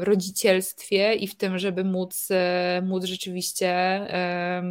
rodzicielstwie 0.00 1.14
i 1.14 1.28
w 1.28 1.36
tym, 1.36 1.58
żeby 1.58 1.84
móc, 1.84 2.28
e, 2.30 2.82
móc 2.84 3.04
rzeczywiście 3.04 3.68
e, 3.68 4.62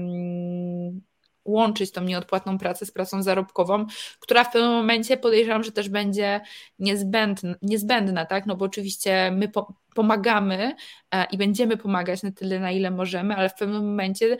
łączyć 1.45 1.91
tą 1.91 2.03
nieodpłatną 2.03 2.57
pracę 2.57 2.85
z 2.85 2.91
pracą 2.91 3.23
zarobkową, 3.23 3.85
która 4.19 4.43
w 4.43 4.51
pewnym 4.51 4.71
momencie 4.71 5.17
podejrzewam, 5.17 5.63
że 5.63 5.71
też 5.71 5.89
będzie 5.89 6.41
niezbędna, 6.79 7.55
niezbędna 7.61 8.25
tak? 8.25 8.45
No 8.45 8.55
bo 8.55 8.65
oczywiście 8.65 9.31
my 9.31 9.47
po, 9.49 9.73
pomagamy 9.95 10.75
e, 11.11 11.25
i 11.31 11.37
będziemy 11.37 11.77
pomagać 11.77 12.23
na 12.23 12.31
tyle, 12.31 12.59
na 12.59 12.71
ile 12.71 12.91
możemy, 12.91 13.35
ale 13.35 13.49
w 13.49 13.55
pewnym 13.55 13.85
momencie 13.85 14.37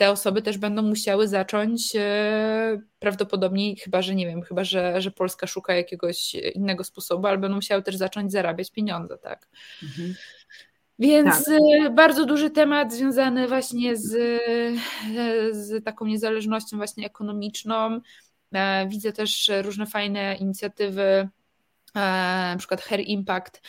te 0.00 0.10
osoby 0.10 0.42
też 0.42 0.58
będą 0.58 0.82
musiały 0.82 1.28
zacząć 1.28 1.96
e, 1.96 2.80
prawdopodobnie, 2.98 3.76
chyba 3.76 4.02
że 4.02 4.14
nie 4.14 4.26
wiem, 4.26 4.42
chyba 4.42 4.64
że, 4.64 5.00
że 5.00 5.10
Polska 5.10 5.46
szuka 5.46 5.74
jakiegoś 5.74 6.34
innego 6.34 6.84
sposobu, 6.84 7.26
ale 7.26 7.38
będą 7.38 7.54
musiały 7.56 7.82
też 7.82 7.96
zacząć 7.96 8.32
zarabiać 8.32 8.70
pieniądze, 8.70 9.18
tak. 9.18 9.48
Mhm. 9.82 10.14
Więc 10.98 11.44
tak. 11.44 11.54
E, 11.86 11.90
bardzo 11.90 12.26
duży 12.26 12.50
temat 12.50 12.92
związany 12.92 13.48
właśnie 13.48 13.96
z, 13.96 14.14
e, 14.14 15.54
z 15.54 15.84
taką 15.84 16.06
niezależnością 16.06 16.76
właśnie 16.76 17.06
ekonomiczną. 17.06 18.00
Widzę 18.88 19.12
też 19.12 19.50
różne 19.62 19.86
fajne 19.86 20.36
inicjatywy, 20.36 21.28
na 21.94 22.56
przykład 22.58 22.80
Hair 22.80 23.00
Impact, 23.00 23.62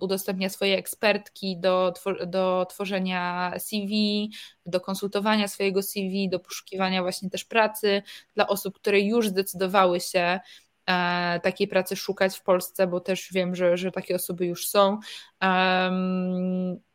udostępnia 0.00 0.48
swoje 0.48 0.76
ekspertki 0.76 1.60
do, 1.60 1.92
do 2.26 2.66
tworzenia 2.70 3.52
CV, 3.58 4.30
do 4.66 4.80
konsultowania 4.80 5.48
swojego 5.48 5.82
CV, 5.82 6.28
do 6.28 6.40
poszukiwania 6.40 7.02
właśnie 7.02 7.30
też 7.30 7.44
pracy 7.44 8.02
dla 8.34 8.46
osób, 8.46 8.74
które 8.74 9.00
już 9.00 9.28
zdecydowały 9.28 10.00
się 10.00 10.40
e, 10.86 11.40
takiej 11.42 11.68
pracy 11.68 11.96
szukać 11.96 12.38
w 12.38 12.42
Polsce, 12.42 12.86
bo 12.86 13.00
też 13.00 13.28
wiem, 13.32 13.54
że, 13.54 13.76
że 13.76 13.90
takie 13.92 14.14
osoby 14.14 14.46
już 14.46 14.68
są. 14.68 14.98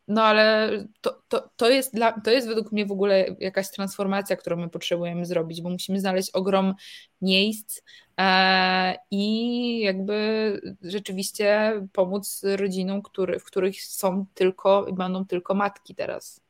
No 0.07 0.23
ale 0.23 0.69
to, 1.01 1.21
to, 1.27 1.49
to, 1.55 1.69
jest 1.69 1.93
dla, 1.93 2.21
to 2.21 2.31
jest 2.31 2.47
według 2.47 2.71
mnie 2.71 2.85
w 2.85 2.91
ogóle 2.91 3.25
jakaś 3.39 3.71
transformacja, 3.71 4.35
którą 4.35 4.57
my 4.57 4.69
potrzebujemy 4.69 5.25
zrobić, 5.25 5.61
bo 5.61 5.69
musimy 5.69 5.99
znaleźć 5.99 6.29
ogrom 6.31 6.73
miejsc 7.21 7.81
e, 8.19 8.95
i 9.11 9.79
jakby 9.79 10.61
rzeczywiście 10.81 11.73
pomóc 11.93 12.41
rodzinom, 12.55 13.01
który, 13.01 13.39
w 13.39 13.43
których 13.43 13.81
są 13.81 14.25
tylko 14.33 14.85
i 14.87 14.93
będą 14.93 15.25
tylko 15.25 15.53
matki 15.53 15.95
teraz. 15.95 16.41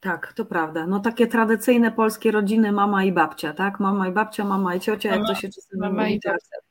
Tak, 0.00 0.32
to 0.32 0.44
prawda. 0.44 0.86
No 0.86 1.00
takie 1.00 1.26
tradycyjne 1.26 1.92
polskie 1.92 2.30
rodziny, 2.30 2.72
mama 2.72 3.04
i 3.04 3.12
babcia, 3.12 3.52
tak? 3.52 3.80
Mama 3.80 4.08
i 4.08 4.12
babcia, 4.12 4.44
mama 4.44 4.74
i 4.74 4.80
ciocia, 4.80 5.10
mama, 5.10 5.20
jak 5.20 5.28
to 5.28 5.40
się 5.40 5.48
czasami 5.48 5.80
mama 5.80 6.02
mówi. 6.02 6.14
I 6.14 6.20
tak. 6.20 6.32
babcia 6.32 6.67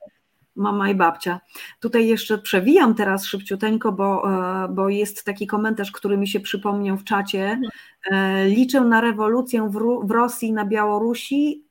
mama 0.57 0.89
i 0.89 0.95
babcia. 0.95 1.39
Tutaj 1.79 2.07
jeszcze 2.07 2.37
przewijam 2.37 2.95
teraz 2.95 3.25
szybciuteńko, 3.25 3.91
bo, 3.91 4.31
e, 4.65 4.67
bo 4.69 4.89
jest 4.89 5.23
taki 5.23 5.47
komentarz, 5.47 5.91
który 5.91 6.17
mi 6.17 6.27
się 6.27 6.39
przypomniał 6.39 6.97
w 6.97 7.03
czacie. 7.03 7.59
E, 8.11 8.45
liczę 8.45 8.81
na 8.81 9.01
rewolucję 9.01 9.69
w, 10.03 10.11
Rosji, 10.11 10.53
na 10.53 10.65
Białorusi, 10.65 11.65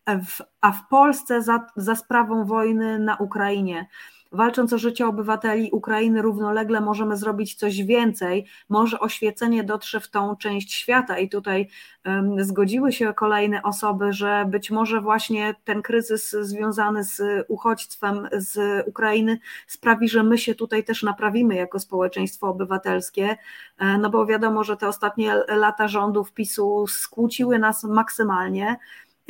a 0.60 0.72
w 0.72 0.88
Polsce 0.90 1.42
za, 1.42 1.66
za 1.76 1.96
sprawą 1.96 2.44
wojny 2.44 2.98
na 2.98 3.16
Ukrainie. 3.16 3.86
Walcząc 4.32 4.72
o 4.72 4.78
życie 4.78 5.06
obywateli 5.06 5.70
Ukrainy 5.72 6.22
równolegle 6.22 6.80
możemy 6.80 7.16
zrobić 7.16 7.54
coś 7.54 7.82
więcej, 7.82 8.46
może 8.68 9.00
oświecenie 9.00 9.64
dotrze 9.64 10.00
w 10.00 10.08
tą 10.08 10.36
część 10.36 10.72
świata. 10.72 11.18
I 11.18 11.28
tutaj 11.28 11.68
um, 12.06 12.44
zgodziły 12.44 12.92
się 12.92 13.14
kolejne 13.14 13.62
osoby, 13.62 14.12
że 14.12 14.46
być 14.48 14.70
może 14.70 15.00
właśnie 15.00 15.54
ten 15.64 15.82
kryzys 15.82 16.30
związany 16.30 17.04
z 17.04 17.22
uchodźstwem 17.48 18.28
z 18.32 18.86
Ukrainy 18.88 19.38
sprawi, 19.66 20.08
że 20.08 20.22
my 20.22 20.38
się 20.38 20.54
tutaj 20.54 20.84
też 20.84 21.02
naprawimy 21.02 21.54
jako 21.54 21.78
społeczeństwo 21.78 22.48
obywatelskie, 22.48 23.36
e, 23.78 23.98
no 23.98 24.10
bo 24.10 24.26
wiadomo, 24.26 24.64
że 24.64 24.76
te 24.76 24.88
ostatnie 24.88 25.34
lata 25.48 25.88
rządów 25.88 26.32
PiSu 26.32 26.86
skłóciły 26.88 27.58
nas 27.58 27.84
maksymalnie, 27.84 28.76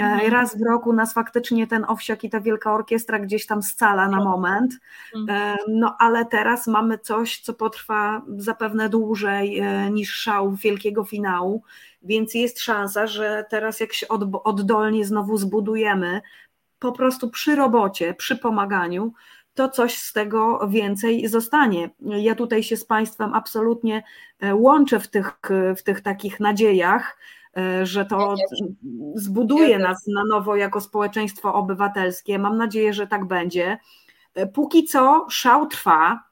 mhm. 0.04 0.32
Raz 0.32 0.58
w 0.58 0.62
roku 0.62 0.92
nas 0.92 1.14
faktycznie 1.14 1.66
ten 1.66 1.84
owsiak 1.88 2.24
i 2.24 2.30
ta 2.30 2.40
wielka 2.40 2.74
orkiestra 2.74 3.18
gdzieś 3.18 3.46
tam 3.46 3.62
scala 3.62 4.08
na 4.08 4.24
moment, 4.24 4.74
mhm. 5.14 5.38
E, 5.38 5.56
no 5.68 5.96
ale 5.98 6.24
teraz 6.24 6.66
mamy 6.66 6.98
coś, 6.98 7.40
co 7.40 7.54
potrwa 7.54 8.22
zapewne 8.36 8.88
dłużej 8.88 9.58
e, 9.58 9.90
niż 9.90 10.14
szał 10.14 10.52
wielkiego 10.52 11.04
finału, 11.04 11.62
więc 12.02 12.34
jest 12.34 12.60
szansa, 12.60 13.06
że 13.06 13.44
teraz 13.50 13.80
jak 13.80 13.92
się 13.92 14.06
oddolnie 14.44 15.04
znowu 15.04 15.36
zbudujemy, 15.36 16.20
po 16.78 16.92
prostu 16.92 17.30
przy 17.30 17.54
robocie, 17.56 18.14
przy 18.14 18.36
pomaganiu, 18.36 19.12
to 19.54 19.68
coś 19.68 19.98
z 19.98 20.12
tego 20.12 20.68
więcej 20.68 21.28
zostanie. 21.28 21.90
Ja 22.00 22.34
tutaj 22.34 22.62
się 22.62 22.76
z 22.76 22.84
Państwem 22.84 23.34
absolutnie 23.34 24.02
łączę 24.52 25.00
w 25.00 25.08
tych, 25.08 25.38
w 25.76 25.82
tych 25.82 26.00
takich 26.00 26.40
nadziejach, 26.40 27.16
E, 27.45 27.45
że 27.82 28.04
to 28.04 28.34
zbuduje 29.14 29.78
nas 29.78 30.06
na 30.06 30.24
nowo 30.24 30.56
jako 30.56 30.80
społeczeństwo 30.80 31.54
obywatelskie. 31.54 32.38
Mam 32.38 32.56
nadzieję, 32.56 32.92
że 32.92 33.06
tak 33.06 33.24
będzie. 33.24 33.78
E, 34.34 34.46
póki 34.46 34.84
co 34.84 35.26
szał 35.30 35.66
trwa 35.66 36.26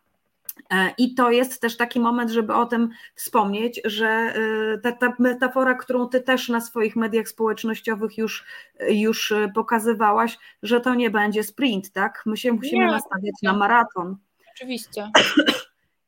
E, 0.70 0.94
I 0.98 1.14
to 1.14 1.30
jest 1.30 1.60
też 1.60 1.76
taki 1.76 2.00
moment, 2.00 2.30
żeby 2.30 2.54
o 2.54 2.66
tym 2.66 2.90
wspomnieć, 3.14 3.80
że 3.84 4.06
e, 4.06 4.78
ta, 4.78 4.92
ta, 4.92 5.12
metafora, 5.18 5.74
którą 5.74 6.08
ty 6.08 6.20
też 6.20 6.48
na 6.48 6.60
swoich 6.60 6.96
mediach 6.96 7.28
społecznościowych 7.28 8.18
już, 8.18 8.44
już 8.88 9.32
pokazywałaś, 9.54 10.38
że 10.62 10.80
to 10.80 10.94
nie 10.94 11.10
będzie 11.10 11.44
sprint, 11.44 11.92
tak? 11.92 12.22
My 12.26 12.36
się 12.36 12.52
musimy 12.52 12.84
nie, 12.84 12.90
nastawiać 12.90 13.34
na 13.42 13.52
maraton. 13.52 14.16
Oczywiście. 14.54 15.10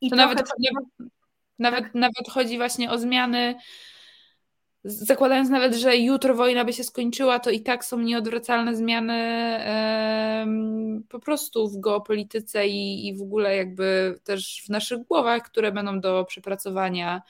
I 0.00 0.10
to 0.10 0.16
nawet, 0.16 0.38
nawet, 0.38 1.10
nawet, 1.58 1.94
nawet 1.94 2.28
chodzi 2.30 2.56
właśnie 2.56 2.90
o 2.90 2.98
zmiany 2.98 3.54
zakładając 4.84 5.50
nawet, 5.50 5.74
że 5.74 5.96
jutro 5.96 6.34
wojna 6.34 6.64
by 6.64 6.72
się 6.72 6.84
skończyła, 6.84 7.38
to 7.38 7.50
i 7.50 7.60
tak 7.60 7.84
są 7.84 7.98
nieodwracalne 7.98 8.76
zmiany 8.76 9.12
po 11.08 11.18
prostu 11.20 11.68
w 11.68 11.80
geopolityce 11.80 12.66
i, 12.68 13.08
i 13.08 13.16
w 13.16 13.22
ogóle 13.22 13.56
jakby 13.56 14.18
też 14.24 14.62
w 14.66 14.68
naszych 14.68 14.98
głowach, 14.98 15.42
które 15.42 15.72
będą 15.72 16.00
do 16.00 16.24
przepracowania. 16.24 17.22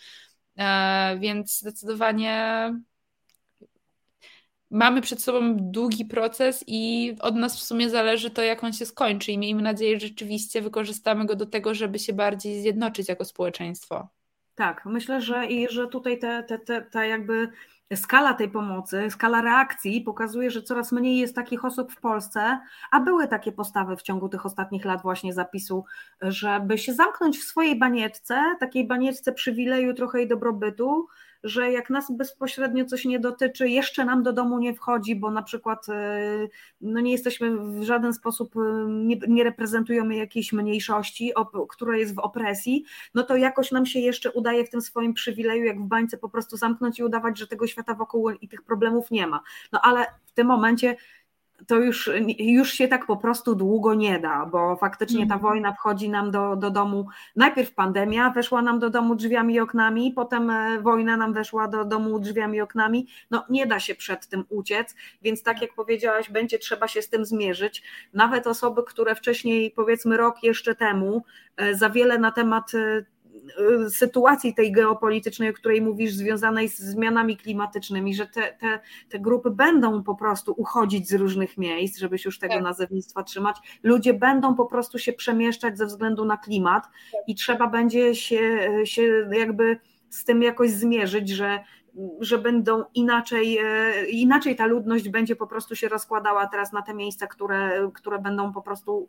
E, 0.57 1.19
więc 1.19 1.59
zdecydowanie 1.59 2.71
mamy 4.71 5.01
przed 5.01 5.23
sobą 5.23 5.57
długi 5.57 6.05
proces 6.05 6.65
i 6.67 7.15
od 7.21 7.37
nas 7.37 7.57
w 7.61 7.63
sumie 7.63 7.91
zależy 7.91 8.31
to, 8.31 8.43
jak 8.43 8.65
on 8.65 8.73
się 8.73 8.87
skończy. 8.87 9.33
I 9.33 9.39
miejmy 9.39 9.63
nadzieję, 9.63 10.01
że 10.01 10.07
rzeczywiście 10.07 10.63
wykorzystamy 10.63 11.27
go 11.27 11.37
do 11.37 11.47
tego, 11.47 11.75
żeby 11.75 11.99
się 11.99 12.13
bardziej 12.13 12.61
zjednoczyć 12.61 13.09
jako 13.09 13.25
społeczeństwo. 13.25 14.09
Tak, 14.57 14.87
myślę, 14.87 15.21
że 15.21 15.47
i 15.47 15.69
że 15.69 15.89
tutaj 15.89 16.19
te, 16.19 16.43
te, 16.43 16.59
te, 16.59 16.83
te 16.83 17.09
jakby 17.09 17.49
skala 17.95 18.35
tej 18.35 18.49
pomocy, 18.51 19.11
skala 19.11 19.43
reakcji 19.43 20.01
pokazuje, 20.01 20.51
że 20.51 20.63
coraz 20.63 20.93
mniej 20.93 21.19
jest 21.19 21.35
takich 21.35 21.65
osób 21.65 21.93
w 21.93 22.01
Polsce, 22.01 22.61
a 22.91 23.01
były 23.01 23.29
takie 23.29 23.53
postawy 23.53 23.97
w 23.97 24.03
ciągu 24.03 24.29
tych 24.29 24.47
ostatnich 24.47 24.85
lat 24.85 25.03
właśnie 25.03 25.33
zapisu, 25.33 25.85
żeby 26.23 26.79
się 26.79 26.95
zamknąć 26.95 27.39
w 27.39 27.45
swojej 27.45 27.79
banietce, 27.79 28.43
takiej 28.61 28.87
banietce 28.87 29.33
przywileju 29.33 29.95
trochę 29.95 30.23
i 30.23 30.29
dobrobytu, 30.29 31.07
że 31.47 31.73
jak 31.73 31.91
nas 31.91 32.13
bezpośrednio 32.13 32.85
coś 32.85 33.05
nie 33.05 33.21
dotyczy, 33.21 33.69
jeszcze 33.69 34.05
nam 34.05 34.23
do 34.23 34.33
domu 34.33 34.59
nie 34.59 34.75
wchodzi, 34.75 35.17
bo 35.17 35.31
na 35.31 35.43
przykład 35.43 35.89
e, 35.89 36.49
no 36.81 37.01
nie 37.01 37.13
jesteśmy 37.13 37.57
w 37.57 37.83
żaden 37.83 38.15
sposób, 38.15 38.57
e, 38.57 38.87
nie, 38.89 39.17
nie 39.29 39.45
reprezentujemy 39.45 40.17
jakiejś 40.17 40.53
mniejszości, 40.53 41.33
która 41.69 41.97
jest 41.97 42.15
w 42.15 42.19
opresji, 42.19 42.85
no 43.15 43.23
to 43.23 43.37
jakoś 43.37 43.73
nam 43.73 43.87
się 43.87 43.99
jeszcze 44.01 44.33
udaje 44.33 44.65
w 44.65 44.71
tym 44.71 44.81
swoim 44.81 45.15
przywileju, 45.15 45.65
jak 45.65 45.81
w 45.81 45.87
bańce 45.87 46.19
po 46.19 46.29
prostu 46.29 46.57
zamknąć 46.57 46.99
i 46.99 47.05
udawać, 47.05 47.39
że 47.39 47.47
tego 47.47 47.67
świata 47.67 47.95
wokół 47.95 48.31
i 48.31 48.49
tych 48.49 48.63
problemów 48.63 49.11
nie 49.11 49.27
ma. 49.27 49.41
No 49.73 49.81
ale 49.83 50.07
w 50.27 50.33
tym 50.33 50.47
momencie 50.47 50.97
to 51.67 51.77
już, 51.77 52.11
już 52.39 52.73
się 52.73 52.89
tak 52.89 53.07
po 53.07 53.17
prostu 53.17 53.55
długo 53.55 53.95
nie 53.95 54.19
da, 54.19 54.47
bo 54.47 54.77
faktycznie 54.77 55.27
ta 55.27 55.35
mhm. 55.35 55.41
wojna 55.41 55.73
wchodzi 55.73 56.11
nam 56.11 56.31
do, 56.31 56.57
do 56.57 56.71
domu. 56.71 57.07
Najpierw 57.37 57.75
pandemia 57.75 58.31
weszła 58.31 58.63
nam 58.63 58.79
do 58.79 58.91
domu 58.91 59.15
drzwiami 59.15 59.55
i 59.55 59.61
oknami, 59.61 60.13
potem 60.13 60.51
e, 60.51 60.81
wojna 60.81 61.17
nam 61.17 61.33
weszła 61.33 61.69
do 61.69 61.85
domu 61.85 62.19
drzwiami 62.19 62.59
i 62.59 62.61
oknami. 62.61 63.07
No 63.31 63.45
nie 63.51 63.67
da 63.67 63.81
się 63.81 63.95
przed 63.95 64.27
tym 64.27 64.45
uciec, 64.49 64.95
więc 65.23 65.43
tak 65.43 65.63
jak 65.63 65.75
powiedziałaś, 65.75 66.31
będzie 66.31 66.59
trzeba 66.59 66.89
się 66.89 67.03
z 67.03 67.09
tym 67.09 67.25
zmierzyć. 67.25 67.83
Nawet 68.13 68.47
osoby, 68.47 68.83
które 68.87 69.15
wcześniej, 69.15 69.71
powiedzmy 69.71 70.17
rok 70.17 70.43
jeszcze 70.43 70.75
temu, 70.75 71.23
e, 71.57 71.75
za 71.75 71.91
wiele 71.91 72.19
na 72.19 72.33
temat 72.33 72.75
e, 72.75 73.05
sytuacji 73.91 74.55
tej 74.55 74.73
geopolitycznej, 74.73 75.51
o 75.51 75.53
której 75.53 75.83
mówisz, 75.83 76.13
związanej 76.13 76.69
z 76.69 76.79
zmianami 76.79 77.37
klimatycznymi, 77.37 78.15
że 78.15 78.27
te, 78.27 78.57
te, 78.61 78.81
te 79.09 79.19
grupy 79.19 79.51
będą 79.51 80.03
po 80.03 80.15
prostu 80.15 80.55
uchodzić 80.57 81.09
z 81.09 81.15
różnych 81.15 81.59
miejsc, 81.59 81.99
żeby 81.99 82.19
się 82.19 82.29
już 82.29 82.39
tego 82.39 82.55
tak. 82.55 82.63
nazewnictwa 82.63 83.23
trzymać. 83.23 83.57
Ludzie 83.83 84.15
będą 84.15 84.55
po 84.55 84.67
prostu 84.67 84.99
się 84.99 85.13
przemieszczać 85.13 85.79
ze 85.79 85.87
względu 85.87 86.25
na 86.25 86.37
klimat 86.37 86.85
i 87.27 87.35
trzeba 87.35 87.67
będzie 87.67 88.15
się, 88.15 88.69
się 88.85 89.03
jakby 89.33 89.79
z 90.11 90.25
tym 90.25 90.43
jakoś 90.43 90.71
zmierzyć, 90.71 91.29
że 91.29 91.59
że 92.21 92.39
będą 92.39 92.85
inaczej, 92.95 93.59
e, 93.59 94.07
inaczej 94.07 94.57
ta 94.57 94.67
ludność 94.67 95.09
będzie 95.09 95.37
po 95.37 95.47
prostu 95.47 95.77
się 95.77 95.89
rozkładała 95.89 96.47
teraz 96.47 96.73
na 96.73 96.83
te 96.83 96.95
miejsca, 96.95 97.27
które, 97.27 97.91
które 97.95 98.19
będą 98.19 98.53
po 98.53 98.63
prostu 98.63 99.09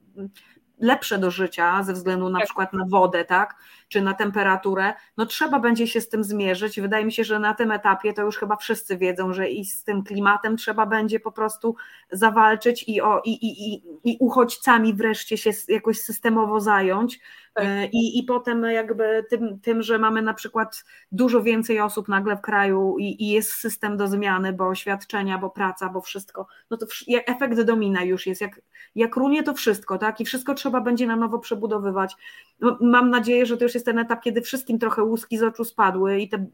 lepsze 0.79 1.17
do 1.17 1.31
życia 1.31 1.83
ze 1.83 1.93
względu 1.93 2.29
na 2.29 2.39
tak. 2.39 2.47
przykład 2.47 2.73
na 2.73 2.85
wodę, 2.89 3.25
tak, 3.25 3.55
czy 3.87 4.01
na 4.01 4.13
temperaturę, 4.13 4.93
no 5.17 5.25
trzeba 5.25 5.59
będzie 5.59 5.87
się 5.87 6.01
z 6.01 6.09
tym 6.09 6.23
zmierzyć. 6.23 6.81
Wydaje 6.81 7.05
mi 7.05 7.11
się, 7.11 7.23
że 7.23 7.39
na 7.39 7.53
tym 7.53 7.71
etapie 7.71 8.13
to 8.13 8.21
już 8.21 8.37
chyba 8.37 8.55
wszyscy 8.55 8.97
wiedzą, 8.97 9.33
że 9.33 9.49
i 9.49 9.65
z 9.65 9.83
tym 9.83 10.03
klimatem 10.03 10.57
trzeba 10.57 10.85
będzie 10.85 11.19
po 11.19 11.31
prostu 11.31 11.75
zawalczyć 12.11 12.83
i, 12.87 13.01
o, 13.01 13.21
i, 13.25 13.31
i, 13.31 13.73
i, 13.73 13.83
i 14.03 14.17
uchodźcami 14.19 14.93
wreszcie 14.93 15.37
się 15.37 15.51
jakoś 15.67 15.99
systemowo 15.99 16.59
zająć. 16.59 17.19
E, 17.57 17.85
I, 17.85 18.19
I 18.19 18.23
potem 18.23 18.63
jakby 18.63 19.25
tym, 19.29 19.59
tym, 19.59 19.81
że 19.81 19.99
mamy 19.99 20.21
na 20.21 20.33
przykład 20.33 20.85
dużo 21.11 21.41
więcej 21.43 21.79
osób 21.79 22.07
nagle 22.07 22.37
w 22.37 22.41
kraju 22.41 22.95
i, 22.99 23.23
i 23.23 23.29
jest 23.29 23.51
system 23.51 23.97
do 23.97 24.07
zmiany, 24.07 24.53
bo 24.53 24.75
świadczenia, 24.75 25.37
bo 25.37 25.49
praca, 25.49 25.89
bo 25.89 26.01
wszystko, 26.01 26.47
no 26.69 26.77
to 26.77 26.85
efekt 27.25 27.61
domina 27.61 28.03
już 28.03 28.27
jest, 28.27 28.41
jak, 28.41 28.61
jak 28.95 29.15
runie 29.15 29.43
to 29.43 29.53
wszystko, 29.53 29.97
tak, 29.97 30.21
i 30.21 30.25
wszystko 30.25 30.53
trzeba 30.53 30.81
będzie 30.81 31.07
na 31.07 31.15
nowo 31.15 31.39
przebudowywać. 31.39 32.15
No, 32.59 32.77
mam 32.81 33.09
nadzieję, 33.09 33.45
że 33.45 33.57
to 33.57 33.63
już 33.63 33.73
jest 33.73 33.85
ten 33.85 33.99
etap, 33.99 34.21
kiedy 34.21 34.41
wszystkim 34.41 34.79
trochę 34.79 35.03
łuski 35.03 35.37
z 35.37 35.43
oczu 35.43 35.65
spadły 35.65 36.19
i 36.19 36.29
te, 36.29 36.45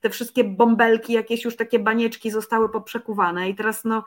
te 0.00 0.10
wszystkie 0.10 0.44
bąbelki, 0.44 1.12
jakieś 1.12 1.44
już 1.44 1.56
takie 1.56 1.78
banieczki 1.78 2.30
zostały 2.30 2.68
poprzekuwane 2.68 3.48
i 3.48 3.54
teraz 3.54 3.84
no 3.84 4.04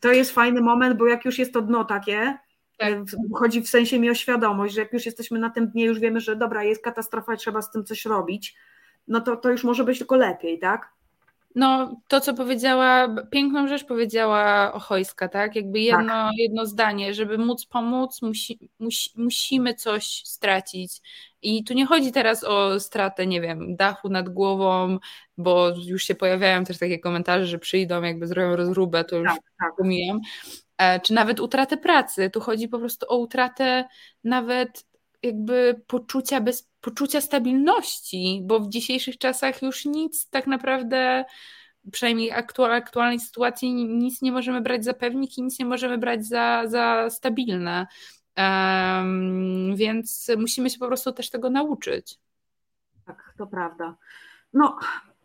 to 0.00 0.12
jest 0.12 0.30
fajny 0.30 0.60
moment, 0.60 0.98
bo 0.98 1.06
jak 1.06 1.24
już 1.24 1.38
jest 1.38 1.52
to 1.52 1.62
dno 1.62 1.84
takie, 1.84 2.38
chodzi 3.34 3.62
w 3.62 3.68
sensie 3.68 3.98
mi 3.98 4.10
o 4.10 4.14
świadomość, 4.14 4.74
że 4.74 4.80
jak 4.80 4.92
już 4.92 5.06
jesteśmy 5.06 5.38
na 5.38 5.50
tym 5.50 5.68
dnie, 5.68 5.84
już 5.84 5.98
wiemy, 5.98 6.20
że 6.20 6.36
dobra, 6.36 6.64
jest 6.64 6.84
katastrofa 6.84 7.36
trzeba 7.36 7.62
z 7.62 7.70
tym 7.70 7.84
coś 7.84 8.04
robić, 8.04 8.56
no 9.08 9.20
to, 9.20 9.36
to 9.36 9.50
już 9.50 9.64
może 9.64 9.84
być 9.84 9.98
tylko 9.98 10.16
lepiej, 10.16 10.58
tak? 10.58 10.92
No, 11.54 12.00
to 12.08 12.20
co 12.20 12.34
powiedziała, 12.34 13.08
piękną 13.30 13.68
rzecz 13.68 13.84
powiedziała 13.84 14.72
Ochojska, 14.72 15.28
tak? 15.28 15.56
Jakby 15.56 15.80
jedno, 15.80 16.06
tak. 16.06 16.32
jedno 16.36 16.66
zdanie, 16.66 17.14
żeby 17.14 17.38
móc 17.38 17.66
pomóc, 17.66 18.22
musi, 18.22 18.70
musi, 18.78 19.10
musimy 19.16 19.74
coś 19.74 20.22
stracić. 20.24 21.00
I 21.42 21.64
tu 21.64 21.74
nie 21.74 21.86
chodzi 21.86 22.12
teraz 22.12 22.44
o 22.44 22.80
stratę, 22.80 23.26
nie 23.26 23.40
wiem, 23.40 23.76
dachu 23.76 24.08
nad 24.08 24.28
głową, 24.28 24.98
bo 25.38 25.72
już 25.86 26.02
się 26.04 26.14
pojawiają 26.14 26.64
też 26.64 26.78
takie 26.78 26.98
komentarze, 26.98 27.46
że 27.46 27.58
przyjdą, 27.58 28.02
jakby 28.02 28.26
zrobią 28.26 28.56
rozróbę, 28.56 29.04
to 29.04 29.16
już 29.16 29.28
tak, 29.28 29.40
tak. 29.58 29.76
pomijam. 29.78 30.20
E, 30.80 31.00
czy 31.00 31.14
nawet 31.14 31.40
utratę 31.40 31.76
pracy. 31.76 32.30
Tu 32.30 32.40
chodzi 32.40 32.68
po 32.68 32.78
prostu 32.78 33.06
o 33.08 33.18
utratę 33.18 33.84
nawet 34.24 34.86
jakby 35.22 35.82
poczucia 35.86 36.40
bez 36.40 36.70
poczucia 36.80 37.20
stabilności, 37.20 38.40
bo 38.44 38.60
w 38.60 38.68
dzisiejszych 38.68 39.18
czasach 39.18 39.62
już 39.62 39.84
nic 39.84 40.30
tak 40.30 40.46
naprawdę 40.46 41.24
przynajmniej 41.92 42.32
aktual, 42.32 42.72
aktualnej 42.72 43.20
sytuacji 43.20 43.74
nic 43.74 44.22
nie 44.22 44.32
możemy 44.32 44.60
brać 44.60 44.84
za 44.84 44.94
pewnik 44.94 45.38
i 45.38 45.42
nic 45.42 45.58
nie 45.58 45.64
możemy 45.64 45.98
brać 45.98 46.26
za, 46.26 46.62
za 46.66 47.10
stabilne. 47.10 47.86
Um, 48.36 49.76
więc 49.76 50.30
musimy 50.38 50.70
się 50.70 50.78
po 50.78 50.86
prostu 50.86 51.12
też 51.12 51.30
tego 51.30 51.50
nauczyć. 51.50 52.18
Tak, 53.06 53.34
to 53.38 53.46
prawda. 53.46 53.96
No, 54.52 54.78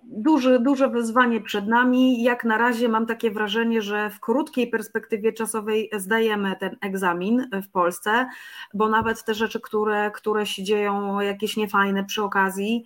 duży, 0.08 0.60
duże 0.60 0.90
wyzwanie 0.90 1.42
przed 1.42 1.68
nami. 1.68 2.24
Jak 2.24 2.44
na 2.44 2.58
razie 2.58 2.90
mam 2.90 3.06
takie 3.06 3.32
wrażenie, 3.32 3.82
że 3.82 4.10
w 4.10 4.20
krótkiej 4.20 4.68
perspektywie 4.68 5.34
czasowej 5.34 5.90
zdajemy 5.98 6.56
ten 6.60 6.76
egzamin 6.82 7.50
w 7.64 7.70
Polsce, 7.70 8.28
bo 8.74 8.90
nawet 8.90 9.24
te 9.24 9.34
rzeczy, 9.34 9.62
które, 9.62 10.12
które 10.12 10.46
się 10.46 10.64
dzieją, 10.64 11.20
jakieś 11.20 11.58
niefajne 11.58 12.04
przy 12.04 12.24
okazji, 12.24 12.86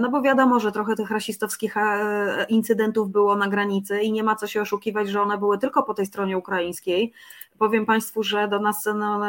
no 0.00 0.10
bo 0.10 0.22
wiadomo, 0.22 0.60
że 0.60 0.72
trochę 0.72 0.94
tych 0.94 1.10
rasistowskich 1.10 1.76
e, 1.76 2.46
incydentów 2.48 3.10
było 3.10 3.36
na 3.36 3.48
granicy 3.48 4.00
i 4.00 4.12
nie 4.12 4.22
ma 4.22 4.36
co 4.36 4.46
się 4.46 4.62
oszukiwać, 4.62 5.08
że 5.08 5.22
one 5.22 5.38
były 5.38 5.58
tylko 5.58 5.82
po 5.82 5.94
tej 5.94 6.06
stronie 6.06 6.38
ukraińskiej. 6.38 7.12
Powiem 7.60 7.86
Państwu, 7.86 8.22
że 8.22 8.48
do 8.48 8.60
nas 8.60 8.88
no, 8.94 9.20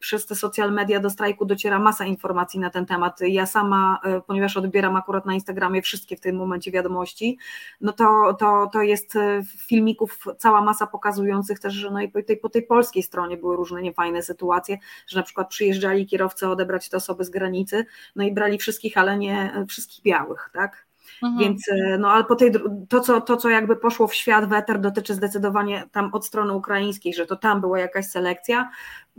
przez 0.00 0.26
te 0.26 0.34
social 0.34 0.72
media 0.72 1.00
do 1.00 1.10
strajku 1.10 1.44
dociera 1.44 1.78
masa 1.78 2.04
informacji 2.04 2.60
na 2.60 2.70
ten 2.70 2.86
temat. 2.86 3.20
Ja 3.20 3.46
sama, 3.46 4.00
e, 4.04 4.20
ponieważ 4.20 4.56
odbieram 4.56 4.96
akurat 4.96 5.26
na 5.26 5.34
Instagramie 5.34 5.82
wszystkie 5.82 6.16
w 6.16 6.20
tym 6.20 6.36
momencie 6.36 6.70
wiadomości, 6.70 7.38
no 7.80 7.92
to, 7.92 8.36
to, 8.38 8.70
to 8.72 8.82
jest 8.82 9.16
e, 9.16 9.42
filmików 9.68 10.24
cała 10.38 10.62
masa 10.62 10.86
pokazujących 10.86 11.60
też, 11.60 11.74
że 11.74 11.90
no 11.90 12.00
i 12.00 12.08
po 12.08 12.22
tej, 12.22 12.36
po 12.36 12.48
tej 12.48 12.62
polskiej 12.62 13.02
stronie 13.02 13.36
były 13.36 13.56
różne 13.56 13.82
niefajne 13.82 14.22
sytuacje, 14.22 14.78
że 15.06 15.18
na 15.18 15.22
przykład 15.22 15.48
przyjeżdżali 15.48 16.06
kierowcy 16.06 16.48
odebrać 16.48 16.88
te 16.88 16.96
osoby 16.96 17.24
z 17.24 17.30
granicy, 17.30 17.86
no 18.16 18.24
i 18.24 18.32
brali 18.32 18.58
wszystkich, 18.58 18.98
ale 18.98 19.18
nie 19.18 19.64
wszystkich 19.68 20.04
białych, 20.04 20.50
tak? 20.52 20.86
Mhm. 21.22 21.38
Więc 21.38 21.68
e, 21.68 21.98
no 21.98 22.10
ale 22.10 22.24
po 22.24 22.36
tej, 22.36 22.52
to, 22.88 23.00
co, 23.00 23.20
to, 23.20 23.36
co 23.36 23.48
jakby 23.48 23.76
poszło 23.76 24.06
w 24.06 24.14
świat, 24.14 24.48
weter 24.48 24.80
dotyczy 24.80 25.14
zdecydowanie 25.14 25.84
tam 25.92 26.10
od 26.12 26.26
strony 26.26 26.52
ukraińskiej, 26.52 27.14
że 27.14 27.26
to 27.26 27.36
tam 27.36 27.60
była 27.60 27.78
jakaś 27.78 28.06
selekcja. 28.06 28.70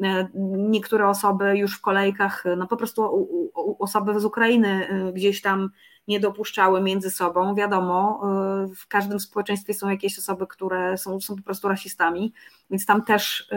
E, 0.03 0.27
niektóre 0.57 1.09
osoby 1.09 1.57
już 1.57 1.77
w 1.77 1.81
kolejkach, 1.81 2.43
no 2.57 2.67
po 2.67 2.77
prostu 2.77 3.27
osoby 3.80 4.19
z 4.19 4.26
Ukrainy 4.26 4.88
e, 4.88 5.13
gdzieś 5.13 5.41
tam 5.41 5.69
nie 6.07 6.19
dopuszczały 6.19 6.82
między 6.82 7.11
sobą. 7.11 7.56
Wiadomo, 7.56 8.22
w 8.76 8.88
każdym 8.88 9.19
społeczeństwie 9.19 9.73
są 9.73 9.90
jakieś 9.90 10.19
osoby, 10.19 10.48
które 10.48 10.98
są, 10.98 11.22
są 11.22 11.36
po 11.36 11.44
prostu 11.44 11.68
rasistami, 11.68 12.34
więc 12.69 12.86
tam 12.86 13.03
też 13.03 13.49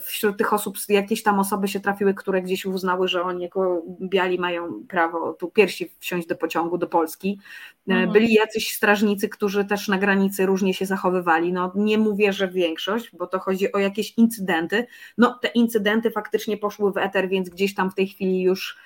wśród 0.00 0.38
tych 0.38 0.52
osób 0.52 0.76
jakieś 0.88 1.22
tam 1.22 1.38
osoby 1.38 1.68
się 1.68 1.80
trafiły, 1.80 2.14
które 2.14 2.42
gdzieś 2.42 2.66
uznały, 2.66 3.08
że 3.08 3.22
oni 3.22 3.42
jako 3.42 3.82
biali 4.02 4.38
mają 4.38 4.84
prawo 4.88 5.32
tu 5.32 5.50
piersi 5.50 5.90
wsiąść 5.98 6.26
do 6.26 6.36
pociągu 6.36 6.78
do 6.78 6.86
Polski. 6.86 7.40
Mhm. 7.88 8.12
Byli 8.12 8.34
jacyś 8.34 8.74
strażnicy, 8.74 9.28
którzy 9.28 9.64
też 9.64 9.88
na 9.88 9.98
granicy 9.98 10.46
różnie 10.46 10.74
się 10.74 10.86
zachowywali. 10.86 11.52
No, 11.52 11.72
nie 11.74 11.98
mówię, 11.98 12.32
że 12.32 12.48
większość, 12.48 13.10
bo 13.16 13.26
to 13.26 13.38
chodzi 13.38 13.72
o 13.72 13.78
jakieś 13.78 14.18
incydenty. 14.18 14.86
No, 15.18 15.38
te 15.42 15.48
incydenty 15.48 16.10
faktycznie 16.10 16.56
poszły 16.56 16.92
w 16.92 16.96
eter, 16.96 17.28
więc 17.28 17.48
gdzieś 17.48 17.74
tam 17.74 17.90
w 17.90 17.94
tej 17.94 18.08
chwili 18.08 18.42
już 18.42 18.76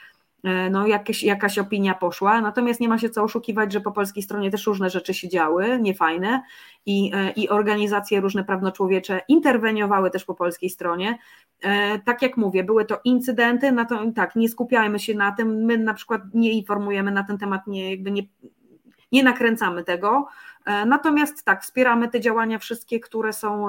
no, 0.70 0.86
jakieś, 0.86 1.22
jakaś 1.22 1.58
opinia 1.58 1.94
poszła. 1.94 2.40
Natomiast 2.40 2.80
nie 2.80 2.88
ma 2.88 2.98
się 2.98 3.10
co 3.10 3.22
oszukiwać, 3.22 3.72
że 3.72 3.80
po 3.80 3.92
polskiej 3.92 4.22
stronie 4.22 4.50
też 4.50 4.66
różne 4.66 4.90
rzeczy 4.90 5.14
się 5.14 5.28
działy, 5.28 5.78
niefajne 5.80 6.42
i, 6.86 7.10
e, 7.14 7.30
i 7.30 7.48
organizacje 7.48 8.20
różne 8.20 8.44
prawnoczłowiecze 8.44 9.20
interweniowały 9.28 10.10
też 10.10 10.24
po 10.24 10.34
polskiej 10.34 10.70
stronie. 10.70 11.18
E, 11.60 11.98
tak 11.98 12.22
jak 12.22 12.36
mówię, 12.36 12.64
były 12.64 12.84
to 12.84 13.00
incydenty, 13.04 13.72
na 13.72 13.84
to, 13.84 14.00
tak, 14.14 14.36
nie 14.36 14.48
skupiajmy 14.48 14.98
się 14.98 15.14
na 15.14 15.32
tym, 15.32 15.64
my 15.64 15.78
na 15.78 15.94
przykład 15.94 16.22
nie 16.34 16.52
informujemy 16.52 17.10
na 17.10 17.24
ten 17.24 17.38
temat, 17.38 17.66
nie, 17.66 17.90
jakby 17.90 18.10
nie, 18.10 18.22
nie 19.12 19.22
nakręcamy 19.22 19.84
tego, 19.84 20.26
natomiast 20.86 21.44
tak, 21.44 21.62
wspieramy 21.62 22.08
te 22.08 22.20
działania 22.20 22.58
wszystkie, 22.58 23.00
które 23.00 23.32
są 23.32 23.66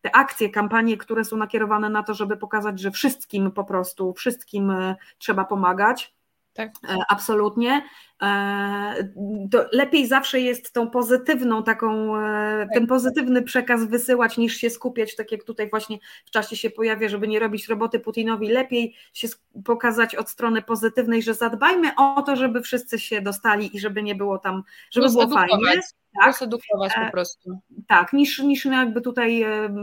te 0.00 0.16
akcje, 0.16 0.50
kampanie, 0.50 0.96
które 0.96 1.24
są 1.24 1.36
nakierowane 1.36 1.90
na 1.90 2.02
to, 2.02 2.14
żeby 2.14 2.36
pokazać, 2.36 2.80
że 2.80 2.90
wszystkim 2.90 3.50
po 3.50 3.64
prostu, 3.64 4.12
wszystkim 4.12 4.70
e, 4.70 4.96
trzeba 5.18 5.44
pomagać. 5.44 6.14
Tak. 6.52 6.70
E, 6.88 6.96
absolutnie. 7.08 7.82
E, 8.22 9.08
to 9.50 9.64
lepiej 9.72 10.06
zawsze 10.06 10.40
jest 10.40 10.72
tą 10.72 10.90
pozytywną, 10.90 11.62
taką, 11.62 12.12
tak. 12.14 12.68
ten 12.74 12.86
pozytywny 12.86 13.42
przekaz 13.42 13.84
wysyłać, 13.84 14.38
niż 14.38 14.56
się 14.56 14.70
skupiać, 14.70 15.16
tak 15.16 15.32
jak 15.32 15.44
tutaj 15.44 15.70
właśnie 15.70 15.98
w 16.26 16.30
czasie 16.30 16.56
się 16.56 16.70
pojawia, 16.70 17.08
żeby 17.08 17.28
nie 17.28 17.38
robić 17.38 17.68
roboty 17.68 18.00
Putinowi. 18.00 18.48
Lepiej 18.48 18.94
się 19.12 19.28
pokazać 19.64 20.14
od 20.14 20.30
strony 20.30 20.62
pozytywnej, 20.62 21.22
że 21.22 21.34
zadbajmy 21.34 21.90
o 21.96 22.22
to, 22.22 22.36
żeby 22.36 22.62
wszyscy 22.62 22.98
się 22.98 23.20
dostali 23.20 23.76
i 23.76 23.80
żeby 23.80 24.02
nie 24.02 24.14
było 24.14 24.38
tam, 24.38 24.62
żeby 24.90 25.06
Plus 25.06 25.14
było 25.14 25.28
fajnie 25.28 25.80
tak? 26.20 26.42
edukować 26.42 26.94
po 26.94 27.00
e, 27.00 27.10
prostu. 27.10 27.58
Tak, 27.86 28.12
niż, 28.12 28.38
niż 28.38 28.64
jakby 28.64 29.00
tutaj 29.00 29.42
e, 29.42 29.74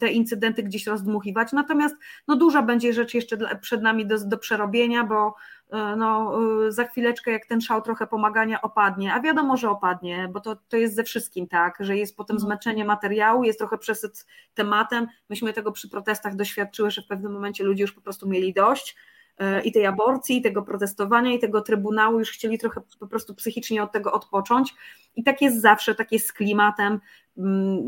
te 0.00 0.08
incydenty 0.12 0.62
gdzieś 0.62 0.86
rozdmuchiwać. 0.86 1.52
Natomiast 1.52 1.96
no 2.28 2.36
duża 2.36 2.62
będzie 2.62 2.92
rzecz 2.92 3.14
jeszcze 3.14 3.36
przed 3.60 3.82
nami 3.82 4.06
do, 4.06 4.18
do 4.18 4.38
przerobienia, 4.38 5.04
bo 5.04 5.34
e, 5.72 5.96
no, 5.96 6.32
za 6.68 6.84
chwileczkę 6.84 7.30
jak 7.30 7.46
ten 7.46 7.60
szał 7.60 7.82
trochę 7.82 8.06
pomagania 8.06 8.62
opadnie, 8.62 9.14
a 9.14 9.20
wiadomo, 9.20 9.56
że 9.56 9.70
opadnie, 9.70 10.28
bo 10.32 10.40
to, 10.40 10.56
to 10.68 10.76
jest 10.76 10.94
ze 10.94 11.04
wszystkim 11.04 11.48
tak, 11.48 11.76
że 11.80 11.96
jest 11.96 12.16
potem 12.16 12.36
mhm. 12.36 12.46
zmęczenie 12.46 12.84
materiału, 12.84 13.44
jest 13.44 13.58
trochę 13.58 13.78
przesyt 13.78 14.26
tematem. 14.54 15.06
Myśmy 15.30 15.52
tego 15.52 15.72
przy 15.72 15.88
protestach 15.88 16.36
doświadczyły, 16.36 16.90
że 16.90 17.02
w 17.02 17.06
pewnym 17.06 17.32
momencie 17.32 17.64
ludzie 17.64 17.82
już 17.82 17.92
po 17.92 18.00
prostu 18.00 18.28
mieli 18.28 18.52
dość 18.52 18.96
i 19.64 19.72
tej 19.72 19.86
aborcji, 19.86 20.36
i 20.36 20.42
tego 20.42 20.62
protestowania, 20.62 21.32
i 21.32 21.38
tego 21.38 21.60
trybunału, 21.60 22.18
już 22.18 22.30
chcieli 22.30 22.58
trochę 22.58 22.80
po 23.00 23.06
prostu 23.06 23.34
psychicznie 23.34 23.82
od 23.82 23.92
tego 23.92 24.12
odpocząć. 24.12 24.74
I 25.16 25.24
tak 25.24 25.42
jest 25.42 25.60
zawsze, 25.60 25.94
tak 25.94 26.12
jest 26.12 26.26
z 26.26 26.32
klimatem. 26.32 27.00
Mm, 27.38 27.78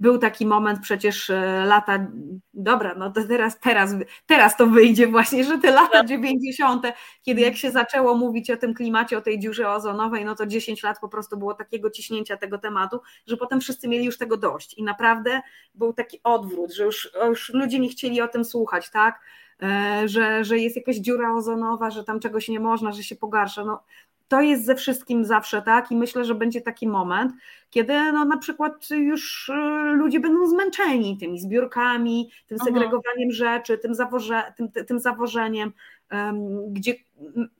był 0.00 0.18
taki 0.18 0.46
moment 0.46 0.80
przecież 0.80 1.30
e, 1.30 1.64
lata, 1.66 2.06
dobra, 2.54 2.94
no 2.94 3.10
to 3.10 3.20
teraz, 3.28 3.60
teraz, 3.60 3.94
teraz 4.26 4.56
to 4.56 4.66
wyjdzie 4.66 5.06
właśnie, 5.06 5.44
że 5.44 5.58
te 5.58 5.70
lata 5.70 6.04
90., 6.04 6.82
tak. 6.82 6.96
kiedy 7.22 7.40
jak 7.40 7.56
się 7.56 7.70
zaczęło 7.70 8.14
mówić 8.14 8.50
o 8.50 8.56
tym 8.56 8.74
klimacie, 8.74 9.18
o 9.18 9.20
tej 9.20 9.40
dziurze 9.40 9.70
ozonowej, 9.70 10.24
no 10.24 10.34
to 10.34 10.46
10 10.46 10.82
lat 10.82 11.00
po 11.00 11.08
prostu 11.08 11.36
było 11.36 11.54
takiego 11.54 11.90
ciśnięcia 11.90 12.36
tego 12.36 12.58
tematu, 12.58 13.00
że 13.26 13.36
potem 13.36 13.60
wszyscy 13.60 13.88
mieli 13.88 14.04
już 14.04 14.18
tego 14.18 14.36
dość 14.36 14.74
i 14.74 14.82
naprawdę 14.82 15.40
był 15.74 15.92
taki 15.92 16.20
odwrót, 16.24 16.72
że 16.72 16.84
już, 16.84 17.12
już 17.28 17.48
ludzie 17.54 17.78
nie 17.78 17.88
chcieli 17.88 18.20
o 18.20 18.28
tym 18.28 18.44
słuchać, 18.44 18.90
tak? 18.90 19.20
E, 19.62 20.02
że, 20.08 20.44
że 20.44 20.58
jest 20.58 20.76
jakaś 20.76 20.96
dziura 20.96 21.34
ozonowa, 21.34 21.90
że 21.90 22.04
tam 22.04 22.20
czegoś 22.20 22.48
nie 22.48 22.60
można, 22.60 22.92
że 22.92 23.02
się 23.02 23.16
pogarsza. 23.16 23.64
No, 23.64 23.82
to 24.28 24.40
jest 24.40 24.64
ze 24.64 24.74
wszystkim 24.74 25.24
zawsze 25.24 25.62
tak 25.62 25.90
i 25.90 25.96
myślę, 25.96 26.24
że 26.24 26.34
będzie 26.34 26.60
taki 26.60 26.88
moment, 26.88 27.32
kiedy 27.70 28.12
no, 28.12 28.24
na 28.24 28.36
przykład 28.36 28.90
już 28.90 29.50
e, 29.50 29.92
ludzie 29.92 30.20
będą 30.20 30.46
zmęczeni 30.46 31.18
tymi 31.18 31.40
zbiórkami, 31.40 32.30
tym 32.46 32.58
segregowaniem 32.58 33.30
rzeczy, 33.30 33.78
tym, 33.78 33.94
zawoże, 33.94 34.42
tym, 34.56 34.68
tym 34.86 34.98
zawożeniem, 34.98 35.72
um, 36.12 36.72
gdzie 36.72 36.94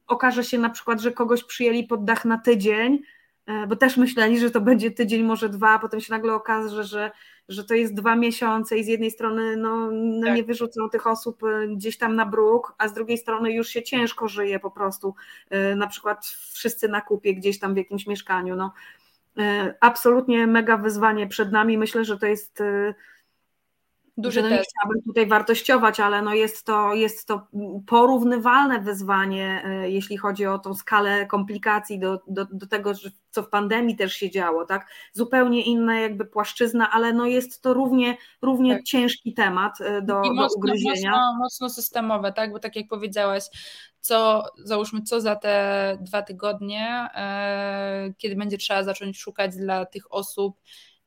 okaże 0.06 0.44
się 0.44 0.58
na 0.58 0.70
przykład, 0.70 1.00
że 1.00 1.12
kogoś 1.12 1.44
przyjęli 1.44 1.84
pod 1.84 2.04
dach 2.04 2.24
na 2.24 2.38
tydzień, 2.38 2.98
e, 3.46 3.66
bo 3.66 3.76
też 3.76 3.96
myśleli, 3.96 4.38
że 4.38 4.50
to 4.50 4.60
będzie 4.60 4.90
tydzień, 4.90 5.22
może 5.22 5.48
dwa, 5.48 5.70
a 5.70 5.78
potem 5.78 6.00
się 6.00 6.12
nagle 6.12 6.34
okaże, 6.34 6.84
że 6.84 7.10
że 7.48 7.64
to 7.64 7.74
jest 7.74 7.94
dwa 7.94 8.16
miesiące 8.16 8.78
i 8.78 8.84
z 8.84 8.86
jednej 8.86 9.10
strony 9.10 9.56
no, 9.56 9.90
no 9.92 10.26
tak. 10.26 10.36
nie 10.36 10.44
wyrzucą 10.44 10.88
tych 10.90 11.06
osób 11.06 11.42
y, 11.42 11.68
gdzieś 11.76 11.98
tam 11.98 12.16
na 12.16 12.26
bruk, 12.26 12.74
a 12.78 12.88
z 12.88 12.92
drugiej 12.92 13.18
strony 13.18 13.52
już 13.52 13.68
się 13.68 13.82
ciężko 13.82 14.28
żyje 14.28 14.60
po 14.60 14.70
prostu, 14.70 15.14
y, 15.72 15.76
na 15.76 15.86
przykład 15.86 16.26
wszyscy 16.52 16.88
na 16.88 17.00
kupie 17.00 17.34
gdzieś 17.34 17.58
tam 17.58 17.74
w 17.74 17.76
jakimś 17.76 18.06
mieszkaniu. 18.06 18.56
No. 18.56 18.72
Y, 19.38 19.74
absolutnie 19.80 20.46
mega 20.46 20.76
wyzwanie 20.76 21.26
przed 21.26 21.52
nami. 21.52 21.78
Myślę, 21.78 22.04
że 22.04 22.18
to 22.18 22.26
jest 22.26 22.62
Duży 24.16 24.42
no 24.42 24.48
nie 24.48 24.62
chciałabym 24.62 25.02
tutaj 25.06 25.26
wartościować, 25.26 26.00
ale 26.00 26.22
no 26.22 26.34
jest, 26.34 26.66
to, 26.66 26.94
jest 26.94 27.26
to 27.26 27.46
porównywalne 27.86 28.80
wyzwanie, 28.80 29.62
e, 29.64 29.90
jeśli 29.90 30.16
chodzi 30.16 30.46
o 30.46 30.58
tą 30.58 30.74
skalę 30.74 31.26
komplikacji 31.26 31.98
do, 31.98 32.20
do, 32.26 32.46
do 32.52 32.66
tego, 32.66 32.92
co 33.30 33.42
w 33.42 33.48
pandemii 33.48 33.96
też 33.96 34.14
się 34.14 34.30
działo, 34.30 34.64
tak? 34.64 34.86
Zupełnie 35.12 35.62
inna 35.62 36.00
jakby 36.00 36.24
płaszczyzna, 36.24 36.90
ale 36.90 37.12
no 37.12 37.26
jest 37.26 37.62
to 37.62 37.74
równie, 37.74 38.16
równie 38.42 38.74
tak. 38.74 38.84
ciężki 38.84 39.34
temat 39.34 39.80
e, 39.80 40.02
do, 40.02 40.22
I 40.22 40.30
mocno, 40.30 40.48
do 40.48 40.54
ugryzienia. 40.56 41.10
Mocno, 41.10 41.38
mocno 41.38 41.70
systemowe, 41.70 42.32
tak? 42.32 42.52
Bo 42.52 42.58
tak 42.58 42.76
jak 42.76 42.88
powiedziałaś, 42.88 43.44
co 44.00 44.44
załóżmy, 44.64 45.02
co 45.02 45.20
za 45.20 45.36
te 45.36 45.98
dwa 46.00 46.22
tygodnie, 46.22 47.08
e, 47.14 48.12
kiedy 48.18 48.36
będzie 48.36 48.58
trzeba 48.58 48.82
zacząć 48.82 49.18
szukać 49.18 49.56
dla 49.56 49.86
tych 49.86 50.12
osób 50.12 50.56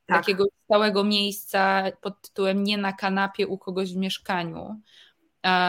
tak. 0.07 0.17
takiego 0.17 0.45
stałego 0.63 1.03
miejsca 1.03 1.83
pod 2.01 2.21
tytułem 2.21 2.63
nie 2.63 2.77
na 2.77 2.93
kanapie 2.93 3.47
u 3.47 3.57
kogoś 3.57 3.93
w 3.93 3.97
mieszkaniu, 3.97 4.81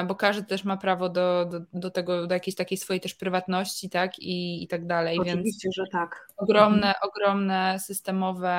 bo 0.07 0.15
każdy 0.15 0.45
też 0.45 0.65
ma 0.65 0.77
prawo 0.77 1.09
do, 1.09 1.45
do, 1.45 1.61
do 1.73 1.91
tego, 1.91 2.27
do 2.27 2.35
jakiejś 2.35 2.55
takiej 2.55 2.79
swojej 2.79 3.01
też 3.01 3.15
prywatności, 3.15 3.91
tak, 3.91 4.19
i, 4.19 4.63
i 4.63 4.69
tak 4.69 4.87
dalej. 4.87 5.19
Oczywiście, 5.19 5.69
Więc 5.69 5.75
że 5.75 5.85
tak. 5.93 6.29
Ogromne, 6.37 6.77
mhm. 6.77 6.97
ogromne 7.03 7.79
systemowe 7.79 8.57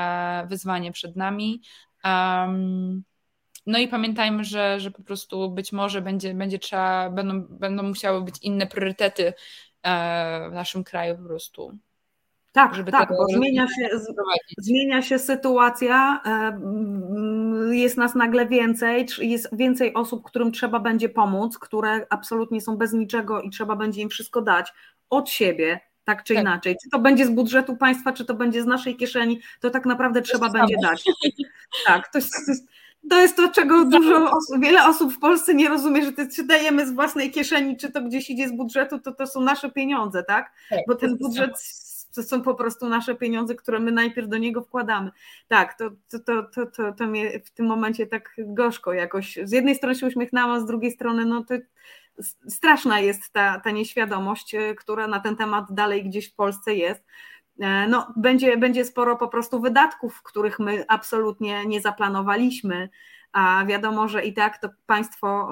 wyzwanie 0.49 0.91
przed 0.91 1.15
nami. 1.15 1.61
Um, 2.03 3.03
no 3.65 3.79
i 3.79 3.87
pamiętajmy, 3.87 4.43
że, 4.43 4.79
że 4.79 4.91
po 4.91 5.03
prostu 5.03 5.51
być 5.51 5.71
może 5.71 6.01
będzie, 6.01 6.33
będzie 6.33 6.59
trzeba, 6.59 7.09
będą, 7.09 7.41
będą 7.41 7.83
musiały 7.83 8.21
być 8.21 8.35
inne 8.41 8.67
priorytety 8.67 9.33
e, 9.83 10.49
w 10.49 10.53
naszym 10.53 10.83
kraju 10.83 11.17
po 11.17 11.23
prostu. 11.23 11.77
Tak, 12.51 12.75
żeby 12.75 12.91
tak, 12.91 13.09
bo 13.09 13.25
zmienia 13.27 13.67
się, 13.67 13.89
zmienia 14.57 15.01
się 15.01 15.19
sytuacja, 15.19 16.21
e, 16.25 16.59
jest 17.75 17.97
nas 17.97 18.15
nagle 18.15 18.45
więcej, 18.47 19.07
jest 19.19 19.57
więcej 19.57 19.93
osób, 19.93 20.23
którym 20.23 20.51
trzeba 20.51 20.79
będzie 20.79 21.09
pomóc, 21.09 21.57
które 21.57 22.07
absolutnie 22.09 22.61
są 22.61 22.77
bez 22.77 22.93
niczego 22.93 23.41
i 23.41 23.49
trzeba 23.49 23.75
będzie 23.75 24.01
im 24.01 24.09
wszystko 24.09 24.41
dać 24.41 24.73
od 25.09 25.29
siebie, 25.29 25.79
tak 26.03 26.23
czy 26.23 26.33
tak. 26.33 26.43
inaczej. 26.43 26.75
Czy 26.83 26.89
to 26.89 26.99
będzie 26.99 27.25
z 27.25 27.29
budżetu 27.29 27.77
państwa, 27.77 28.13
czy 28.13 28.25
to 28.25 28.33
będzie 28.33 28.63
z 28.63 28.65
naszej 28.65 28.95
kieszeni, 28.95 29.39
to 29.59 29.69
tak 29.69 29.85
naprawdę 29.85 30.21
to 30.21 30.27
trzeba 30.27 30.49
będzie 30.49 30.75
samo. 30.75 30.87
dać. 30.87 31.03
Tak, 31.85 32.11
to 32.11 32.17
jest, 32.17 32.31
to 32.45 32.51
jest, 32.51 32.65
to 33.09 33.21
jest 33.21 33.35
to, 33.35 33.47
czego 33.51 33.85
dużo 33.85 34.31
osób, 34.31 34.61
wiele 34.61 34.87
osób 34.87 35.13
w 35.13 35.19
Polsce 35.19 35.53
nie 35.53 35.69
rozumie, 35.69 36.05
że 36.05 36.11
to, 36.11 36.21
czy 36.35 36.43
dajemy 36.43 36.87
z 36.87 36.91
własnej 36.91 37.31
kieszeni, 37.31 37.77
czy 37.77 37.91
to 37.91 38.01
gdzieś 38.01 38.29
idzie 38.29 38.47
z 38.47 38.51
budżetu, 38.51 38.99
to 38.99 39.11
to 39.11 39.27
są 39.27 39.41
nasze 39.41 39.71
pieniądze, 39.71 40.23
tak? 40.23 40.51
tak 40.69 40.79
Bo 40.87 40.95
ten 40.95 41.17
budżet 41.17 41.51
to 42.15 42.23
są 42.23 42.41
po 42.41 42.55
prostu 42.55 42.89
nasze 42.89 43.15
pieniądze, 43.15 43.55
które 43.55 43.79
my 43.79 43.91
najpierw 43.91 44.29
do 44.29 44.37
niego 44.37 44.61
wkładamy. 44.61 45.11
Tak, 45.47 45.77
to, 45.77 45.89
to, 46.09 46.19
to, 46.19 46.43
to, 46.43 46.65
to, 46.65 46.93
to 46.93 47.07
mnie 47.07 47.39
w 47.39 47.51
tym 47.51 47.65
momencie 47.65 48.07
tak 48.07 48.35
gorzko 48.37 48.93
jakoś, 48.93 49.39
z 49.43 49.51
jednej 49.51 49.75
strony 49.75 49.95
się 49.95 50.07
uśmiechnęłam, 50.07 50.61
z 50.61 50.65
drugiej 50.65 50.91
strony 50.91 51.25
no 51.25 51.43
to 51.43 51.55
straszna 52.47 52.99
jest 52.99 53.33
ta, 53.33 53.59
ta 53.59 53.71
nieświadomość, 53.71 54.55
e, 54.55 54.75
która 54.75 55.07
na 55.07 55.19
ten 55.19 55.35
temat 55.35 55.65
dalej 55.69 56.03
gdzieś 56.03 56.31
w 56.31 56.35
Polsce 56.35 56.75
jest. 56.75 57.05
E, 57.59 57.87
no, 57.87 58.13
będzie, 58.15 58.57
będzie 58.57 58.85
sporo 58.85 59.15
po 59.15 59.27
prostu 59.27 59.61
wydatków, 59.61 60.23
których 60.23 60.59
my 60.59 60.85
absolutnie 60.87 61.65
nie 61.65 61.81
zaplanowaliśmy, 61.81 62.89
a 63.33 63.65
wiadomo, 63.65 64.07
że 64.07 64.25
i 64.25 64.33
tak 64.33 64.57
to 64.57 64.69
państwo 64.85 65.49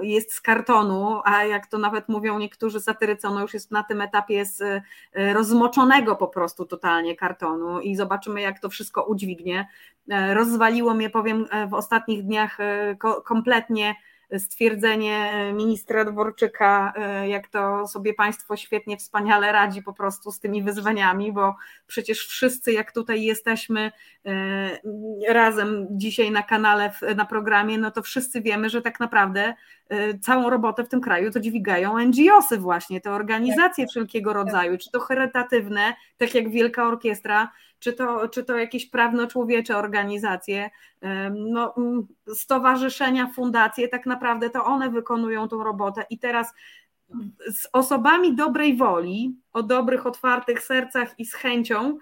e, 0.00 0.06
jest 0.06 0.32
z 0.32 0.40
kartonu, 0.40 1.20
a 1.24 1.44
jak 1.44 1.66
to 1.66 1.78
nawet 1.78 2.08
mówią 2.08 2.38
niektórzy 2.38 2.80
satyrycy, 2.80 3.28
ono 3.28 3.40
już 3.40 3.54
jest 3.54 3.70
na 3.70 3.82
tym 3.82 4.00
etapie 4.00 4.44
z 4.44 4.60
e, 4.60 5.32
rozmoczonego 5.32 6.16
po 6.16 6.28
prostu 6.28 6.64
totalnie 6.64 7.16
kartonu 7.16 7.80
i 7.80 7.96
zobaczymy 7.96 8.40
jak 8.40 8.60
to 8.60 8.68
wszystko 8.68 9.02
udźwignie. 9.02 9.68
E, 10.10 10.34
rozwaliło 10.34 10.94
mnie, 10.94 11.10
powiem, 11.10 11.46
w 11.68 11.74
ostatnich 11.74 12.24
dniach 12.24 12.58
kompletnie 13.24 13.94
stwierdzenie 14.38 15.30
ministra 15.54 16.04
Dworczyka, 16.04 16.92
jak 17.28 17.48
to 17.48 17.88
sobie 17.88 18.14
państwo 18.14 18.56
świetnie, 18.56 18.96
wspaniale 18.96 19.52
radzi 19.52 19.82
po 19.82 19.92
prostu 19.92 20.32
z 20.32 20.40
tymi 20.40 20.62
wyzwaniami, 20.62 21.32
bo 21.32 21.54
przecież 21.86 22.26
wszyscy, 22.26 22.72
jak 22.72 22.92
tutaj 22.92 23.22
jesteśmy 23.22 23.92
razem 25.28 25.86
dzisiaj 25.90 26.30
na 26.30 26.42
kanale, 26.42 26.92
na 27.16 27.24
programie, 27.24 27.78
no 27.78 27.90
to 27.90 28.02
wszyscy 28.02 28.40
wiemy, 28.40 28.70
że 28.70 28.82
tak 28.82 29.00
naprawdę 29.00 29.54
całą 30.22 30.50
robotę 30.50 30.84
w 30.84 30.88
tym 30.88 31.00
kraju 31.00 31.30
to 31.30 31.40
dźwigają 31.40 31.98
NGOsy 31.98 32.58
właśnie, 32.58 33.00
te 33.00 33.10
organizacje 33.10 33.86
wszelkiego 33.86 34.32
rodzaju, 34.32 34.78
czy 34.78 34.90
to 34.90 35.00
charytatywne, 35.00 35.94
tak 36.16 36.34
jak 36.34 36.50
Wielka 36.50 36.88
Orkiestra, 36.88 37.48
czy 37.84 37.92
to, 37.92 38.28
czy 38.28 38.44
to 38.44 38.56
jakieś 38.56 38.86
prawno-człowiecze 38.86 39.76
organizacje, 39.76 40.70
no, 41.34 41.76
mm, 41.76 42.06
stowarzyszenia, 42.34 43.26
fundacje, 43.34 43.88
tak 43.88 44.06
naprawdę 44.06 44.50
to 44.50 44.64
one 44.64 44.90
wykonują 44.90 45.48
tą 45.48 45.64
robotę 45.64 46.04
i 46.10 46.18
teraz 46.18 46.54
z 47.52 47.68
osobami 47.72 48.34
dobrej 48.34 48.76
woli, 48.76 49.36
o 49.52 49.62
dobrych, 49.62 50.06
otwartych 50.06 50.62
sercach 50.62 51.18
i 51.18 51.24
z 51.24 51.34
chęcią 51.34 51.98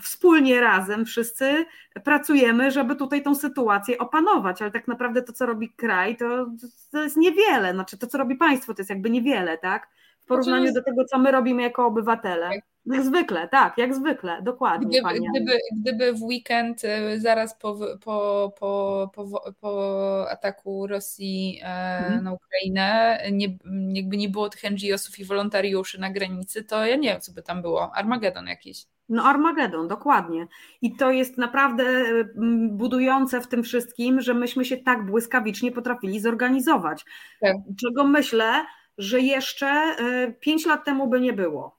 wspólnie 0.00 0.60
razem 0.60 1.04
wszyscy 1.04 1.66
pracujemy, 2.04 2.70
żeby 2.70 2.96
tutaj 2.96 3.22
tą 3.22 3.34
sytuację 3.34 3.98
opanować, 3.98 4.62
ale 4.62 4.70
tak 4.70 4.88
naprawdę 4.88 5.22
to, 5.22 5.32
co 5.32 5.46
robi 5.46 5.72
kraj, 5.72 6.16
to, 6.16 6.46
to 6.90 7.02
jest 7.02 7.16
niewiele, 7.16 7.72
znaczy 7.72 7.98
to, 7.98 8.06
co 8.06 8.18
robi 8.18 8.36
państwo, 8.36 8.74
to 8.74 8.80
jest 8.80 8.90
jakby 8.90 9.10
niewiele, 9.10 9.58
tak? 9.58 9.88
W 10.20 10.26
porównaniu 10.26 10.72
do 10.72 10.82
tego, 10.82 11.04
co 11.04 11.18
my 11.18 11.30
robimy 11.30 11.62
jako 11.62 11.86
obywatele. 11.86 12.50
Jak 12.86 13.04
zwykle, 13.04 13.48
tak, 13.48 13.78
jak 13.78 13.94
zwykle, 13.94 14.42
dokładnie. 14.42 15.00
Gdyby, 15.00 15.28
gdyby, 15.30 15.58
gdyby 15.80 16.12
w 16.12 16.22
weekend 16.22 16.84
y, 16.84 17.20
zaraz 17.20 17.58
po, 17.58 17.76
po, 18.04 18.52
po, 18.58 19.10
po, 19.14 19.52
po 19.60 20.30
ataku 20.30 20.86
Rosji 20.86 21.60
e, 21.62 21.98
mhm. 21.98 22.24
na 22.24 22.32
Ukrainę 22.32 23.18
nie, 23.32 23.58
jakby 23.92 24.16
nie 24.16 24.28
było 24.28 24.48
tych 24.48 24.70
NGO-sów 24.70 25.18
i 25.18 25.24
wolontariuszy 25.24 26.00
na 26.00 26.10
granicy, 26.10 26.64
to 26.64 26.86
ja 26.86 26.96
nie 26.96 27.08
wiem, 27.08 27.20
co 27.20 27.32
by 27.32 27.42
tam 27.42 27.62
było. 27.62 27.94
Armagedon 27.94 28.46
jakiś. 28.46 28.86
No, 29.08 29.24
Armagedon, 29.24 29.88
dokładnie. 29.88 30.46
I 30.82 30.96
to 30.96 31.10
jest 31.10 31.38
naprawdę 31.38 31.84
mm, 31.84 32.76
budujące 32.76 33.40
w 33.40 33.48
tym 33.48 33.62
wszystkim, 33.62 34.20
że 34.20 34.34
myśmy 34.34 34.64
się 34.64 34.76
tak 34.76 35.06
błyskawicznie 35.06 35.72
potrafili 35.72 36.20
zorganizować. 36.20 37.04
Tak. 37.40 37.56
Czego 37.80 38.04
myślę, 38.04 38.64
że 38.98 39.20
jeszcze 39.20 39.66
e, 39.66 40.32
pięć 40.40 40.66
lat 40.66 40.84
temu 40.84 41.06
by 41.06 41.20
nie 41.20 41.32
było. 41.32 41.75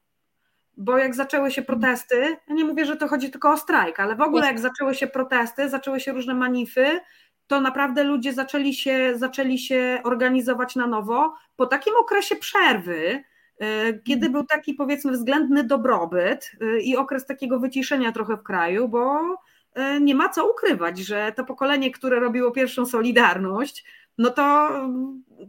Bo 0.77 0.97
jak 0.97 1.15
zaczęły 1.15 1.51
się 1.51 1.61
protesty, 1.61 2.37
ja 2.47 2.55
nie 2.55 2.65
mówię, 2.65 2.85
że 2.85 2.97
to 2.97 3.07
chodzi 3.07 3.31
tylko 3.31 3.51
o 3.51 3.57
strajk, 3.57 3.99
ale 3.99 4.15
w 4.15 4.21
ogóle 4.21 4.47
jak 4.47 4.59
zaczęły 4.59 4.95
się 4.95 5.07
protesty, 5.07 5.69
zaczęły 5.69 5.99
się 5.99 6.11
różne 6.11 6.33
manify, 6.33 6.99
to 7.47 7.61
naprawdę 7.61 8.03
ludzie 8.03 8.33
zaczęli 8.33 8.73
się, 8.73 9.11
zaczęli 9.15 9.59
się 9.59 9.99
organizować 10.03 10.75
na 10.75 10.87
nowo 10.87 11.33
po 11.55 11.65
takim 11.65 11.93
okresie 11.99 12.35
przerwy, 12.35 13.23
e, 13.59 13.93
kiedy 13.93 14.29
był 14.29 14.45
taki 14.45 14.73
powiedzmy 14.73 15.11
względny 15.11 15.63
dobrobyt 15.63 16.51
e, 16.61 16.79
i 16.79 16.97
okres 16.97 17.25
takiego 17.25 17.59
wyciszenia 17.59 18.11
trochę 18.11 18.37
w 18.37 18.43
kraju, 18.43 18.87
bo 18.87 19.21
nie 20.01 20.15
ma 20.15 20.29
co 20.29 20.51
ukrywać, 20.51 20.99
że 20.99 21.33
to 21.35 21.43
pokolenie, 21.43 21.91
które 21.91 22.19
robiło 22.19 22.51
pierwszą 22.51 22.85
Solidarność, 22.85 23.85
no 24.17 24.29
to, 24.29 24.69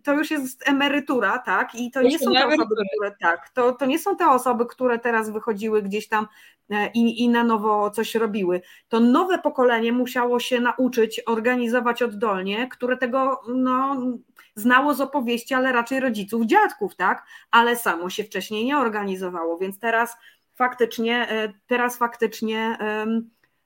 to 0.03 0.12
już 0.12 0.31
jest 0.31 0.69
emerytura, 0.69 1.39
tak? 1.39 1.74
I 1.74 1.90
to 1.90 2.03
nie 2.03 2.19
są 2.19 2.32
te 2.32 2.47
osoby, 2.47 2.74
które 2.97 3.16
tak, 3.20 3.49
to, 3.49 3.73
to 3.73 3.86
nie 3.86 3.99
są 3.99 4.16
te 4.16 4.31
osoby, 4.31 4.66
które 4.66 4.99
teraz 4.99 5.31
wychodziły 5.31 5.82
gdzieś 5.82 6.09
tam 6.09 6.27
e, 6.70 6.90
i, 6.95 7.23
i 7.23 7.28
na 7.28 7.45
nowo 7.45 7.90
coś 7.90 8.15
robiły. 8.15 8.61
To 8.89 9.01
nowe 9.01 9.39
pokolenie 9.39 9.93
musiało 9.93 10.40
się 10.40 10.61
nauczyć 10.61 11.20
organizować 11.27 12.03
oddolnie, 12.03 12.69
które 12.69 12.97
tego 12.97 13.40
no, 13.55 13.97
znało 14.55 14.95
z 14.95 15.01
opowieści, 15.01 15.55
ale 15.55 15.73
raczej 15.73 16.01
rodziców, 16.01 16.47
dziadków, 16.47 16.97
tak? 16.97 17.24
Ale 17.51 17.77
samo 17.77 18.11
się 18.11 18.24
wcześniej 18.24 18.65
nie 18.65 18.78
organizowało, 18.78 19.59
więc 19.59 19.78
teraz 19.78 20.16
faktycznie, 20.55 21.28
e, 21.31 21.53
teraz 21.66 21.97
faktycznie 21.97 22.78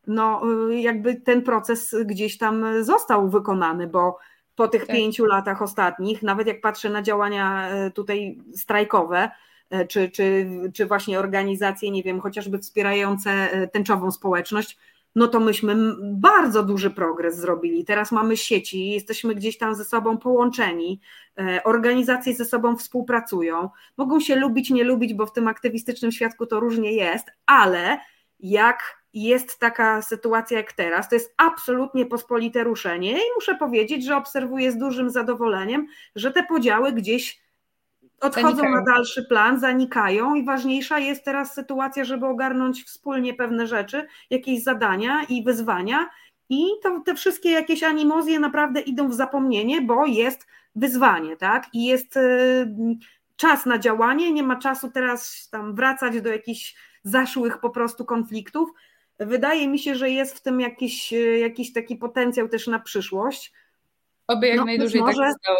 no, 0.06 0.42
e, 0.70 0.80
jakby 0.80 1.14
ten 1.14 1.42
proces 1.42 1.94
gdzieś 2.04 2.38
tam 2.38 2.64
został 2.84 3.28
wykonany, 3.28 3.86
bo 3.86 4.18
po 4.56 4.68
tych 4.68 4.86
tak. 4.86 4.96
pięciu 4.96 5.24
latach 5.24 5.62
ostatnich, 5.62 6.22
nawet 6.22 6.46
jak 6.46 6.60
patrzę 6.60 6.90
na 6.90 7.02
działania 7.02 7.68
e, 7.68 7.90
tutaj 7.90 8.38
strajkowe, 8.54 9.30
e, 9.70 9.86
czy, 9.86 10.10
czy, 10.10 10.46
czy 10.74 10.86
właśnie 10.86 11.18
organizacje, 11.18 11.90
nie 11.90 12.02
wiem, 12.02 12.20
chociażby 12.20 12.58
wspierające 12.58 13.30
e, 13.30 13.68
tęczową 13.68 14.10
społeczność, 14.10 14.78
no 15.14 15.28
to 15.28 15.40
myśmy 15.40 15.76
bardzo 16.02 16.62
duży 16.62 16.90
progres 16.90 17.36
zrobili. 17.36 17.84
Teraz 17.84 18.12
mamy 18.12 18.36
sieci, 18.36 18.90
jesteśmy 18.90 19.34
gdzieś 19.34 19.58
tam 19.58 19.74
ze 19.74 19.84
sobą 19.84 20.18
połączeni, 20.18 21.00
organizacje 21.64 22.34
ze 22.34 22.44
sobą 22.44 22.76
współpracują. 22.76 23.70
Mogą 23.96 24.20
się 24.20 24.36
lubić, 24.36 24.70
nie 24.70 24.84
lubić, 24.84 25.14
bo 25.14 25.26
w 25.26 25.32
tym 25.32 25.48
aktywistycznym 25.48 26.12
świadku 26.12 26.46
to 26.46 26.60
różnie 26.60 26.92
jest, 26.92 27.26
ale 27.46 27.98
jak 28.40 29.01
jest 29.14 29.58
taka 29.58 30.02
sytuacja 30.02 30.56
jak 30.56 30.72
teraz, 30.72 31.08
to 31.08 31.14
jest 31.14 31.34
absolutnie 31.36 32.06
pospolite 32.06 32.64
ruszenie 32.64 33.12
i 33.12 33.34
muszę 33.34 33.54
powiedzieć, 33.54 34.04
że 34.04 34.16
obserwuję 34.16 34.72
z 34.72 34.78
dużym 34.78 35.10
zadowoleniem, 35.10 35.86
że 36.16 36.32
te 36.32 36.42
podziały 36.42 36.92
gdzieś 36.92 37.42
odchodzą 38.20 38.56
zanikają. 38.56 38.74
na 38.74 38.82
dalszy 38.82 39.24
plan, 39.24 39.60
zanikają 39.60 40.34
i 40.34 40.44
ważniejsza 40.44 40.98
jest 40.98 41.24
teraz 41.24 41.54
sytuacja, 41.54 42.04
żeby 42.04 42.26
ogarnąć 42.26 42.84
wspólnie 42.84 43.34
pewne 43.34 43.66
rzeczy, 43.66 44.06
jakieś 44.30 44.62
zadania 44.62 45.22
i 45.28 45.44
wyzwania 45.44 46.08
i 46.48 46.66
to, 46.82 47.00
te 47.00 47.14
wszystkie 47.14 47.50
jakieś 47.50 47.82
animozje 47.82 48.40
naprawdę 48.40 48.80
idą 48.80 49.08
w 49.08 49.14
zapomnienie, 49.14 49.80
bo 49.80 50.06
jest 50.06 50.46
wyzwanie, 50.74 51.36
tak? 51.36 51.66
I 51.72 51.84
jest 51.84 52.16
y, 52.16 52.66
czas 53.36 53.66
na 53.66 53.78
działanie, 53.78 54.32
nie 54.32 54.42
ma 54.42 54.56
czasu 54.56 54.90
teraz 54.90 55.48
tam 55.50 55.74
wracać 55.74 56.20
do 56.20 56.30
jakichś 56.30 56.74
zaszłych 57.04 57.58
po 57.58 57.70
prostu 57.70 58.04
konfliktów, 58.04 58.70
Wydaje 59.26 59.68
mi 59.68 59.78
się, 59.78 59.94
że 59.94 60.10
jest 60.10 60.38
w 60.38 60.42
tym 60.42 60.60
jakiś, 60.60 61.12
jakiś 61.40 61.72
taki 61.72 61.96
potencjał 61.96 62.48
też 62.48 62.66
na 62.66 62.78
przyszłość. 62.78 63.52
Oby 64.26 64.46
jak 64.46 64.56
no, 64.56 64.64
najdłużej 64.64 65.00
tak 65.00 65.06
może, 65.06 65.22
tak 65.22 65.32
zostało. 65.32 65.58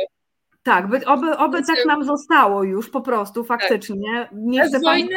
Tak, 0.63 0.89
by, 0.89 1.07
oby, 1.07 1.37
oby 1.37 1.63
tak 1.63 1.87
nam 1.87 2.05
zostało 2.05 2.65
już 2.65 2.91
po 2.91 3.01
prostu, 3.01 3.45
faktycznie. 3.45 4.13
Tak. 4.21 4.31
Nie 4.33 4.63
chcę 4.65 4.79
tutaj, 4.81 5.09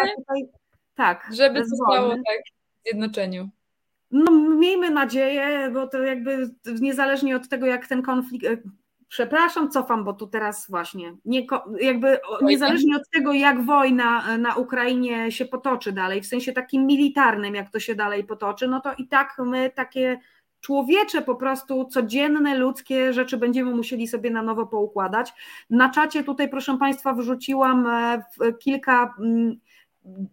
tak, 0.95 1.29
żeby 1.33 1.65
zostało 1.65 2.09
tak 2.09 2.39
w 2.79 2.83
zjednoczeniu. 2.83 3.49
No, 4.11 4.31
miejmy 4.31 4.89
nadzieję, 4.89 5.69
bo 5.73 5.87
to 5.87 6.03
jakby 6.03 6.49
niezależnie 6.81 7.35
od 7.35 7.49
tego, 7.49 7.65
jak 7.65 7.87
ten 7.87 8.01
konflikt, 8.01 8.45
Przepraszam, 9.07 9.69
cofam, 9.69 10.03
bo 10.03 10.13
tu 10.13 10.27
teraz 10.27 10.69
właśnie, 10.69 11.15
nie, 11.25 11.45
jakby 11.79 12.19
niezależnie 12.41 12.95
od 12.95 13.09
tego, 13.09 13.33
jak 13.33 13.65
wojna 13.65 14.37
na 14.37 14.55
Ukrainie 14.55 15.31
się 15.31 15.45
potoczy 15.45 15.91
dalej, 15.91 16.21
w 16.21 16.25
sensie 16.25 16.53
takim 16.53 16.85
militarnym, 16.85 17.55
jak 17.55 17.69
to 17.69 17.79
się 17.79 17.95
dalej 17.95 18.23
potoczy, 18.23 18.67
no 18.67 18.81
to 18.81 18.93
i 18.97 19.07
tak 19.07 19.35
my 19.39 19.69
takie 19.75 20.19
człowiecze, 20.61 21.21
po 21.21 21.35
prostu 21.35 21.85
codzienne, 21.85 22.57
ludzkie 22.57 23.13
rzeczy 23.13 23.37
będziemy 23.37 23.75
musieli 23.75 24.07
sobie 24.07 24.31
na 24.31 24.41
nowo 24.41 24.67
poukładać. 24.67 25.33
Na 25.69 25.89
czacie 25.89 26.23
tutaj, 26.23 26.49
proszę 26.49 26.77
Państwa, 26.77 27.13
wrzuciłam 27.13 27.87
e, 27.87 28.23
kilka 28.59 29.13
mm, 29.19 29.59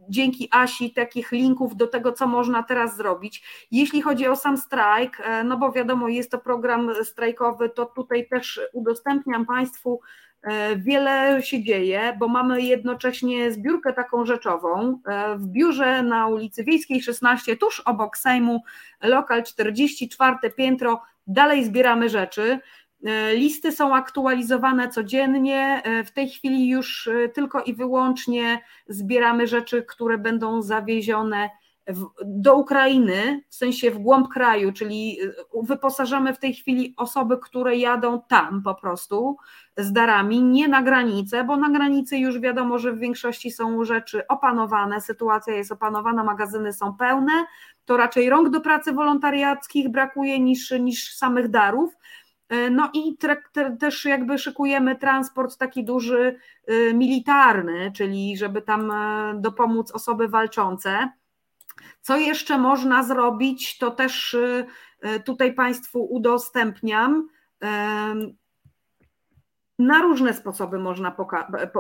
dzięki 0.08 0.48
Asi 0.50 0.90
takich 0.90 1.32
linków 1.32 1.76
do 1.76 1.86
tego, 1.86 2.12
co 2.12 2.26
można 2.26 2.62
teraz 2.62 2.96
zrobić. 2.96 3.66
Jeśli 3.70 4.02
chodzi 4.02 4.28
o 4.28 4.36
sam 4.36 4.56
strajk, 4.56 5.20
e, 5.20 5.44
no 5.44 5.56
bo 5.56 5.72
wiadomo, 5.72 6.08
jest 6.08 6.30
to 6.30 6.38
program 6.38 6.90
strajkowy, 7.04 7.68
to 7.68 7.86
tutaj 7.86 8.28
też 8.28 8.60
udostępniam 8.72 9.46
Państwu 9.46 10.00
e, 10.42 10.76
Wiele 10.76 11.42
się 11.42 11.62
dzieje, 11.62 12.16
bo 12.18 12.28
mamy 12.28 12.62
jednocześnie 12.62 13.52
zbiórkę 13.52 13.92
taką 13.92 14.26
rzeczową 14.26 15.00
e, 15.06 15.36
w 15.36 15.46
biurze 15.46 16.02
na 16.02 16.26
ulicy 16.26 16.64
Wiejskiej 16.64 17.02
16, 17.02 17.56
tuż 17.56 17.80
obok 17.80 18.16
Sejmu, 18.16 18.62
lokal 19.02 19.42
44 19.44 20.36
piętro. 20.56 21.02
Dalej 21.26 21.64
zbieramy 21.64 22.08
rzeczy. 22.08 22.60
E, 23.06 23.34
listy 23.34 23.72
są 23.72 23.94
aktualizowane 23.94 24.88
codziennie. 24.88 25.82
E, 25.84 26.04
w 26.04 26.12
tej 26.12 26.28
chwili 26.28 26.68
już 26.68 27.08
e, 27.08 27.28
tylko 27.28 27.62
i 27.62 27.74
wyłącznie 27.74 28.60
zbieramy 28.88 29.46
rzeczy, 29.46 29.82
które 29.82 30.18
będą 30.18 30.62
zawiezione 30.62 31.50
w, 31.86 32.06
do 32.24 32.56
Ukrainy, 32.56 33.42
w 33.48 33.54
sensie 33.54 33.90
w 33.90 33.98
głąb 33.98 34.28
kraju, 34.28 34.72
czyli 34.72 35.18
wyposażamy 35.62 36.34
w 36.34 36.38
tej 36.38 36.54
chwili 36.54 36.94
osoby, 36.96 37.38
które 37.38 37.76
jadą 37.76 38.20
tam 38.28 38.62
po 38.62 38.74
prostu 38.74 39.36
z 39.76 39.92
darami, 39.92 40.42
nie 40.42 40.68
na 40.68 40.82
granicę, 40.82 41.44
bo 41.44 41.56
na 41.56 41.70
granicy 41.70 42.18
już 42.18 42.40
wiadomo, 42.40 42.78
że 42.78 42.92
w 42.92 42.98
większości 42.98 43.50
są 43.50 43.84
rzeczy 43.84 44.26
opanowane, 44.26 45.00
sytuacja 45.00 45.54
jest 45.54 45.72
opanowana, 45.72 46.24
magazyny 46.24 46.72
są 46.72 46.96
pełne, 46.96 47.32
to 47.84 47.96
raczej 47.96 48.30
rąk 48.30 48.50
do 48.50 48.60
pracy 48.60 48.92
wolontariackich 48.92 49.88
brakuje 49.88 50.40
niż, 50.40 50.70
niż 50.70 51.14
samych 51.16 51.48
darów. 51.48 51.96
E, 52.52 52.70
no 52.70 52.90
i 52.94 53.16
też 53.80 54.04
jakby 54.04 54.38
szykujemy 54.38 54.96
transport 54.96 55.56
taki 55.56 55.84
duży 55.84 56.38
y, 56.70 56.94
militarny, 56.94 57.92
czyli 57.96 58.36
żeby 58.36 58.62
tam 58.62 58.90
e, 58.90 59.34
dopomóc 59.40 59.90
osoby 59.90 60.28
walczące. 60.28 61.08
Co 62.00 62.16
jeszcze 62.16 62.58
można 62.58 63.02
zrobić, 63.02 63.78
to 63.78 63.90
też 63.90 64.36
tutaj 65.24 65.54
Państwu 65.54 66.04
udostępniam. 66.04 67.28
Na 69.78 70.02
różne 70.02 70.34
sposoby 70.34 70.78
można 70.78 71.16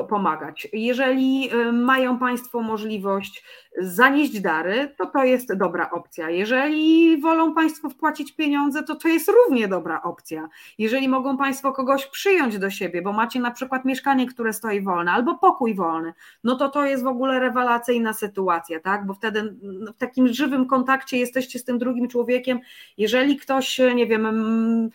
pomagać. 0.08 0.68
Jeżeli 0.72 1.50
y, 1.54 1.72
mają 1.72 2.18
Państwo 2.18 2.62
możliwość 2.62 3.44
zanieść 3.78 4.40
dary, 4.40 4.94
to 4.98 5.06
to 5.06 5.24
jest 5.24 5.54
dobra 5.54 5.90
opcja. 5.90 6.30
Jeżeli 6.30 7.20
wolą 7.20 7.54
Państwo 7.54 7.90
wpłacić 7.90 8.32
pieniądze, 8.32 8.82
to 8.82 8.96
to 8.96 9.08
jest 9.08 9.28
równie 9.28 9.68
dobra 9.68 10.02
opcja. 10.02 10.48
Jeżeli 10.78 11.08
mogą 11.08 11.36
Państwo 11.36 11.72
kogoś 11.72 12.06
przyjąć 12.06 12.58
do 12.58 12.70
siebie, 12.70 13.02
bo 13.02 13.12
macie 13.12 13.40
na 13.40 13.50
przykład 13.50 13.84
mieszkanie, 13.84 14.26
które 14.26 14.52
stoi 14.52 14.80
wolne, 14.80 15.12
albo 15.12 15.38
pokój 15.38 15.74
wolny, 15.74 16.12
no 16.44 16.56
to 16.56 16.68
to 16.68 16.86
jest 16.86 17.04
w 17.04 17.06
ogóle 17.06 17.40
rewelacyjna 17.40 18.12
sytuacja, 18.12 18.80
tak? 18.80 19.06
Bo 19.06 19.14
wtedy 19.14 19.54
w 19.94 19.98
takim 19.98 20.28
żywym 20.28 20.66
kontakcie 20.66 21.18
jesteście 21.18 21.58
z 21.58 21.64
tym 21.64 21.78
drugim 21.78 22.08
człowiekiem. 22.08 22.60
Jeżeli 22.98 23.36
ktoś, 23.36 23.80
nie 23.94 24.06
wiem, 24.06 24.90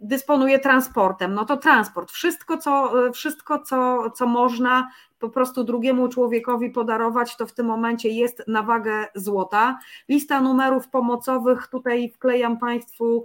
dysponuje 0.00 0.58
transportem, 0.58 1.34
no 1.34 1.44
to 1.44 1.56
transport, 1.56 2.10
wszystko, 2.10 2.58
co, 2.58 2.92
wszystko 3.12 3.58
co, 3.58 4.10
co 4.10 4.26
można 4.26 4.90
po 5.18 5.30
prostu 5.30 5.64
drugiemu 5.64 6.08
człowiekowi 6.08 6.70
podarować, 6.70 7.36
to 7.36 7.46
w 7.46 7.52
tym 7.52 7.66
momencie 7.66 8.08
jest 8.08 8.42
na 8.48 8.62
wagę 8.62 9.06
złota. 9.14 9.78
Lista 10.08 10.40
numerów 10.40 10.88
pomocowych, 10.88 11.66
tutaj 11.66 12.10
wklejam 12.10 12.58
Państwu 12.58 13.24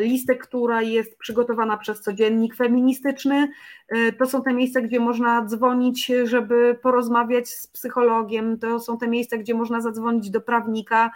listę, 0.00 0.34
która 0.34 0.82
jest 0.82 1.18
przygotowana 1.18 1.76
przez 1.76 2.00
codziennik 2.00 2.56
feministyczny. 2.56 3.48
E, 3.88 4.12
to 4.12 4.26
są 4.26 4.42
te 4.42 4.54
miejsca, 4.54 4.80
gdzie 4.80 5.00
można 5.00 5.44
dzwonić, 5.44 6.12
żeby 6.24 6.78
porozmawiać 6.82 7.48
z 7.48 7.66
psychologiem, 7.66 8.58
to 8.58 8.80
są 8.80 8.98
te 8.98 9.08
miejsca, 9.08 9.36
gdzie 9.36 9.54
można 9.54 9.80
zadzwonić 9.80 10.30
do 10.30 10.40
prawnika, 10.40 11.10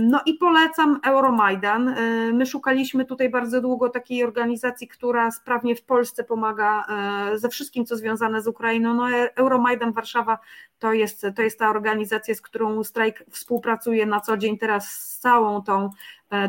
no 0.00 0.20
i 0.26 0.34
polecam 0.34 1.00
Euromajdan. 1.04 1.88
E, 1.88 1.94
my 2.32 2.46
szukaliśmy 2.46 3.04
tutaj 3.04 3.30
bardzo 3.30 3.60
długo 3.60 3.88
takiej 3.88 4.24
organizacji, 4.24 4.88
która 4.88 5.30
sprawnie 5.30 5.76
w 5.76 5.82
Polsce 5.82 6.24
pomaga 6.24 6.84
e, 7.32 7.38
ze 7.38 7.48
wszystkim, 7.48 7.86
co 7.86 7.96
związane 7.96 8.42
z 8.42 8.46
Ukrainą. 8.46 8.94
No, 8.94 9.06
Euromajdan 9.36 9.92
Warszawa 9.92 10.38
to 10.78 10.92
jest, 10.92 11.26
to 11.36 11.42
jest 11.42 11.58
ta 11.58 11.70
organizacja, 11.70 12.34
z 12.34 12.40
którą 12.40 12.84
strajk 12.84 13.24
współpracuje 13.30 14.06
na 14.06 14.20
co 14.20 14.36
dzień 14.36 14.58
teraz 14.58 14.88
z 14.88 15.18
całą 15.18 15.62
tą, 15.62 15.90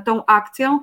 tą 0.05 0.25
akcją. 0.25 0.79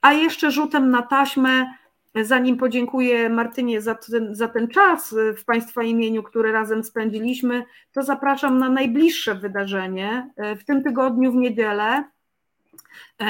A 0.00 0.12
jeszcze 0.12 0.50
rzutem 0.50 0.90
na 0.90 1.02
taśmę 1.02 1.74
Zanim 2.14 2.56
podziękuję 2.56 3.28
Martynie 3.28 3.80
za 3.80 3.94
ten, 3.94 4.34
za 4.34 4.48
ten 4.48 4.68
czas 4.68 5.14
w 5.36 5.44
Państwa 5.44 5.82
imieniu, 5.82 6.22
który 6.22 6.52
razem 6.52 6.84
spędziliśmy, 6.84 7.64
to 7.92 8.02
zapraszam 8.02 8.58
na 8.58 8.68
najbliższe 8.68 9.34
wydarzenie. 9.34 10.30
W 10.60 10.64
tym 10.64 10.82
tygodniu 10.82 11.32
w 11.32 11.34
niedzielę 11.34 12.04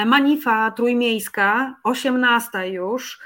Manifa 0.05 0.71
Trójmiejska, 0.71 1.75
18 1.83 2.69
już, 2.69 3.19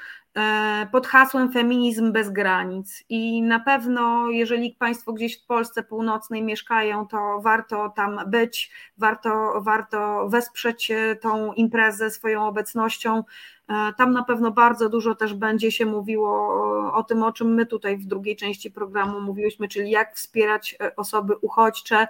pod 0.92 1.08
hasłem 1.08 1.52
Feminizm 1.52 2.12
bez 2.12 2.30
granic. 2.30 3.04
I 3.10 3.42
na 3.42 3.60
pewno, 3.60 4.30
jeżeli 4.30 4.72
Państwo 4.80 5.14
gdzieś 5.14 5.44
w 5.44 5.46
Polsce 5.46 5.84
Północnej 5.84 6.44
mieszkają, 6.44 7.08
to 7.08 7.40
warto 7.42 7.90
tam 7.90 8.20
być, 8.28 8.72
warto, 8.98 9.62
warto 9.62 10.30
wesprzeć 10.30 10.92
tą 11.22 11.54
imprezę 11.54 12.10
swoją 12.10 12.48
obecnością. 12.48 13.24
E, 13.70 13.94
tam 13.98 14.14
na 14.14 14.24
pewno 14.24 14.52
bardzo 14.52 14.90
dużo 14.90 15.16
też 15.16 15.34
będzie 15.34 15.72
się 15.72 15.86
mówiło 15.86 16.94
o 16.94 17.04
tym, 17.04 17.24
o 17.24 17.32
czym 17.32 17.54
my 17.54 17.66
tutaj 17.66 17.98
w 17.98 18.06
drugiej 18.06 18.36
części 18.36 18.72
programu 18.72 19.22
mówiłyśmy, 19.22 19.68
czyli 19.68 19.92
jak 19.92 20.16
wspierać 20.16 20.76
e, 20.82 20.96
osoby 20.96 21.36
uchodźcze, 21.42 22.08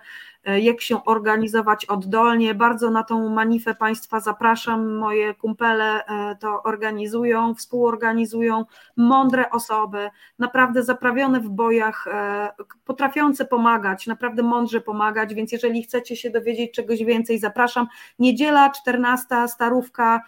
jak 0.62 0.82
się 0.82 1.04
organizować 1.06 1.86
oddolnie. 1.86 2.56
Bardzo 2.56 2.90
na 2.90 3.04
tą 3.04 3.30
manifę 3.30 3.76
Państwa 3.76 4.20
zapraszam. 4.20 4.96
Moje 4.96 5.34
kumpele 5.34 6.04
to 6.40 6.64
organizują, 6.64 7.56
współorganizują 7.56 8.66
mądre 8.98 9.50
osoby, 9.50 10.10
naprawdę 10.40 10.84
zaprawione 10.84 11.40
w 11.40 11.50
bojach, 11.50 12.06
potrafiące 12.86 13.46
pomagać, 13.46 14.08
naprawdę 14.08 14.44
mądrze 14.44 14.82
pomagać. 14.82 15.34
Więc 15.34 15.52
jeżeli 15.52 15.84
chcecie 15.84 16.16
się 16.16 16.30
dowiedzieć 16.30 16.74
czegoś 16.74 17.04
więcej, 17.04 17.40
zapraszam. 17.40 17.88
Niedziela 18.20 18.70
14, 18.70 19.48
Starówka 19.48 20.22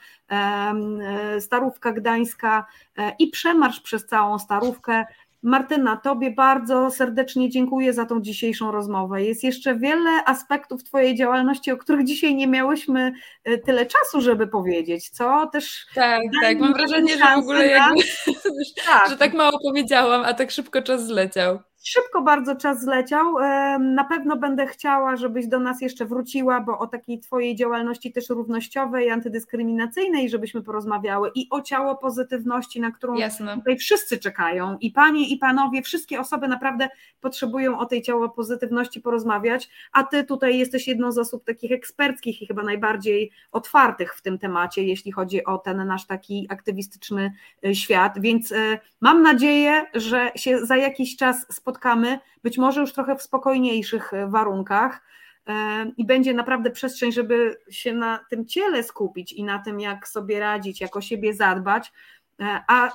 Starówka 1.39 1.91
Gdańska 1.91 2.65
e, 2.97 3.15
i 3.19 3.27
przemarsz 3.27 3.79
przez 3.79 4.05
całą 4.05 4.39
Starówkę. 4.39 5.05
Martyna, 5.45 5.97
Tobie 5.97 6.31
bardzo 6.31 6.91
serdecznie 6.91 7.49
dziękuję 7.49 7.93
za 7.93 8.05
tą 8.05 8.21
dzisiejszą 8.21 8.71
rozmowę. 8.71 9.23
Jest 9.23 9.43
jeszcze 9.43 9.75
wiele 9.75 10.25
aspektów 10.25 10.83
Twojej 10.83 11.15
działalności, 11.15 11.71
o 11.71 11.77
których 11.77 12.05
dzisiaj 12.05 12.35
nie 12.35 12.47
miałyśmy 12.47 13.13
e, 13.43 13.57
tyle 13.57 13.85
czasu, 13.85 14.21
żeby 14.21 14.47
powiedzieć, 14.47 15.09
co 15.09 15.47
też. 15.47 15.85
Tak, 15.95 16.21
tak. 16.41 16.59
Mam 16.59 16.73
wrażenie, 16.73 17.17
że 17.17 17.35
w 17.35 17.37
ogóle 17.37 17.67
jakby, 17.67 18.01
tak. 18.85 19.09
że 19.09 19.17
tak 19.17 19.33
mało 19.33 19.59
powiedziałam, 19.63 20.21
a 20.25 20.33
tak 20.33 20.51
szybko 20.51 20.81
czas 20.81 21.07
zleciał. 21.07 21.59
Szybko 21.87 22.21
bardzo 22.21 22.55
czas 22.55 22.81
zleciał. 22.81 23.33
Na 23.79 24.03
pewno 24.03 24.37
będę 24.37 24.67
chciała, 24.67 25.15
żebyś 25.15 25.47
do 25.47 25.59
nas 25.59 25.81
jeszcze 25.81 26.05
wróciła, 26.05 26.61
bo 26.61 26.79
o 26.79 26.87
takiej 26.87 27.19
Twojej 27.19 27.55
działalności 27.55 28.11
też 28.11 28.29
równościowej, 28.29 29.09
antydyskryminacyjnej, 29.09 30.29
żebyśmy 30.29 30.63
porozmawiały 30.63 31.31
i 31.35 31.47
o 31.49 31.61
ciało 31.61 31.95
pozytywności, 31.95 32.81
na 32.81 32.91
którą 32.91 33.15
Jasne. 33.15 33.55
tutaj 33.55 33.77
wszyscy 33.77 34.17
czekają. 34.17 34.77
I 34.81 34.91
panie, 34.91 35.29
i 35.29 35.37
panowie, 35.37 35.81
wszystkie 35.81 36.19
osoby 36.19 36.47
naprawdę 36.47 36.89
potrzebują 37.21 37.79
o 37.79 37.85
tej 37.85 38.01
ciało 38.01 38.29
pozytywności 38.29 39.01
porozmawiać, 39.01 39.69
a 39.91 40.03
Ty 40.03 40.23
tutaj 40.23 40.57
jesteś 40.57 40.87
jedną 40.87 41.11
z 41.11 41.17
osób 41.17 41.45
takich 41.45 41.71
eksperckich 41.71 42.41
i 42.41 42.47
chyba 42.47 42.63
najbardziej 42.63 43.31
otwartych 43.51 44.15
w 44.15 44.21
tym 44.21 44.39
temacie, 44.39 44.83
jeśli 44.83 45.11
chodzi 45.11 45.45
o 45.45 45.57
ten 45.57 45.87
nasz 45.87 46.07
taki 46.07 46.47
aktywistyczny 46.49 47.31
y, 47.65 47.75
świat. 47.75 48.19
Więc 48.19 48.51
y, 48.51 48.79
mam 49.01 49.21
nadzieję, 49.21 49.85
że 49.93 50.31
się 50.35 50.65
za 50.65 50.77
jakiś 50.77 51.15
czas 51.15 51.45
spotkamy 51.49 51.74
spotkamy, 51.75 52.19
być 52.43 52.57
może 52.57 52.81
już 52.81 52.93
trochę 52.93 53.15
w 53.15 53.21
spokojniejszych 53.21 54.13
e, 54.13 54.27
warunkach 54.27 55.01
e, 55.47 55.85
i 55.97 56.05
będzie 56.05 56.33
naprawdę 56.33 56.71
przestrzeń, 56.71 57.11
żeby 57.11 57.57
się 57.69 57.93
na 57.93 58.19
tym 58.29 58.45
ciele 58.45 58.83
skupić 58.83 59.33
i 59.33 59.43
na 59.43 59.59
tym, 59.59 59.79
jak 59.79 60.07
sobie 60.07 60.39
radzić, 60.39 60.81
jak 60.81 60.95
o 60.95 61.01
siebie 61.01 61.33
zadbać. 61.33 61.91
E, 62.39 62.59
a 62.67 62.91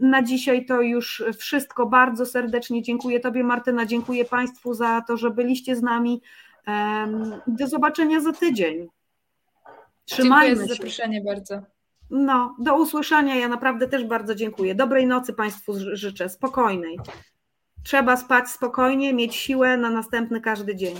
na 0.00 0.22
dzisiaj 0.22 0.66
to 0.66 0.80
już 0.80 1.24
wszystko. 1.38 1.86
Bardzo 1.86 2.26
serdecznie 2.26 2.82
dziękuję 2.82 3.20
Tobie, 3.20 3.44
Martyna, 3.44 3.86
dziękuję 3.86 4.24
Państwu 4.24 4.74
za 4.74 5.00
to, 5.00 5.16
że 5.16 5.30
byliście 5.30 5.76
z 5.76 5.82
nami. 5.82 6.22
Do 7.46 7.66
zobaczenia 7.66 8.20
za 8.20 8.32
tydzień. 8.32 8.88
Trzymajmy 10.04 10.46
dziękuję 10.46 10.68
za 10.68 10.74
zaproszenie 10.74 11.20
bardzo. 11.26 11.62
No, 12.10 12.56
do 12.58 12.76
usłyszenia. 12.76 13.34
Ja 13.34 13.48
naprawdę 13.48 13.88
też 13.88 14.04
bardzo 14.04 14.34
dziękuję. 14.34 14.74
Dobrej 14.74 15.06
nocy 15.06 15.32
Państwu 15.32 15.72
życzę, 15.92 16.28
spokojnej. 16.28 16.98
Trzeba 17.86 18.16
spać 18.16 18.50
spokojnie, 18.50 19.14
mieć 19.14 19.36
siłę 19.36 19.76
na 19.76 19.90
następny 19.90 20.40
każdy 20.40 20.76
dzień. 20.76 20.96